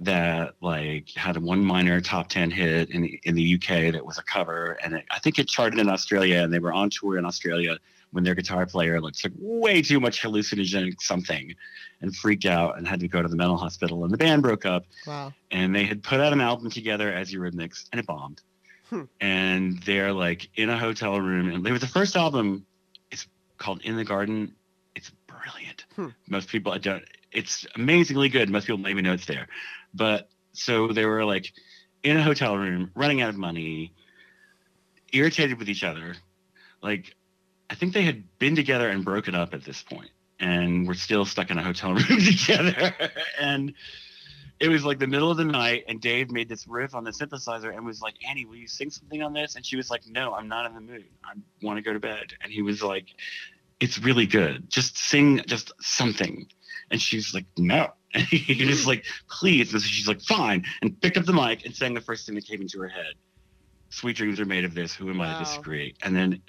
that 0.00 0.54
like 0.60 1.10
had 1.10 1.36
one 1.38 1.64
minor 1.64 2.00
top 2.00 2.28
10 2.28 2.50
hit 2.50 2.90
in 2.90 3.02
the, 3.02 3.20
in 3.24 3.34
the 3.34 3.54
UK 3.54 3.92
that 3.92 4.04
was 4.04 4.18
a 4.18 4.22
cover 4.22 4.78
and 4.84 4.94
it, 4.94 5.04
I 5.10 5.18
think 5.18 5.38
it 5.38 5.48
charted 5.48 5.78
in 5.78 5.88
Australia 5.88 6.42
and 6.42 6.52
they 6.52 6.58
were 6.58 6.72
on 6.72 6.90
tour 6.90 7.16
in 7.16 7.24
Australia 7.24 7.78
when 8.10 8.22
their 8.22 8.34
guitar 8.34 8.66
player 8.66 9.00
looked 9.00 9.24
like 9.24 9.32
took 9.32 9.38
way 9.38 9.80
too 9.80 9.98
much 9.98 10.20
hallucinogenic 10.20 11.00
something 11.00 11.54
and 12.02 12.14
freaked 12.14 12.44
out 12.44 12.76
and 12.76 12.86
had 12.86 13.00
to 13.00 13.08
go 13.08 13.22
to 13.22 13.28
the 13.28 13.36
mental 13.36 13.56
hospital 13.56 14.04
and 14.04 14.12
the 14.12 14.18
band 14.18 14.42
broke 14.42 14.66
up. 14.66 14.84
Wow. 15.06 15.32
And 15.50 15.74
they 15.74 15.84
had 15.84 16.02
put 16.02 16.20
out 16.20 16.32
an 16.32 16.40
album 16.40 16.70
together 16.70 17.10
as 17.10 17.32
Eurythmics 17.32 17.86
and 17.90 17.98
it 17.98 18.06
bombed. 18.06 18.42
Hmm. 18.90 19.04
And 19.20 19.82
they're 19.82 20.12
like 20.12 20.50
in 20.56 20.68
a 20.68 20.78
hotel 20.78 21.18
room 21.20 21.50
and 21.50 21.64
they 21.64 21.72
were 21.72 21.78
the 21.78 21.86
first 21.86 22.16
album 22.16 22.66
it's 23.10 23.26
called 23.56 23.80
In 23.82 23.96
the 23.96 24.04
Garden. 24.04 24.54
It's 24.94 25.10
brilliant. 25.26 25.86
Hmm. 25.94 26.08
Most 26.28 26.48
people 26.48 26.72
I 26.72 26.78
don't 26.78 27.02
it's 27.32 27.66
amazingly 27.74 28.28
good. 28.28 28.48
Most 28.48 28.66
people 28.66 28.78
maybe 28.78 29.02
know 29.02 29.12
it's 29.12 29.26
there. 29.26 29.46
But 29.96 30.28
so 30.52 30.88
they 30.88 31.06
were 31.06 31.24
like 31.24 31.52
in 32.02 32.16
a 32.16 32.22
hotel 32.22 32.56
room, 32.56 32.90
running 32.94 33.20
out 33.20 33.30
of 33.30 33.36
money, 33.36 33.92
irritated 35.12 35.58
with 35.58 35.68
each 35.68 35.84
other. 35.84 36.14
Like 36.82 37.14
I 37.70 37.74
think 37.74 37.94
they 37.94 38.02
had 38.02 38.38
been 38.38 38.54
together 38.54 38.88
and 38.88 39.04
broken 39.04 39.34
up 39.34 39.54
at 39.54 39.64
this 39.64 39.82
point, 39.82 40.10
and 40.38 40.86
were 40.86 40.94
still 40.94 41.24
stuck 41.24 41.50
in 41.50 41.58
a 41.58 41.62
hotel 41.62 41.94
room 41.94 42.20
together. 42.20 42.94
and 43.40 43.74
it 44.58 44.68
was 44.68 44.84
like 44.84 44.98
the 44.98 45.06
middle 45.06 45.30
of 45.30 45.36
the 45.36 45.44
night, 45.44 45.84
and 45.88 46.00
Dave 46.00 46.30
made 46.30 46.48
this 46.48 46.66
riff 46.66 46.94
on 46.94 47.04
the 47.04 47.10
synthesizer 47.10 47.74
and 47.74 47.84
was 47.84 48.00
like, 48.00 48.14
"Annie, 48.26 48.46
will 48.46 48.56
you 48.56 48.68
sing 48.68 48.90
something 48.90 49.22
on 49.22 49.32
this?" 49.32 49.56
And 49.56 49.66
she 49.66 49.76
was 49.76 49.90
like, 49.90 50.06
"No, 50.06 50.34
I'm 50.34 50.48
not 50.48 50.66
in 50.66 50.74
the 50.74 50.80
mood. 50.80 51.04
I 51.24 51.32
want 51.62 51.76
to 51.76 51.82
go 51.82 51.92
to 51.92 52.00
bed." 52.00 52.32
And 52.40 52.52
he 52.52 52.62
was 52.62 52.82
like, 52.82 53.06
"It's 53.80 53.98
really 53.98 54.26
good. 54.26 54.70
Just 54.70 54.96
sing, 54.96 55.42
just 55.46 55.72
something." 55.80 56.46
And 56.90 57.00
she's 57.00 57.34
like, 57.34 57.46
"No." 57.58 57.92
And 58.16 58.24
he 58.30 58.54
just 58.54 58.86
like, 58.86 59.04
"Please." 59.28 59.72
And 59.72 59.82
so 59.82 59.86
she's 59.86 60.08
like, 60.08 60.22
"Fine," 60.22 60.64
and 60.80 60.98
picked 61.00 61.18
up 61.18 61.26
the 61.26 61.34
mic 61.34 61.66
and 61.66 61.76
sang 61.76 61.92
the 61.92 62.00
first 62.00 62.24
thing 62.24 62.34
that 62.36 62.46
came 62.46 62.62
into 62.62 62.80
her 62.80 62.88
head. 62.88 63.12
Sweet 63.90 64.16
dreams 64.16 64.40
are 64.40 64.46
made 64.46 64.64
of 64.64 64.74
this. 64.74 64.94
Who 64.94 65.10
am 65.10 65.18
wow. 65.18 65.30
I 65.30 65.38
to 65.38 65.44
disagree? 65.44 65.94
And 66.02 66.16
then 66.16 66.42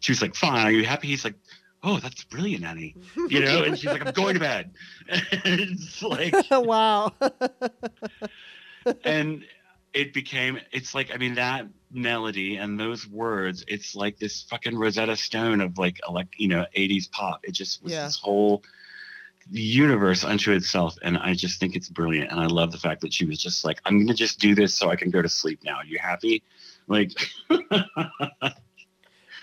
she 0.00 0.10
was 0.10 0.20
like, 0.20 0.34
"Fine, 0.34 0.66
are 0.66 0.72
you 0.72 0.84
happy?" 0.84 1.06
He's 1.06 1.24
like, 1.24 1.36
"Oh, 1.84 1.98
that's 1.98 2.24
brilliant, 2.24 2.64
Annie." 2.64 2.96
You 3.28 3.40
know, 3.40 3.62
and 3.62 3.78
she's 3.78 3.90
like, 3.90 4.04
"I'm 4.04 4.12
going 4.12 4.34
to 4.34 4.40
bed." 4.40 4.72
And 5.44 5.60
it's 5.60 6.02
like, 6.02 6.34
wow. 6.50 7.12
and 9.04 9.44
it 9.94 10.12
became. 10.12 10.58
It's 10.72 10.92
like, 10.92 11.14
I 11.14 11.18
mean, 11.18 11.36
that 11.36 11.68
melody 11.92 12.56
and 12.56 12.80
those 12.80 13.06
words. 13.06 13.64
It's 13.68 13.94
like 13.94 14.18
this 14.18 14.42
fucking 14.42 14.76
Rosetta 14.76 15.16
Stone 15.16 15.60
of 15.60 15.78
like, 15.78 16.00
elect, 16.08 16.34
you 16.36 16.48
know, 16.48 16.66
'80s 16.76 17.08
pop. 17.12 17.40
It 17.44 17.52
just 17.52 17.80
was 17.80 17.92
yeah. 17.92 18.06
this 18.06 18.18
whole 18.18 18.64
universe 19.50 20.24
unto 20.24 20.52
itself 20.52 20.96
and 21.02 21.18
i 21.18 21.34
just 21.34 21.58
think 21.58 21.74
it's 21.74 21.88
brilliant 21.88 22.30
and 22.30 22.40
i 22.40 22.46
love 22.46 22.70
the 22.70 22.78
fact 22.78 23.00
that 23.00 23.12
she 23.12 23.24
was 23.24 23.38
just 23.38 23.64
like 23.64 23.80
i'm 23.84 23.98
gonna 23.98 24.14
just 24.14 24.38
do 24.38 24.54
this 24.54 24.74
so 24.74 24.90
i 24.90 24.96
can 24.96 25.10
go 25.10 25.20
to 25.20 25.28
sleep 25.28 25.60
now 25.64 25.80
you 25.84 25.98
happy 25.98 26.42
like 26.88 27.10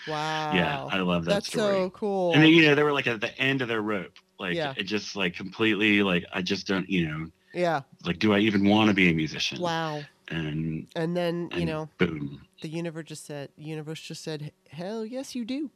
Wow. 0.10 0.54
Yeah, 0.54 0.86
I 0.86 1.00
love 1.00 1.26
that 1.26 1.32
That's 1.32 1.48
story. 1.48 1.76
so 1.76 1.90
cool. 1.92 2.34
And 2.34 2.44
then, 2.44 2.50
you 2.50 2.64
know, 2.64 2.76
they 2.76 2.84
were 2.84 2.94
like 2.94 3.08
at 3.08 3.22
the 3.22 3.38
end 3.38 3.62
of 3.62 3.68
their 3.68 3.82
rope. 3.82 4.18
Like 4.40 4.56
yeah. 4.56 4.74
it 4.78 4.84
just 4.84 5.16
like 5.16 5.36
completely 5.36 6.02
like 6.02 6.26
I 6.34 6.42
just 6.42 6.68
don't, 6.68 6.90
you 6.90 7.08
know. 7.08 7.28
Yeah. 7.54 7.82
Like 8.06 8.20
do 8.20 8.34
I 8.34 8.40
even 8.40 8.68
want 8.68 8.90
to 8.90 8.94
be 8.94 9.10
a 9.10 9.14
musician? 9.14 9.60
Wow. 9.60 10.02
And 10.30 10.88
and 10.96 11.16
then, 11.16 11.50
and 11.52 11.60
you 11.60 11.66
know, 11.66 11.90
boom. 11.98 12.42
The 12.62 12.70
universe 12.70 13.08
just 13.08 13.26
said 13.26 13.50
universe 13.58 14.00
just 14.00 14.24
said, 14.24 14.52
"Hell, 14.70 15.06
yes 15.06 15.34
you 15.34 15.44
do." 15.44 15.72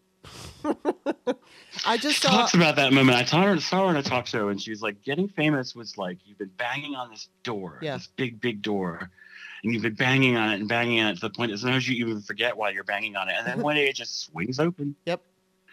I 1.86 1.98
just 1.98 2.22
she 2.22 2.28
talks 2.28 2.54
about 2.54 2.76
that 2.78 2.94
moment. 2.94 3.18
I 3.18 3.26
saw 3.26 3.44
her, 3.44 3.60
saw 3.60 3.86
her 3.86 3.92
in 3.92 3.98
a 3.98 4.04
talk 4.04 4.28
show, 4.28 4.50
and 4.50 4.62
she 4.62 4.70
was 4.72 4.82
like, 4.82 5.04
"Getting 5.04 5.28
famous 5.28 5.76
was 5.76 5.98
like 5.98 6.18
you've 6.26 6.38
been 6.38 6.52
banging 6.58 6.96
on 6.96 7.10
this 7.10 7.30
door, 7.44 7.80
yeah. 7.82 7.98
this 7.98 8.08
big, 8.08 8.40
big 8.40 8.62
door, 8.62 9.10
and 9.64 9.74
you've 9.74 9.84
been 9.84 9.96
banging 9.96 10.36
on 10.36 10.52
it 10.52 10.60
and 10.60 10.68
banging 10.68 11.02
on 11.02 11.12
it 11.12 11.16
to 11.16 11.22
the 11.22 11.30
point 11.30 11.52
that 11.52 11.58
sometimes 11.58 11.88
you 11.88 12.06
even 12.06 12.22
forget 12.22 12.56
why 12.56 12.70
you're 12.70 12.84
banging 12.84 13.16
on 13.16 13.30
it. 13.30 13.36
And 13.38 13.48
then 13.48 13.62
one 13.62 13.76
day 13.76 13.88
it 13.88 13.96
just 13.96 14.22
swings 14.22 14.60
open. 14.60 14.96
Yep. 15.06 15.22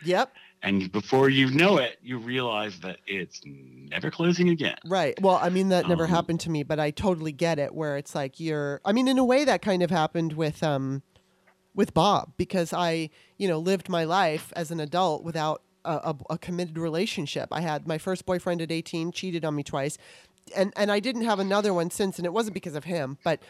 Yep. 0.05 0.35
And 0.63 0.93
before 0.93 1.31
you 1.31 1.51
know 1.51 1.79
it, 1.79 1.99
you 2.03 2.19
realize 2.19 2.79
that 2.81 2.99
it's 3.07 3.41
never 3.45 4.11
closing 4.11 4.51
again. 4.51 4.77
Right. 4.85 5.21
Well, 5.21 5.39
I 5.41 5.49
mean 5.49 5.71
that 5.71 5.89
never 5.89 6.05
um, 6.05 6.11
happened 6.11 6.41
to 6.41 6.51
me, 6.51 6.63
but 6.63 6.79
I 6.79 6.91
totally 6.91 7.33
get 7.33 7.59
it. 7.59 7.75
Where 7.75 7.97
it's 7.97 8.15
like 8.15 8.39
you're. 8.39 8.81
I 8.85 8.93
mean, 8.93 9.09
in 9.09 9.19
a 9.19 9.25
way, 9.25 9.45
that 9.45 9.63
kind 9.63 9.83
of 9.83 9.91
happened 9.91 10.35
with 10.35 10.63
um, 10.63 11.03
with 11.75 11.95
Bob 11.95 12.33
because 12.37 12.73
I, 12.73 13.11
you 13.37 13.49
know, 13.49 13.59
lived 13.59 13.89
my 13.89 14.05
life 14.05 14.53
as 14.57 14.71
an 14.71 14.81
adult 14.81 15.23
without 15.23 15.63
a, 15.85 15.93
a, 15.93 16.17
a, 16.31 16.39
committed 16.39 16.79
relationship. 16.79 17.49
I 17.53 17.61
had 17.63 17.87
my 17.87 17.97
first 17.97 18.27
boyfriend 18.27 18.61
at 18.61 18.71
18, 18.71 19.13
cheated 19.13 19.45
on 19.45 19.55
me 19.55 19.63
twice 19.63 19.97
and 20.57 20.73
and 20.77 20.91
I 20.91 21.01
didn't 21.01 21.23
have 21.23 21.39
another 21.39 21.73
one 21.73 21.91
since, 21.91 22.19
and 22.19 22.27
it 22.27 22.33
wasn't 22.33 22.55
because 22.55 22.75
of 22.75 22.85
him, 22.85 23.19
but 23.25 23.41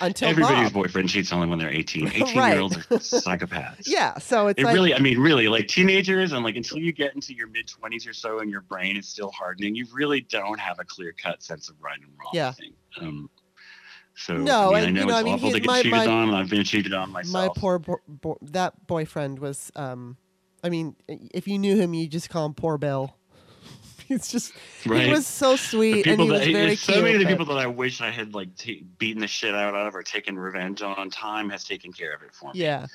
until 0.00 0.28
everybody's 0.28 0.70
Bob. 0.70 0.84
boyfriend 0.84 1.08
cheats 1.08 1.32
on 1.32 1.40
them 1.40 1.50
when 1.50 1.58
they're 1.58 1.70
18. 1.70 2.08
18 2.14 2.38
right. 2.38 2.52
year 2.52 2.60
olds 2.60 2.76
are 2.76 2.80
psychopaths. 2.80 3.86
Yeah, 3.86 4.18
so 4.18 4.48
it's 4.48 4.60
it 4.60 4.64
like, 4.64 4.74
really, 4.74 4.94
I 4.94 4.98
mean, 4.98 5.18
really, 5.18 5.48
like 5.48 5.68
teenagers, 5.68 6.32
and 6.32 6.44
like 6.44 6.56
until 6.56 6.78
you 6.78 6.92
get 6.92 7.14
into 7.14 7.34
your 7.34 7.48
mid 7.48 7.66
20s 7.66 8.08
or 8.08 8.12
so, 8.12 8.40
and 8.40 8.50
your 8.50 8.62
brain 8.62 8.96
is 8.96 9.08
still 9.08 9.30
hardening, 9.30 9.74
you 9.74 9.86
really 9.92 10.20
don't 10.20 10.58
have 10.58 10.78
a 10.78 10.84
clear 10.84 11.12
cut 11.12 11.42
sense 11.42 11.68
of 11.68 11.76
right 11.80 11.98
and 11.98 12.10
wrong. 12.18 12.30
Yeah. 12.32 12.52
Um, 13.00 13.30
so 14.16 14.36
no, 14.36 14.74
I, 14.74 14.86
mean, 14.86 14.88
I 14.88 14.90
know 14.90 15.00
you 15.00 15.06
know, 15.06 15.12
it's 15.12 15.12
I 15.12 15.22
mean, 15.22 15.34
awful 15.34 15.52
to 15.52 15.60
get 15.60 15.66
my, 15.66 15.82
cheated 15.82 15.92
my, 15.92 16.06
on, 16.06 16.28
and 16.28 16.36
I've 16.36 16.48
been 16.48 16.64
cheated 16.64 16.94
on 16.94 17.12
myself. 17.12 17.32
My 17.32 17.60
poor 17.60 17.78
bo- 17.78 18.00
bo- 18.08 18.38
that 18.42 18.86
boyfriend 18.86 19.38
was. 19.38 19.70
Um, 19.76 20.16
I 20.64 20.70
mean, 20.70 20.96
if 21.06 21.46
you 21.46 21.58
knew 21.58 21.76
him, 21.76 21.92
you 21.92 22.08
just 22.08 22.30
call 22.30 22.46
him 22.46 22.54
poor 22.54 22.78
Bill. 22.78 23.14
He's 24.08 24.28
just 24.28 24.52
right. 24.86 25.04
he 25.04 25.10
was 25.10 25.26
so 25.26 25.56
sweet 25.56 26.06
and 26.06 26.20
he 26.20 26.30
was 26.30 26.46
very 26.46 26.76
so 26.76 27.02
many 27.02 27.14
of 27.14 27.20
the 27.20 27.26
people 27.26 27.44
that 27.46 27.58
I 27.58 27.66
wish 27.66 28.00
I 28.00 28.10
had 28.10 28.34
like 28.34 28.56
t- 28.56 28.86
beaten 28.98 29.20
the 29.20 29.26
shit 29.26 29.54
out 29.54 29.74
of 29.74 29.94
or 29.94 30.02
taken 30.02 30.38
revenge 30.38 30.80
on. 30.80 31.10
Time 31.10 31.50
has 31.50 31.64
taken 31.64 31.92
care 31.92 32.14
of 32.14 32.22
it 32.22 32.32
for 32.32 32.52
me. 32.52 32.60
Yeah. 32.60 32.86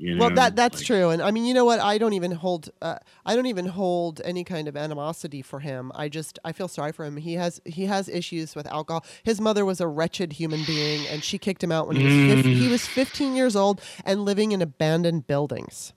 You 0.00 0.14
know, 0.14 0.20
well, 0.20 0.34
that 0.36 0.56
that's 0.56 0.78
like, 0.78 0.86
true, 0.86 1.10
and 1.10 1.20
I 1.20 1.30
mean, 1.30 1.44
you 1.44 1.52
know 1.52 1.66
what? 1.66 1.78
I 1.78 1.98
don't 1.98 2.14
even 2.14 2.30
hold, 2.30 2.70
uh, 2.80 2.96
I 3.26 3.36
don't 3.36 3.44
even 3.44 3.66
hold 3.66 4.22
any 4.24 4.44
kind 4.44 4.66
of 4.66 4.74
animosity 4.74 5.42
for 5.42 5.60
him. 5.60 5.92
I 5.94 6.08
just, 6.08 6.38
I 6.42 6.52
feel 6.52 6.68
sorry 6.68 6.92
for 6.92 7.04
him. 7.04 7.18
He 7.18 7.34
has, 7.34 7.60
he 7.66 7.84
has 7.84 8.08
issues 8.08 8.56
with 8.56 8.66
alcohol. 8.68 9.04
His 9.24 9.42
mother 9.42 9.66
was 9.66 9.78
a 9.78 9.86
wretched 9.86 10.32
human 10.32 10.64
being, 10.64 11.06
and 11.08 11.22
she 11.22 11.36
kicked 11.36 11.62
him 11.62 11.70
out 11.70 11.86
when 11.86 11.96
he 11.96 12.04
was, 12.04 12.14
mm. 12.14 12.34
15, 12.36 12.56
he 12.56 12.68
was 12.68 12.86
15 12.86 13.36
years 13.36 13.54
old 13.54 13.82
and 14.06 14.24
living 14.24 14.52
in 14.52 14.62
abandoned 14.62 15.26
buildings. 15.26 15.92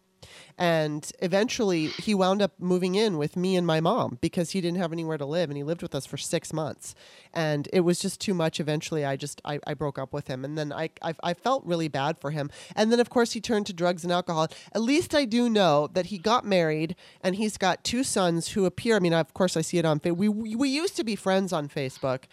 And 0.57 1.11
eventually 1.19 1.87
he 1.87 2.13
wound 2.13 2.41
up 2.41 2.51
moving 2.59 2.95
in 2.95 3.17
with 3.17 3.35
me 3.35 3.55
and 3.55 3.65
my 3.65 3.79
mom 3.79 4.19
because 4.21 4.51
he 4.51 4.61
didn't 4.61 4.77
have 4.77 4.93
anywhere 4.93 5.17
to 5.17 5.25
live 5.25 5.49
and 5.49 5.57
he 5.57 5.63
lived 5.63 5.81
with 5.81 5.95
us 5.95 6.05
for 6.05 6.17
six 6.17 6.53
months. 6.53 6.93
And 7.33 7.67
it 7.73 7.81
was 7.81 7.99
just 7.99 8.21
too 8.21 8.33
much. 8.33 8.59
Eventually 8.59 9.03
I 9.03 9.15
just, 9.15 9.41
I, 9.43 9.59
I 9.65 9.73
broke 9.73 9.97
up 9.97 10.13
with 10.13 10.27
him. 10.27 10.45
And 10.45 10.57
then 10.57 10.71
I, 10.71 10.89
I, 11.01 11.15
I 11.23 11.33
felt 11.33 11.65
really 11.65 11.87
bad 11.87 12.19
for 12.19 12.31
him. 12.31 12.49
And 12.75 12.91
then 12.91 12.99
of 12.99 13.09
course 13.09 13.31
he 13.31 13.41
turned 13.41 13.65
to 13.67 13.73
drugs 13.73 14.03
and 14.03 14.13
alcohol. 14.13 14.47
At 14.73 14.81
least 14.81 15.15
I 15.15 15.25
do 15.25 15.49
know 15.49 15.89
that 15.93 16.07
he 16.07 16.17
got 16.17 16.45
married 16.45 16.95
and 17.21 17.35
he's 17.35 17.57
got 17.57 17.83
two 17.83 18.03
sons 18.03 18.49
who 18.49 18.65
appear. 18.65 18.95
I 18.95 18.99
mean, 18.99 19.13
of 19.13 19.33
course 19.33 19.57
I 19.57 19.61
see 19.61 19.79
it 19.79 19.85
on 19.85 19.99
Facebook. 19.99 20.17
We, 20.17 20.29
we, 20.29 20.55
we 20.55 20.69
used 20.69 20.95
to 20.97 21.03
be 21.03 21.15
friends 21.15 21.51
on 21.51 21.67
Facebook 21.67 22.23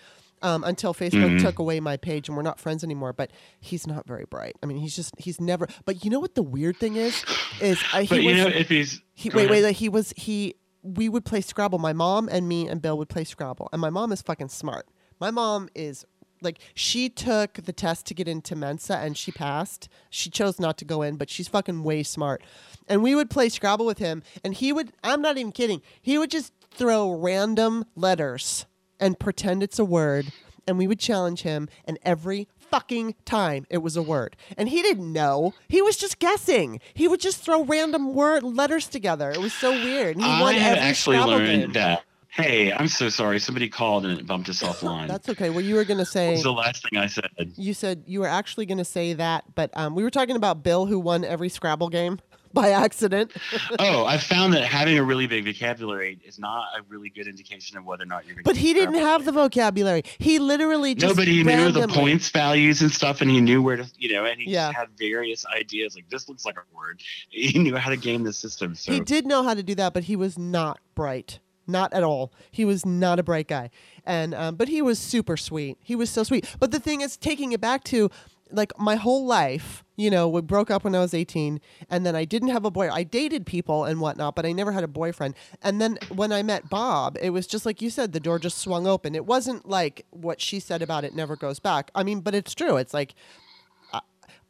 um, 0.42 0.64
until 0.64 0.94
Facebook 0.94 1.30
mm-hmm. 1.30 1.44
took 1.44 1.58
away 1.58 1.80
my 1.80 1.96
page 1.96 2.28
and 2.28 2.36
we're 2.36 2.42
not 2.42 2.60
friends 2.60 2.84
anymore. 2.84 3.12
But 3.12 3.30
he's 3.60 3.86
not 3.86 4.06
very 4.06 4.24
bright. 4.24 4.56
I 4.62 4.66
mean, 4.66 4.78
he's 4.78 4.96
just 4.96 5.14
he's 5.18 5.40
never. 5.40 5.68
But 5.84 6.04
you 6.04 6.10
know 6.10 6.20
what 6.20 6.34
the 6.34 6.42
weird 6.42 6.76
thing 6.76 6.96
is? 6.96 7.24
Is 7.60 7.82
uh, 7.92 8.00
he 8.00 8.06
but 8.06 8.22
you 8.22 8.28
was, 8.28 8.36
know 8.36 8.48
if 8.48 8.68
he's 8.68 9.00
he, 9.14 9.30
wait 9.30 9.50
wait 9.50 9.76
he 9.76 9.88
was 9.88 10.12
he 10.16 10.54
we 10.82 11.08
would 11.08 11.24
play 11.24 11.40
Scrabble. 11.40 11.78
My 11.78 11.92
mom 11.92 12.28
and 12.30 12.48
me 12.48 12.66
and 12.68 12.80
Bill 12.80 12.96
would 12.98 13.08
play 13.08 13.24
Scrabble, 13.24 13.68
and 13.72 13.80
my 13.80 13.90
mom 13.90 14.12
is 14.12 14.22
fucking 14.22 14.48
smart. 14.48 14.88
My 15.18 15.30
mom 15.30 15.68
is 15.74 16.04
like 16.42 16.60
she 16.74 17.08
took 17.08 17.54
the 17.54 17.72
test 17.72 18.06
to 18.06 18.14
get 18.14 18.26
into 18.26 18.56
Mensa 18.56 18.96
and 18.96 19.16
she 19.16 19.30
passed. 19.30 19.88
She 20.08 20.30
chose 20.30 20.58
not 20.58 20.78
to 20.78 20.84
go 20.84 21.02
in, 21.02 21.16
but 21.16 21.28
she's 21.28 21.48
fucking 21.48 21.82
way 21.82 22.02
smart. 22.02 22.42
And 22.88 23.02
we 23.02 23.14
would 23.14 23.30
play 23.30 23.48
Scrabble 23.48 23.86
with 23.86 23.98
him, 23.98 24.22
and 24.42 24.54
he 24.54 24.72
would. 24.72 24.92
I'm 25.04 25.22
not 25.22 25.38
even 25.38 25.52
kidding. 25.52 25.82
He 26.00 26.18
would 26.18 26.30
just 26.30 26.52
throw 26.70 27.12
random 27.12 27.84
letters 27.94 28.66
and 29.00 29.18
pretend 29.18 29.62
it's 29.62 29.78
a 29.78 29.84
word, 29.84 30.32
and 30.66 30.78
we 30.78 30.86
would 30.86 31.00
challenge 31.00 31.42
him, 31.42 31.68
and 31.84 31.98
every 32.04 32.48
fucking 32.70 33.16
time 33.24 33.66
it 33.68 33.78
was 33.78 33.96
a 33.96 34.02
word. 34.02 34.36
And 34.56 34.68
he 34.68 34.82
didn't 34.82 35.12
know. 35.12 35.54
He 35.68 35.82
was 35.82 35.96
just 35.96 36.18
guessing. 36.18 36.80
He 36.94 37.08
would 37.08 37.20
just 37.20 37.42
throw 37.42 37.64
random 37.64 38.14
word 38.14 38.42
letters 38.42 38.86
together. 38.86 39.30
It 39.30 39.40
was 39.40 39.52
so 39.52 39.72
weird. 39.72 40.16
And 40.16 40.24
he 40.24 40.30
I 40.30 40.40
won 40.40 40.54
had 40.54 40.78
every 40.78 40.88
actually 40.88 41.18
learned 41.18 41.62
game. 41.62 41.72
that. 41.72 42.04
Hey, 42.28 42.72
I'm 42.72 42.86
so 42.86 43.08
sorry. 43.08 43.40
Somebody 43.40 43.68
called 43.68 44.06
and 44.06 44.20
it 44.20 44.24
bumped 44.24 44.48
us 44.48 44.62
offline. 44.62 45.08
That's 45.08 45.28
okay. 45.30 45.50
Well, 45.50 45.62
you 45.64 45.74
were 45.74 45.84
going 45.84 45.98
to 45.98 46.04
say. 46.04 46.26
What 46.28 46.34
was 46.34 46.42
the 46.44 46.52
last 46.52 46.88
thing 46.88 46.96
I 46.96 47.06
said? 47.06 47.28
You 47.56 47.74
said 47.74 48.04
you 48.06 48.20
were 48.20 48.28
actually 48.28 48.66
going 48.66 48.78
to 48.78 48.84
say 48.84 49.14
that, 49.14 49.44
but 49.56 49.70
um, 49.76 49.96
we 49.96 50.04
were 50.04 50.10
talking 50.10 50.36
about 50.36 50.62
Bill 50.62 50.86
who 50.86 51.00
won 51.00 51.24
every 51.24 51.48
Scrabble 51.48 51.88
game. 51.88 52.20
by 52.54 52.70
accident. 52.70 53.32
oh, 53.78 54.04
I 54.04 54.18
found 54.18 54.54
that 54.54 54.64
having 54.64 54.98
a 54.98 55.04
really 55.04 55.26
big 55.26 55.44
vocabulary 55.44 56.18
is 56.24 56.38
not 56.38 56.64
a 56.76 56.82
really 56.88 57.08
good 57.08 57.26
indication 57.26 57.76
of 57.76 57.84
whether 57.84 58.02
or 58.02 58.06
not 58.06 58.26
you're. 58.26 58.34
Gonna 58.34 58.42
get 58.42 58.50
it. 58.50 58.54
But 58.54 58.56
he 58.56 58.74
didn't 58.74 58.96
have 58.96 59.24
the 59.24 59.32
vocabulary. 59.32 60.02
He 60.18 60.38
literally 60.38 60.94
just 60.94 61.16
nobody 61.16 61.42
randomly... 61.42 61.80
knew 61.80 61.86
the 61.86 61.92
points 61.92 62.28
values 62.30 62.82
and 62.82 62.90
stuff, 62.90 63.20
and 63.20 63.30
he 63.30 63.40
knew 63.40 63.62
where 63.62 63.76
to, 63.76 63.86
you 63.96 64.12
know, 64.12 64.24
and 64.24 64.40
he 64.40 64.50
yeah. 64.50 64.72
had 64.72 64.88
various 64.98 65.46
ideas. 65.46 65.94
Like 65.94 66.08
this 66.08 66.28
looks 66.28 66.44
like 66.44 66.56
a 66.56 66.76
word. 66.76 67.00
He 67.30 67.58
knew 67.58 67.76
how 67.76 67.90
to 67.90 67.96
game 67.96 68.24
the 68.24 68.32
system. 68.32 68.74
So 68.74 68.92
he 68.92 69.00
did 69.00 69.26
know 69.26 69.42
how 69.42 69.54
to 69.54 69.62
do 69.62 69.74
that, 69.76 69.94
but 69.94 70.04
he 70.04 70.16
was 70.16 70.38
not 70.38 70.78
bright 70.94 71.38
not 71.66 71.92
at 71.92 72.02
all. 72.02 72.32
He 72.50 72.64
was 72.64 72.84
not 72.84 73.18
a 73.18 73.22
bright 73.22 73.46
guy, 73.48 73.70
and 74.04 74.34
um, 74.34 74.56
but 74.56 74.68
he 74.68 74.82
was 74.82 74.98
super 74.98 75.36
sweet. 75.36 75.78
He 75.82 75.94
was 75.94 76.10
so 76.10 76.24
sweet. 76.24 76.44
But 76.58 76.72
the 76.72 76.80
thing 76.80 77.00
is, 77.00 77.16
taking 77.16 77.52
it 77.52 77.60
back 77.60 77.84
to 77.84 78.10
like 78.52 78.78
my 78.78 78.96
whole 78.96 79.26
life, 79.26 79.84
you 79.96 80.10
know, 80.10 80.28
we 80.28 80.40
broke 80.40 80.70
up 80.70 80.84
when 80.84 80.94
I 80.94 81.00
was 81.00 81.14
18, 81.14 81.60
and 81.88 82.06
then 82.06 82.16
I 82.16 82.24
didn't 82.24 82.48
have 82.48 82.64
a 82.64 82.70
boy. 82.70 82.90
I 82.90 83.02
dated 83.02 83.46
people 83.46 83.84
and 83.84 84.00
whatnot, 84.00 84.34
but 84.34 84.46
I 84.46 84.52
never 84.52 84.72
had 84.72 84.84
a 84.84 84.88
boyfriend. 84.88 85.34
And 85.62 85.80
then 85.80 85.98
when 86.08 86.32
I 86.32 86.42
met 86.42 86.70
Bob, 86.70 87.18
it 87.20 87.30
was 87.30 87.46
just 87.46 87.66
like 87.66 87.82
you 87.82 87.90
said, 87.90 88.12
the 88.12 88.20
door 88.20 88.38
just 88.38 88.58
swung 88.58 88.86
open. 88.86 89.14
It 89.14 89.26
wasn't 89.26 89.68
like 89.68 90.06
what 90.10 90.40
she 90.40 90.60
said 90.60 90.82
about 90.82 91.04
it 91.04 91.14
never 91.14 91.36
goes 91.36 91.58
back. 91.58 91.90
I 91.94 92.02
mean, 92.02 92.20
but 92.20 92.34
it's 92.34 92.54
true. 92.54 92.76
It's 92.76 92.94
like 92.94 93.14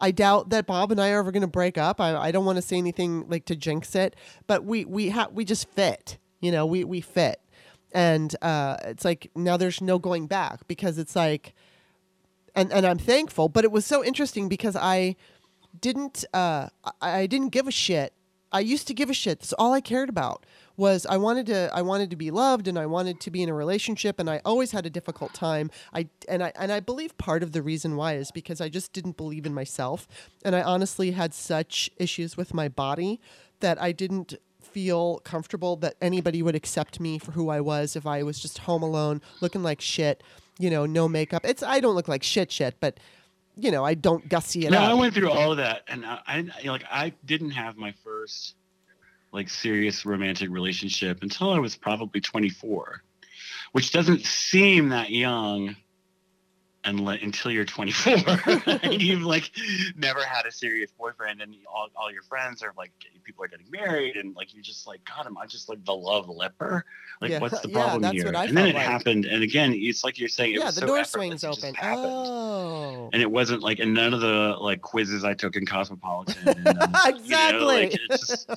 I, 0.01 0.11
doubt 0.11 0.51
that 0.51 0.67
Bob 0.67 0.91
and 0.93 1.01
I 1.01 1.11
are 1.11 1.19
ever 1.19 1.31
going 1.31 1.43
to 1.43 1.47
break 1.47 1.77
up. 1.77 2.01
I, 2.01 2.17
I 2.17 2.31
don't 2.31 2.45
want 2.45 2.57
to 2.57 2.63
say 2.63 2.79
anything 2.79 3.29
like 3.29 3.45
to 3.47 3.57
jinx 3.57 3.95
it, 3.95 4.17
but 4.47 4.65
we 4.65 4.85
we 4.85 5.11
ha- 5.11 5.29
we 5.33 5.45
just 5.45 5.69
fit. 5.69 6.17
You 6.41 6.51
know, 6.51 6.65
we 6.65 6.85
we 6.85 7.01
fit, 7.03 7.41
and 7.93 8.35
uh, 8.41 8.77
it's 8.85 9.05
like 9.05 9.31
now 9.35 9.57
there's 9.57 9.81
no 9.81 9.99
going 9.99 10.27
back 10.27 10.67
because 10.69 10.99
it's 10.99 11.15
like 11.15 11.55
and 12.55 12.73
and 12.73 12.87
I'm 12.87 12.99
thankful. 12.99 13.49
But 13.49 13.65
it 13.65 13.73
was 13.73 13.87
so 13.87 14.05
interesting 14.05 14.49
because 14.49 14.77
I 14.77 15.17
didn't 15.79 16.25
uh, 16.33 16.69
I, 17.01 17.27
didn't 17.27 17.51
give 17.51 17.69
a 17.69 17.73
shit. 17.73 18.13
I 18.53 18.61
used 18.61 18.89
to 18.89 18.95
give 18.95 19.11
a 19.11 19.15
shit. 19.15 19.41
That's 19.41 19.53
all 19.53 19.73
I 19.73 19.81
cared 19.81 20.09
about 20.09 20.45
was 20.77 21.07
I 21.07 21.19
wanted 21.19 21.47
to 21.47 21.71
I 21.73 21.83
wanted 21.83 22.11
to 22.11 22.17
be 22.17 22.31
loved 22.31 22.67
and 22.67 22.79
I 22.79 22.87
wanted 22.87 23.21
to 23.21 23.31
be 23.31 23.43
in 23.43 23.49
a 23.49 23.55
relationship 23.55 24.19
and 24.19 24.29
I 24.29 24.41
always 24.45 24.73
had 24.73 24.87
a 24.87 24.91
difficult 24.91 25.35
time. 25.35 25.71
I 25.93 26.09
and 26.29 26.43
I 26.43 26.53
and 26.57 26.73
I 26.73 26.81
believe 26.81 27.17
part 27.19 27.43
of 27.43 27.53
the 27.53 27.63
reason 27.63 27.97
why 27.97 28.15
is 28.15 28.31
because 28.31 28.61
I 28.61 28.69
just 28.69 28.93
didn't 28.93 29.17
believe 29.17 29.47
in 29.47 29.55
myself 29.55 30.09
and 30.45 30.57
I 30.57 30.63
honestly 30.63 31.13
had 31.13 31.35
such 31.35 31.91
issues 31.99 32.37
with 32.37 32.55
my 32.55 32.69
body 32.69 33.21
that 33.61 33.81
I 33.81 33.93
didn't 33.93 34.35
feel 34.61 35.19
comfortable 35.19 35.77
that 35.77 35.95
anybody 36.01 36.43
would 36.43 36.55
accept 36.55 37.01
me 37.01 37.19
for 37.19 37.33
who 37.33 37.51
I 37.51 37.61
was 37.61 37.95
if 37.97 38.07
I 38.07 38.23
was 38.23 38.41
just 38.41 38.59
home 38.59 38.83
alone 38.83 39.21
looking 39.41 39.63
like 39.63 39.81
shit 39.81 40.23
you 40.61 40.69
know, 40.71 40.85
no 40.87 41.09
makeup. 41.09 41.45
It's 41.45 41.63
I 41.63 41.81
don't 41.81 41.95
look 41.95 42.07
like 42.07 42.23
shit 42.23 42.53
shit, 42.53 42.77
but 42.81 43.01
you 43.57 43.71
know, 43.71 43.85
I 43.85 43.95
don't 43.95 44.29
gussy 44.29 44.67
it 44.67 44.71
no, 44.71 44.79
up. 44.79 44.91
I 44.91 44.95
went 44.95 45.15
through 45.15 45.31
all 45.31 45.51
of 45.51 45.57
that, 45.57 45.83
and 45.89 46.05
I, 46.05 46.21
I 46.27 46.69
like 46.69 46.85
I 46.91 47.13
didn't 47.25 47.51
have 47.51 47.77
my 47.77 47.93
first 48.05 48.55
like 49.33 49.49
serious 49.49 50.05
romantic 50.05 50.51
relationship 50.51 51.23
until 51.23 51.51
I 51.51 51.59
was 51.59 51.77
probably 51.77 52.21
24, 52.21 53.03
which 53.73 53.93
doesn't 53.93 54.25
seem 54.25 54.91
that 54.91 55.11
young 55.11 55.77
and 56.85 57.01
until 57.01 57.51
you're 57.51 57.65
24 57.65 58.39
and 58.83 59.03
you've 59.03 59.23
like 59.23 59.51
never 59.97 60.25
had 60.25 60.47
a 60.47 60.53
serious 60.53 60.91
boyfriend 60.93 61.43
and 61.43 61.55
all, 61.73 61.89
all 61.95 62.11
your 62.11 62.23
friends 62.23 62.63
are 62.63 62.73
like 62.77 62.91
people 63.23 63.45
are 63.45 63.49
getting 63.49 63.71
married 63.71 64.17
and 64.17 64.35
like 64.35 64.55
you're 64.55 64.63
just 64.63 64.87
like 64.87 65.01
god 65.05 65.27
am 65.27 65.37
i 65.37 65.45
just 65.47 65.69
like 65.69 65.85
the 65.85 65.95
love 65.95 66.29
leper 66.29 66.85
like 67.21 67.31
Yeah. 67.33 67.39
what's 67.41 67.61
the 67.61 67.69
Yeah, 67.69 67.75
problem 67.75 68.03
that's 68.03 68.15
here 68.15 68.29
and 68.33 68.57
then 68.57 68.67
it 68.69 68.75
like. 68.75 68.85
happened 68.87 69.27
and 69.27 69.43
again 69.43 69.73
it's 69.75 70.03
like 70.05 70.19
you're 70.19 70.29
saying 70.29 70.55
it 70.55 70.59
yeah, 70.61 70.67
was 70.67 70.77
the 70.77 70.81
so 70.83 70.87
door 70.87 71.05
swings 71.05 71.45
open. 71.45 71.75
Oh. 71.83 73.11
and 73.13 73.21
it 73.21 73.31
wasn't 73.31 73.63
like 73.63 73.79
and 73.79 73.93
none 73.93 74.15
of 74.15 74.21
the 74.21 74.57
like 74.59 74.81
quizzes 74.81 75.23
i 75.23 75.35
took 75.35 75.57
in 75.57 75.67
cosmopolitan 75.67 76.49
and, 76.67 76.69
um, 76.83 76.95
exactly. 77.07 77.29
you 77.29 77.53
know, 77.53 77.67
like, 77.67 77.99
it's 78.09 78.27
just, 78.27 78.51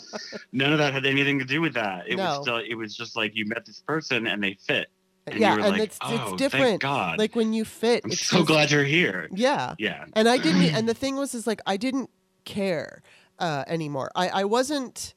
none 0.53 0.71
of 0.71 0.79
that 0.79 0.93
had 0.93 1.05
anything 1.05 1.39
to 1.39 1.45
do 1.45 1.59
with 1.61 1.73
that 1.73 2.07
it 2.07 2.15
No. 2.15 2.23
was 2.23 2.41
still 2.41 2.57
it 2.57 2.75
was 2.75 2.95
just 2.95 3.15
like 3.17 3.35
you 3.35 3.45
met 3.47 3.65
this 3.65 3.81
person 3.81 4.27
and 4.27 4.41
they 4.41 4.53
fit 4.65 4.87
and 5.27 5.39
yeah, 5.39 5.53
and 5.53 5.61
like 5.61 5.81
it's 5.81 5.97
oh 6.01 6.33
it's 6.33 6.41
different. 6.41 6.81
god 6.81 7.17
Like 7.19 7.35
when 7.35 7.53
you 7.53 7.63
fit, 7.65 8.01
i'm 8.03 8.11
it's 8.11 8.25
so 8.25 8.37
just- 8.37 8.47
glad 8.47 8.71
you're 8.71 8.83
here 8.83 9.29
Yeah. 9.33 9.75
yeah 9.79 10.05
and 10.13 10.27
I 10.27 10.37
didn't. 10.37 10.63
And 10.75 10.87
the 10.89 10.93
thing 10.93 11.15
was, 11.15 11.33
is 11.33 11.45
like 11.47 11.61
I 11.65 11.77
didn't 11.77 12.09
care 12.45 13.01
uh, 13.39 13.63
anymore. 13.67 14.11
I 14.15 14.29
I 14.29 14.43
wasn't. 14.43 15.13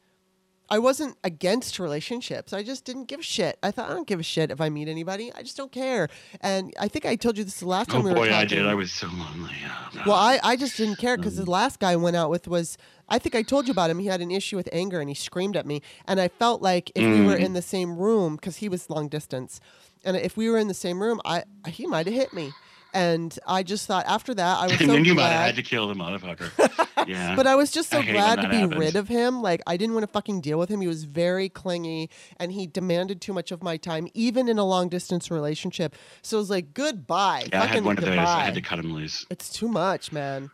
I 0.68 0.80
wasn't 0.80 1.16
against 1.22 1.78
relationships. 1.78 2.52
I 2.52 2.64
just 2.64 2.84
didn't 2.84 3.04
give 3.04 3.20
a 3.20 3.22
shit. 3.22 3.56
I 3.62 3.70
thought 3.70 3.88
I 3.88 3.94
don't 3.94 4.08
give 4.08 4.18
a 4.18 4.24
shit 4.24 4.50
if 4.50 4.60
I 4.60 4.68
meet 4.68 4.88
anybody. 4.88 5.32
I 5.32 5.42
just 5.42 5.56
don't 5.56 5.70
care. 5.70 6.08
And 6.40 6.74
I 6.80 6.88
think 6.88 7.06
I 7.06 7.14
told 7.14 7.38
you 7.38 7.44
this 7.44 7.60
the 7.60 7.68
last 7.68 7.88
Oh 7.90 7.92
time 7.94 8.02
we 8.02 8.10
were 8.10 8.16
boy, 8.16 8.28
talking. 8.30 8.40
I 8.40 8.44
did. 8.46 8.66
I 8.66 8.74
was 8.74 8.90
so 8.90 9.06
lonely. 9.06 9.54
Oh, 9.64 9.88
no. 9.94 10.02
Well, 10.06 10.16
I, 10.16 10.40
I 10.42 10.56
just 10.56 10.76
didn't 10.76 10.96
care 10.96 11.16
because 11.16 11.36
the 11.36 11.44
Mm. 11.44 11.48
last 11.60 11.78
guy 11.78 11.92
I 11.92 11.96
went 11.96 12.16
out 12.16 12.30
with 12.30 12.48
was, 12.48 12.76
I 13.08 13.20
think 13.20 13.36
I 13.36 13.42
told 13.42 13.68
you 13.68 13.70
about 13.70 13.90
him. 13.90 14.00
He 14.00 14.08
had 14.08 14.20
an 14.20 14.32
issue 14.32 14.56
with 14.56 14.68
anger 14.72 14.98
and 14.98 15.08
he 15.08 15.14
screamed 15.14 15.56
at 15.56 15.66
me. 15.66 15.82
And 16.08 16.20
I 16.20 16.26
felt 16.26 16.62
like 16.62 16.90
if 16.96 17.04
we 17.04 17.24
were 17.24 17.36
Mm. 17.36 17.44
in 17.46 17.52
the 17.52 17.62
same 17.62 17.96
room, 17.96 18.34
because 18.34 18.56
he 18.56 18.68
was 18.68 18.90
long 18.90 19.06
distance, 19.06 19.60
and 20.06 20.16
if 20.16 20.36
we 20.36 20.48
were 20.48 20.56
in 20.58 20.68
the 20.68 20.74
same 20.74 21.02
room, 21.02 21.20
I 21.24 21.44
he 21.66 21.86
might 21.86 22.06
have 22.06 22.14
hit 22.14 22.32
me. 22.32 22.52
And 22.94 23.38
I 23.46 23.62
just 23.62 23.86
thought 23.86 24.06
after 24.06 24.32
that, 24.32 24.58
I 24.58 24.62
was 24.64 24.80
and 24.80 24.88
so 24.88 24.92
then 24.94 25.04
you 25.04 25.14
might 25.14 25.28
have 25.28 25.46
had 25.48 25.56
to 25.56 25.62
kill 25.62 25.86
the 25.86 25.94
motherfucker. 25.94 26.48
yeah. 27.06 27.36
But 27.36 27.46
I 27.46 27.54
was 27.54 27.70
just 27.70 27.90
so 27.90 27.98
I 27.98 28.00
hate 28.00 28.14
when 28.14 28.22
glad 28.22 28.42
to 28.42 28.48
be 28.48 28.56
happens. 28.56 28.76
rid 28.78 28.96
of 28.96 29.06
him. 29.08 29.42
Like 29.42 29.60
I 29.66 29.76
didn't 29.76 29.94
want 29.94 30.04
to 30.04 30.12
fucking 30.12 30.40
deal 30.40 30.58
with 30.58 30.70
him. 30.70 30.80
He 30.80 30.86
was 30.86 31.04
very 31.04 31.50
clingy 31.50 32.08
and 32.38 32.52
he 32.52 32.66
demanded 32.66 33.20
too 33.20 33.34
much 33.34 33.52
of 33.52 33.62
my 33.62 33.76
time, 33.76 34.08
even 34.14 34.48
in 34.48 34.56
a 34.56 34.64
long 34.64 34.88
distance 34.88 35.30
relationship. 35.30 35.94
So 36.22 36.38
it 36.38 36.40
was 36.40 36.48
like 36.48 36.72
goodbye. 36.72 37.48
yeah, 37.52 37.64
I 37.64 37.66
had 37.66 37.84
one 37.84 37.98
of 37.98 38.04
those. 38.04 38.16
I 38.16 38.44
had 38.44 38.54
to 38.54 38.62
cut 38.62 38.78
him 38.78 38.94
loose. 38.94 39.26
It's 39.28 39.50
too 39.50 39.68
much, 39.68 40.10
man. 40.10 40.50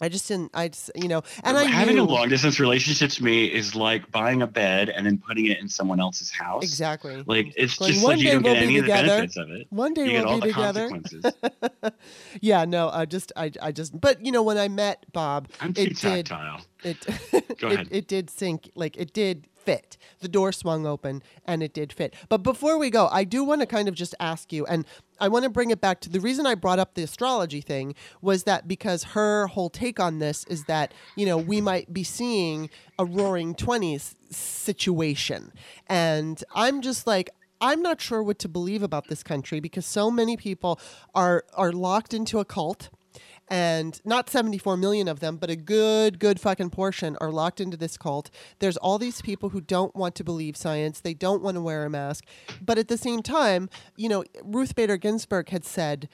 I 0.00 0.08
just 0.08 0.26
didn't. 0.28 0.50
I 0.54 0.68
just, 0.68 0.90
you 0.96 1.06
know, 1.08 1.22
and 1.44 1.56
I 1.56 1.64
Having 1.64 1.98
a 1.98 2.04
long 2.04 2.28
distance 2.28 2.58
relationship 2.58 3.10
to 3.12 3.24
me 3.24 3.44
is 3.46 3.74
like 3.76 4.10
buying 4.10 4.42
a 4.42 4.46
bed 4.46 4.88
and 4.88 5.06
then 5.06 5.18
putting 5.18 5.46
it 5.46 5.58
in 5.60 5.68
someone 5.68 6.00
else's 6.00 6.30
house. 6.30 6.64
exactly. 6.64 7.22
Like 7.26 7.52
it's 7.56 7.78
Going, 7.78 7.92
just 7.92 8.04
one 8.04 8.16
like 8.16 8.22
you 8.22 8.24
day 8.28 8.32
don't 8.34 8.42
we'll 8.42 8.54
get 8.54 8.60
be 8.60 8.66
any 8.66 8.78
of 8.78 8.84
the 8.86 8.90
together. 8.90 9.08
benefits 9.08 9.36
of 9.36 9.50
it. 9.50 9.66
One 9.70 9.94
day 9.94 10.06
You 10.06 10.12
we'll 10.18 10.26
all 10.28 10.40
be 10.40 10.48
the 10.48 10.52
together. 10.54 10.88
consequences. 10.88 11.32
yeah, 12.40 12.64
no, 12.64 12.90
I 12.90 13.04
just, 13.04 13.32
I, 13.36 13.52
I 13.62 13.72
just, 13.72 13.98
but 14.00 14.24
you 14.24 14.32
know, 14.32 14.42
when 14.42 14.58
I 14.58 14.68
met 14.68 15.04
Bob, 15.12 15.48
I'm 15.60 15.72
too 15.72 15.82
it 15.82 15.96
did, 15.96 16.26
tactile. 16.26 16.60
It, 16.84 17.06
it, 17.32 17.88
it 17.90 18.08
did 18.08 18.30
sink, 18.30 18.70
like 18.74 18.96
it 18.96 19.12
did 19.12 19.48
fit. 19.64 19.96
The 20.20 20.28
door 20.28 20.52
swung 20.52 20.86
open 20.86 21.22
and 21.46 21.62
it 21.62 21.72
did 21.72 21.92
fit. 21.92 22.14
But 22.28 22.42
before 22.42 22.78
we 22.78 22.90
go, 22.90 23.08
I 23.10 23.24
do 23.24 23.42
want 23.42 23.60
to 23.62 23.66
kind 23.66 23.88
of 23.88 23.94
just 23.94 24.14
ask 24.20 24.52
you, 24.52 24.66
and 24.66 24.84
I 25.18 25.28
want 25.28 25.44
to 25.44 25.50
bring 25.50 25.70
it 25.70 25.80
back 25.80 26.00
to 26.00 26.10
the 26.10 26.20
reason 26.20 26.46
I 26.46 26.54
brought 26.54 26.78
up 26.78 26.94
the 26.94 27.02
astrology 27.02 27.60
thing 27.60 27.94
was 28.20 28.44
that 28.44 28.68
because 28.68 29.02
her 29.04 29.46
whole 29.46 29.70
take 29.70 29.98
on 29.98 30.18
this 30.18 30.44
is 30.44 30.64
that, 30.64 30.92
you 31.16 31.26
know, 31.26 31.38
we 31.38 31.60
might 31.60 31.92
be 31.92 32.04
seeing 32.04 32.68
a 32.98 33.04
roaring 33.04 33.54
20s 33.54 34.14
situation. 34.30 35.52
And 35.88 36.42
I'm 36.54 36.82
just 36.82 37.06
like, 37.06 37.30
I'm 37.60 37.80
not 37.80 38.00
sure 38.00 38.22
what 38.22 38.38
to 38.40 38.48
believe 38.48 38.82
about 38.82 39.08
this 39.08 39.22
country 39.22 39.60
because 39.60 39.86
so 39.86 40.10
many 40.10 40.36
people 40.36 40.78
are 41.14 41.44
are 41.54 41.72
locked 41.72 42.12
into 42.12 42.38
a 42.38 42.44
cult 42.44 42.90
and 43.48 44.00
not 44.04 44.30
74 44.30 44.76
million 44.76 45.08
of 45.08 45.20
them, 45.20 45.36
but 45.36 45.50
a 45.50 45.56
good, 45.56 46.18
good 46.18 46.40
fucking 46.40 46.70
portion 46.70 47.16
are 47.20 47.30
locked 47.30 47.60
into 47.60 47.76
this 47.76 47.96
cult. 47.96 48.30
There's 48.58 48.76
all 48.76 48.98
these 48.98 49.20
people 49.20 49.50
who 49.50 49.60
don't 49.60 49.94
want 49.94 50.14
to 50.16 50.24
believe 50.24 50.56
science. 50.56 51.00
They 51.00 51.14
don't 51.14 51.42
want 51.42 51.56
to 51.56 51.60
wear 51.60 51.84
a 51.84 51.90
mask. 51.90 52.24
But 52.64 52.78
at 52.78 52.88
the 52.88 52.96
same 52.96 53.22
time, 53.22 53.68
you 53.96 54.08
know, 54.08 54.24
Ruth 54.42 54.74
Bader 54.74 54.96
Ginsburg 54.96 55.50
had 55.50 55.64
said, 55.64 56.08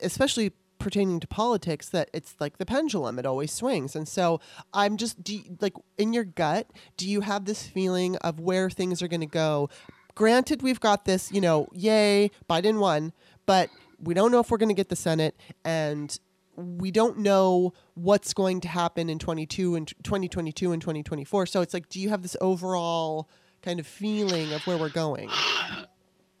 especially 0.00 0.52
pertaining 0.78 1.20
to 1.20 1.26
politics, 1.28 1.88
that 1.90 2.10
it's 2.12 2.34
like 2.40 2.58
the 2.58 2.66
pendulum, 2.66 3.18
it 3.18 3.26
always 3.26 3.52
swings. 3.52 3.94
And 3.94 4.06
so 4.06 4.40
I'm 4.74 4.96
just, 4.96 5.22
do 5.22 5.36
you, 5.36 5.56
like, 5.60 5.74
in 5.96 6.12
your 6.12 6.24
gut, 6.24 6.70
do 6.96 7.08
you 7.08 7.22
have 7.22 7.44
this 7.44 7.66
feeling 7.66 8.16
of 8.16 8.40
where 8.40 8.70
things 8.70 9.02
are 9.02 9.08
going 9.08 9.20
to 9.20 9.26
go? 9.26 9.70
Granted, 10.14 10.62
we've 10.62 10.80
got 10.80 11.04
this, 11.04 11.30
you 11.30 11.40
know, 11.40 11.68
yay, 11.72 12.30
Biden 12.48 12.78
won, 12.78 13.12
but 13.46 13.70
we 13.98 14.14
don't 14.14 14.32
know 14.32 14.40
if 14.40 14.50
we're 14.50 14.58
going 14.58 14.68
to 14.68 14.74
get 14.74 14.88
the 14.88 14.96
Senate. 14.96 15.34
And 15.64 16.18
we 16.56 16.90
don't 16.90 17.18
know 17.18 17.72
what's 17.94 18.32
going 18.34 18.60
to 18.60 18.68
happen 18.68 19.08
in 19.08 19.18
22 19.18 19.74
and 19.74 19.88
2022 20.02 20.72
and 20.72 20.80
2024 20.82 21.46
so 21.46 21.60
it's 21.60 21.74
like 21.74 21.88
do 21.88 22.00
you 22.00 22.08
have 22.08 22.22
this 22.22 22.36
overall 22.40 23.28
kind 23.62 23.78
of 23.80 23.86
feeling 23.86 24.52
of 24.52 24.66
where 24.66 24.76
we're 24.78 24.88
going 24.88 25.28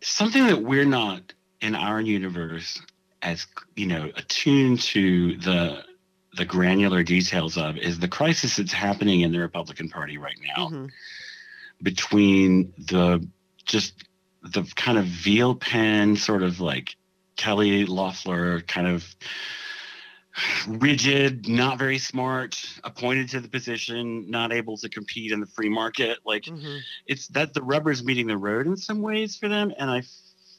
Something 0.02 0.46
that 0.46 0.62
we're 0.62 0.84
not 0.84 1.32
in 1.60 1.74
our 1.74 2.00
universe 2.00 2.80
as 3.22 3.46
you 3.74 3.86
know 3.86 4.10
attuned 4.16 4.80
to 4.80 5.36
the 5.38 5.82
the 6.36 6.44
granular 6.44 7.02
details 7.02 7.56
of 7.56 7.76
is 7.78 7.98
the 7.98 8.06
crisis 8.08 8.56
that's 8.56 8.72
happening 8.72 9.22
in 9.22 9.32
the 9.32 9.40
Republican 9.40 9.88
Party 9.88 10.18
right 10.18 10.36
now. 10.56 10.68
Mhm. 10.68 10.90
between 11.82 12.72
the 12.78 13.26
just 13.64 13.94
the 14.42 14.62
kind 14.76 14.96
of 14.98 15.06
veal 15.06 15.54
pen 15.54 16.14
sort 16.16 16.42
of 16.42 16.60
like 16.60 16.94
Kelly 17.36 17.84
Loeffler 17.86 18.60
kind 18.62 18.86
of 18.86 19.16
rigid, 20.68 21.48
not 21.48 21.78
very 21.78 21.98
smart, 21.98 22.62
appointed 22.84 23.28
to 23.30 23.40
the 23.40 23.48
position, 23.48 24.30
not 24.30 24.52
able 24.52 24.76
to 24.78 24.88
compete 24.88 25.32
in 25.32 25.40
the 25.40 25.46
free 25.46 25.68
market. 25.68 26.18
Like 26.24 26.44
Mhm. 26.44 26.80
it's 27.06 27.28
that 27.28 27.54
the 27.54 27.62
rubber's 27.62 28.04
meeting 28.04 28.26
the 28.26 28.36
road 28.36 28.66
in 28.66 28.76
some 28.76 29.00
ways 29.02 29.36
for 29.36 29.48
them. 29.48 29.72
And 29.78 29.90
I 29.90 30.02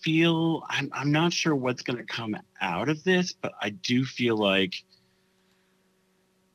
feel 0.02 0.64
I'm 0.70 0.90
I'm 0.94 1.12
not 1.12 1.34
sure 1.34 1.56
what's 1.56 1.82
gonna 1.84 2.06
come 2.06 2.36
out 2.62 2.90
of 2.90 3.04
this, 3.04 3.34
but 3.34 3.54
I 3.62 3.70
do 3.70 4.06
feel 4.06 4.38
like 4.38 4.74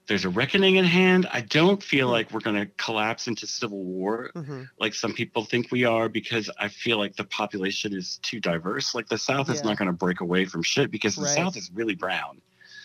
there's 0.08 0.24
a 0.24 0.28
reckoning 0.30 0.76
in 0.76 0.84
hand. 0.84 1.28
I 1.32 1.42
don't 1.42 1.82
feel 1.82 2.08
Hmm. 2.08 2.12
like 2.12 2.32
we're 2.32 2.40
going 2.40 2.56
to 2.56 2.66
collapse 2.76 3.28
into 3.28 3.46
civil 3.46 3.84
war 3.84 4.30
Mhm. 4.34 4.68
like 4.78 4.94
some 4.94 5.12
people 5.14 5.44
think 5.44 5.70
we 5.70 5.84
are 5.84 6.08
because 6.08 6.50
I 6.58 6.68
feel 6.68 6.98
like 6.98 7.14
the 7.14 7.24
population 7.24 7.94
is 7.94 8.18
too 8.20 8.40
diverse. 8.40 8.94
Like 8.96 9.06
the 9.08 9.16
South 9.16 9.48
is 9.48 9.62
not 9.62 9.78
going 9.78 9.86
to 9.86 9.92
break 9.96 10.20
away 10.20 10.44
from 10.44 10.64
shit 10.64 10.90
because 10.90 11.14
the 11.14 11.22
Right. 11.22 11.36
South 11.36 11.56
is 11.56 11.70
really 11.72 11.94
brown. 11.94 12.42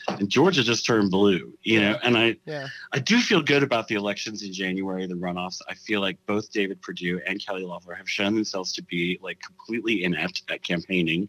And 0.07 0.29
Georgia 0.29 0.63
just 0.63 0.85
turned 0.85 1.11
blue, 1.11 1.53
you 1.63 1.81
know. 1.81 1.97
And 2.03 2.17
I, 2.17 2.37
Yeah. 2.45 2.67
I 2.93 2.99
do 2.99 3.19
feel 3.19 3.41
good 3.41 3.63
about 3.63 3.87
the 3.87 3.95
elections 3.95 4.41
in 4.43 4.53
January, 4.53 5.05
the 5.05 5.15
runoffs. 5.15 5.59
I 5.69 5.73
feel 5.75 6.01
like 6.01 6.17
both 6.25 6.51
David 6.51 6.81
Perdue 6.81 7.21
and 7.27 7.43
Kelly 7.45 7.63
Loeffler 7.63 7.95
have 7.95 8.09
shown 8.09 8.35
themselves 8.35 8.71
to 8.73 8.83
be 8.83 9.19
like 9.21 9.39
completely 9.41 10.03
inept 10.03 10.43
at 10.49 10.63
campaigning, 10.63 11.27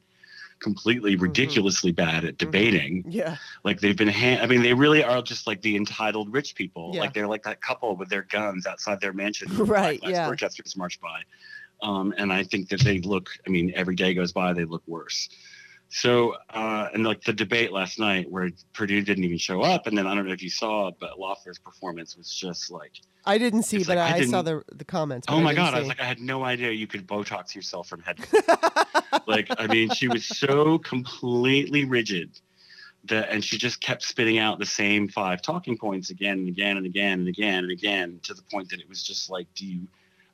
completely 0.61 1.17
Mhm. 1.17 1.23
ridiculously 1.23 1.93
bad 1.93 2.25
at 2.25 2.39
debating. 2.39 3.05
Yeah. 3.09 3.37
Like 3.65 3.81
they've 3.81 3.97
been, 3.97 4.09
ha- 4.09 4.39
I 4.41 4.47
mean, 4.47 4.63
they 4.63 4.75
really 4.75 5.03
are 5.03 5.23
just 5.23 5.47
like 5.47 5.61
the 5.63 5.77
entitled 5.77 6.33
rich 6.33 6.55
people. 6.55 6.93
Yeah. 6.95 7.01
Like 7.01 7.15
they're 7.15 7.29
like 7.29 7.43
that 7.45 7.61
couple 7.61 7.97
with 7.97 8.09
their 8.09 8.23
guns 8.23 8.67
outside 8.67 9.01
their 9.01 9.13
mansion. 9.13 9.49
Right, 9.59 10.01
Black 10.01 10.03
Lives 10.03 10.13
yeah. 10.13 10.29
Protesters 10.29 10.77
march 10.77 11.01
by. 11.01 11.23
Um, 11.81 12.13
and 12.17 12.33
I 12.33 12.43
think 12.43 12.69
that 12.71 12.81
they 12.81 12.99
look, 13.01 13.31
I 13.47 13.51
mean, 13.51 13.73
every 13.77 13.95
day 13.95 14.13
goes 14.15 14.33
by, 14.33 14.53
they 14.53 14.65
look 14.65 14.83
worse. 14.89 15.29
So, 15.91 16.37
uh, 16.51 16.89
and 16.93 17.05
like 17.05 17.23
the 17.25 17.33
debate 17.33 17.73
last 17.73 17.99
night 17.99 18.31
where 18.31 18.51
Perdue 18.75 19.03
didn't 19.03 19.25
even 19.25 19.39
show 19.39 19.63
up. 19.63 19.87
And 19.87 19.97
then 19.97 20.07
I 20.07 20.15
don't 20.15 20.27
know 20.27 20.35
if 20.35 20.43
you 20.43 20.51
saw, 20.51 20.91
but 20.91 21.19
Loeffler's 21.19 21.59
performance 21.59 22.15
was 22.15 22.29
just 22.29 22.71
like, 22.71 22.93
I 23.25 23.39
didn't 23.39 23.63
see, 23.63 23.79
but 23.79 23.89
like, 23.89 23.99
I 23.99 24.17
I, 24.17 24.27
saw 24.27 24.43
the 24.43 24.63
the 24.73 24.85
comments. 24.85 25.27
oh 25.31 25.41
my 25.41 25.53
didn't 25.53 25.65
God. 25.65 25.75
I 25.75 25.79
was 25.79 25.89
like, 25.89 26.01
I 26.01 26.05
had 26.05 26.21
no 26.21 26.45
idea 26.45 26.73
you 26.73 26.87
could 26.87 27.07
Botox 27.07 27.55
yourself 27.55 27.89
from 27.89 28.01
head 28.03 28.19
to 28.19 28.59
like 29.29 29.49
i 29.59 29.67
mean 29.67 29.91
she 29.91 30.09
was 30.09 30.25
so 30.27 30.79
completely 30.79 31.85
rigid 31.85 32.31
that 33.05 33.29
and 33.31 33.45
she 33.45 33.57
just 33.57 33.81
kept 33.81 34.03
spitting 34.03 34.39
out 34.39 34.59
the 34.59 34.67
same 34.67 35.09
five 35.09 35.41
talking 35.41 35.77
points 35.77 36.11
again 36.11 36.39
and 36.39 36.49
again 36.49 36.77
and 36.77 36.87
again 36.87 37.21
and 37.21 37.29
again 37.29 37.65
and 37.65 37.71
again 37.71 38.21
to 38.23 38.35
the 38.35 38.43
point 38.43 38.69
that 38.71 38.81
it 38.81 38.89
was 38.89 39.03
just 39.03 39.31
like 39.31 39.47
do 39.55 39.67
you 39.67 39.87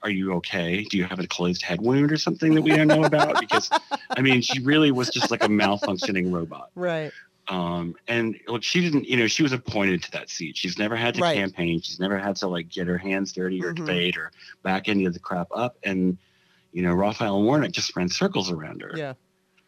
are 0.05 0.11
you 0.11 0.35
okay 0.35 0.85
do 0.85 0.97
you 0.99 1.05
have 1.05 1.19
a 1.19 1.27
closed 1.27 1.63
head 1.63 1.81
wound 1.81 2.13
or 2.13 2.17
something 2.17 2.55
that 2.55 2.63
we 2.63 2.71
don't 2.77 2.87
know 2.89 3.05
about 3.05 3.41
because 3.41 3.71
i 4.17 4.21
mean 4.21 4.41
she 4.43 4.61
really 4.61 4.93
was 4.93 5.09
just 5.09 5.31
like 5.31 5.43
a 5.43 5.49
malfunctioning 5.49 6.31
robot 6.33 6.71
right. 6.75 7.11
um 7.49 7.95
and 8.07 8.37
look 8.47 8.63
she 8.63 8.81
didn't 8.83 9.07
you 9.09 9.17
know 9.17 9.27
she 9.27 9.43
was 9.43 9.53
appointed 9.53 10.03
to 10.03 10.11
that 10.13 10.29
seat 10.29 10.57
she's 10.57 10.79
never 10.79 10.95
had 10.95 11.15
to 11.15 11.23
Right. 11.23 11.37
campaign 11.37 11.81
she's 11.81 11.99
never 11.99 12.19
had 12.19 12.37
to 12.37 12.49
like 12.49 12.69
get 12.69 12.87
her 12.87 12.99
hands 12.99 13.33
dirty 13.33 13.65
or 13.65 13.73
Mhm. 13.73 13.77
debate 13.77 14.17
or 14.19 14.31
back 14.63 14.89
any 14.89 15.07
of 15.07 15.15
the 15.15 15.21
crap 15.21 15.49
up 15.55 15.77
and 15.83 16.19
you 16.73 16.83
know 16.83 16.93
raphael 16.93 17.43
warnock 17.43 17.73
just 17.73 17.97
ran 17.97 18.09
circles 18.09 18.51
around 18.51 18.83
her 18.83 18.93
Yeah. 18.95 19.15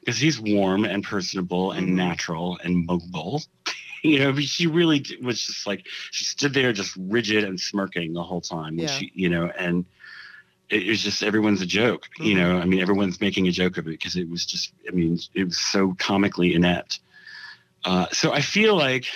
because 0.00 0.18
he's 0.18 0.38
warm 0.38 0.84
and 0.84 1.02
personable 1.02 1.72
and 1.72 1.88
Mhm. 1.88 1.94
natural 1.94 2.58
and 2.62 2.84
mobile. 2.86 3.42
you 4.02 4.20
know, 4.20 4.32
but 4.32 4.44
she 4.44 4.66
really 4.68 5.04
was 5.20 5.42
just 5.44 5.66
like 5.66 5.84
she 6.12 6.24
stood 6.24 6.52
there 6.54 6.72
just 6.72 6.94
rigid 6.96 7.42
and 7.42 7.58
smirking 7.58 8.12
the 8.12 8.22
whole 8.22 8.40
time. 8.42 8.78
Yeah. 8.78 8.86
She, 8.86 9.10
you 9.14 9.28
know, 9.28 9.46
and 9.58 9.84
it 10.68 10.86
was 10.88 11.02
just 11.02 11.22
everyone's 11.22 11.62
a 11.62 11.66
joke. 11.66 12.08
You 12.18 12.34
Mhm. 12.34 12.38
know, 12.38 12.58
I 12.58 12.64
mean, 12.64 12.80
everyone's 12.80 13.20
making 13.20 13.46
a 13.46 13.52
joke 13.52 13.78
of 13.78 13.86
it 13.86 13.90
because 13.92 14.16
it 14.16 14.28
was 14.28 14.44
just, 14.44 14.72
I 14.88 14.92
mean, 14.92 15.18
it 15.34 15.44
was 15.44 15.58
so 15.58 15.94
comically 15.98 16.54
inept. 16.54 17.00
Uh, 17.84 18.06
so 18.12 18.32
I 18.32 18.40
feel 18.40 18.76
like. 18.76 19.06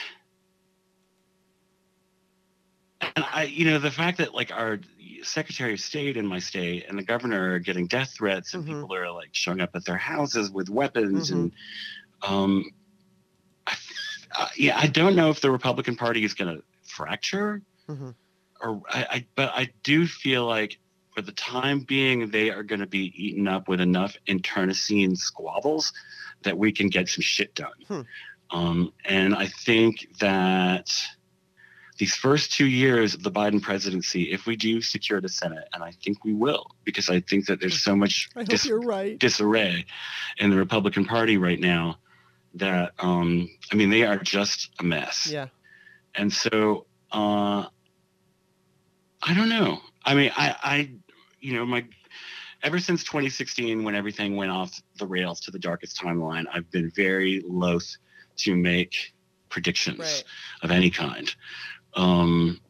And 3.16 3.24
I, 3.32 3.44
you 3.44 3.64
know, 3.64 3.78
the 3.78 3.90
fact 3.90 4.18
that 4.18 4.34
like 4.34 4.52
our 4.52 4.78
Secretary 5.22 5.72
of 5.72 5.80
State 5.80 6.16
in 6.16 6.26
my 6.26 6.38
state 6.38 6.86
and 6.88 6.98
the 6.98 7.02
governor 7.02 7.54
are 7.54 7.58
getting 7.58 7.86
death 7.86 8.12
threats 8.14 8.54
and 8.54 8.62
Mhm. 8.62 8.68
people 8.68 8.94
are 8.94 9.10
like 9.10 9.30
showing 9.32 9.60
up 9.60 9.70
at 9.74 9.84
their 9.84 9.96
houses 9.96 10.50
with 10.50 10.68
weapons 10.68 11.30
Mhm. 11.30 11.32
and 11.32 11.52
um, 12.22 12.70
I, 13.66 13.76
uh, 14.38 14.48
yeah, 14.56 14.78
I 14.78 14.86
don't 14.86 15.16
know 15.16 15.30
if 15.30 15.40
the 15.40 15.50
Republican 15.50 15.96
Party 15.96 16.22
is 16.24 16.34
going 16.34 16.54
to 16.56 16.62
fracture 16.84 17.62
Mhm. 17.88 18.14
or 18.60 18.82
I, 18.88 19.06
I, 19.10 19.26
but 19.34 19.52
I 19.54 19.72
do 19.82 20.06
feel 20.06 20.46
like 20.46 20.78
for 21.20 21.26
the 21.26 21.32
time 21.32 21.80
being 21.80 22.30
they 22.30 22.50
are 22.50 22.62
going 22.62 22.80
to 22.80 22.86
be 22.86 23.12
eaten 23.14 23.46
up 23.46 23.68
with 23.68 23.78
enough 23.78 24.16
internecine 24.26 25.14
squabbles 25.14 25.92
that 26.44 26.56
we 26.56 26.72
can 26.72 26.88
get 26.88 27.10
some 27.10 27.20
shit 27.20 27.54
done. 27.54 27.74
Hmm. 27.86 28.00
Um, 28.50 28.92
and 29.04 29.34
I 29.34 29.46
think 29.46 30.08
that 30.20 30.90
these 31.98 32.14
first 32.16 32.54
two 32.54 32.66
years 32.66 33.12
of 33.12 33.22
the 33.22 33.30
Biden 33.30 33.60
presidency, 33.60 34.32
if 34.32 34.46
we 34.46 34.56
do 34.56 34.80
secure 34.80 35.20
the 35.20 35.28
Senate, 35.28 35.68
and 35.74 35.84
I 35.84 35.92
think 36.02 36.24
we 36.24 36.32
will, 36.32 36.64
because 36.84 37.10
I 37.10 37.20
think 37.20 37.46
that 37.46 37.60
there's 37.60 37.82
so 37.82 37.94
much 37.94 38.30
dis- 38.46 38.70
right. 38.70 39.18
disarray 39.18 39.84
in 40.38 40.48
the 40.48 40.56
Republican 40.56 41.04
Party 41.04 41.36
right 41.36 41.60
now 41.60 41.98
that 42.54 42.92
um, 42.98 43.46
I 43.70 43.74
mean 43.74 43.90
they 43.90 44.04
are 44.04 44.16
just 44.16 44.70
a 44.80 44.84
mess. 44.84 45.28
Yeah. 45.30 45.48
And 46.14 46.32
so 46.32 46.86
uh, 47.12 47.66
I 49.22 49.34
don't 49.34 49.50
know. 49.50 49.80
I 50.04 50.14
mean, 50.14 50.32
I, 50.36 50.56
I, 50.62 50.90
you 51.40 51.54
know, 51.54 51.64
my 51.66 51.84
ever 52.62 52.78
since 52.78 53.02
2016 53.04 53.82
when 53.84 53.94
everything 53.94 54.36
went 54.36 54.50
off 54.50 54.80
the 54.98 55.06
rails 55.06 55.40
to 55.40 55.50
the 55.50 55.58
darkest 55.58 55.98
timeline, 56.00 56.44
I've 56.52 56.70
been 56.70 56.90
very 56.94 57.42
loath 57.46 57.96
to 58.38 58.54
make 58.56 58.94
predictions 59.48 59.98
Right. 59.98 60.24
of 60.62 60.70
any 60.70 60.90
kind. 60.90 61.34
Um, 61.94 62.60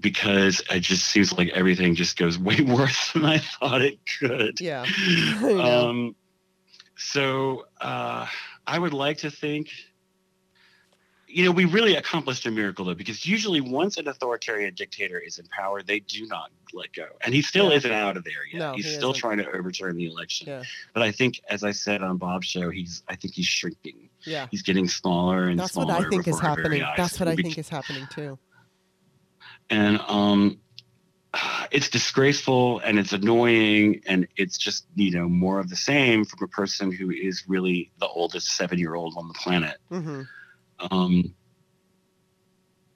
because 0.00 0.62
it 0.70 0.80
just 0.80 1.06
seems 1.06 1.32
like 1.32 1.48
everything 1.48 1.94
just 1.94 2.16
goes 2.16 2.38
way 2.48 2.60
worse 2.60 3.12
than 3.12 3.24
I 3.24 3.38
thought 3.38 3.82
it 3.82 3.98
could. 4.18 4.60
Yeah. 4.60 4.84
Um, 5.42 6.14
so 6.96 7.66
uh, 7.80 8.26
I 8.66 8.78
would 8.78 8.92
like 8.92 9.18
to 9.18 9.30
think, 9.30 9.70
you 11.38 11.44
know, 11.44 11.52
we 11.52 11.66
really 11.66 11.94
accomplished 11.94 12.44
a 12.46 12.50
miracle 12.50 12.84
though, 12.84 12.96
because 12.96 13.24
usually 13.24 13.60
once 13.60 13.96
an 13.96 14.08
authoritarian 14.08 14.74
dictator 14.74 15.20
is 15.20 15.38
in 15.38 15.46
power, 15.46 15.84
they 15.84 16.00
do 16.00 16.26
not 16.26 16.50
let 16.72 16.92
go, 16.92 17.06
and 17.20 17.32
he 17.32 17.42
still 17.42 17.70
Yeah. 17.70 17.76
isn't 17.76 17.92
out 17.92 18.16
of 18.16 18.24
there 18.24 18.44
yet. 18.52 18.58
No, 18.58 18.74
he's 18.74 18.86
he 18.86 18.90
still 18.90 19.10
isn't. 19.10 19.20
trying 19.20 19.38
to 19.38 19.48
overturn 19.52 19.96
the 19.96 20.06
election. 20.06 20.48
Yeah. 20.48 20.64
But 20.94 21.04
I 21.04 21.12
think, 21.12 21.40
as 21.48 21.62
I 21.62 21.70
said 21.70 22.02
on 22.02 22.16
Bob's 22.16 22.48
show, 22.48 22.70
he's 22.70 23.04
I 23.08 23.14
think 23.14 23.34
he's 23.34 23.46
shrinking. 23.46 24.10
Yeah. 24.24 24.48
He's 24.50 24.62
getting 24.62 24.88
smaller 24.88 25.46
and 25.46 25.60
That's 25.60 25.76
what. 25.76 25.90
I 25.90 26.08
think 26.08 26.26
is 26.26 26.34
before 26.34 26.50
our 26.50 26.56
very 26.56 26.80
happening. 26.80 26.94
That's 26.96 27.20
what 27.20 27.28
I 27.28 27.36
think 27.36 27.56
is 27.56 27.68
happening 27.68 28.08
too. 28.08 28.36
and 29.70 30.00
um 30.08 30.58
it's 31.70 31.88
disgraceful 31.88 32.80
and 32.80 32.98
it's 32.98 33.12
annoying 33.12 34.00
and 34.06 34.26
it's 34.36 34.58
just 34.58 34.86
you 34.96 35.12
know 35.12 35.28
more 35.28 35.60
of 35.60 35.68
the 35.68 35.76
same 35.76 36.24
from 36.24 36.42
a 36.42 36.48
person 36.48 36.90
who 36.90 37.10
is 37.10 37.44
really 37.46 37.92
the 38.00 38.08
oldest 38.08 38.48
seven 38.56 38.76
year 38.78 38.94
old 38.96 39.14
on 39.16 39.28
the 39.28 39.34
planet 39.34 39.76
hmm 39.88 40.22
um 40.90 41.34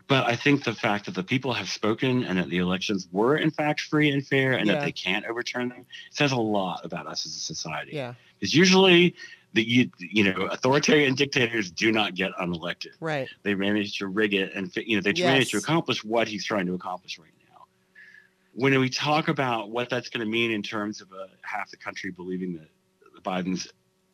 but 0.08 0.26
I 0.26 0.36
think 0.36 0.64
the 0.64 0.74
fact 0.74 1.06
that 1.06 1.14
the 1.14 1.22
people 1.22 1.54
have 1.54 1.70
spoken 1.70 2.24
and 2.24 2.38
that 2.38 2.50
the 2.50 2.58
elections 2.58 3.08
were 3.12 3.36
in 3.36 3.50
fact 3.50 3.80
free 3.82 4.10
and 4.10 4.26
fair 4.26 4.52
and 4.54 4.66
Yeah. 4.66 4.74
that 4.74 4.84
they 4.84 4.92
can't 4.92 5.24
overturn 5.24 5.68
them 5.70 5.86
says 6.10 6.32
a 6.32 6.36
lot 6.36 6.84
about 6.84 7.06
us 7.06 7.24
as 7.24 7.34
a 7.34 7.38
society. 7.38 7.92
Yeah. 7.94 8.14
Because 8.38 8.54
usually 8.54 9.14
the 9.54 9.62
you, 9.62 9.90
you 9.98 10.24
know 10.24 10.46
authoritarian 10.46 11.14
dictators 11.14 11.70
do 11.70 11.92
not 11.92 12.14
get 12.14 12.32
unelected 12.40 12.92
Right. 13.00 13.28
they 13.42 13.54
manage 13.54 13.98
to 13.98 14.06
rig 14.06 14.34
it 14.34 14.52
and 14.54 14.74
you 14.76 14.96
know 14.96 15.02
they 15.02 15.12
managed 15.22 15.50
to 15.52 15.58
accomplish 15.58 16.02
what 16.04 16.26
he's 16.28 16.44
trying 16.44 16.66
to 16.66 16.74
accomplish 16.74 17.18
right 17.18 17.34
now 17.50 17.66
when 18.52 18.78
we 18.80 18.88
talk 18.88 19.28
about 19.28 19.70
what 19.70 19.88
that's 19.90 20.08
going 20.08 20.24
to 20.24 20.30
mean 20.30 20.50
in 20.50 20.62
terms 20.62 21.00
of 21.00 21.12
uh, 21.12 21.26
half 21.42 21.70
the 21.70 21.76
country 21.76 22.10
believing 22.10 22.54
that 22.54 22.68
biden's 23.22 23.68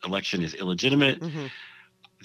election 0.05 0.43
is 0.43 0.53
illegitimate 0.55 1.21
hmm 1.23 1.47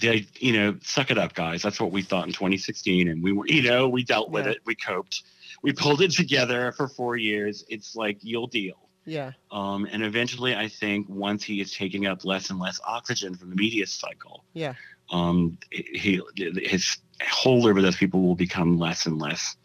they 0.01 0.25
you 0.39 0.53
know 0.53 0.75
suck 0.81 1.09
it 1.11 1.17
up 1.17 1.33
guys 1.33 1.61
that's 1.61 1.79
what 1.79 1.91
we 1.91 2.01
thought 2.01 2.25
in 2.27 2.33
2016 2.33 3.07
and 3.07 3.23
we 3.23 3.31
were 3.31 3.47
you 3.47 3.61
know 3.63 3.87
we 3.87 4.03
dealt 4.03 4.29
with 4.29 4.45
Yeah. 4.45 4.51
it 4.53 4.57
we 4.65 4.75
coped 4.75 5.23
we 5.61 5.71
pulled 5.73 6.01
it 6.01 6.11
together 6.11 6.71
for 6.73 6.87
four 6.87 7.15
years 7.15 7.63
it's 7.69 7.95
like 7.95 8.17
you'll 8.21 8.47
deal 8.47 8.89
Yeah. 9.05 9.31
um, 9.51 9.87
and 9.91 10.03
eventually 10.03 10.55
i 10.55 10.67
think 10.67 11.07
once 11.09 11.43
he 11.43 11.61
is 11.61 11.73
taking 11.73 12.05
up 12.07 12.25
less 12.25 12.49
and 12.49 12.59
less 12.59 12.79
oxygen 12.85 13.35
from 13.35 13.49
the 13.51 13.55
media 13.55 13.87
cycle 13.87 14.43
Yeah. 14.53 14.73
um, 15.11 15.57
he 15.71 16.21
his 16.35 16.97
holder 17.25 17.73
with 17.73 17.83
those 17.85 17.95
people 17.95 18.21
will 18.21 18.35
become 18.35 18.77
less 18.77 19.05
and 19.05 19.17
less, 19.19 19.55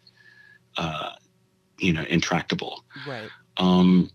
uh, 0.77 1.11
you 1.79 1.91
know, 1.91 2.03
intractable. 2.03 2.85
Right. 3.05 3.29
Um. 3.57 4.09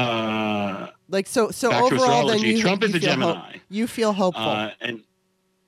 Uh, 0.00 0.90
Like 1.08 1.26
so. 1.26 1.50
So 1.50 1.72
overall, 1.72 2.26
then 2.28 2.40
you 2.40 2.60
Trump 2.60 2.82
is 2.84 2.90
you 2.92 2.96
a 2.96 3.00
feel 3.00 3.10
hope- 3.10 3.34
Gemini, 3.34 3.56
you 3.68 3.86
feel 3.86 4.12
hopeful. 4.12 4.42
uh, 4.42 4.70
and 4.80 5.02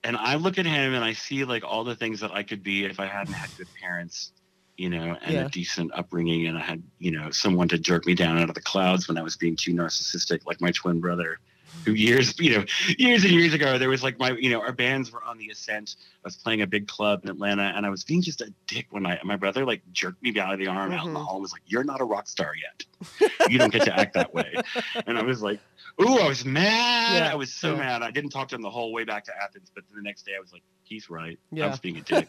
and 0.05 0.17
I 0.17 0.35
look 0.37 0.59
at 0.59 0.67
him 0.67 0.95
and 0.95 1.05
I 1.05 1.13
see 1.13 1.45
like 1.45 1.65
all 1.65 1.85
the 1.85 1.95
things 1.97 2.21
that 2.21 2.33
I 2.33 2.43
could 2.43 2.63
be 2.63 2.85
if 2.85 2.99
I 3.01 3.07
hadn't 3.07 3.35
had 3.35 3.51
good 3.57 3.69
parents, 3.81 4.33
you 4.77 4.91
know, 4.91 5.17
and 5.23 5.35
Yeah. 5.35 5.47
a 5.47 5.49
decent 5.49 5.93
upbringing, 5.95 6.47
and 6.49 6.59
I 6.59 6.63
had 6.63 6.83
you 6.99 7.11
know 7.13 7.31
someone 7.31 7.69
to 7.69 7.79
jerk 7.79 8.07
me 8.07 8.15
down 8.15 8.39
out 8.39 8.49
of 8.49 8.55
the 8.55 8.63
clouds 8.63 9.09
when 9.09 9.17
I 9.19 9.23
was 9.23 9.37
being 9.37 9.57
too 9.57 9.73
narcissistic, 9.73 10.41
like 10.47 10.61
my 10.61 10.71
twin 10.73 11.01
brother. 11.01 11.39
Who 11.85 11.93
years, 11.93 12.35
you 12.39 12.59
know, 12.59 12.65
years 12.99 13.25
and 13.25 13.33
years 13.33 13.55
ago, 13.55 13.77
there 13.79 13.89
was 13.89 14.03
like 14.03 14.19
my, 14.19 14.31
you 14.33 14.51
know, 14.51 14.61
our 14.61 14.73
bands 14.73 15.11
were 15.11 15.23
on 15.25 15.37
the 15.39 15.49
ascent. 15.51 15.97
I 16.01 16.29
was 16.29 16.37
playing 16.37 16.63
a 16.63 16.67
big 16.67 16.87
club 16.87 17.21
in 17.25 17.31
Atlanta, 17.31 17.73
and 17.75 17.85
I 17.85 17.91
was 17.91 18.05
being 18.05 18.23
just 18.23 18.41
a 18.41 18.53
dick 18.69 18.87
when. 18.91 19.05
And 19.05 19.25
my 19.25 19.37
brother 19.37 19.65
like 19.65 19.83
jerked 19.93 20.23
me 20.23 20.39
out 20.39 20.53
of 20.53 20.59
the 20.61 20.69
arm 20.69 20.93
out 20.93 21.07
in 21.07 21.13
the 21.13 21.19
Mhm. 21.19 21.25
hall 21.25 21.35
and 21.35 21.43
was 21.43 21.53
like, 21.53 21.63
"You're 21.67 21.83
not 21.85 22.01
a 22.01 22.05
rock 22.05 22.29
star 22.29 22.53
yet. 22.55 23.21
You 23.51 23.59
don't 23.59 23.73
get 23.73 23.83
to 23.85 23.99
act 23.99 24.15
that 24.15 24.33
way." 24.33 24.55
And 25.07 25.19
I 25.19 25.23
was 25.23 25.43
like, 25.43 25.59
"Ooh, 26.01 26.19
I 26.19 26.29
was 26.29 26.45
mad. 26.45 27.15
Yeah, 27.15 27.33
I 27.33 27.35
was 27.35 27.53
so 27.53 27.73
yeah. 27.73 27.79
mad. 27.81 28.03
I 28.03 28.11
didn't 28.13 28.31
talk 28.31 28.49
to 28.49 28.55
him 28.55 28.63
the 28.63 28.71
whole 28.71 28.93
way 28.93 29.05
back 29.05 29.25
to 29.25 29.33
Athens, 29.43 29.71
but 29.75 29.83
then 29.89 29.97
the 29.97 30.09
next 30.09 30.25
day 30.25 30.33
I 30.37 30.41
was 30.41 30.53
like, 30.53 30.63
he's 30.85 31.11
right. 31.11 31.39
Yeah. 31.51 31.67
I 31.67 31.71
was 31.71 31.81
being 31.81 31.97
a 31.99 32.03
dick." 32.03 32.29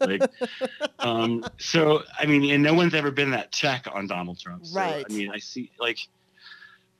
like, 0.00 0.22
um, 0.98 1.44
so 1.58 2.02
I 2.18 2.26
mean, 2.26 2.50
and 2.52 2.62
no 2.62 2.74
one's 2.74 2.94
ever 2.94 3.10
been 3.10 3.30
that 3.30 3.52
check 3.52 3.86
on 3.92 4.06
Donald 4.08 4.38
Trump. 4.40 4.66
So, 4.66 4.80
Right. 4.80 5.04
I 5.08 5.12
mean, 5.12 5.30
I 5.30 5.38
see 5.38 5.70
like 5.78 5.98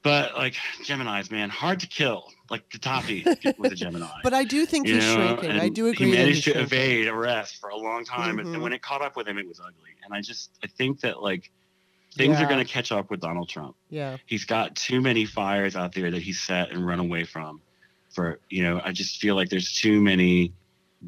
But 0.03 0.35
like 0.35 0.57
Gemini's, 0.85 1.31
man, 1.31 1.51
hard 1.51 1.81
to 1.81 1.87
kill. 1.87 2.33
Like 2.49 2.69
the 2.71 2.79
Gaddafi 2.79 3.59
was 3.59 3.73
a 3.73 3.77
Gemini. 3.77 4.09
but 4.23 4.33
I 4.33 4.45
do 4.45 4.65
think 4.65 4.87
he's 4.87 5.05
know? 5.05 5.15
shrinking. 5.15 5.51
And 5.51 5.61
I 5.61 5.69
do 5.69 5.89
agree. 5.89 6.07
He 6.07 6.13
managed 6.13 6.45
to 6.45 6.53
shrinking. 6.53 6.63
evade 6.63 7.07
arrest 7.07 7.61
for 7.61 7.69
a 7.69 7.77
long 7.77 8.05
time, 8.05 8.39
mm-hmm. 8.39 8.55
and 8.55 8.63
when 8.63 8.73
it 8.73 8.83
caught 8.83 9.03
up 9.03 9.17
with 9.17 9.29
him, 9.29 9.39
it 9.39 9.47
was 9.47 9.61
ugly. 9.61 9.91
And 10.05 10.15
I 10.15 10.21
just 10.21 10.51
I 10.65 10.67
think 10.67 11.01
that 11.01 11.23
like 11.23 11.51
things 12.15 12.39
yeah. 12.39 12.45
are 12.45 12.49
going 12.49 12.65
to 12.65 12.71
catch 12.71 12.93
up 12.93 13.11
with 13.11 13.21
Donald 13.21 13.49
Trump. 13.49 13.77
Yeah, 13.91 14.17
he's 14.27 14.45
got 14.45 14.75
too 14.75 15.01
many 15.01 15.27
fires 15.27 15.77
out 15.77 15.93
there 15.95 16.11
that 16.11 16.23
he's 16.23 16.41
set 16.41 16.71
and 16.71 16.87
run 16.87 16.99
away 16.99 17.25
from. 17.25 17.61
For 18.11 18.41
you 18.49 18.63
know, 18.63 18.81
I 18.83 18.93
just 18.93 19.21
feel 19.21 19.37
like 19.37 19.51
there's 19.51 19.73
too 19.73 20.01
many 20.01 20.55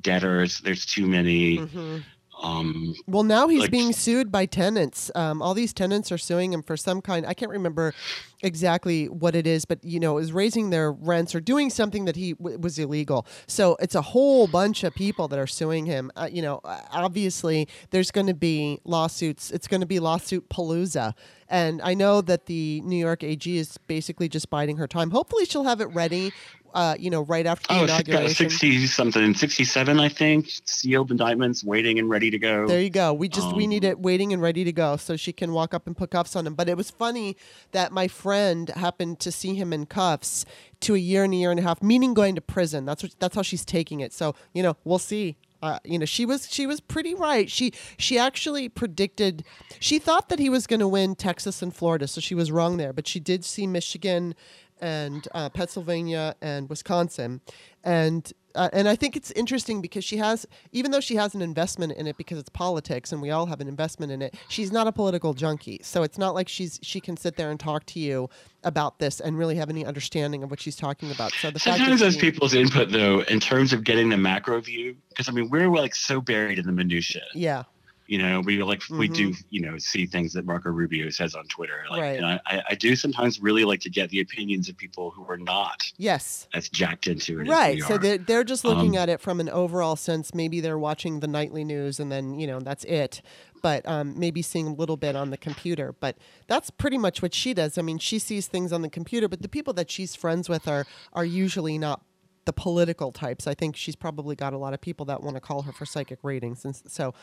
debtors. 0.01 0.61
There's 0.61 0.85
too 0.85 1.07
many. 1.07 1.59
Mm-hmm 1.59 1.99
um, 2.43 2.95
well, 3.07 3.23
now 3.23 3.49
he's 3.49 3.63
like, 3.63 3.71
being 3.71 3.93
sued 3.93 4.33
by 4.33 4.47
tenants. 4.47 5.11
Um, 5.15 5.41
all 5.41 5.55
these 5.55 5.73
tenants 5.73 6.11
are 6.11 6.19
suing 6.19 6.53
him 6.53 6.63
for 6.63 6.77
some 6.77 7.01
kind. 7.01 7.25
I 7.25 7.35
can't 7.35 7.51
remember 7.51 7.95
exactly 8.43 9.09
what 9.09 9.37
it 9.37 9.47
is, 9.47 9.65
but 9.65 9.83
you 9.85 10.01
know, 10.01 10.19
is 10.19 10.33
raising 10.33 10.71
their 10.71 10.91
rents 10.91 11.35
or 11.35 11.41
doing 11.41 11.71
something 11.71 12.05
that 12.07 12.17
he 12.17 12.33
w- 12.35 12.59
was 12.59 12.79
illegal. 12.79 13.27
So 13.47 13.77
it's 13.81 13.95
a 13.95 14.03
whole 14.03 14.49
bunch 14.49 14.83
of 14.83 14.95
people 14.95 15.29
that 15.29 15.39
are 15.39 15.47
suing 15.47 15.87
him. 15.87 16.11
Uh, 16.17 16.29
you 16.31 16.43
know, 16.43 16.61
obviously 16.65 17.69
there's 17.91 18.11
going 18.11 18.27
to 18.27 18.35
be 18.35 18.81
lawsuits. 18.85 19.51
It's 19.53 19.69
going 19.69 19.81
to 19.81 19.87
be 19.87 20.01
lawsuit 20.01 20.49
palooza. 20.49 21.15
And 21.49 21.83
I 21.83 21.95
know 21.95 22.23
that 22.23 22.47
the 22.47 22.81
New 22.81 22.97
York 22.97 23.23
AG 23.23 23.57
is 23.57 23.77
basically 23.87 24.29
just 24.29 24.49
biding 24.49 24.79
her 24.79 24.89
time. 24.89 25.11
Hopefully, 25.11 25.45
she'll 25.45 25.65
have 25.65 25.83
it 25.83 25.87
ready 25.87 26.33
uh, 26.75 26.97
you 26.99 27.11
know, 27.11 27.23
right 27.23 27.47
after 27.47 27.69
the 27.69 27.81
oh, 27.81 27.85
inauguration. 27.85 28.49
60 28.51 28.87
something, 28.87 29.35
67, 29.35 30.01
I 30.01 30.09
think, 30.09 30.51
sealed 30.65 31.11
indictments 31.11 31.63
waiting 31.63 31.99
and 31.99 32.09
ready 32.09 32.31
to 32.31 32.39
go. 32.39 32.67
There 32.67 32.81
you 32.81 32.91
go. 32.91 33.13
We 33.13 33.29
just, 33.29 33.49
um, 33.49 33.57
we 33.57 33.67
need 33.67 33.85
it 33.85 33.99
waiting 33.99 34.33
and 34.33 34.41
ready 34.41 34.65
to 34.65 34.73
go 34.73 34.97
so 34.97 35.17
she 35.17 35.33
can 35.33 35.53
walk 35.53 35.75
up 35.75 35.87
and 35.87 35.97
put 35.97 36.11
cuffs 36.11 36.37
on 36.37 36.47
him. 36.47 36.55
But 36.55 36.69
it 36.69 36.77
was 36.77 36.91
funny 36.91 37.37
that 37.73 37.93
my 37.93 38.09
friend 38.09 38.69
happened 38.71 39.21
to 39.21 39.33
see 39.33 39.55
him 39.55 39.73
in 39.73 39.87
cuffs 39.87 40.45
to 40.81 40.95
a 40.95 40.99
year 40.99 41.25
and 41.25 41.35
a 41.35 41.37
year 41.37 41.51
and 41.51 41.61
a 41.61 41.63
half, 41.63 41.83
meaning 41.83 42.15
going 42.15 42.35
to 42.35 42.41
prison. 42.41 42.85
That's 42.85 43.03
what, 43.03 43.15
that's 43.19 43.37
how 43.37 43.43
she's 43.43 43.65
taking 43.65 44.01
it. 44.01 44.13
So, 44.13 44.35
you 44.53 44.63
know, 44.63 44.77
we'll 44.85 44.99
see. 44.99 45.37
Uh, 45.63 45.79
you 45.85 45.97
know 45.97 46.05
she 46.05 46.27
was 46.27 46.51
she 46.51 46.67
was 46.67 46.81
pretty 46.81 47.15
right 47.15 47.49
she 47.49 47.73
she 47.97 48.19
actually 48.19 48.69
predicted 48.69 49.45
she 49.79 50.01
thought 50.01 50.29
that 50.29 50.41
he 50.41 50.51
was 50.51 50.67
going 50.67 50.81
to 50.81 50.89
win 50.89 51.15
texas 51.15 51.63
and 51.63 51.73
florida 51.73 52.09
so 52.09 52.21
she 52.21 52.35
was 52.35 52.51
wrong 52.51 52.79
there 52.79 52.93
but 52.93 53.07
she 53.07 53.21
did 53.21 53.45
see 53.45 53.65
michigan 53.65 54.35
and 54.83 55.27
uh, 55.33 55.49
Pennsylvania 55.49 56.35
and 56.43 56.69
Wisconsin, 56.69 57.41
and 57.83 58.31
uh, 58.55 58.69
and 58.73 58.89
I 58.89 58.97
think 58.97 59.17
it's 59.17 59.31
interesting 59.33 59.81
because 59.81 60.05
she 60.05 60.19
has, 60.19 60.47
even 60.73 60.91
though 60.91 61.01
she 61.01 61.17
has 61.17 61.35
an 61.35 61.43
investment 61.43 61.93
in 61.93 62.07
it 62.07 62.17
because 62.17 62.39
it's 62.39 62.49
politics 62.51 63.13
and 63.13 63.23
we 63.23 63.31
all 63.31 63.47
have 63.47 63.61
an 63.61 63.69
investment 63.69 64.13
in 64.13 64.23
it, 64.23 64.35
she's 64.49 64.71
not 64.71 64.87
a 64.87 64.93
political 64.93 65.35
junkie. 65.35 65.81
So 65.83 66.03
it's 66.03 66.19
not 66.19 66.35
like 66.35 66.49
she's 66.49 66.79
she 66.83 67.01
can 67.01 67.17
sit 67.17 67.37
there 67.37 67.51
and 67.51 67.59
talk 67.59 67.87
to 67.87 68.01
you 68.01 68.29
about 68.65 68.99
this 68.99 69.21
and 69.21 69.39
really 69.39 69.57
have 69.57 69.71
any 69.71 69.85
understanding 69.85 70.43
of 70.43 70.51
what 70.51 70.61
she's 70.61 70.77
talking 70.77 71.11
about. 71.11 71.33
So 71.33 71.51
the 71.51 71.59
sometimes 71.59 72.01
those 72.01 72.17
people's 72.17 72.55
input 72.55 72.91
though, 72.91 73.21
in 73.23 73.41
terms 73.41 73.73
of 73.73 73.85
getting 73.85 74.11
the 74.11 74.19
macro 74.19 74.61
view, 74.61 74.97
because 75.09 75.29
I 75.29 75.33
mean 75.33 75.49
we're 75.49 75.69
like 75.69 75.95
so 75.95 76.21
buried 76.21 76.59
in 76.59 76.67
the 76.67 76.73
minutia. 76.73 77.23
Yeah. 77.35 77.65
You 78.13 78.19
know, 78.19 78.41
we 78.41 78.63
like 78.63 78.81
mm-hmm. 78.81 78.99
we 78.99 79.09
do, 79.09 79.31
mm-hmm. 79.31 79.41
you 79.49 79.63
know, 79.63 79.79
see 79.79 80.05
things 80.05 80.35
that 80.35 80.45
Marco 80.45 80.69
Rubio 80.69 81.09
says 81.09 81.35
on 81.35 81.47
Twitter. 81.47 81.83
Like, 81.89 82.03
right. 82.03 82.19
And 82.19 82.27
I, 82.27 82.63
I 82.69 82.75
do 82.75 82.95
sometimes 82.95 83.41
really 83.41 83.65
like 83.65 83.81
to 83.81 83.89
get 83.89 84.11
the 84.11 84.21
opinions 84.21 84.69
of 84.69 84.77
people 84.77 85.11
who 85.11 85.25
are 85.31 85.39
not 85.39 85.83
yes 85.97 86.47
as 86.53 86.69
jacked 86.69 87.07
into 87.07 87.41
it. 87.41 87.49
Right. 87.49 87.83
so 87.83 87.97
they're 87.97 88.19
they're 88.19 88.45
just 88.45 88.67
looking 88.67 88.99
um, 88.99 89.03
at 89.03 89.09
it 89.09 89.19
from 89.19 89.41
an 89.41 89.49
overall 89.49 89.97
sense. 89.97 90.35
Maybe 90.35 90.61
they're 90.61 90.79
watching 90.79 91.21
the 91.21 91.27
nightly 91.27 91.65
news 91.65 91.99
and 91.99 92.13
then 92.13 92.39
you 92.39 92.47
know 92.47 92.61
that's 92.61 92.85
it. 92.85 93.23
But 93.63 93.89
um, 93.89 94.19
maybe 94.21 94.43
seeing 94.43 94.67
a 94.67 94.75
little 94.75 94.99
bit 94.99 95.17
on 95.17 95.31
the 95.31 95.39
computer. 95.39 95.95
But 95.99 96.19
that's 96.49 96.69
pretty 96.69 96.99
much 96.99 97.23
what 97.23 97.33
she 97.33 97.55
does. 97.55 97.79
I 97.79 97.83
mean, 97.83 97.97
she 97.97 98.19
sees 98.19 98.47
things 98.47 98.75
on 98.75 98.83
the 98.83 98.91
computer, 98.91 99.27
but 99.27 99.41
the 99.41 99.49
people 99.49 99.73
that 99.73 99.91
she's 99.91 100.15
friends 100.15 100.51
with 100.51 100.69
are 100.69 100.85
are 101.15 101.25
usually 101.25 101.79
not 101.79 102.03
the 102.45 102.53
political 102.53 103.11
types. 103.11 103.47
I 103.47 103.55
think 103.55 103.75
she's 103.75 103.97
probably 103.97 104.37
got 104.37 104.53
a 104.53 104.59
lot 104.59 104.75
of 104.75 104.83
people 104.83 105.07
that 105.07 105.23
want 105.23 105.37
to 105.37 105.41
call 105.41 105.63
her 105.63 105.73
for 105.73 105.87
psychic 105.87 106.19
ratings, 106.23 106.67
and 106.67 106.77
so 106.77 107.15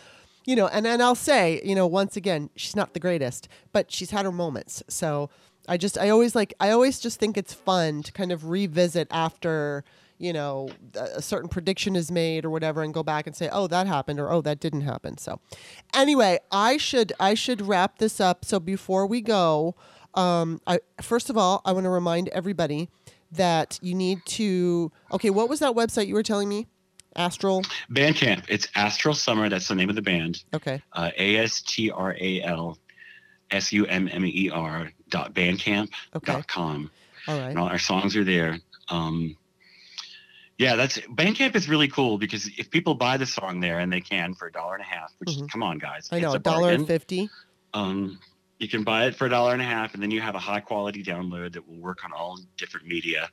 you 0.50 0.56
know, 0.56 0.66
and, 0.66 0.88
and 0.88 1.00
I'll 1.04 1.14
say, 1.14 1.62
you 1.64 1.76
know, 1.76 1.86
once 1.86 2.18
again, 2.18 2.50
she's 2.56 2.76
not 2.76 2.96
the 2.96 3.00
greatest, 3.00 3.48
but 3.72 3.92
she's 3.92 4.10
had 4.10 4.26
her 4.26 4.32
moments. 4.32 4.82
So 4.88 5.30
I 5.68 5.78
just, 5.78 5.96
I 5.96 6.10
always 6.10 6.34
like, 6.34 6.56
I 6.60 6.72
always 6.72 7.00
just 7.00 7.20
think 7.20 7.38
it's 7.38 7.54
fun 7.54 8.02
to 8.02 8.12
kind 8.12 8.32
of 8.32 8.50
revisit 8.50 9.08
after, 9.12 9.84
you 10.18 10.34
know, 10.34 10.72
a 10.96 11.22
certain 11.22 11.50
prediction 11.50 11.96
is 11.96 12.10
made 12.12 12.46
or 12.46 12.50
whatever 12.50 12.82
and 12.82 12.96
go 12.96 13.04
back 13.04 13.28
and 13.28 13.36
say, 13.36 13.48
oh, 13.52 13.68
that 13.68 13.86
happened 13.86 14.20
or 14.20 14.32
oh, 14.32 14.42
that 14.42 14.60
didn't 14.60 14.82
happen. 14.82 15.20
So 15.20 15.40
anyway, 15.94 16.40
I 16.52 16.78
should, 16.78 17.14
I 17.20 17.36
should 17.36 17.62
wrap 17.62 18.00
this 18.00 18.20
up. 18.20 18.44
So 18.44 18.60
before 18.60 19.06
we 19.06 19.22
go, 19.22 19.76
um, 20.16 20.62
I, 20.66 20.80
first 21.00 21.30
of 21.30 21.38
all, 21.38 21.62
I 21.64 21.74
want 21.74 21.84
to 21.84 21.92
remind 21.92 22.28
everybody 22.30 22.90
that 23.32 23.78
you 23.84 23.94
need 23.94 24.26
to, 24.26 24.92
okay, 25.12 25.30
what 25.30 25.48
was 25.48 25.60
that 25.60 25.76
website 25.76 26.08
you 26.08 26.16
were 26.16 26.24
telling 26.24 26.50
me? 26.50 26.66
Astral? 27.20 27.64
Bandcamp. 27.92 28.46
It's 28.48 28.68
Astral 28.76 29.14
Summer. 29.14 29.50
That's 29.50 29.68
the 29.68 29.76
name 29.76 29.90
of 29.90 29.96
the 29.96 30.02
band. 30.02 30.44
Okay. 30.54 30.82
Uh, 30.94 31.12
A 31.18 31.36
S 31.38 31.62
T 31.62 31.92
R 31.92 32.16
A 32.20 32.42
L 32.42 32.78
S 33.52 33.74
U 33.74 33.86
M 33.86 34.10
M 34.12 34.26
E 34.26 34.50
R 34.50 34.92
dot 35.10 35.34
bandcamp 35.34 35.90
dot 36.24 36.48
com. 36.48 36.90
All 37.28 37.38
right. 37.38 37.50
And 37.50 37.60
all 37.60 37.68
our 37.68 37.78
songs 37.78 38.16
are 38.16 38.24
there. 38.24 38.60
Um, 38.88 39.36
yeah, 40.58 40.76
that's 40.76 40.98
Bandcamp 41.00 41.56
is 41.56 41.70
really 41.70 41.88
cool 41.90 42.18
because 42.18 42.50
if 42.58 42.70
people 42.70 42.96
buy 42.96 43.18
the 43.18 43.26
song 43.26 43.60
there 43.60 43.80
and 43.80 43.92
they 43.92 44.02
can 44.02 44.34
for 44.34 44.48
a 44.48 44.52
dollar 44.52 44.76
and 44.76 44.84
a 44.84 44.88
half, 44.88 45.14
which 45.18 45.30
mm-hmm. 45.30 45.46
come 45.48 45.62
on, 45.62 45.78
guys, 45.78 46.10
I 46.12 46.20
know 46.20 46.34
a 46.34 46.40
dollar 46.40 46.72
and 46.72 46.88
fifty. 46.88 47.30
Um, 47.74 48.20
you 48.60 48.68
can 48.68 48.84
buy 48.84 49.06
it 49.06 49.16
for 49.16 49.26
a 49.26 49.30
dollar 49.30 49.54
and 49.54 49.62
a 49.62 49.66
half, 49.66 49.94
and 49.94 50.04
then 50.04 50.12
you 50.12 50.22
have 50.22 50.36
a 50.36 50.40
high 50.40 50.60
quality 50.60 51.04
download 51.04 51.54
that 51.54 51.68
will 51.68 51.80
work 51.80 52.04
on 52.04 52.12
all 52.14 52.40
different 52.58 52.88
media. 52.88 53.30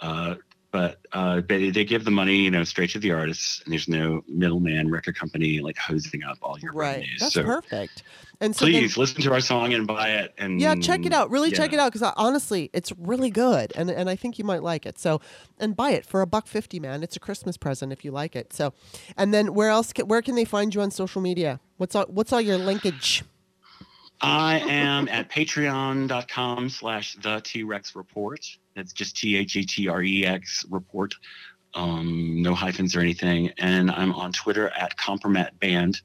Uh, 0.00 0.36
but 0.74 0.98
uh, 1.12 1.40
they, 1.48 1.70
they 1.70 1.84
give 1.84 2.04
the 2.04 2.10
money, 2.10 2.34
you 2.34 2.50
know, 2.50 2.64
straight 2.64 2.90
to 2.90 2.98
the 2.98 3.12
artists, 3.12 3.62
and 3.62 3.70
there's 3.70 3.86
no 3.86 4.24
middleman 4.26 4.90
record 4.90 5.16
company 5.16 5.60
like 5.60 5.78
hosing 5.78 6.24
up 6.24 6.36
all 6.42 6.58
your 6.58 6.72
right. 6.72 6.96
revenues. 6.96 7.20
That's 7.20 7.34
so 7.34 7.44
perfect. 7.44 8.02
And 8.40 8.56
so 8.56 8.64
please 8.66 8.96
then, 8.96 9.00
listen 9.00 9.22
to 9.22 9.32
our 9.32 9.40
song 9.40 9.72
and 9.72 9.86
buy 9.86 10.08
it. 10.08 10.34
And 10.36 10.60
yeah, 10.60 10.74
check 10.74 11.06
it 11.06 11.12
out. 11.12 11.30
Really 11.30 11.50
yeah. 11.50 11.58
check 11.58 11.72
it 11.72 11.78
out 11.78 11.92
because 11.92 12.12
honestly, 12.16 12.70
it's 12.72 12.90
really 12.98 13.30
good, 13.30 13.72
and 13.76 13.88
and 13.88 14.10
I 14.10 14.16
think 14.16 14.36
you 14.36 14.44
might 14.44 14.64
like 14.64 14.84
it. 14.84 14.98
So 14.98 15.20
and 15.60 15.76
buy 15.76 15.90
it 15.90 16.04
for 16.04 16.22
a 16.22 16.26
buck 16.26 16.48
fifty, 16.48 16.80
man. 16.80 17.04
It's 17.04 17.14
a 17.14 17.20
Christmas 17.20 17.56
present 17.56 17.92
if 17.92 18.04
you 18.04 18.10
like 18.10 18.34
it. 18.34 18.52
So, 18.52 18.74
and 19.16 19.32
then 19.32 19.54
where 19.54 19.68
else? 19.68 19.92
Can, 19.92 20.08
where 20.08 20.22
can 20.22 20.34
they 20.34 20.44
find 20.44 20.74
you 20.74 20.80
on 20.80 20.90
social 20.90 21.22
media? 21.22 21.60
What's 21.76 21.94
all 21.94 22.06
What's 22.06 22.32
all 22.32 22.40
your 22.40 22.58
linkage? 22.58 23.22
I 24.20 24.58
am 24.58 25.06
at 25.06 25.30
patreon.com 25.30 26.68
slash 26.68 27.14
the 27.22 27.40
T 27.44 27.62
Rex 27.62 27.94
report. 27.94 28.44
That's 28.74 28.92
just 28.92 29.16
T 29.16 29.36
H 29.36 29.56
E 29.56 29.64
T 29.64 29.88
R 29.88 30.02
E 30.02 30.24
X 30.24 30.64
report. 30.70 31.14
Um, 31.74 32.40
no 32.40 32.54
hyphens 32.54 32.94
or 32.94 33.00
anything. 33.00 33.50
And 33.58 33.90
I'm 33.90 34.12
on 34.12 34.32
Twitter 34.32 34.68
at 34.70 34.96
Kompromat 34.96 35.58
Band. 35.60 36.00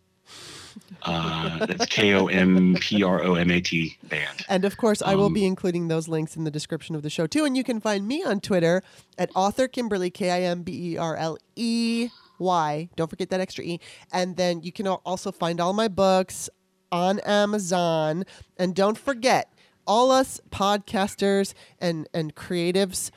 Uh, 1.03 1.65
that's 1.65 1.85
K 1.85 2.13
O 2.13 2.27
M 2.27 2.75
P 2.79 3.03
R 3.03 3.23
O 3.23 3.35
M 3.35 3.51
A 3.51 3.61
T 3.61 3.97
band. 4.03 4.45
And 4.47 4.65
of 4.65 4.77
course, 4.77 5.01
I 5.01 5.15
will 5.15 5.25
um, 5.25 5.33
be 5.33 5.45
including 5.45 5.87
those 5.87 6.07
links 6.07 6.35
in 6.35 6.43
the 6.43 6.51
description 6.51 6.95
of 6.95 7.03
the 7.03 7.09
show 7.09 7.27
too. 7.27 7.45
And 7.45 7.55
you 7.55 7.63
can 7.63 7.79
find 7.79 8.07
me 8.07 8.23
on 8.23 8.39
Twitter 8.39 8.83
at 9.17 9.29
author 9.35 9.67
Kimberley 9.67 10.09
K 10.09 10.31
I 10.31 10.41
M 10.41 10.63
B 10.63 10.93
E 10.93 10.97
R 10.97 11.15
L 11.15 11.37
E 11.55 12.09
Y. 12.39 12.89
Don't 12.95 13.09
forget 13.09 13.29
that 13.29 13.39
extra 13.39 13.63
E. 13.63 13.79
And 14.11 14.37
then 14.37 14.61
you 14.61 14.71
can 14.71 14.87
also 14.87 15.31
find 15.31 15.59
all 15.59 15.73
my 15.73 15.87
books 15.87 16.49
on 16.91 17.19
Amazon. 17.19 18.23
And 18.57 18.75
don't 18.75 18.97
forget, 18.97 19.53
all 19.89 20.11
us 20.11 20.39
podcasters 20.51 21.53
and, 21.79 22.07
and 22.13 22.35
creatives, 22.35 23.09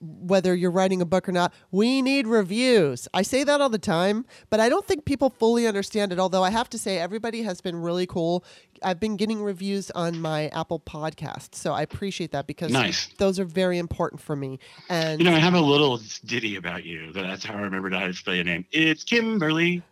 whether 0.00 0.54
you're 0.54 0.70
writing 0.70 1.00
a 1.00 1.06
book 1.06 1.28
or 1.28 1.32
not, 1.32 1.52
we 1.70 2.02
need 2.02 2.26
reviews. 2.26 3.08
I 3.14 3.22
say 3.22 3.42
that 3.44 3.60
all 3.60 3.70
the 3.70 3.78
time, 3.78 4.26
but 4.50 4.60
I 4.60 4.68
don't 4.68 4.86
think 4.86 5.06
people 5.06 5.30
fully 5.30 5.66
understand 5.66 6.12
it. 6.12 6.18
Although 6.18 6.42
I 6.42 6.50
have 6.50 6.68
to 6.70 6.78
say, 6.78 6.98
everybody 6.98 7.42
has 7.42 7.60
been 7.60 7.76
really 7.76 8.06
cool. 8.06 8.44
I've 8.82 9.00
been 9.00 9.16
getting 9.16 9.42
reviews 9.42 9.90
on 9.92 10.20
my 10.20 10.48
Apple 10.48 10.78
podcast, 10.78 11.54
so 11.54 11.72
I 11.72 11.82
appreciate 11.82 12.32
that 12.32 12.46
because 12.46 12.70
nice. 12.70 13.08
those 13.18 13.38
are 13.38 13.46
very 13.46 13.78
important 13.78 14.20
for 14.20 14.36
me. 14.36 14.58
And 14.90 15.20
you 15.20 15.28
know, 15.28 15.34
I 15.34 15.38
have 15.38 15.54
a 15.54 15.60
little 15.60 16.00
ditty 16.26 16.56
about 16.56 16.84
you. 16.84 17.12
That's 17.12 17.44
how 17.44 17.54
I 17.54 17.62
remember 17.62 17.90
how 17.90 18.06
to 18.06 18.12
spell 18.12 18.34
your 18.34 18.44
name. 18.44 18.66
It's 18.72 19.04
Kimberley 19.04 19.82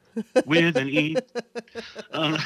with 0.46 0.76
an 0.76 0.88
E. 0.88 1.16
Um, 2.12 2.36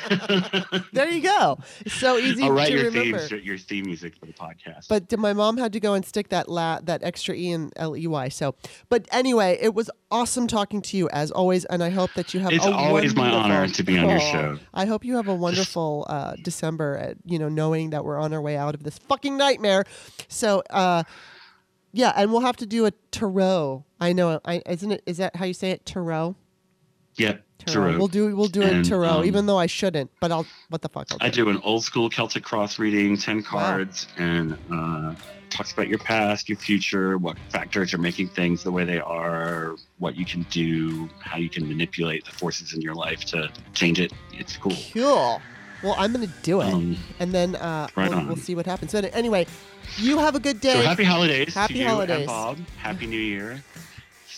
there 0.92 1.08
you 1.08 1.22
go. 1.22 1.58
So 1.86 2.18
easy 2.18 2.44
I'll 2.44 2.52
write 2.52 2.68
to 2.68 2.72
your 2.74 2.84
remember. 2.84 3.18
Theme, 3.18 3.40
your 3.42 3.58
theme 3.58 3.86
music 3.86 4.16
for 4.16 4.26
the 4.26 4.32
podcast. 4.32 4.88
But 4.88 5.16
my 5.18 5.32
mom 5.32 5.56
had 5.56 5.72
to 5.72 5.80
go 5.80 5.94
and 5.94 6.04
stick 6.04 6.28
that 6.30 6.48
la, 6.48 6.80
that 6.84 7.02
extra 7.02 7.34
E 7.34 7.50
in 7.50 7.72
L 7.76 7.96
E 7.96 8.06
Y. 8.06 8.28
So, 8.28 8.54
but 8.88 9.06
anyway, 9.12 9.58
it 9.60 9.74
was 9.74 9.90
awesome 10.10 10.46
talking 10.46 10.82
to 10.82 10.96
you 10.96 11.08
as 11.10 11.30
always, 11.30 11.64
and 11.66 11.82
I 11.82 11.90
hope 11.90 12.12
that 12.14 12.34
you 12.34 12.40
have. 12.40 12.52
It's 12.52 12.64
always 12.64 13.14
my 13.14 13.30
honor 13.30 13.68
to 13.68 13.82
be 13.82 13.98
on 13.98 14.08
your 14.08 14.20
show. 14.20 14.58
I 14.74 14.86
hope 14.86 15.04
you 15.04 15.16
have 15.16 15.28
a 15.28 15.34
wonderful 15.34 16.06
uh, 16.08 16.34
December. 16.42 16.96
At, 16.96 17.16
you 17.24 17.38
know, 17.38 17.48
knowing 17.48 17.90
that 17.90 18.04
we're 18.04 18.18
on 18.18 18.32
our 18.32 18.40
way 18.40 18.56
out 18.56 18.74
of 18.74 18.82
this 18.82 18.98
fucking 18.98 19.36
nightmare. 19.36 19.84
So. 20.28 20.62
Uh, 20.70 21.04
yeah, 21.96 22.12
and 22.14 22.30
we'll 22.30 22.42
have 22.42 22.56
to 22.58 22.66
do 22.66 22.84
a 22.84 22.90
tarot. 23.10 23.82
I 23.98 24.12
know, 24.12 24.38
I, 24.44 24.60
isn't 24.66 24.92
it? 24.92 25.02
Is 25.06 25.16
that 25.16 25.34
how 25.34 25.46
you 25.46 25.54
say 25.54 25.70
it? 25.70 25.86
Tarot. 25.86 26.36
Yep. 27.16 27.42
Tarot. 27.58 27.98
We'll 27.98 28.08
do 28.08 28.36
we'll 28.36 28.46
do 28.48 28.62
a 28.62 28.82
tarot, 28.84 29.08
um, 29.20 29.24
even 29.24 29.46
though 29.46 29.58
I 29.58 29.66
shouldn't. 29.66 30.10
But 30.20 30.30
I'll 30.32 30.46
what 30.68 30.82
the 30.82 30.88
fuck? 30.88 31.08
I'll 31.10 31.18
I 31.20 31.30
do. 31.30 31.48
an 31.48 31.60
old 31.64 31.82
school 31.84 32.08
Celtic 32.08 32.44
cross 32.44 32.78
reading, 32.78 33.16
10 33.16 33.42
cards, 33.42 34.06
and 34.18 34.56
uh, 34.72 35.14
talks 35.50 35.72
about 35.72 35.88
your 35.88 35.98
past, 35.98 36.48
your 36.48 36.58
future, 36.58 37.18
what 37.18 37.36
factors 37.48 37.92
are 37.94 37.98
making 37.98 38.28
things 38.28 38.62
the 38.62 38.70
way 38.70 38.84
they 38.84 39.00
are, 39.00 39.74
what 39.98 40.14
you 40.16 40.24
can 40.24 40.42
do, 40.50 41.08
how 41.20 41.38
you 41.38 41.48
can 41.48 41.66
manipulate 41.68 42.24
the 42.24 42.30
forces 42.32 42.72
in 42.72 42.80
your 42.82 42.94
life 42.94 43.24
to 43.26 43.50
change 43.74 43.98
it. 44.00 44.12
It's 44.32 44.56
cool. 44.56 44.76
Cool. 44.92 45.40
Well, 45.82 45.94
I'm 45.98 46.12
gonna 46.12 46.26
do 46.42 46.60
it, 46.62 46.72
Um, 46.72 46.96
and 47.20 47.32
then 47.32 47.54
uh, 47.56 47.88
right 47.96 48.10
we'll, 48.10 48.26
we'll 48.28 48.36
see 48.36 48.54
what 48.54 48.64
happens. 48.66 48.92
But 48.92 49.14
anyway, 49.14 49.46
you 49.98 50.18
have 50.18 50.34
a 50.34 50.40
good 50.40 50.60
day. 50.60 50.72
so 50.72 50.80
happy 50.82 51.04
holidays 51.04 51.52
Happy 51.54 51.74
to 51.74 51.80
you 51.80 51.86
holidays. 51.86 52.16
and 52.18 52.26
Bob. 52.26 52.58
Happy 52.78 53.06
New 53.06 53.18
Year. 53.20 53.62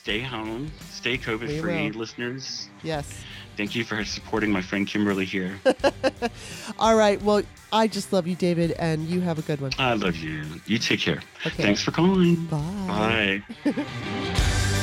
Stay 0.03 0.21
home. 0.21 0.71
Stay 0.91 1.13
We 1.13 1.19
COVID 1.19 1.61
free, 1.61 1.91
will. 1.91 1.99
listeners. 1.99 2.69
yes. 2.85 3.07
Thank 3.57 3.75
you 3.75 3.83
for 3.83 4.05
supporting 4.05 4.53
my 4.53 4.63
friend 4.63 4.87
Kimberley 4.87 5.25
here. 5.25 5.59
All 6.79 6.95
right. 6.97 7.21
Well, 7.21 7.43
I 7.73 7.89
just 7.89 8.13
love 8.13 8.29
you, 8.29 8.37
David, 8.37 8.71
and 8.79 9.09
you 9.09 9.21
have 9.23 9.39
a 9.41 9.43
good 9.43 9.61
one. 9.61 9.73
I 9.77 9.95
love 9.95 10.15
you. 10.17 10.45
You 10.67 10.79
take 10.79 11.01
care. 11.01 11.21
Okay. 11.45 11.65
Thanks 11.65 11.83
for 11.83 11.91
calling. 11.91 12.37
Bye. 12.47 13.43
Bye. 13.65 13.75